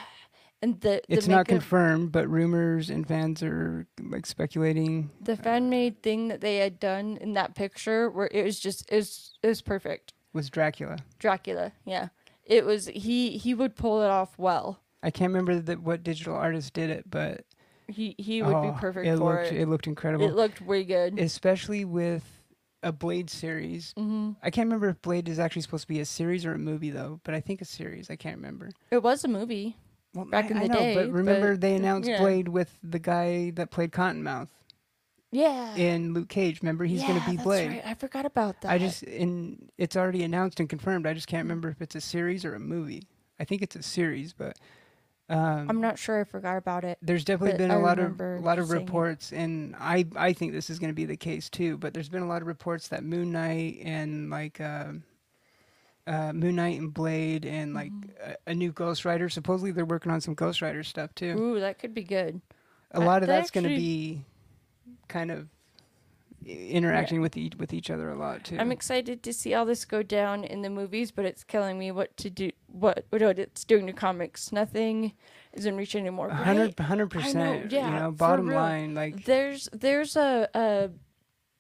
And 0.61 0.79
the, 0.81 1.01
the 1.07 1.13
It's 1.15 1.27
not 1.27 1.47
confirmed, 1.47 2.11
but 2.11 2.27
rumors 2.27 2.89
and 2.89 3.07
fans 3.07 3.41
are 3.41 3.87
like 4.01 4.25
speculating. 4.25 5.09
the 5.21 5.37
fan 5.37 5.69
made 5.69 6.01
thing 6.03 6.27
that 6.27 6.41
they 6.41 6.57
had 6.57 6.79
done 6.79 7.17
in 7.21 7.33
that 7.33 7.55
picture 7.55 8.09
where 8.09 8.29
it 8.31 8.43
was 8.43 8.59
just 8.59 8.89
it 8.91 8.97
was 8.97 9.37
it 9.41 9.47
was 9.47 9.61
perfect. 9.61 10.13
Was 10.33 10.49
Dracula? 10.49 10.97
Dracula, 11.17 11.71
yeah. 11.85 12.09
It 12.45 12.65
was 12.65 12.87
he 12.87 13.37
he 13.37 13.53
would 13.53 13.75
pull 13.75 14.01
it 14.01 14.09
off 14.09 14.37
well. 14.37 14.81
I 15.01 15.11
can't 15.11 15.29
remember 15.29 15.59
that 15.59 15.79
what 15.81 16.03
digital 16.03 16.35
artist 16.35 16.73
did 16.73 16.89
it, 16.89 17.09
but 17.09 17.45
He 17.87 18.15
he 18.17 18.41
would 18.43 18.55
oh, 18.55 18.61
be 18.73 18.79
perfect 18.79 19.07
it 19.07 19.17
for 19.17 19.23
looked, 19.23 19.53
it. 19.53 19.61
It 19.61 19.69
looked 19.69 19.87
incredible, 19.87 20.27
It 20.27 20.35
looked 20.35 20.59
way 20.61 20.83
good. 20.83 21.17
especially 21.19 21.85
with 21.85 22.23
a 22.83 22.91
Blade 22.91 23.29
series. 23.29 23.93
hmm 23.97 24.31
I 24.43 24.49
can't 24.49 24.67
remember 24.67 24.89
if 24.89 25.01
Blade 25.01 25.29
is 25.29 25.39
actually 25.39 25.61
supposed 25.61 25.83
to 25.83 25.87
be 25.87 25.99
a 26.01 26.05
series 26.05 26.45
or 26.45 26.53
a 26.53 26.57
movie 26.59 26.89
though, 26.89 27.21
but 27.23 27.33
I 27.33 27.39
think 27.39 27.61
a 27.61 27.65
series. 27.65 28.09
I 28.09 28.17
can't 28.17 28.35
remember. 28.35 28.71
It 28.91 29.03
was 29.03 29.23
a 29.23 29.29
movie. 29.29 29.77
Well, 30.19 30.25
Back 30.29 30.45
I, 30.45 30.47
in 30.49 30.57
I 30.57 30.61
the 30.63 30.67
know, 30.67 30.79
day, 30.79 30.95
but 30.95 31.09
remember 31.11 31.53
but- 31.53 31.61
they 31.61 31.75
announced 31.75 32.09
yeah. 32.09 32.19
Blade 32.19 32.47
with 32.49 32.77
the 32.83 32.99
guy 32.99 33.51
that 33.51 33.71
played 33.71 33.91
Cottonmouth 33.91 34.47
Yeah. 35.31 35.75
in 35.75 36.13
Luke 36.13 36.29
Cage. 36.29 36.61
Remember, 36.61 36.85
he's 36.85 37.01
gonna 37.03 37.23
be 37.25 37.33
that's 37.37 37.43
Blade. 37.43 37.67
right. 37.69 37.81
I 37.85 37.93
forgot 37.93 38.25
about 38.25 38.61
that. 38.61 38.71
I 38.71 38.77
just 38.77 39.03
in 39.03 39.69
it's 39.77 39.95
already 39.95 40.23
announced 40.23 40.59
and 40.59 40.67
confirmed. 40.69 41.05
I 41.07 41.13
just 41.13 41.27
can't 41.27 41.43
remember 41.45 41.69
if 41.69 41.81
it's 41.81 41.95
a 41.95 42.01
series 42.01 42.43
or 42.45 42.55
a 42.55 42.59
movie. 42.59 43.03
I 43.39 43.45
think 43.45 43.61
it's 43.61 43.75
a 43.75 43.83
series, 43.83 44.33
but 44.33 44.57
um, 45.29 45.69
I'm 45.69 45.79
not 45.79 45.99
sure 45.99 46.19
I 46.19 46.23
forgot 46.23 46.57
about 46.57 46.83
it. 46.83 46.97
there's 47.03 47.23
definitely 47.23 47.57
been 47.57 47.69
I 47.71 47.75
a 47.75 47.79
lot 47.79 47.99
of 47.99 48.19
a 48.19 48.39
lot 48.39 48.57
of 48.59 48.67
seeing 48.67 48.81
it. 48.81 48.85
reports, 48.85 49.31
and 49.31 49.75
I 49.79 50.05
I 50.15 50.33
think 50.33 50.51
this 50.53 50.69
is 50.71 50.79
going 50.79 50.89
to 50.89 50.95
be 50.95 51.05
the 51.05 51.15
case 51.15 51.49
too. 51.49 51.77
But 51.77 51.93
there's 51.93 52.09
been 52.09 52.23
a 52.23 52.27
lot 52.27 52.41
of 52.41 52.47
reports 52.47 52.87
that 52.89 53.03
Moon 53.03 53.31
Knight 53.31 53.79
and 53.83 54.29
like. 54.29 54.59
um 54.59 55.03
uh, 56.09 56.33
Moon 56.33 56.55
Knight 56.55 56.79
and 56.79 56.93
Blade 56.93 57.45
and 57.45 57.73
like 57.73 57.91
Mm-hmm. 57.91 58.31
a, 58.47 58.51
a 58.51 58.55
new 58.55 58.71
Ghost 58.71 59.05
Rider. 59.05 59.29
Supposedly 59.29 59.71
they're 59.71 59.85
working 59.85 60.11
on 60.11 60.19
some 60.21 60.33
Ghost 60.33 60.61
Rider 60.61 60.83
stuff 60.83 61.13
too. 61.15 61.37
Ooh, 61.37 61.59
that 61.59 61.79
could 61.79 61.93
be 61.93 62.03
good. 62.03 62.41
a 62.91 62.99
I- 62.99 63.05
lot 63.05 63.21
of 63.21 63.27
that's 63.27 63.51
going 63.51 63.63
to 63.63 63.69
be 63.75 64.23
kind 65.07 65.29
of 65.31 65.47
interacting 66.45 67.21
with 67.21 67.35
each 67.37 67.55
with 67.57 67.73
each 67.73 67.89
other 67.91 68.09
a 68.09 68.15
lot 68.17 68.43
too. 68.45 68.57
I'm 68.57 68.71
excited 68.71 69.21
to 69.23 69.33
see 69.33 69.53
all 69.53 69.65
this 69.65 69.85
go 69.85 70.01
down 70.01 70.43
in 70.43 70.61
the 70.61 70.69
movies, 70.69 71.11
but 71.11 71.25
it's 71.25 71.43
killing 71.43 71.77
me 71.77 71.91
what 71.91 72.15
to 72.17 72.29
do. 72.29 72.51
What 72.67 73.05
what 73.09 73.21
it's 73.21 73.63
doing 73.63 73.85
to 73.87 73.93
comics. 73.93 74.51
Nothing 74.51 75.13
isn't 75.53 75.75
reaching 75.75 76.01
anymore. 76.01 76.27
A 76.27 76.29
Right? 76.31 76.45
hundred 76.45 76.79
hundred 76.79 77.07
percent. 77.11 77.71
yeah, 77.71 77.93
you 77.93 77.99
know, 77.99 78.11
bottom 78.11 78.47
line, 78.49 78.95
like 78.95 79.25
There's 79.25 79.67
there's 79.73 80.15
a, 80.15 80.47
a 80.55 80.89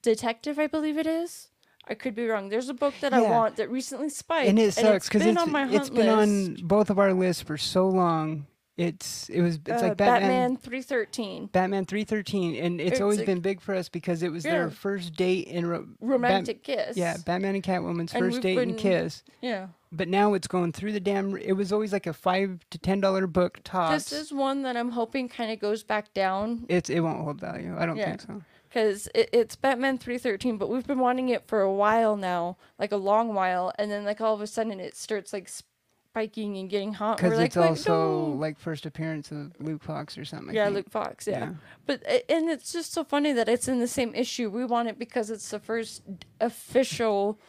detective, 0.01 0.57
I 0.57 0.67
believe 0.67 0.97
it 0.97 1.07
is. 1.07 1.48
I 1.89 1.95
could 1.95 2.13
be 2.15 2.27
wrong. 2.27 2.49
There's 2.49 2.69
a 2.69 2.73
book 2.73 2.93
that 3.01 3.13
I 3.13 3.21
want 3.21 3.55
that 3.55 3.69
recently 3.71 4.09
spiked, 4.09 4.47
and 4.49 4.59
it 4.59 4.73
sucks 4.73 5.07
because 5.07 5.25
it's, 5.25 5.41
on 5.41 5.51
my 5.51 5.63
hunt 5.63 5.73
it's 5.75 5.89
been 5.89 6.07
on 6.09 6.55
both 6.63 6.89
of 6.89 6.99
our 6.99 7.13
lists 7.13 7.41
for 7.41 7.57
so 7.57 7.87
long. 7.87 8.45
It's 8.77 9.27
it 9.27 9.41
was 9.41 9.55
it's 9.55 9.69
uh, 9.83 9.87
like 9.87 9.97
Batman 9.97 10.21
Batman 10.21 10.57
three 10.57 10.81
thirteen. 10.81 11.47
Batman 11.47 11.85
three 11.85 12.05
thirteen, 12.05 12.55
and 12.63 12.79
it's, 12.79 12.91
It's 12.93 13.01
always 13.01 13.17
like- 13.17 13.25
been 13.25 13.41
big 13.41 13.59
for 13.59 13.75
us 13.75 13.89
because 13.89 14.23
it 14.23 14.31
was 14.31 14.45
Yeah. 14.45 14.51
their 14.51 14.69
first 14.69 15.15
date 15.15 15.47
in 15.47 15.65
ro- 15.65 15.85
Romantic 15.99 16.63
kiss. 16.63 16.95
yeah, 16.95 17.17
Batman 17.25 17.55
and 17.55 17.63
Catwoman's 17.63 18.13
And 18.13 18.23
first 18.23 18.41
date 18.41 18.57
and 18.57 18.77
kiss. 18.77 19.23
Yeah. 19.41 19.67
But 19.91 20.07
now 20.07 20.33
it's 20.33 20.47
going 20.47 20.71
through 20.71 20.93
the 20.93 20.99
damn. 21.01 21.35
It 21.35 21.53
was 21.53 21.73
always 21.73 21.91
like 21.91 22.07
a 22.07 22.13
five 22.13 22.59
to 22.69 22.77
ten 22.77 23.01
dollar 23.01 23.27
book 23.27 23.59
tops. 23.65 24.11
This 24.11 24.21
is 24.21 24.31
one 24.31 24.61
that 24.61 24.77
I'm 24.77 24.91
hoping 24.91 25.27
kind 25.27 25.51
of 25.51 25.59
goes 25.59 25.83
back 25.83 26.13
down 26.13 26.65
it's 26.69 26.89
it 26.89 27.01
won't 27.01 27.21
hold 27.21 27.41
value. 27.41 27.75
I 27.77 27.85
don't 27.85 27.97
Yeah. 27.97 28.05
think 28.15 28.21
so. 28.21 28.41
Because 28.69 29.09
it, 29.15 29.29
it's 29.33 29.55
Batman 29.55 29.97
313, 29.97 30.57
but 30.57 30.69
we've 30.69 30.87
been 30.87 30.99
wanting 30.99 31.29
it 31.29 31.47
for 31.47 31.61
a 31.61 31.71
while 31.73 32.15
now, 32.15 32.57
like 32.77 32.91
a 32.91 32.97
long 32.97 33.33
while, 33.33 33.73
and 33.77 33.91
then 33.91 34.05
like 34.05 34.21
all 34.21 34.33
of 34.33 34.41
a 34.41 34.47
sudden 34.47 34.79
it 34.79 34.95
starts 34.95 35.33
like 35.33 35.49
spiking 35.49 36.57
and 36.57 36.69
getting 36.69 36.93
hot. 36.93 37.17
Because 37.17 37.31
We're 37.31 37.37
like, 37.37 37.47
it's 37.47 37.57
also 37.57 37.91
no." 37.91 38.25
like 38.35 38.59
first 38.59 38.85
appearance 38.85 39.31
of 39.31 39.53
Luke 39.59 39.83
Fox 39.83 40.17
or 40.17 40.25
something. 40.25 40.55
Yeah. 40.55 40.69
Luke 40.69 40.89
Fox, 40.89 41.27
yeah. 41.27 41.53
But 41.85 42.03
and 42.29 42.49
it's 42.49 42.71
just 42.71 42.93
so 42.93 43.03
funny 43.03 43.33
that 43.33 43.49
it's 43.49 43.67
in 43.67 43.79
the 43.79 43.87
same 43.87 44.13
issue. 44.15 44.49
We 44.49 44.65
want 44.65 44.89
it 44.89 44.99
because 44.99 45.29
it's 45.29 45.49
the 45.49 45.59
first 45.59 46.03
official 46.39 47.39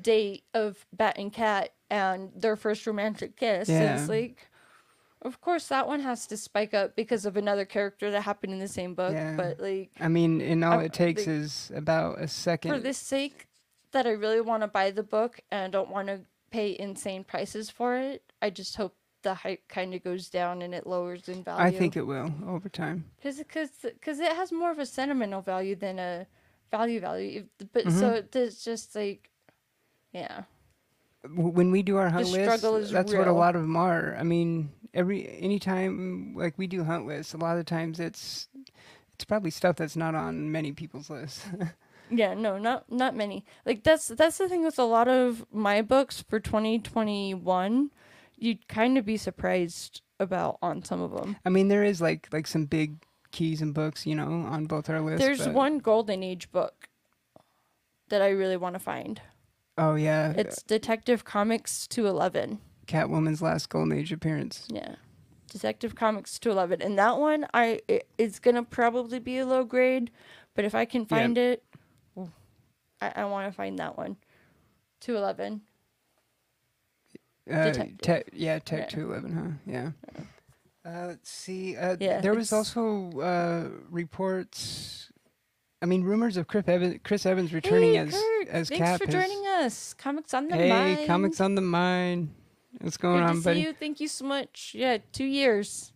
date 0.00 0.44
of 0.54 0.86
Bat 0.92 1.16
and 1.18 1.32
Cat 1.32 1.72
and 1.90 2.30
their 2.34 2.56
first 2.56 2.86
romantic 2.86 3.36
kiss. 3.36 3.68
Yeah. 3.68 3.98
it's 3.98 4.08
like, 4.08 4.49
of 5.22 5.40
course, 5.40 5.68
that 5.68 5.86
one 5.86 6.00
has 6.00 6.26
to 6.28 6.36
spike 6.36 6.72
up 6.74 6.96
because 6.96 7.26
of 7.26 7.36
another 7.36 7.64
character 7.64 8.10
that 8.10 8.22
happened 8.22 8.52
in 8.52 8.58
the 8.58 8.68
same 8.68 8.94
book. 8.94 9.12
Yeah. 9.12 9.36
But 9.36 9.60
like, 9.60 9.90
I 10.00 10.08
mean, 10.08 10.40
and 10.40 10.64
all 10.64 10.72
I'm- 10.78 10.86
it 10.86 10.92
takes 10.92 11.24
the- 11.26 11.32
is 11.32 11.70
about 11.74 12.20
a 12.20 12.28
second. 12.28 12.70
for 12.72 12.78
this 12.78 12.98
sake 12.98 13.46
that 13.92 14.06
I 14.06 14.10
really 14.12 14.40
want 14.40 14.62
to 14.62 14.66
buy 14.68 14.90
the 14.90 15.02
book 15.02 15.40
and 15.50 15.62
I 15.64 15.68
don't 15.68 15.90
want 15.90 16.08
to 16.08 16.20
pay 16.50 16.76
insane 16.78 17.24
prices 17.24 17.70
for 17.70 17.96
it, 17.96 18.32
I 18.40 18.50
just 18.50 18.76
hope 18.76 18.96
the 19.22 19.34
hype 19.34 19.68
kind 19.68 19.92
of 19.94 20.02
goes 20.02 20.30
down 20.30 20.62
and 20.62 20.74
it 20.74 20.86
lowers 20.86 21.28
in 21.28 21.44
value. 21.44 21.62
I 21.62 21.70
think 21.70 21.96
it 21.96 22.06
will 22.06 22.32
over 22.46 22.68
time. 22.70 23.04
because 23.22 23.68
because 23.82 24.18
it 24.20 24.32
has 24.32 24.50
more 24.50 24.70
of 24.70 24.78
a 24.78 24.86
sentimental 24.86 25.42
value 25.42 25.76
than 25.76 25.98
a 25.98 26.26
value 26.70 27.00
value. 27.00 27.44
But 27.72 27.84
Mm-hmm. 27.84 27.98
so 27.98 28.24
it's 28.34 28.64
just 28.64 28.94
like, 28.96 29.28
yeah, 30.12 30.44
When 31.28 31.70
we 31.70 31.82
do 31.82 31.98
our 31.98 32.08
hunt 32.08 32.28
is 32.28 32.90
that's 32.90 33.12
what 33.12 33.28
a 33.28 33.32
lot 33.32 33.54
of 33.54 33.60
them 33.62 33.76
are. 33.76 34.16
I 34.18 34.22
mean, 34.22 34.70
every 34.94 35.38
anytime 35.40 36.34
like 36.36 36.54
we 36.56 36.66
do 36.66 36.84
hunt 36.84 37.06
lists, 37.06 37.34
a 37.34 37.38
lot 37.38 37.58
of 37.58 37.66
times 37.66 38.00
it's 38.00 38.48
it's 39.14 39.24
probably 39.24 39.50
stuff 39.50 39.76
that's 39.76 39.96
not 39.96 40.14
on 40.14 40.50
many 40.50 40.72
people's 40.72 41.10
lists. 41.10 41.44
yeah, 42.10 42.34
no, 42.34 42.58
not 42.58 42.90
not 42.90 43.14
many. 43.14 43.44
Like 43.66 43.82
that's 43.82 44.08
that's 44.08 44.38
the 44.38 44.48
thing 44.48 44.64
with 44.64 44.78
a 44.78 44.84
lot 44.84 45.08
of 45.08 45.44
my 45.52 45.82
books 45.82 46.22
for 46.28 46.40
2021. 46.40 47.90
You'd 48.36 48.68
kind 48.68 48.96
of 48.96 49.04
be 49.04 49.16
surprised 49.16 50.00
about 50.18 50.58
on 50.62 50.82
some 50.82 51.02
of 51.02 51.12
them. 51.12 51.36
I 51.44 51.50
mean, 51.50 51.68
there 51.68 51.84
is 51.84 52.00
like 52.00 52.28
like 52.32 52.46
some 52.46 52.64
big 52.64 52.96
keys 53.30 53.60
and 53.62 53.74
books, 53.74 54.06
you 54.06 54.14
know, 54.14 54.46
on 54.48 54.66
both 54.66 54.88
our 54.90 55.00
lists. 55.00 55.24
There's 55.24 55.46
but- 55.46 55.54
one 55.54 55.78
golden 55.78 56.22
age 56.22 56.50
book 56.50 56.88
that 58.08 58.22
I 58.22 58.30
really 58.30 58.56
want 58.56 58.74
to 58.74 58.80
find. 58.80 59.20
Oh 59.78 59.94
yeah, 59.94 60.34
It's 60.36 60.62
Detective 60.62 61.24
Comics 61.24 61.86
211. 61.86 62.58
Catwoman's 62.90 63.40
last 63.40 63.68
Golden 63.68 63.92
Age 63.96 64.12
appearance. 64.12 64.66
Yeah. 64.68 64.96
Detective 65.50 65.94
Comics 65.94 66.38
211. 66.38 66.82
And 66.84 66.98
that 66.98 67.18
one 67.18 67.46
I 67.54 67.80
it, 67.88 68.08
it's 68.18 68.38
going 68.38 68.54
to 68.56 68.62
probably 68.62 69.18
be 69.18 69.38
a 69.38 69.46
low 69.46 69.64
grade, 69.64 70.10
but 70.54 70.64
if 70.64 70.74
I 70.74 70.84
can 70.84 71.06
find 71.06 71.36
it 71.38 71.62
I, 73.00 73.12
I 73.16 73.24
want 73.24 73.50
to 73.50 73.56
find 73.56 73.78
that 73.78 73.96
one. 73.96 74.16
211. 75.00 75.62
Uh, 77.50 77.72
tech, 78.02 78.28
yeah, 78.32 78.58
Tech 78.60 78.80
Yeah. 78.80 78.86
two 78.86 79.10
eleven, 79.10 79.32
huh? 79.32 79.50
Yeah. 79.66 79.90
Uh, 80.84 81.06
let's 81.08 81.30
see. 81.30 81.76
Uh, 81.76 81.96
Yeah, 81.98 82.20
there 82.20 82.34
was 82.34 82.52
also 82.52 83.10
uh, 83.18 83.70
reports. 83.90 85.10
I 85.82 85.86
mean, 85.86 86.04
rumors 86.04 86.36
of 86.36 86.46
Chris 86.46 86.68
Evans, 86.68 87.00
Chris 87.02 87.24
Evans 87.26 87.52
returning 87.52 87.94
hey, 87.94 87.98
as 87.98 88.12
Kurt, 88.12 88.48
as 88.48 88.68
thanks 88.68 88.84
Cap. 88.84 89.00
for 89.00 89.06
has- 89.06 89.14
joining 89.14 89.46
us. 89.46 89.94
Comics 89.94 90.34
on 90.34 90.46
the 90.48 90.54
hey, 90.56 90.68
mind. 90.68 91.06
comics 91.06 91.40
on 91.40 91.54
the 91.54 91.62
mind. 91.62 92.34
What's 92.78 92.96
going 92.96 93.18
Good 93.18 93.24
on, 93.24 93.36
to 93.36 93.42
buddy? 93.42 93.60
see 93.62 93.66
you. 93.66 93.72
Thank 93.72 94.00
you 94.00 94.08
so 94.08 94.24
much. 94.24 94.72
Yeah, 94.74 94.98
2 95.12 95.24
years. 95.24 95.92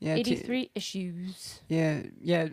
Yeah, 0.00 0.14
t- 0.14 0.20
83 0.20 0.70
issues. 0.74 1.60
yeah, 1.68 2.02
yeah. 2.20 2.48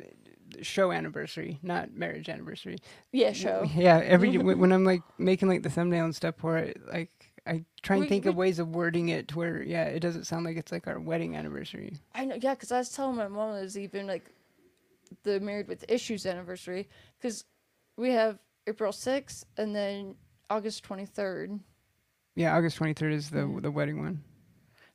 Show 0.61 0.91
anniversary, 0.91 1.59
not 1.61 1.93
marriage 1.93 2.29
anniversary. 2.29 2.77
Yeah, 3.11 3.33
show. 3.33 3.65
Yeah, 3.75 4.01
every 4.03 4.37
when 4.37 4.71
I'm 4.71 4.83
like 4.85 5.01
making 5.17 5.49
like 5.49 5.61
the 5.63 5.69
thumbnail 5.69 6.05
and 6.05 6.15
stuff 6.15 6.35
for 6.37 6.57
it, 6.57 6.79
like 6.91 7.11
I 7.45 7.65
try 7.83 7.97
and 7.97 8.05
We- 8.05 8.09
think 8.09 8.25
of 8.25 8.35
ways 8.35 8.57
of 8.59 8.69
wording 8.69 9.09
it 9.09 9.27
to 9.29 9.37
where 9.37 9.61
yeah, 9.61 9.83
it 9.83 9.99
doesn't 9.99 10.23
sound 10.23 10.45
like 10.45 10.57
it's 10.57 10.71
like 10.71 10.87
our 10.87 10.99
wedding 10.99 11.35
anniversary. 11.35 11.97
I 12.15 12.25
know, 12.25 12.35
yeah, 12.41 12.53
because 12.55 12.71
I 12.71 12.77
was 12.79 12.89
telling 12.89 13.15
my 13.17 13.27
mom 13.27 13.55
it 13.55 13.61
was 13.61 13.77
even 13.77 14.07
like 14.07 14.31
the 15.23 15.39
Married 15.39 15.67
with 15.67 15.83
Issues 15.89 16.25
anniversary 16.25 16.87
because 17.19 17.43
we 17.97 18.11
have 18.11 18.39
April 18.65 18.91
6th 18.91 19.43
and 19.57 19.75
then 19.75 20.15
August 20.49 20.83
23rd. 20.87 21.59
Yeah, 22.35 22.55
August 22.55 22.77
23rd 22.79 23.13
is 23.13 23.29
the 23.29 23.59
the 23.61 23.71
wedding 23.71 23.99
one. 23.99 24.23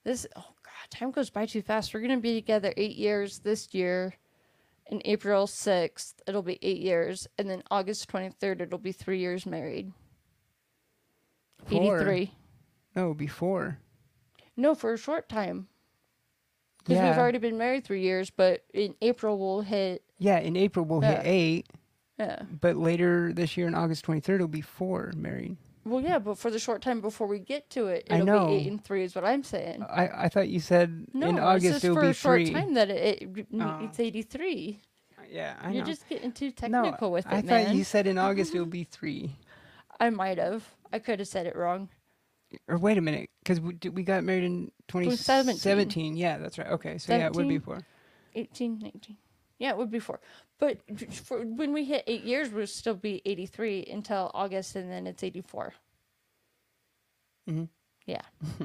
This, 0.05 0.27
oh 0.37 0.45
God, 0.63 0.91
time 0.91 1.11
goes 1.11 1.31
by 1.31 1.47
too 1.47 1.63
fast. 1.63 1.93
We're 1.93 2.01
going 2.01 2.17
to 2.17 2.23
be 2.23 2.35
together 2.35 2.73
eight 2.77 2.97
years 2.97 3.39
this 3.41 3.73
year. 3.75 4.15
In 4.87 5.01
April 5.05 5.47
6th, 5.47 6.15
it'll 6.27 6.43
be 6.43 6.59
eight 6.63 6.81
years. 6.81 7.29
And 7.39 7.49
then 7.49 7.63
August 7.71 8.11
23rd, 8.11 8.61
it'll 8.63 8.79
be 8.79 8.91
three 8.93 9.21
years 9.21 9.47
married. 9.47 9.93
Four. 11.67 11.99
83. 12.01 12.33
No, 12.97 13.15
before. 13.15 13.79
No, 14.57 14.75
for 14.75 14.93
a 14.95 14.99
short 14.99 15.29
time. 15.29 15.69
Because 16.79 16.97
Yeah. 16.97 17.11
we've 17.11 17.19
already 17.19 17.39
been 17.39 17.57
married 17.59 17.85
three 17.85 18.03
years, 18.03 18.31
but 18.31 18.65
in 18.75 18.95
April 19.01 19.39
we'll 19.39 19.61
hit, 19.61 20.03
Yeah, 20.19 20.39
in 20.39 20.57
April 20.57 20.85
we'll 20.85 21.03
Yeah. 21.03 21.17
hit 21.19 21.27
eight, 21.27 21.67
yeah. 22.19 22.43
but 22.61 22.77
later 22.77 23.33
this 23.33 23.57
year 23.57 23.69
in 23.69 23.75
August 23.75 24.05
23rd 24.05 24.37
it'll 24.37 24.49
be 24.49 24.61
four 24.63 25.13
married. 25.15 25.57
Well, 25.85 26.03
yeah, 26.03 26.19
but 26.19 26.37
for 26.37 26.51
the 26.51 26.59
short 26.59 26.83
time 26.83 27.01
before 27.01 27.27
we 27.27 27.39
get 27.39 27.71
to 27.71 27.87
it, 27.87 28.07
I 28.11 28.15
it'll 28.17 28.27
know. 28.27 28.47
be 28.49 28.53
eight 28.55 28.67
and 28.67 28.85
three, 28.85 29.03
is 29.05 29.15
what 29.15 29.25
I'm 29.25 29.43
saying. 29.43 29.83
I, 29.83 30.25
I 30.25 30.29
thought 30.29 30.49
you 30.49 30.61
said 30.61 31.07
No, 31.15 31.29
in 31.29 31.39
August 31.39 31.83
it'll 31.85 31.97
for 31.97 32.03
be 32.03 32.09
a 32.09 32.13
short 32.13 32.41
three. 32.43 32.53
time 32.53 32.75
that 32.75 32.91
it, 32.91 33.23
it 33.23 33.47
Oh. 33.59 33.79
it's 33.83 33.99
83. 33.99 34.79
Yeah, 35.31 35.55
I 35.63 35.71
You're 35.71 35.81
know. 35.83 35.87
just 35.87 36.09
getting 36.09 36.33
too 36.33 36.53
no, 36.69 36.83
technical 36.83 37.13
with 37.13 37.25
it, 37.27 37.33
I 37.33 37.43
man. 37.43 37.67
thought 37.67 37.75
you 37.75 37.85
said 37.85 38.07
in 38.07 38.19
August 38.27 38.55
it'll 38.55 38.67
be 38.67 38.85
three. 38.85 39.37
I 39.99 40.11
might 40.11 40.39
have. 40.39 40.65
I 40.93 40.99
could 40.99 41.19
have 41.21 41.29
said 41.29 41.47
it 41.47 41.57
wrong. 41.57 41.89
Or 42.69 42.77
wait 42.79 42.99
a 42.99 43.01
minute, 43.01 43.31
because 43.43 43.61
we, 43.61 43.77
we 43.91 44.03
got 44.03 44.25
married 44.25 44.45
in 44.45 44.73
2017. 44.89 45.55
2017. 45.55 46.17
Yeah, 46.17 46.39
that's 46.39 46.59
right. 46.59 46.67
Okay, 46.69 46.99
so 46.99 47.15
yeah, 47.17 47.27
it 47.27 47.33
would 47.35 47.49
be 47.49 47.59
four. 47.59 47.81
18, 48.35 48.81
19. 48.81 49.17
Yeah, 49.59 49.71
it 49.71 49.77
would 49.77 49.91
be 49.91 50.01
four. 50.01 50.21
But 50.61 50.79
for, 51.13 51.41
when 51.41 51.73
we 51.73 51.85
hit 51.87 52.05
eight 52.07 52.23
years, 52.23 52.51
we'll 52.51 52.67
still 52.67 52.95
be 52.95 53.23
83 53.25 53.87
until 53.91 54.31
August, 54.35 54.77
and 54.77 54.91
then 54.91 55.07
it's 55.07 55.23
84. 55.25 55.73
Mhm. 57.49 57.69
Yeah. 58.07 58.21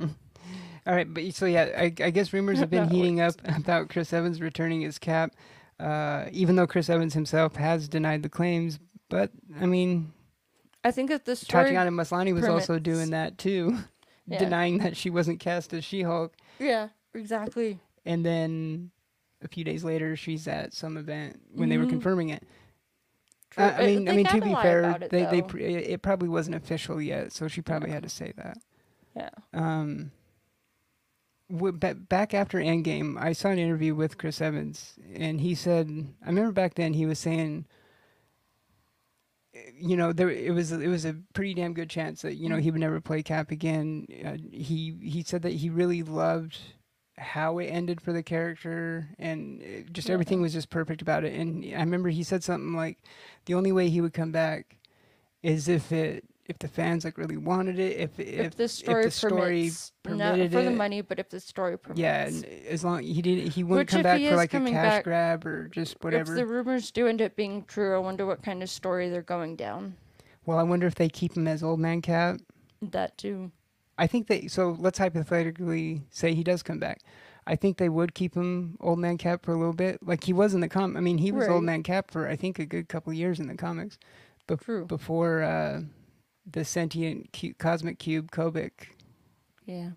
All 0.88 0.94
right, 0.94 1.12
but 1.12 1.34
so 1.34 1.46
yeah, 1.46 1.70
I, 1.76 1.86
I 1.86 2.10
guess 2.12 2.32
rumors 2.34 2.60
have 2.60 2.70
been 2.78 2.90
heating 2.90 3.20
up 3.22 3.34
about 3.58 3.90
Chris 3.90 4.14
Evans 4.14 4.40
returning 4.42 4.82
his 4.82 5.00
Cap, 5.00 5.32
uh, 5.80 6.26
even 6.32 6.56
though 6.56 6.68
Chris 6.68 6.90
Evans 6.90 7.14
himself 7.14 7.56
has 7.56 7.88
denied 7.88 8.22
the 8.24 8.30
claims. 8.30 8.78
But 9.10 9.32
I 9.60 9.66
mean, 9.66 10.14
I 10.84 10.92
think 10.92 11.10
that 11.10 11.26
the 11.26 11.36
story. 11.36 11.64
Tatiana 11.66 11.92
Maslany 11.92 12.34
was 12.34 12.46
also 12.46 12.78
doing 12.78 13.12
that 13.12 13.38
too, 13.38 13.78
Yeah. 14.28 14.40
denying 14.44 14.80
that 14.80 14.96
she 14.98 15.10
wasn't 15.10 15.40
cast 15.40 15.74
as 15.74 15.84
She-Hulk. 15.84 16.36
Yeah, 16.60 16.90
exactly. 17.14 17.80
And 18.06 18.24
then 18.26 18.92
a 19.46 19.48
few 19.48 19.64
days 19.64 19.84
later, 19.86 20.16
she's 20.18 20.48
at 20.48 20.74
some 20.74 20.98
event 20.98 21.40
when 21.54 21.70
they 21.70 21.78
were 21.78 21.86
Mhm. 21.86 21.90
confirming 21.92 22.30
it. 22.30 22.44
Uh, 23.58 23.74
I 23.78 23.86
mean, 23.86 24.10
I 24.10 24.16
mean 24.18 24.26
to 24.26 24.42
be 24.42 24.54
fair, 24.56 24.98
it, 25.02 25.10
they 25.12 25.26
they 25.26 25.42
pr- 25.42 25.60
it 25.60 26.02
probably 26.02 26.28
wasn't 26.28 26.58
official 26.58 27.02
yet, 27.02 27.32
so 27.32 27.48
she 27.48 27.62
probably 27.62 27.90
Yeah. 27.90 27.94
had 27.96 28.04
to 28.04 28.10
say 28.10 28.34
that. 28.36 28.58
yeah. 29.16 29.30
Um, 29.54 30.12
w- 31.50 31.72
ba- 31.72 31.96
back 31.96 32.34
after 32.34 32.58
Endgame, 32.60 33.18
I 33.18 33.32
saw 33.32 33.50
an 33.50 33.60
interview 33.60 33.96
with 33.96 34.18
Chris 34.18 34.42
Evans, 34.42 35.00
and 35.14 35.40
he 35.40 35.56
said, 35.56 35.90
I 36.22 36.28
remember 36.28 36.52
back 36.52 36.74
then 36.74 36.94
he 36.94 37.06
was 37.06 37.18
saying, 37.18 37.66
you 39.80 39.96
know, 39.96 40.12
there 40.12 40.30
it 40.30 40.54
was 40.54 40.74
it 40.74 40.90
was 40.90 41.06
a 41.06 41.14
pretty 41.34 41.54
damn 41.54 41.74
good 41.74 41.90
chance 41.90 42.22
that 42.24 42.36
you 42.36 42.50
know 42.50 42.58
he 42.58 42.72
would 42.72 42.82
never 42.82 43.00
play 43.00 43.24
Cap 43.24 43.52
again. 43.52 44.06
Uh, 44.26 44.36
he 44.52 44.98
he 45.02 45.24
said 45.24 45.44
that 45.44 45.54
he 45.54 45.70
really 45.70 46.04
loved 46.04 46.58
how 47.18 47.58
it 47.60 47.66
ended 47.68 48.02
for 48.02 48.12
the 48.14 48.22
character 48.24 49.08
and 49.18 49.62
it- 49.62 49.94
just 49.94 50.08
Yeah. 50.10 50.14
everything 50.14 50.42
was 50.42 50.54
just 50.54 50.70
perfect 50.70 51.02
about 51.02 51.24
it 51.24 51.34
and 51.34 51.64
i 51.74 51.80
remember 51.80 52.10
he 52.10 52.24
said 52.24 52.44
something 52.44 52.74
like 52.74 52.98
the 53.46 53.54
only 53.54 53.72
way 53.72 53.90
he 53.90 54.02
would 54.02 54.14
come 54.14 54.32
back 54.32 54.78
is 55.42 55.68
if 55.70 55.92
it 55.92 56.26
if 56.48 56.60
the 56.60 56.68
fans 56.68 57.04
like 57.06 57.18
really 57.18 57.38
wanted 57.38 57.80
it 57.80 57.98
if 57.98 58.20
if, 58.20 58.28
If, 58.48 58.56
the 58.56 58.68
story 58.68 59.06
the 59.06 59.12
story 59.12 59.32
permits, 59.34 59.92
not 60.06 60.32
permitted 60.34 60.52
for 60.52 60.62
the 60.62 60.72
money, 60.72 61.02
but 61.02 61.18
if 61.18 61.30
the 61.30 61.40
story 61.40 61.78
permits. 61.78 62.00
yeah 62.00 62.30
as 62.70 62.84
long 62.84 63.02
he 63.02 63.22
didn't 63.22 63.52
he 63.54 63.64
wouldn't 63.64 63.88
Which 63.88 63.92
come 63.94 64.04
back 64.04 64.22
for 64.22 64.36
like 64.36 64.54
a 64.54 64.60
cash 64.60 64.72
back- 64.74 65.04
grab 65.06 65.46
or 65.46 65.70
just 65.70 65.96
whatever 66.04 66.34
If 66.34 66.38
the 66.38 66.46
rumors 66.46 66.92
do 66.92 67.08
end 67.08 67.22
up 67.22 67.36
being 67.36 67.64
true, 67.64 67.96
I 67.96 68.00
wonder 68.00 68.26
what 68.26 68.44
kind 68.44 68.62
of 68.62 68.70
story 68.70 69.10
they're 69.10 69.22
going 69.24 69.56
down. 69.56 69.96
well 70.46 70.60
i 70.60 70.64
wonder 70.64 70.86
if 70.86 70.96
they 70.96 71.08
keep 71.10 71.36
him 71.38 71.48
as 71.48 71.64
old 71.64 71.80
man 71.80 72.02
cap 72.02 72.40
That 72.82 73.18
too. 73.18 73.52
I 73.98 74.08
think 74.08 74.28
they 74.28 74.48
so 74.48 74.76
let's 74.80 74.98
hypothetically 75.00 76.02
say 76.10 76.34
he 76.34 76.44
does 76.44 76.64
come 76.64 76.80
back 76.80 77.02
I 77.48 77.56
think 77.56 77.78
they 77.78 77.90
would 77.90 78.16
keep 78.16 78.34
him 78.34 78.76
old 78.82 78.98
man 78.98 79.18
cap 79.18 79.46
for 79.46 79.52
a 79.52 79.58
little 79.58 79.74
bit, 79.74 80.00
like 80.02 80.24
he 80.24 80.34
was 80.34 80.56
in 80.56 80.62
the 80.62 80.68
com. 80.68 80.98
I 80.98 81.00
mean, 81.00 81.20
he 81.20 81.32
was 81.32 81.48
old 81.48 81.64
man 81.64 81.84
cap 81.84 82.10
for 82.10 82.28
I 82.28 82.36
think 82.36 82.58
a 82.58 82.66
good 82.66 82.90
couple 82.90 83.12
of 83.12 83.18
years 83.18 83.40
in 83.40 83.48
the 83.48 83.56
comics. 83.56 84.00
True. 84.62 84.86
before 84.86 85.42
uh, 85.42 85.82
the 86.50 86.64
sentient 86.64 87.34
cu- 87.34 87.54
cosmic 87.56 87.98
cube 87.98 88.32
Kobik 88.32 88.90
Yeah. 89.66 89.92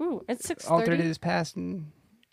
Ooh, 0.00 0.24
it's 0.28 0.46
six 0.46 0.66
altered 0.66 0.98
thirty. 0.98 1.02
his 1.02 1.18
past 1.18 1.56
and 1.56 1.90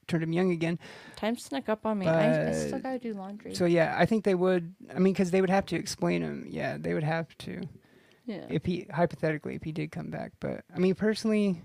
turned 0.08 0.24
him 0.24 0.34
young 0.34 0.52
again. 0.52 0.78
Time 1.16 1.38
snuck 1.38 1.68
up 1.70 1.86
on 1.86 2.00
me. 2.00 2.08
I, 2.08 2.50
I 2.50 2.52
still 2.52 2.80
gotta 2.80 3.00
do 3.00 3.14
laundry. 3.14 3.56
So 3.56 3.66
yeah, 3.66 3.96
I 3.98 4.06
think 4.06 4.24
they 4.24 4.36
would. 4.36 4.76
I 4.94 5.00
mean, 5.00 5.14
because 5.14 5.32
they 5.32 5.42
would 5.42 5.50
have 5.50 5.66
to 5.68 5.76
explain 5.76 6.22
him. 6.22 6.46
Yeah, 6.50 6.78
they 6.80 6.94
would 6.94 7.04
have 7.04 7.36
to 7.40 7.62
yeah. 8.26 8.46
if 8.50 8.66
he 8.66 8.88
hypothetically 8.92 9.56
if 9.56 9.64
he 9.64 9.72
did 9.72 9.92
come 9.92 10.10
back. 10.10 10.34
But 10.40 10.64
I 10.74 10.80
mean, 10.80 10.96
personally, 10.96 11.62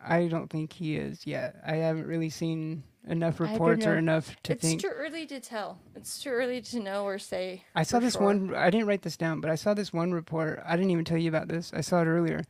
I 0.00 0.28
don't 0.28 0.48
think 0.48 0.72
he 0.72 0.96
is 0.96 1.26
yet. 1.26 1.56
I 1.66 1.76
haven't 1.76 2.06
really 2.06 2.30
seen 2.30 2.84
enough 3.06 3.40
reports 3.40 3.86
or 3.86 3.96
enough 3.96 4.36
to 4.44 4.52
it's 4.52 4.62
think. 4.62 4.80
too 4.82 4.90
early 4.94 5.26
to 5.26 5.40
tell. 5.40 5.78
It's 5.94 6.22
too 6.22 6.30
early 6.30 6.60
to 6.60 6.80
know 6.80 7.04
or 7.04 7.18
say. 7.18 7.64
I 7.74 7.82
saw 7.82 7.98
this 7.98 8.14
sure. 8.14 8.22
one. 8.22 8.54
I 8.54 8.70
didn't 8.70 8.86
write 8.86 9.02
this 9.02 9.16
down, 9.16 9.40
but 9.40 9.50
I 9.50 9.54
saw 9.54 9.74
this 9.74 9.92
one 9.92 10.12
report. 10.12 10.62
I 10.64 10.76
didn't 10.76 10.90
even 10.90 11.04
tell 11.04 11.18
you 11.18 11.28
about 11.28 11.48
this. 11.48 11.72
I 11.74 11.80
saw 11.80 12.02
it 12.02 12.06
earlier. 12.06 12.44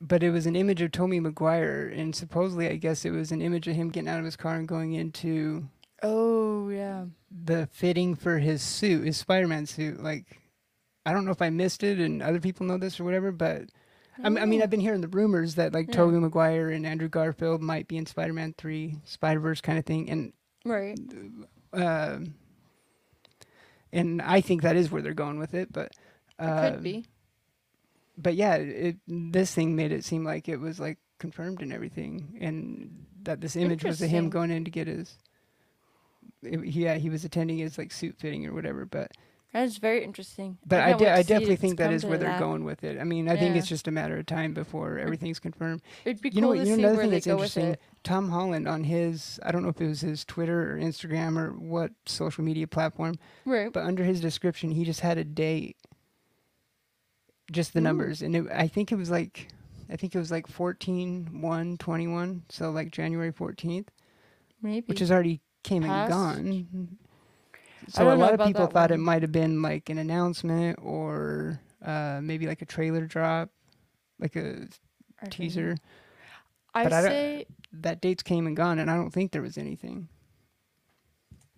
But 0.00 0.24
it 0.24 0.30
was 0.30 0.46
an 0.46 0.56
image 0.56 0.82
of 0.82 0.90
Tobey 0.90 1.20
Maguire, 1.20 1.86
and 1.86 2.14
supposedly, 2.14 2.68
I 2.68 2.74
guess 2.74 3.04
it 3.04 3.12
was 3.12 3.30
an 3.30 3.40
image 3.40 3.68
of 3.68 3.76
him 3.76 3.90
getting 3.90 4.08
out 4.08 4.18
of 4.18 4.24
his 4.24 4.36
car 4.36 4.56
and 4.56 4.66
going 4.66 4.94
into 4.94 5.68
Oh 6.02 6.68
yeah. 6.70 7.04
the 7.30 7.68
fitting 7.70 8.16
for 8.16 8.38
his 8.38 8.62
suit, 8.62 9.06
his 9.06 9.16
Spider-Man 9.16 9.66
suit. 9.66 10.02
Like, 10.02 10.41
I 11.04 11.12
don't 11.12 11.24
know 11.24 11.32
if 11.32 11.42
I 11.42 11.50
missed 11.50 11.82
it, 11.82 11.98
and 11.98 12.22
other 12.22 12.40
people 12.40 12.66
know 12.66 12.78
this 12.78 13.00
or 13.00 13.04
whatever. 13.04 13.32
But 13.32 13.64
I 14.22 14.28
mean, 14.28 14.60
Oh. 14.60 14.64
I've 14.64 14.70
been 14.70 14.80
hearing 14.80 15.00
the 15.00 15.08
rumors 15.08 15.54
that 15.56 15.72
like 15.72 15.88
Yeah. 15.88 15.94
Tobey 15.94 16.18
Maguire 16.18 16.68
and 16.70 16.86
Andrew 16.86 17.08
Garfield 17.08 17.60
might 17.62 17.88
be 17.88 17.96
in 17.96 18.06
Spider-Man 18.06 18.54
Three, 18.58 18.98
Spider-Verse 19.04 19.60
kind 19.62 19.78
of 19.78 19.84
thing, 19.86 20.10
and 20.10 20.32
Right. 20.64 20.98
uh, 21.72 22.20
and 23.92 24.22
I 24.22 24.40
think 24.40 24.62
that 24.62 24.76
is 24.76 24.90
where 24.90 25.02
they're 25.02 25.14
going 25.14 25.38
with 25.38 25.54
it. 25.54 25.72
But 25.72 25.92
It 26.38 26.44
uh, 26.44 26.70
could 26.72 26.82
be. 26.82 27.04
But 28.18 28.34
yeah, 28.34 28.56
it 28.56 28.96
this 29.08 29.54
thing 29.54 29.74
made 29.74 29.92
it 29.92 30.04
seem 30.04 30.24
like 30.24 30.48
it 30.48 30.58
was 30.58 30.78
like 30.78 30.98
confirmed 31.18 31.62
and 31.62 31.72
everything, 31.72 32.36
and 32.40 33.06
that 33.22 33.40
this 33.40 33.56
image 33.56 33.84
was 33.84 34.00
of 34.02 34.10
him 34.10 34.28
going 34.28 34.50
in 34.50 34.64
to 34.64 34.70
get 34.70 34.86
his. 34.86 35.16
it- 36.42 36.64
yeah, 36.66 36.94
he 36.96 37.08
was 37.08 37.24
attending 37.24 37.58
his 37.58 37.78
like 37.78 37.90
suit 37.92 38.16
fitting 38.18 38.46
or 38.46 38.52
whatever, 38.52 38.84
but 38.84 39.12
That 39.52 39.64
is 39.64 39.76
very 39.76 40.02
interesting. 40.02 40.56
but 40.64 40.80
I, 40.80 40.86
can't 40.90 40.98
de- 41.00 41.12
I 41.12 41.22
definitely 41.22 41.56
think 41.56 41.76
that 41.78 41.92
is 41.92 42.06
where 42.06 42.16
they're 42.16 42.30
that. 42.30 42.38
going 42.40 42.64
with 42.64 42.84
it. 42.84 42.98
I 42.98 43.04
mean, 43.04 43.28
I 43.28 43.36
think 43.36 43.54
it's 43.54 43.66
just 43.68 43.86
a 43.86 43.90
matter 43.90 44.16
of 44.16 44.24
time 44.24 44.54
before 44.54 44.98
everything's 44.98 45.38
confirmed. 45.38 45.82
It'd 46.06 46.22
be 46.22 46.30
you 46.30 46.40
know 46.40 46.48
cool 46.48 46.56
what? 46.56 46.64
to 46.64 46.70
You 46.70 46.76
know 46.78 46.88
another 46.88 47.02
thing 47.02 47.10
that's 47.10 47.26
interesting. 47.26 47.76
Tom 48.02 48.30
Holland 48.30 48.66
on 48.66 48.82
his 48.84 49.38
I 49.42 49.52
don't 49.52 49.62
know 49.62 49.68
if 49.68 49.80
it 49.80 49.86
was 49.88 50.00
his 50.00 50.24
Twitter 50.24 50.72
or 50.72 50.78
Instagram 50.78 51.36
or 51.38 51.50
what 51.52 51.92
social 52.06 52.42
media 52.42 52.66
platform, 52.66 53.16
Right. 53.44 53.70
but 53.72 53.84
under 53.84 54.04
his 54.04 54.20
description 54.22 54.70
he 54.70 54.84
just 54.84 55.00
had 55.00 55.18
a 55.18 55.24
date 55.24 55.76
just 57.50 57.74
the 57.74 57.80
Ooh. 57.80 57.82
numbers, 57.82 58.22
and 58.22 58.34
it, 58.34 58.44
I 58.54 58.66
think 58.68 58.92
it 58.92 58.96
was 58.96 59.10
like, 59.10 59.48
I 59.90 59.96
think 59.96 60.14
it 60.14 60.18
was 60.18 60.30
like 60.30 60.46
14, 60.46 61.42
1, 61.42 61.76
21, 61.76 62.42
so 62.48 62.70
like 62.70 62.90
January 62.90 63.32
14th, 63.32 63.88
Maybe. 64.62 64.86
which 64.86 65.02
is 65.02 65.10
already 65.12 65.40
came 65.62 65.82
Passed? 65.82 66.10
and 66.38 66.66
gone. 66.72 66.98
So 67.88 68.12
a 68.12 68.14
lot 68.14 68.34
of 68.38 68.46
people 68.46 68.66
thought 68.66 68.90
it 68.90 68.98
might 68.98 69.22
have 69.22 69.32
been 69.32 69.60
like 69.62 69.90
an 69.90 69.98
announcement 69.98 70.78
or 70.82 71.60
uh, 71.84 72.20
maybe 72.22 72.46
like 72.46 72.62
a 72.62 72.66
trailer 72.66 73.06
drop, 73.06 73.50
like 74.18 74.36
a 74.36 74.66
I 75.20 75.26
teaser. 75.28 75.76
I 76.74 76.84
but 76.84 76.92
I 76.92 77.02
say, 77.02 77.46
That 77.72 78.00
date's 78.00 78.22
came 78.22 78.46
and 78.46 78.56
gone, 78.56 78.78
and 78.78 78.90
I 78.90 78.96
don't 78.96 79.10
think 79.10 79.32
there 79.32 79.42
was 79.42 79.58
anything. 79.58 80.08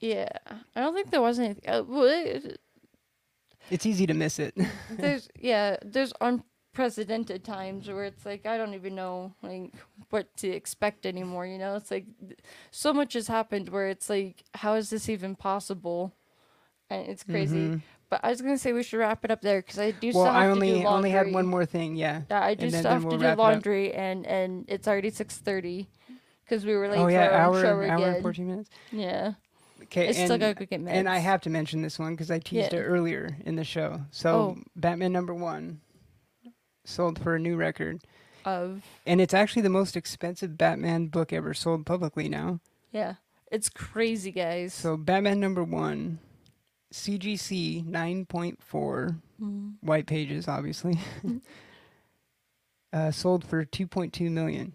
yeah. 0.00 0.28
I 0.74 0.80
don't 0.80 0.94
think 0.94 1.10
there 1.10 1.22
was 1.22 1.38
anything. 1.38 1.62
Uh, 1.68 1.82
well, 1.86 2.04
it- 2.04 2.60
It's 3.70 3.86
easy 3.86 4.06
to 4.06 4.14
miss 4.14 4.38
it. 4.38 4.54
there's 4.90 5.28
yeah 5.38 5.76
there's 5.84 6.12
unprecedented 6.78 7.44
times 7.44 7.88
where 7.88 8.04
it's 8.04 8.26
like 8.26 8.46
i 8.46 8.56
don't 8.58 8.74
even 8.74 8.94
know 8.96 9.32
like 9.42 9.72
what 10.10 10.26
to 10.36 10.48
expect 10.48 11.06
anymore 11.06 11.46
you 11.46 11.56
know 11.56 11.76
it's 11.76 11.90
like 11.90 12.04
so 12.72 12.92
much 12.92 13.12
has 13.12 13.28
happened 13.28 13.68
where 13.68 13.86
it's 13.88 14.10
like 14.10 14.42
how 14.54 14.74
is 14.74 14.90
this 14.90 15.08
even 15.08 15.36
possible 15.36 16.12
and 16.90 17.08
it's 17.08 17.22
crazy 17.22 17.68
Mhm. 17.68 17.80
but 18.10 18.18
i 18.24 18.28
was 18.30 18.40
gonna 18.42 18.58
say 18.58 18.72
we 18.72 18.82
should 18.82 18.98
wrap 18.98 19.24
it 19.24 19.30
up 19.30 19.40
there 19.40 19.60
because 19.62 19.78
i 19.78 19.92
do 19.92 20.08
Well, 20.08 20.24
still 20.24 20.32
have 20.32 20.34
I 20.34 20.46
to 20.46 20.50
only 20.50 20.68
do 20.70 20.74
laundry 20.78 20.86
only 20.88 21.10
had 21.10 21.32
one 21.32 21.46
more 21.46 21.64
thing. 21.64 21.94
Yeah. 21.94 22.22
yeah 22.28 22.44
i 22.44 22.54
do 22.54 22.64
and 22.64 22.72
still 22.72 22.82
then 22.82 22.92
have 22.92 23.04
we'll 23.04 23.18
to 23.20 23.30
do 23.30 23.34
laundry 23.40 23.92
and 23.94 24.26
and 24.26 24.64
it's 24.68 24.88
already 24.88 25.10
6.30 25.12 25.86
because 26.44 26.66
we 26.66 26.74
were 26.74 26.88
late 26.88 26.98
oh 26.98 27.04
for 27.04 27.10
yeah, 27.12 27.46
hour 27.46 27.60
show 27.62 27.68
hour 27.68 27.82
and 27.84 28.02
again 28.02 28.22
fourteen 28.22 28.48
minutes. 28.48 28.70
yeah 28.90 29.34
Okay, 29.84 30.08
i 30.08 30.12
still 30.12 30.32
and, 30.32 30.40
gotta 30.40 30.66
get 30.66 30.80
meds. 30.82 30.90
and 30.90 31.08
I 31.08 31.18
have 31.18 31.40
to 31.42 31.50
mention 31.50 31.82
this 31.82 31.98
one 31.98 32.14
because 32.14 32.30
I 32.30 32.38
teased 32.38 32.72
Yeah. 32.72 32.78
it 32.80 32.82
earlier 32.82 33.36
in 33.44 33.54
the 33.56 33.64
show. 33.64 34.00
So 34.10 34.30
Oh. 34.34 34.56
Batman 34.76 35.12
number 35.12 35.34
one 35.34 35.80
sold 36.84 37.18
for 37.18 37.34
a 37.34 37.38
new 37.38 37.56
record, 37.56 38.02
of? 38.44 38.82
And 39.06 39.20
it's 39.20 39.34
actually 39.34 39.62
the 39.62 39.70
most 39.70 39.96
expensive 39.96 40.56
Batman 40.58 41.06
book 41.06 41.32
ever 41.32 41.54
sold 41.54 41.86
publicly 41.86 42.28
now. 42.28 42.60
yeah. 42.92 43.14
It's 43.50 43.68
crazy 43.68 44.32
guys. 44.32 44.74
So 44.74 44.96
Batman 44.96 45.38
number 45.38 45.62
one, 45.62 46.18
CGC 46.92 47.84
nine 47.86 48.26
point 48.26 48.60
four, 48.62 49.16
Mm. 49.40 49.74
white 49.80 50.06
pages 50.06 50.46
obviously, 50.48 50.98
uh, 52.92 53.10
sold 53.10 53.44
for 53.44 53.64
two 53.64 53.86
point 53.86 54.12
two 54.12 54.30
million, 54.30 54.72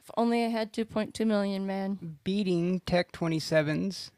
if 0.00 0.10
only 0.16 0.44
i 0.44 0.48
had 0.48 0.72
2.2 0.72 1.26
million 1.26 1.66
man. 1.66 2.18
Beating 2.24 2.80
Tech 2.80 3.12
27's, 3.12 4.10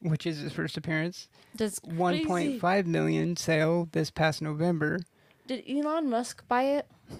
which 0.00 0.26
is 0.26 0.38
his 0.40 0.52
first 0.52 0.76
appearance, 0.76 1.28
That's 1.54 1.80
one 1.84 2.14
crazy. 2.14 2.26
point 2.26 2.60
five 2.60 2.86
million 2.86 3.36
sale 3.36 3.88
this 3.92 4.10
past 4.10 4.42
November. 4.42 5.00
Did 5.46 5.64
Elon 5.68 6.08
Musk 6.10 6.46
buy 6.48 6.64
it? 6.64 6.86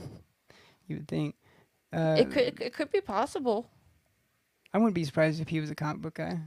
You 0.89 0.97
would 0.97 1.09
think. 1.09 1.37
Uh, 1.93 2.17
it 2.19 2.31
could. 2.31 2.61
It, 2.61 2.75
could- 2.75 2.91
be 2.91 3.01
possible. 3.01 3.71
I 4.75 4.79
wouldn't 4.79 4.95
be 4.95 5.05
surprised 5.05 5.41
if 5.41 5.49
he 5.49 5.61
was 5.61 5.71
a 5.71 5.75
comic 5.75 6.03
book 6.03 6.15
guy, 6.15 6.41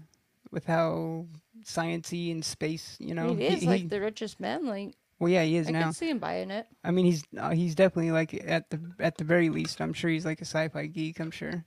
with 0.51 0.65
how 0.65 1.25
sciency 1.63 2.31
and 2.31 2.43
space. 2.43 2.97
You 2.99 3.15
know, 3.15 3.33
he 3.33 3.45
is 3.45 3.61
he- 3.61 3.67
like 3.67 3.81
he- 3.83 3.87
the 3.87 4.01
richest 4.01 4.39
man. 4.39 4.65
Like 4.67 4.93
well, 5.17 5.29
yeah, 5.31 5.43
he 5.43 5.55
is 5.55 5.69
now. 5.69 5.77
I 5.77 5.81
now. 5.81 5.87
could 5.87 5.95
see 5.95 6.09
him 6.09 6.19
buying 6.19 6.51
it. 6.51 6.67
I 6.83 6.91
mean, 6.91 7.05
he's 7.05 7.23
uh, 7.39 7.51
he's 7.51 7.73
definitely 7.75 8.11
like 8.11 8.33
at 8.45 8.69
the 8.69 8.79
at 8.99 9.17
the 9.17 9.23
very 9.23 9.49
least. 9.49 9.79
I'm 9.81 9.93
sure 9.93 10.11
he's 10.11 10.25
like 10.25 10.41
a 10.41 10.45
sci-fi 10.45 10.85
geek. 10.87 11.19
I'm 11.19 11.31
sure, 11.31 11.63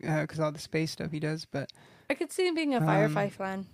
because 0.00 0.40
all 0.40 0.52
the 0.52 0.58
space 0.58 0.90
stuff 0.90 1.12
he 1.12 1.20
does. 1.20 1.46
But 1.46 1.72
I 2.10 2.14
could 2.14 2.32
see 2.32 2.46
him 2.46 2.54
being 2.54 2.74
a 2.74 2.78
Um, 2.78 2.86
Firefly 2.86 3.28
fan. 3.30 3.66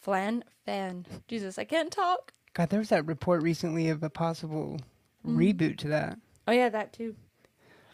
Flan 0.00 0.42
fan. 0.64 1.06
Jesus, 1.28 1.58
I 1.58 1.64
can't 1.64 1.92
talk. 1.92 2.32
God, 2.54 2.70
there 2.70 2.78
was 2.80 2.88
that 2.88 3.06
report 3.06 3.42
recently 3.42 3.88
of 3.88 4.02
a 4.02 4.10
possible 4.10 4.80
Mhm. 5.26 5.36
reboot 5.36 5.78
to 5.78 5.88
that. 5.88 6.18
Oh 6.48 6.52
yeah, 6.52 6.68
that 6.68 6.92
too. 6.92 7.14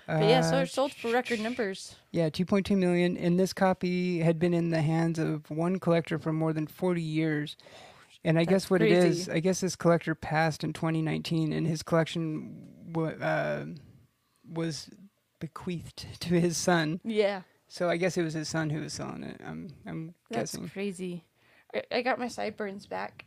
But 0.06 0.28
yeah, 0.28 0.40
so 0.40 0.58
Uh, 0.58 0.62
it 0.62 0.70
sold 0.70 0.94
for 0.94 1.10
record 1.10 1.40
numbers. 1.40 1.96
Yeah, 2.12 2.30
2.2 2.30 2.76
million. 2.76 3.16
And 3.16 3.38
this 3.40 3.52
copy 3.52 4.20
had 4.20 4.38
been 4.38 4.54
in 4.54 4.70
the 4.70 4.80
hands 4.82 5.18
of 5.18 5.50
one 5.50 5.80
collector 5.80 6.18
for 6.18 6.32
more 6.32 6.52
than 6.52 6.66
40 6.68 7.02
years. 7.02 7.56
And 8.24 8.38
I 8.38 8.44
That's 8.44 8.50
guess 8.64 8.70
what 8.70 8.82
it 8.82 8.92
is. 8.92 9.28
I 9.28 9.40
guess 9.40 9.60
this 9.60 9.76
collector 9.76 10.14
passed 10.14 10.62
in 10.64 10.72
2019, 10.72 11.52
and 11.52 11.66
his 11.66 11.82
collection 11.82 12.66
w- 12.92 13.16
uh, 13.20 13.66
was 14.48 14.90
bequeathed 15.40 16.06
to 16.20 16.40
his 16.40 16.56
son. 16.56 17.00
Yeah, 17.04 17.42
So 17.68 17.88
I 17.90 17.96
guess 17.96 18.16
it 18.16 18.22
was 18.22 18.34
his 18.34 18.48
son 18.48 18.70
who 18.70 18.80
was 18.80 18.92
selling 18.94 19.22
it. 19.24 19.40
I'm, 19.44 19.70
I'm 19.86 20.14
that's 20.30 20.52
guessing. 20.52 20.68
crazy. 20.70 21.24
I, 21.74 21.82
I 21.92 22.02
got 22.02 22.18
my 22.18 22.28
sideburns 22.28 22.86
back. 22.86 23.24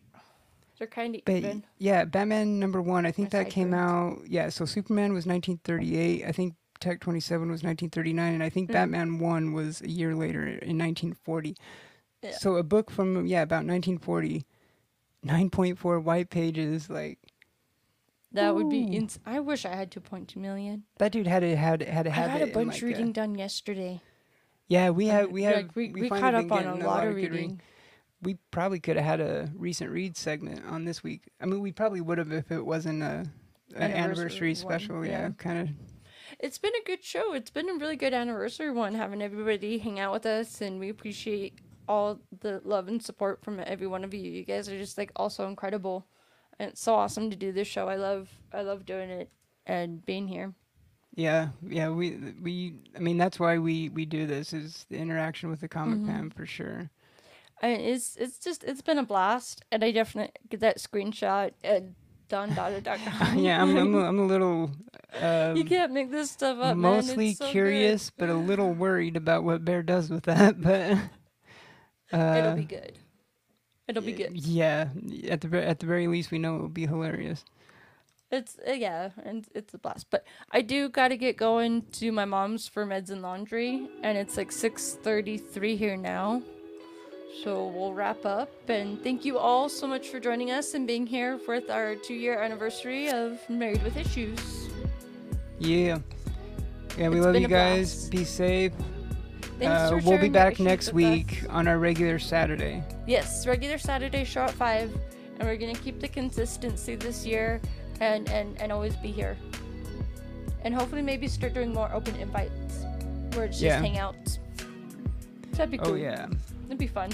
They're 0.80 0.88
kind 0.88 1.14
of 1.16 1.22
even. 1.28 1.66
yeah, 1.78 2.06
Batman 2.06 2.58
number 2.60 2.82
one. 2.82 3.06
I 3.06 3.12
think 3.12 3.30
that 3.32 3.50
came 3.50 3.74
out. 3.74 4.20
Yeah, 4.26 4.50
so 4.50 4.64
Superman 4.66 5.14
was 5.14 5.26
1938. 5.28 6.26
I 6.26 6.32
think 6.32 6.56
Tech 6.80 7.02
27 7.02 7.52
was 7.52 7.62
1939, 7.64 8.34
and 8.34 8.42
I 8.42 8.50
think 8.50 8.70
Mm. 8.70 8.74
Batman 8.74 9.20
one 9.20 9.52
was 9.54 9.82
a 9.82 9.90
year 9.90 10.16
later 10.16 10.44
in 10.48 10.78
1940. 10.78 11.56
Yeah. 12.24 12.32
So 12.32 12.56
a 12.56 12.64
book 12.64 12.90
from 12.92 13.26
yeah 13.26 13.42
about 13.42 13.66
1940, 13.66 14.46
9.4 15.26 16.02
white 16.02 16.30
pages. 16.30 16.90
Like 16.90 17.20
That 18.32 18.56
would 18.56 18.70
be. 18.70 18.84
Ins- 18.84 19.20
I 19.26 19.40
wish 19.42 19.66
I 19.66 19.76
had 19.76 19.92
2.2 19.92 20.38
million. 20.38 20.84
that 20.98 21.12
dude 21.12 21.28
had 21.28 21.44
it 21.44 21.58
had 21.58 21.82
had 21.82 22.08
a 22.08 22.12
habit. 22.12 22.40
got 22.40 22.50
a 22.50 22.54
bunch 22.54 22.74
like, 22.76 22.82
reading 22.84 23.12
done 23.12 23.36
yesterday. 23.36 24.00
yeah, 24.68 24.92
we 24.92 25.08
have 25.08 25.26
Uh, 25.26 25.30
we 25.30 25.44
have 25.44 25.56
like, 25.56 25.76
we, 25.76 25.90
we, 25.90 26.08
finally 26.10 26.22
caught 26.22 26.36
up 26.36 26.52
on 26.54 26.60
a 26.60 26.64
getting 26.72 26.86
lot 26.86 27.06
of 27.08 27.16
reading. 27.16 27.32
reading. 27.32 27.62
We 28.22 28.38
probably 28.52 28.80
could 28.80 28.98
have 28.98 29.06
had 29.06 29.22
a 29.22 29.50
recent 29.56 29.92
read 29.92 30.18
segment 30.18 30.66
on 30.66 30.86
this 30.86 31.04
week. 31.04 31.30
I 31.40 31.46
mean, 31.46 31.62
we 31.62 31.72
probably 31.72 32.02
would 32.02 32.18
have 32.18 32.32
if 32.32 32.52
it 32.52 32.66
wasn't 32.66 33.02
a. 33.04 33.26
An 33.76 33.84
Anniversary 33.84 34.00
anniversary 34.02 34.50
one, 34.50 34.56
special, 34.56 35.06
yeah, 35.06 35.12
yeah. 35.12 35.30
kind 35.38 35.60
of 35.60 35.70
It's 36.40 36.58
been 36.58 36.74
a 36.74 36.84
good 36.88 37.04
show. 37.04 37.34
It's 37.34 37.52
been 37.52 37.70
a 37.70 37.76
really 37.76 37.96
good 37.96 38.16
anniversary 38.16 38.72
one, 38.72 38.96
having 38.96 39.22
everybody 39.22 39.78
hang 39.78 40.00
out 40.00 40.12
with 40.12 40.26
us, 40.26 40.60
and 40.62 40.80
we 40.80 40.90
appreciate 40.90 41.60
all 41.88 42.20
the 42.40 42.62
love 42.66 42.88
and 42.88 43.00
support 43.02 43.44
from 43.44 43.60
every 43.64 43.86
one 43.86 44.04
of 44.04 44.12
you. 44.12 44.22
You 44.22 44.44
guys 44.44 44.70
are 44.70 44.78
just 44.78 44.98
like 44.98 45.12
also 45.16 45.48
incredible, 45.48 46.08
and 46.58 46.72
it's 46.72 46.82
so 46.82 46.96
awesome 46.96 47.30
to 47.30 47.36
do 47.36 47.52
this 47.52 47.68
show. 47.68 47.88
I 47.88 47.96
love, 47.96 48.30
I 48.52 48.64
love 48.64 48.88
doing 48.88 49.12
it 49.12 49.30
and 49.68 50.04
being 50.04 50.28
here. 50.28 50.54
Yeah, 51.14 51.50
yeah, 51.62 51.90
we 51.90 52.18
we 52.42 52.74
I 52.96 53.00
mean 53.00 53.18
that's 53.20 53.40
why 53.40 53.60
we 53.60 53.90
we 53.90 54.06
do 54.06 54.26
this 54.26 54.52
is 54.52 54.88
the 54.90 54.98
interaction 54.98 55.52
with 55.52 55.62
the 55.62 55.68
comic 55.68 56.00
Mhm. 56.00 56.08
fam 56.08 56.30
for 56.32 56.48
sure. 56.48 56.90
It's 57.62 58.16
it's 58.16 58.40
just 58.40 58.64
it's 58.64 58.82
been 58.82 58.98
a 58.98 59.04
blast, 59.04 59.64
and 59.72 59.84
I 59.84 59.92
definitely 59.92 60.32
get 60.50 60.62
that 60.62 60.78
screenshot 60.78 61.52
at 61.64 61.84
dondada.com. 62.30 63.38
yeah, 63.40 63.62
I'm 63.62 63.76
I'm 63.76 63.96
a, 63.96 64.00
I'm 64.08 64.20
a 64.20 64.26
little 64.26 64.72
um, 65.22 65.58
you 65.58 65.66
can't 65.66 65.92
make 65.92 66.12
this 66.12 66.32
stuff 66.32 66.58
up, 66.60 66.78
man. 66.78 66.96
mostly 66.96 67.30
It's 67.30 67.40
so 67.40 67.46
good. 67.46 67.52
curious 67.52 68.12
but 68.12 68.30
a 68.30 68.36
little 68.36 68.72
worried 68.74 69.18
about 69.18 69.44
what 69.44 69.66
Bear 69.66 69.84
does 69.84 70.10
with 70.10 70.24
that, 70.24 70.62
but 70.62 70.98
uh, 72.18 72.36
It'll 72.38 72.56
be 72.56 72.64
good. 72.64 72.94
It'll 73.88 74.04
be 74.04 74.14
good. 74.14 74.38
Yeah, 74.38 74.90
at 75.28 75.42
the 75.42 75.68
at 75.68 75.80
the 75.80 75.88
very 75.88 76.08
least 76.08 76.32
we 76.32 76.38
know 76.38 76.58
it 76.58 76.62
will 76.62 76.70
be 76.70 76.86
hilarious. 76.86 77.44
It's 78.32 78.58
uh, 78.68 78.74
yeah, 78.74 79.10
and 79.24 79.48
it's 79.56 79.74
a 79.74 79.80
blast. 79.80 80.12
But 80.12 80.24
I 80.52 80.62
do 80.62 80.88
got 80.90 81.08
to 81.08 81.18
get 81.18 81.36
going 81.36 81.82
to 81.94 82.12
my 82.12 82.26
mom's 82.26 82.68
for 82.68 82.86
meds 82.86 83.10
and 83.10 83.24
laundry, 83.24 83.90
and 84.04 84.18
it's 84.18 84.38
like 84.38 84.52
six 84.52 84.94
thirty-three 84.94 85.76
here 85.76 85.98
now. 85.98 86.44
So 87.44 87.68
we'll 87.68 87.94
wrap 87.94 88.26
up, 88.26 88.52
and 88.70 89.02
thank 89.04 89.24
you 89.24 89.38
all 89.38 89.70
so 89.70 89.88
much 89.88 90.10
for 90.10 90.20
joining 90.20 90.52
us 90.52 90.74
and 90.74 90.86
being 90.86 91.06
here 91.08 91.40
with 91.48 91.70
our 91.70 91.96
two-year 91.96 92.40
anniversary 92.42 93.10
of 93.10 93.40
Married 93.50 93.82
with 93.84 93.96
Issues. 93.96 94.68
Yeah. 95.60 96.00
Yeah, 96.98 97.10
we 97.10 97.18
It's 97.18 97.26
love 97.26 97.36
you 97.36 97.48
guys. 97.48 97.94
blast. 97.96 98.12
Be 98.12 98.24
safe. 98.26 98.74
Thanks 99.58 99.74
Uh, 99.74 99.90
for 99.90 100.10
we'll 100.10 100.18
be 100.20 100.28
back 100.30 100.60
next 100.60 100.92
week 100.92 101.44
us. 101.44 101.50
on 101.50 101.68
our 101.68 101.78
regular 101.78 102.20
Saturday. 102.20 102.84
Yes, 103.08 103.46
regular 103.48 103.78
Saturday 103.78 104.24
show 104.26 104.42
at 104.42 104.52
five, 104.52 104.92
and 105.40 105.48
we're 105.48 105.56
gonna 105.58 105.74
keep 105.76 106.00
the 106.02 106.08
consistency 106.08 106.96
this 106.96 107.26
year, 107.26 107.62
and 108.02 108.28
and 108.30 108.60
and 108.62 108.72
always 108.72 108.96
be 108.98 109.12
here. 109.12 109.38
And 110.64 110.74
hopefully, 110.74 111.02
maybe 111.02 111.28
start 111.28 111.54
doing 111.54 111.74
more 111.74 111.90
open 111.94 112.16
invites, 112.18 112.84
where 113.34 113.46
it's 113.46 113.60
just 113.60 113.64
Yeah. 113.64 113.82
hangouts. 113.82 114.40
That'd 115.52 115.72
be 115.72 115.78
cool. 115.78 115.92
Oh 115.92 115.96
yeah. 115.96 116.28
It'd 116.70 116.78
be 116.78 116.88
fun. 116.88 117.10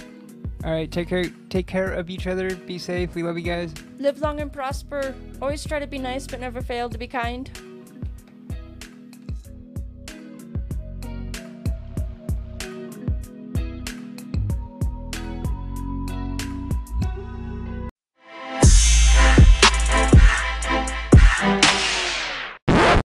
All 0.66 0.72
right, 0.72 0.92
take 0.92 1.08
care 1.08 1.26
take 1.50 1.66
care 1.66 1.94
of 1.94 2.10
each 2.10 2.28
other. 2.28 2.54
Be 2.56 2.78
safe. 2.78 3.16
We 3.16 3.24
love 3.24 3.38
you 3.38 3.44
guys. 3.44 3.74
Live 3.98 4.20
long 4.20 4.42
and 4.42 4.52
prosper. 4.52 5.16
Always 5.42 5.66
try 5.66 5.80
to 5.80 5.88
be 5.88 5.98
nice, 5.98 6.28
but 6.28 6.42
never 6.42 6.62
fail 6.62 6.90
to 6.90 6.98
be 6.98 7.08
kind. 7.08 7.50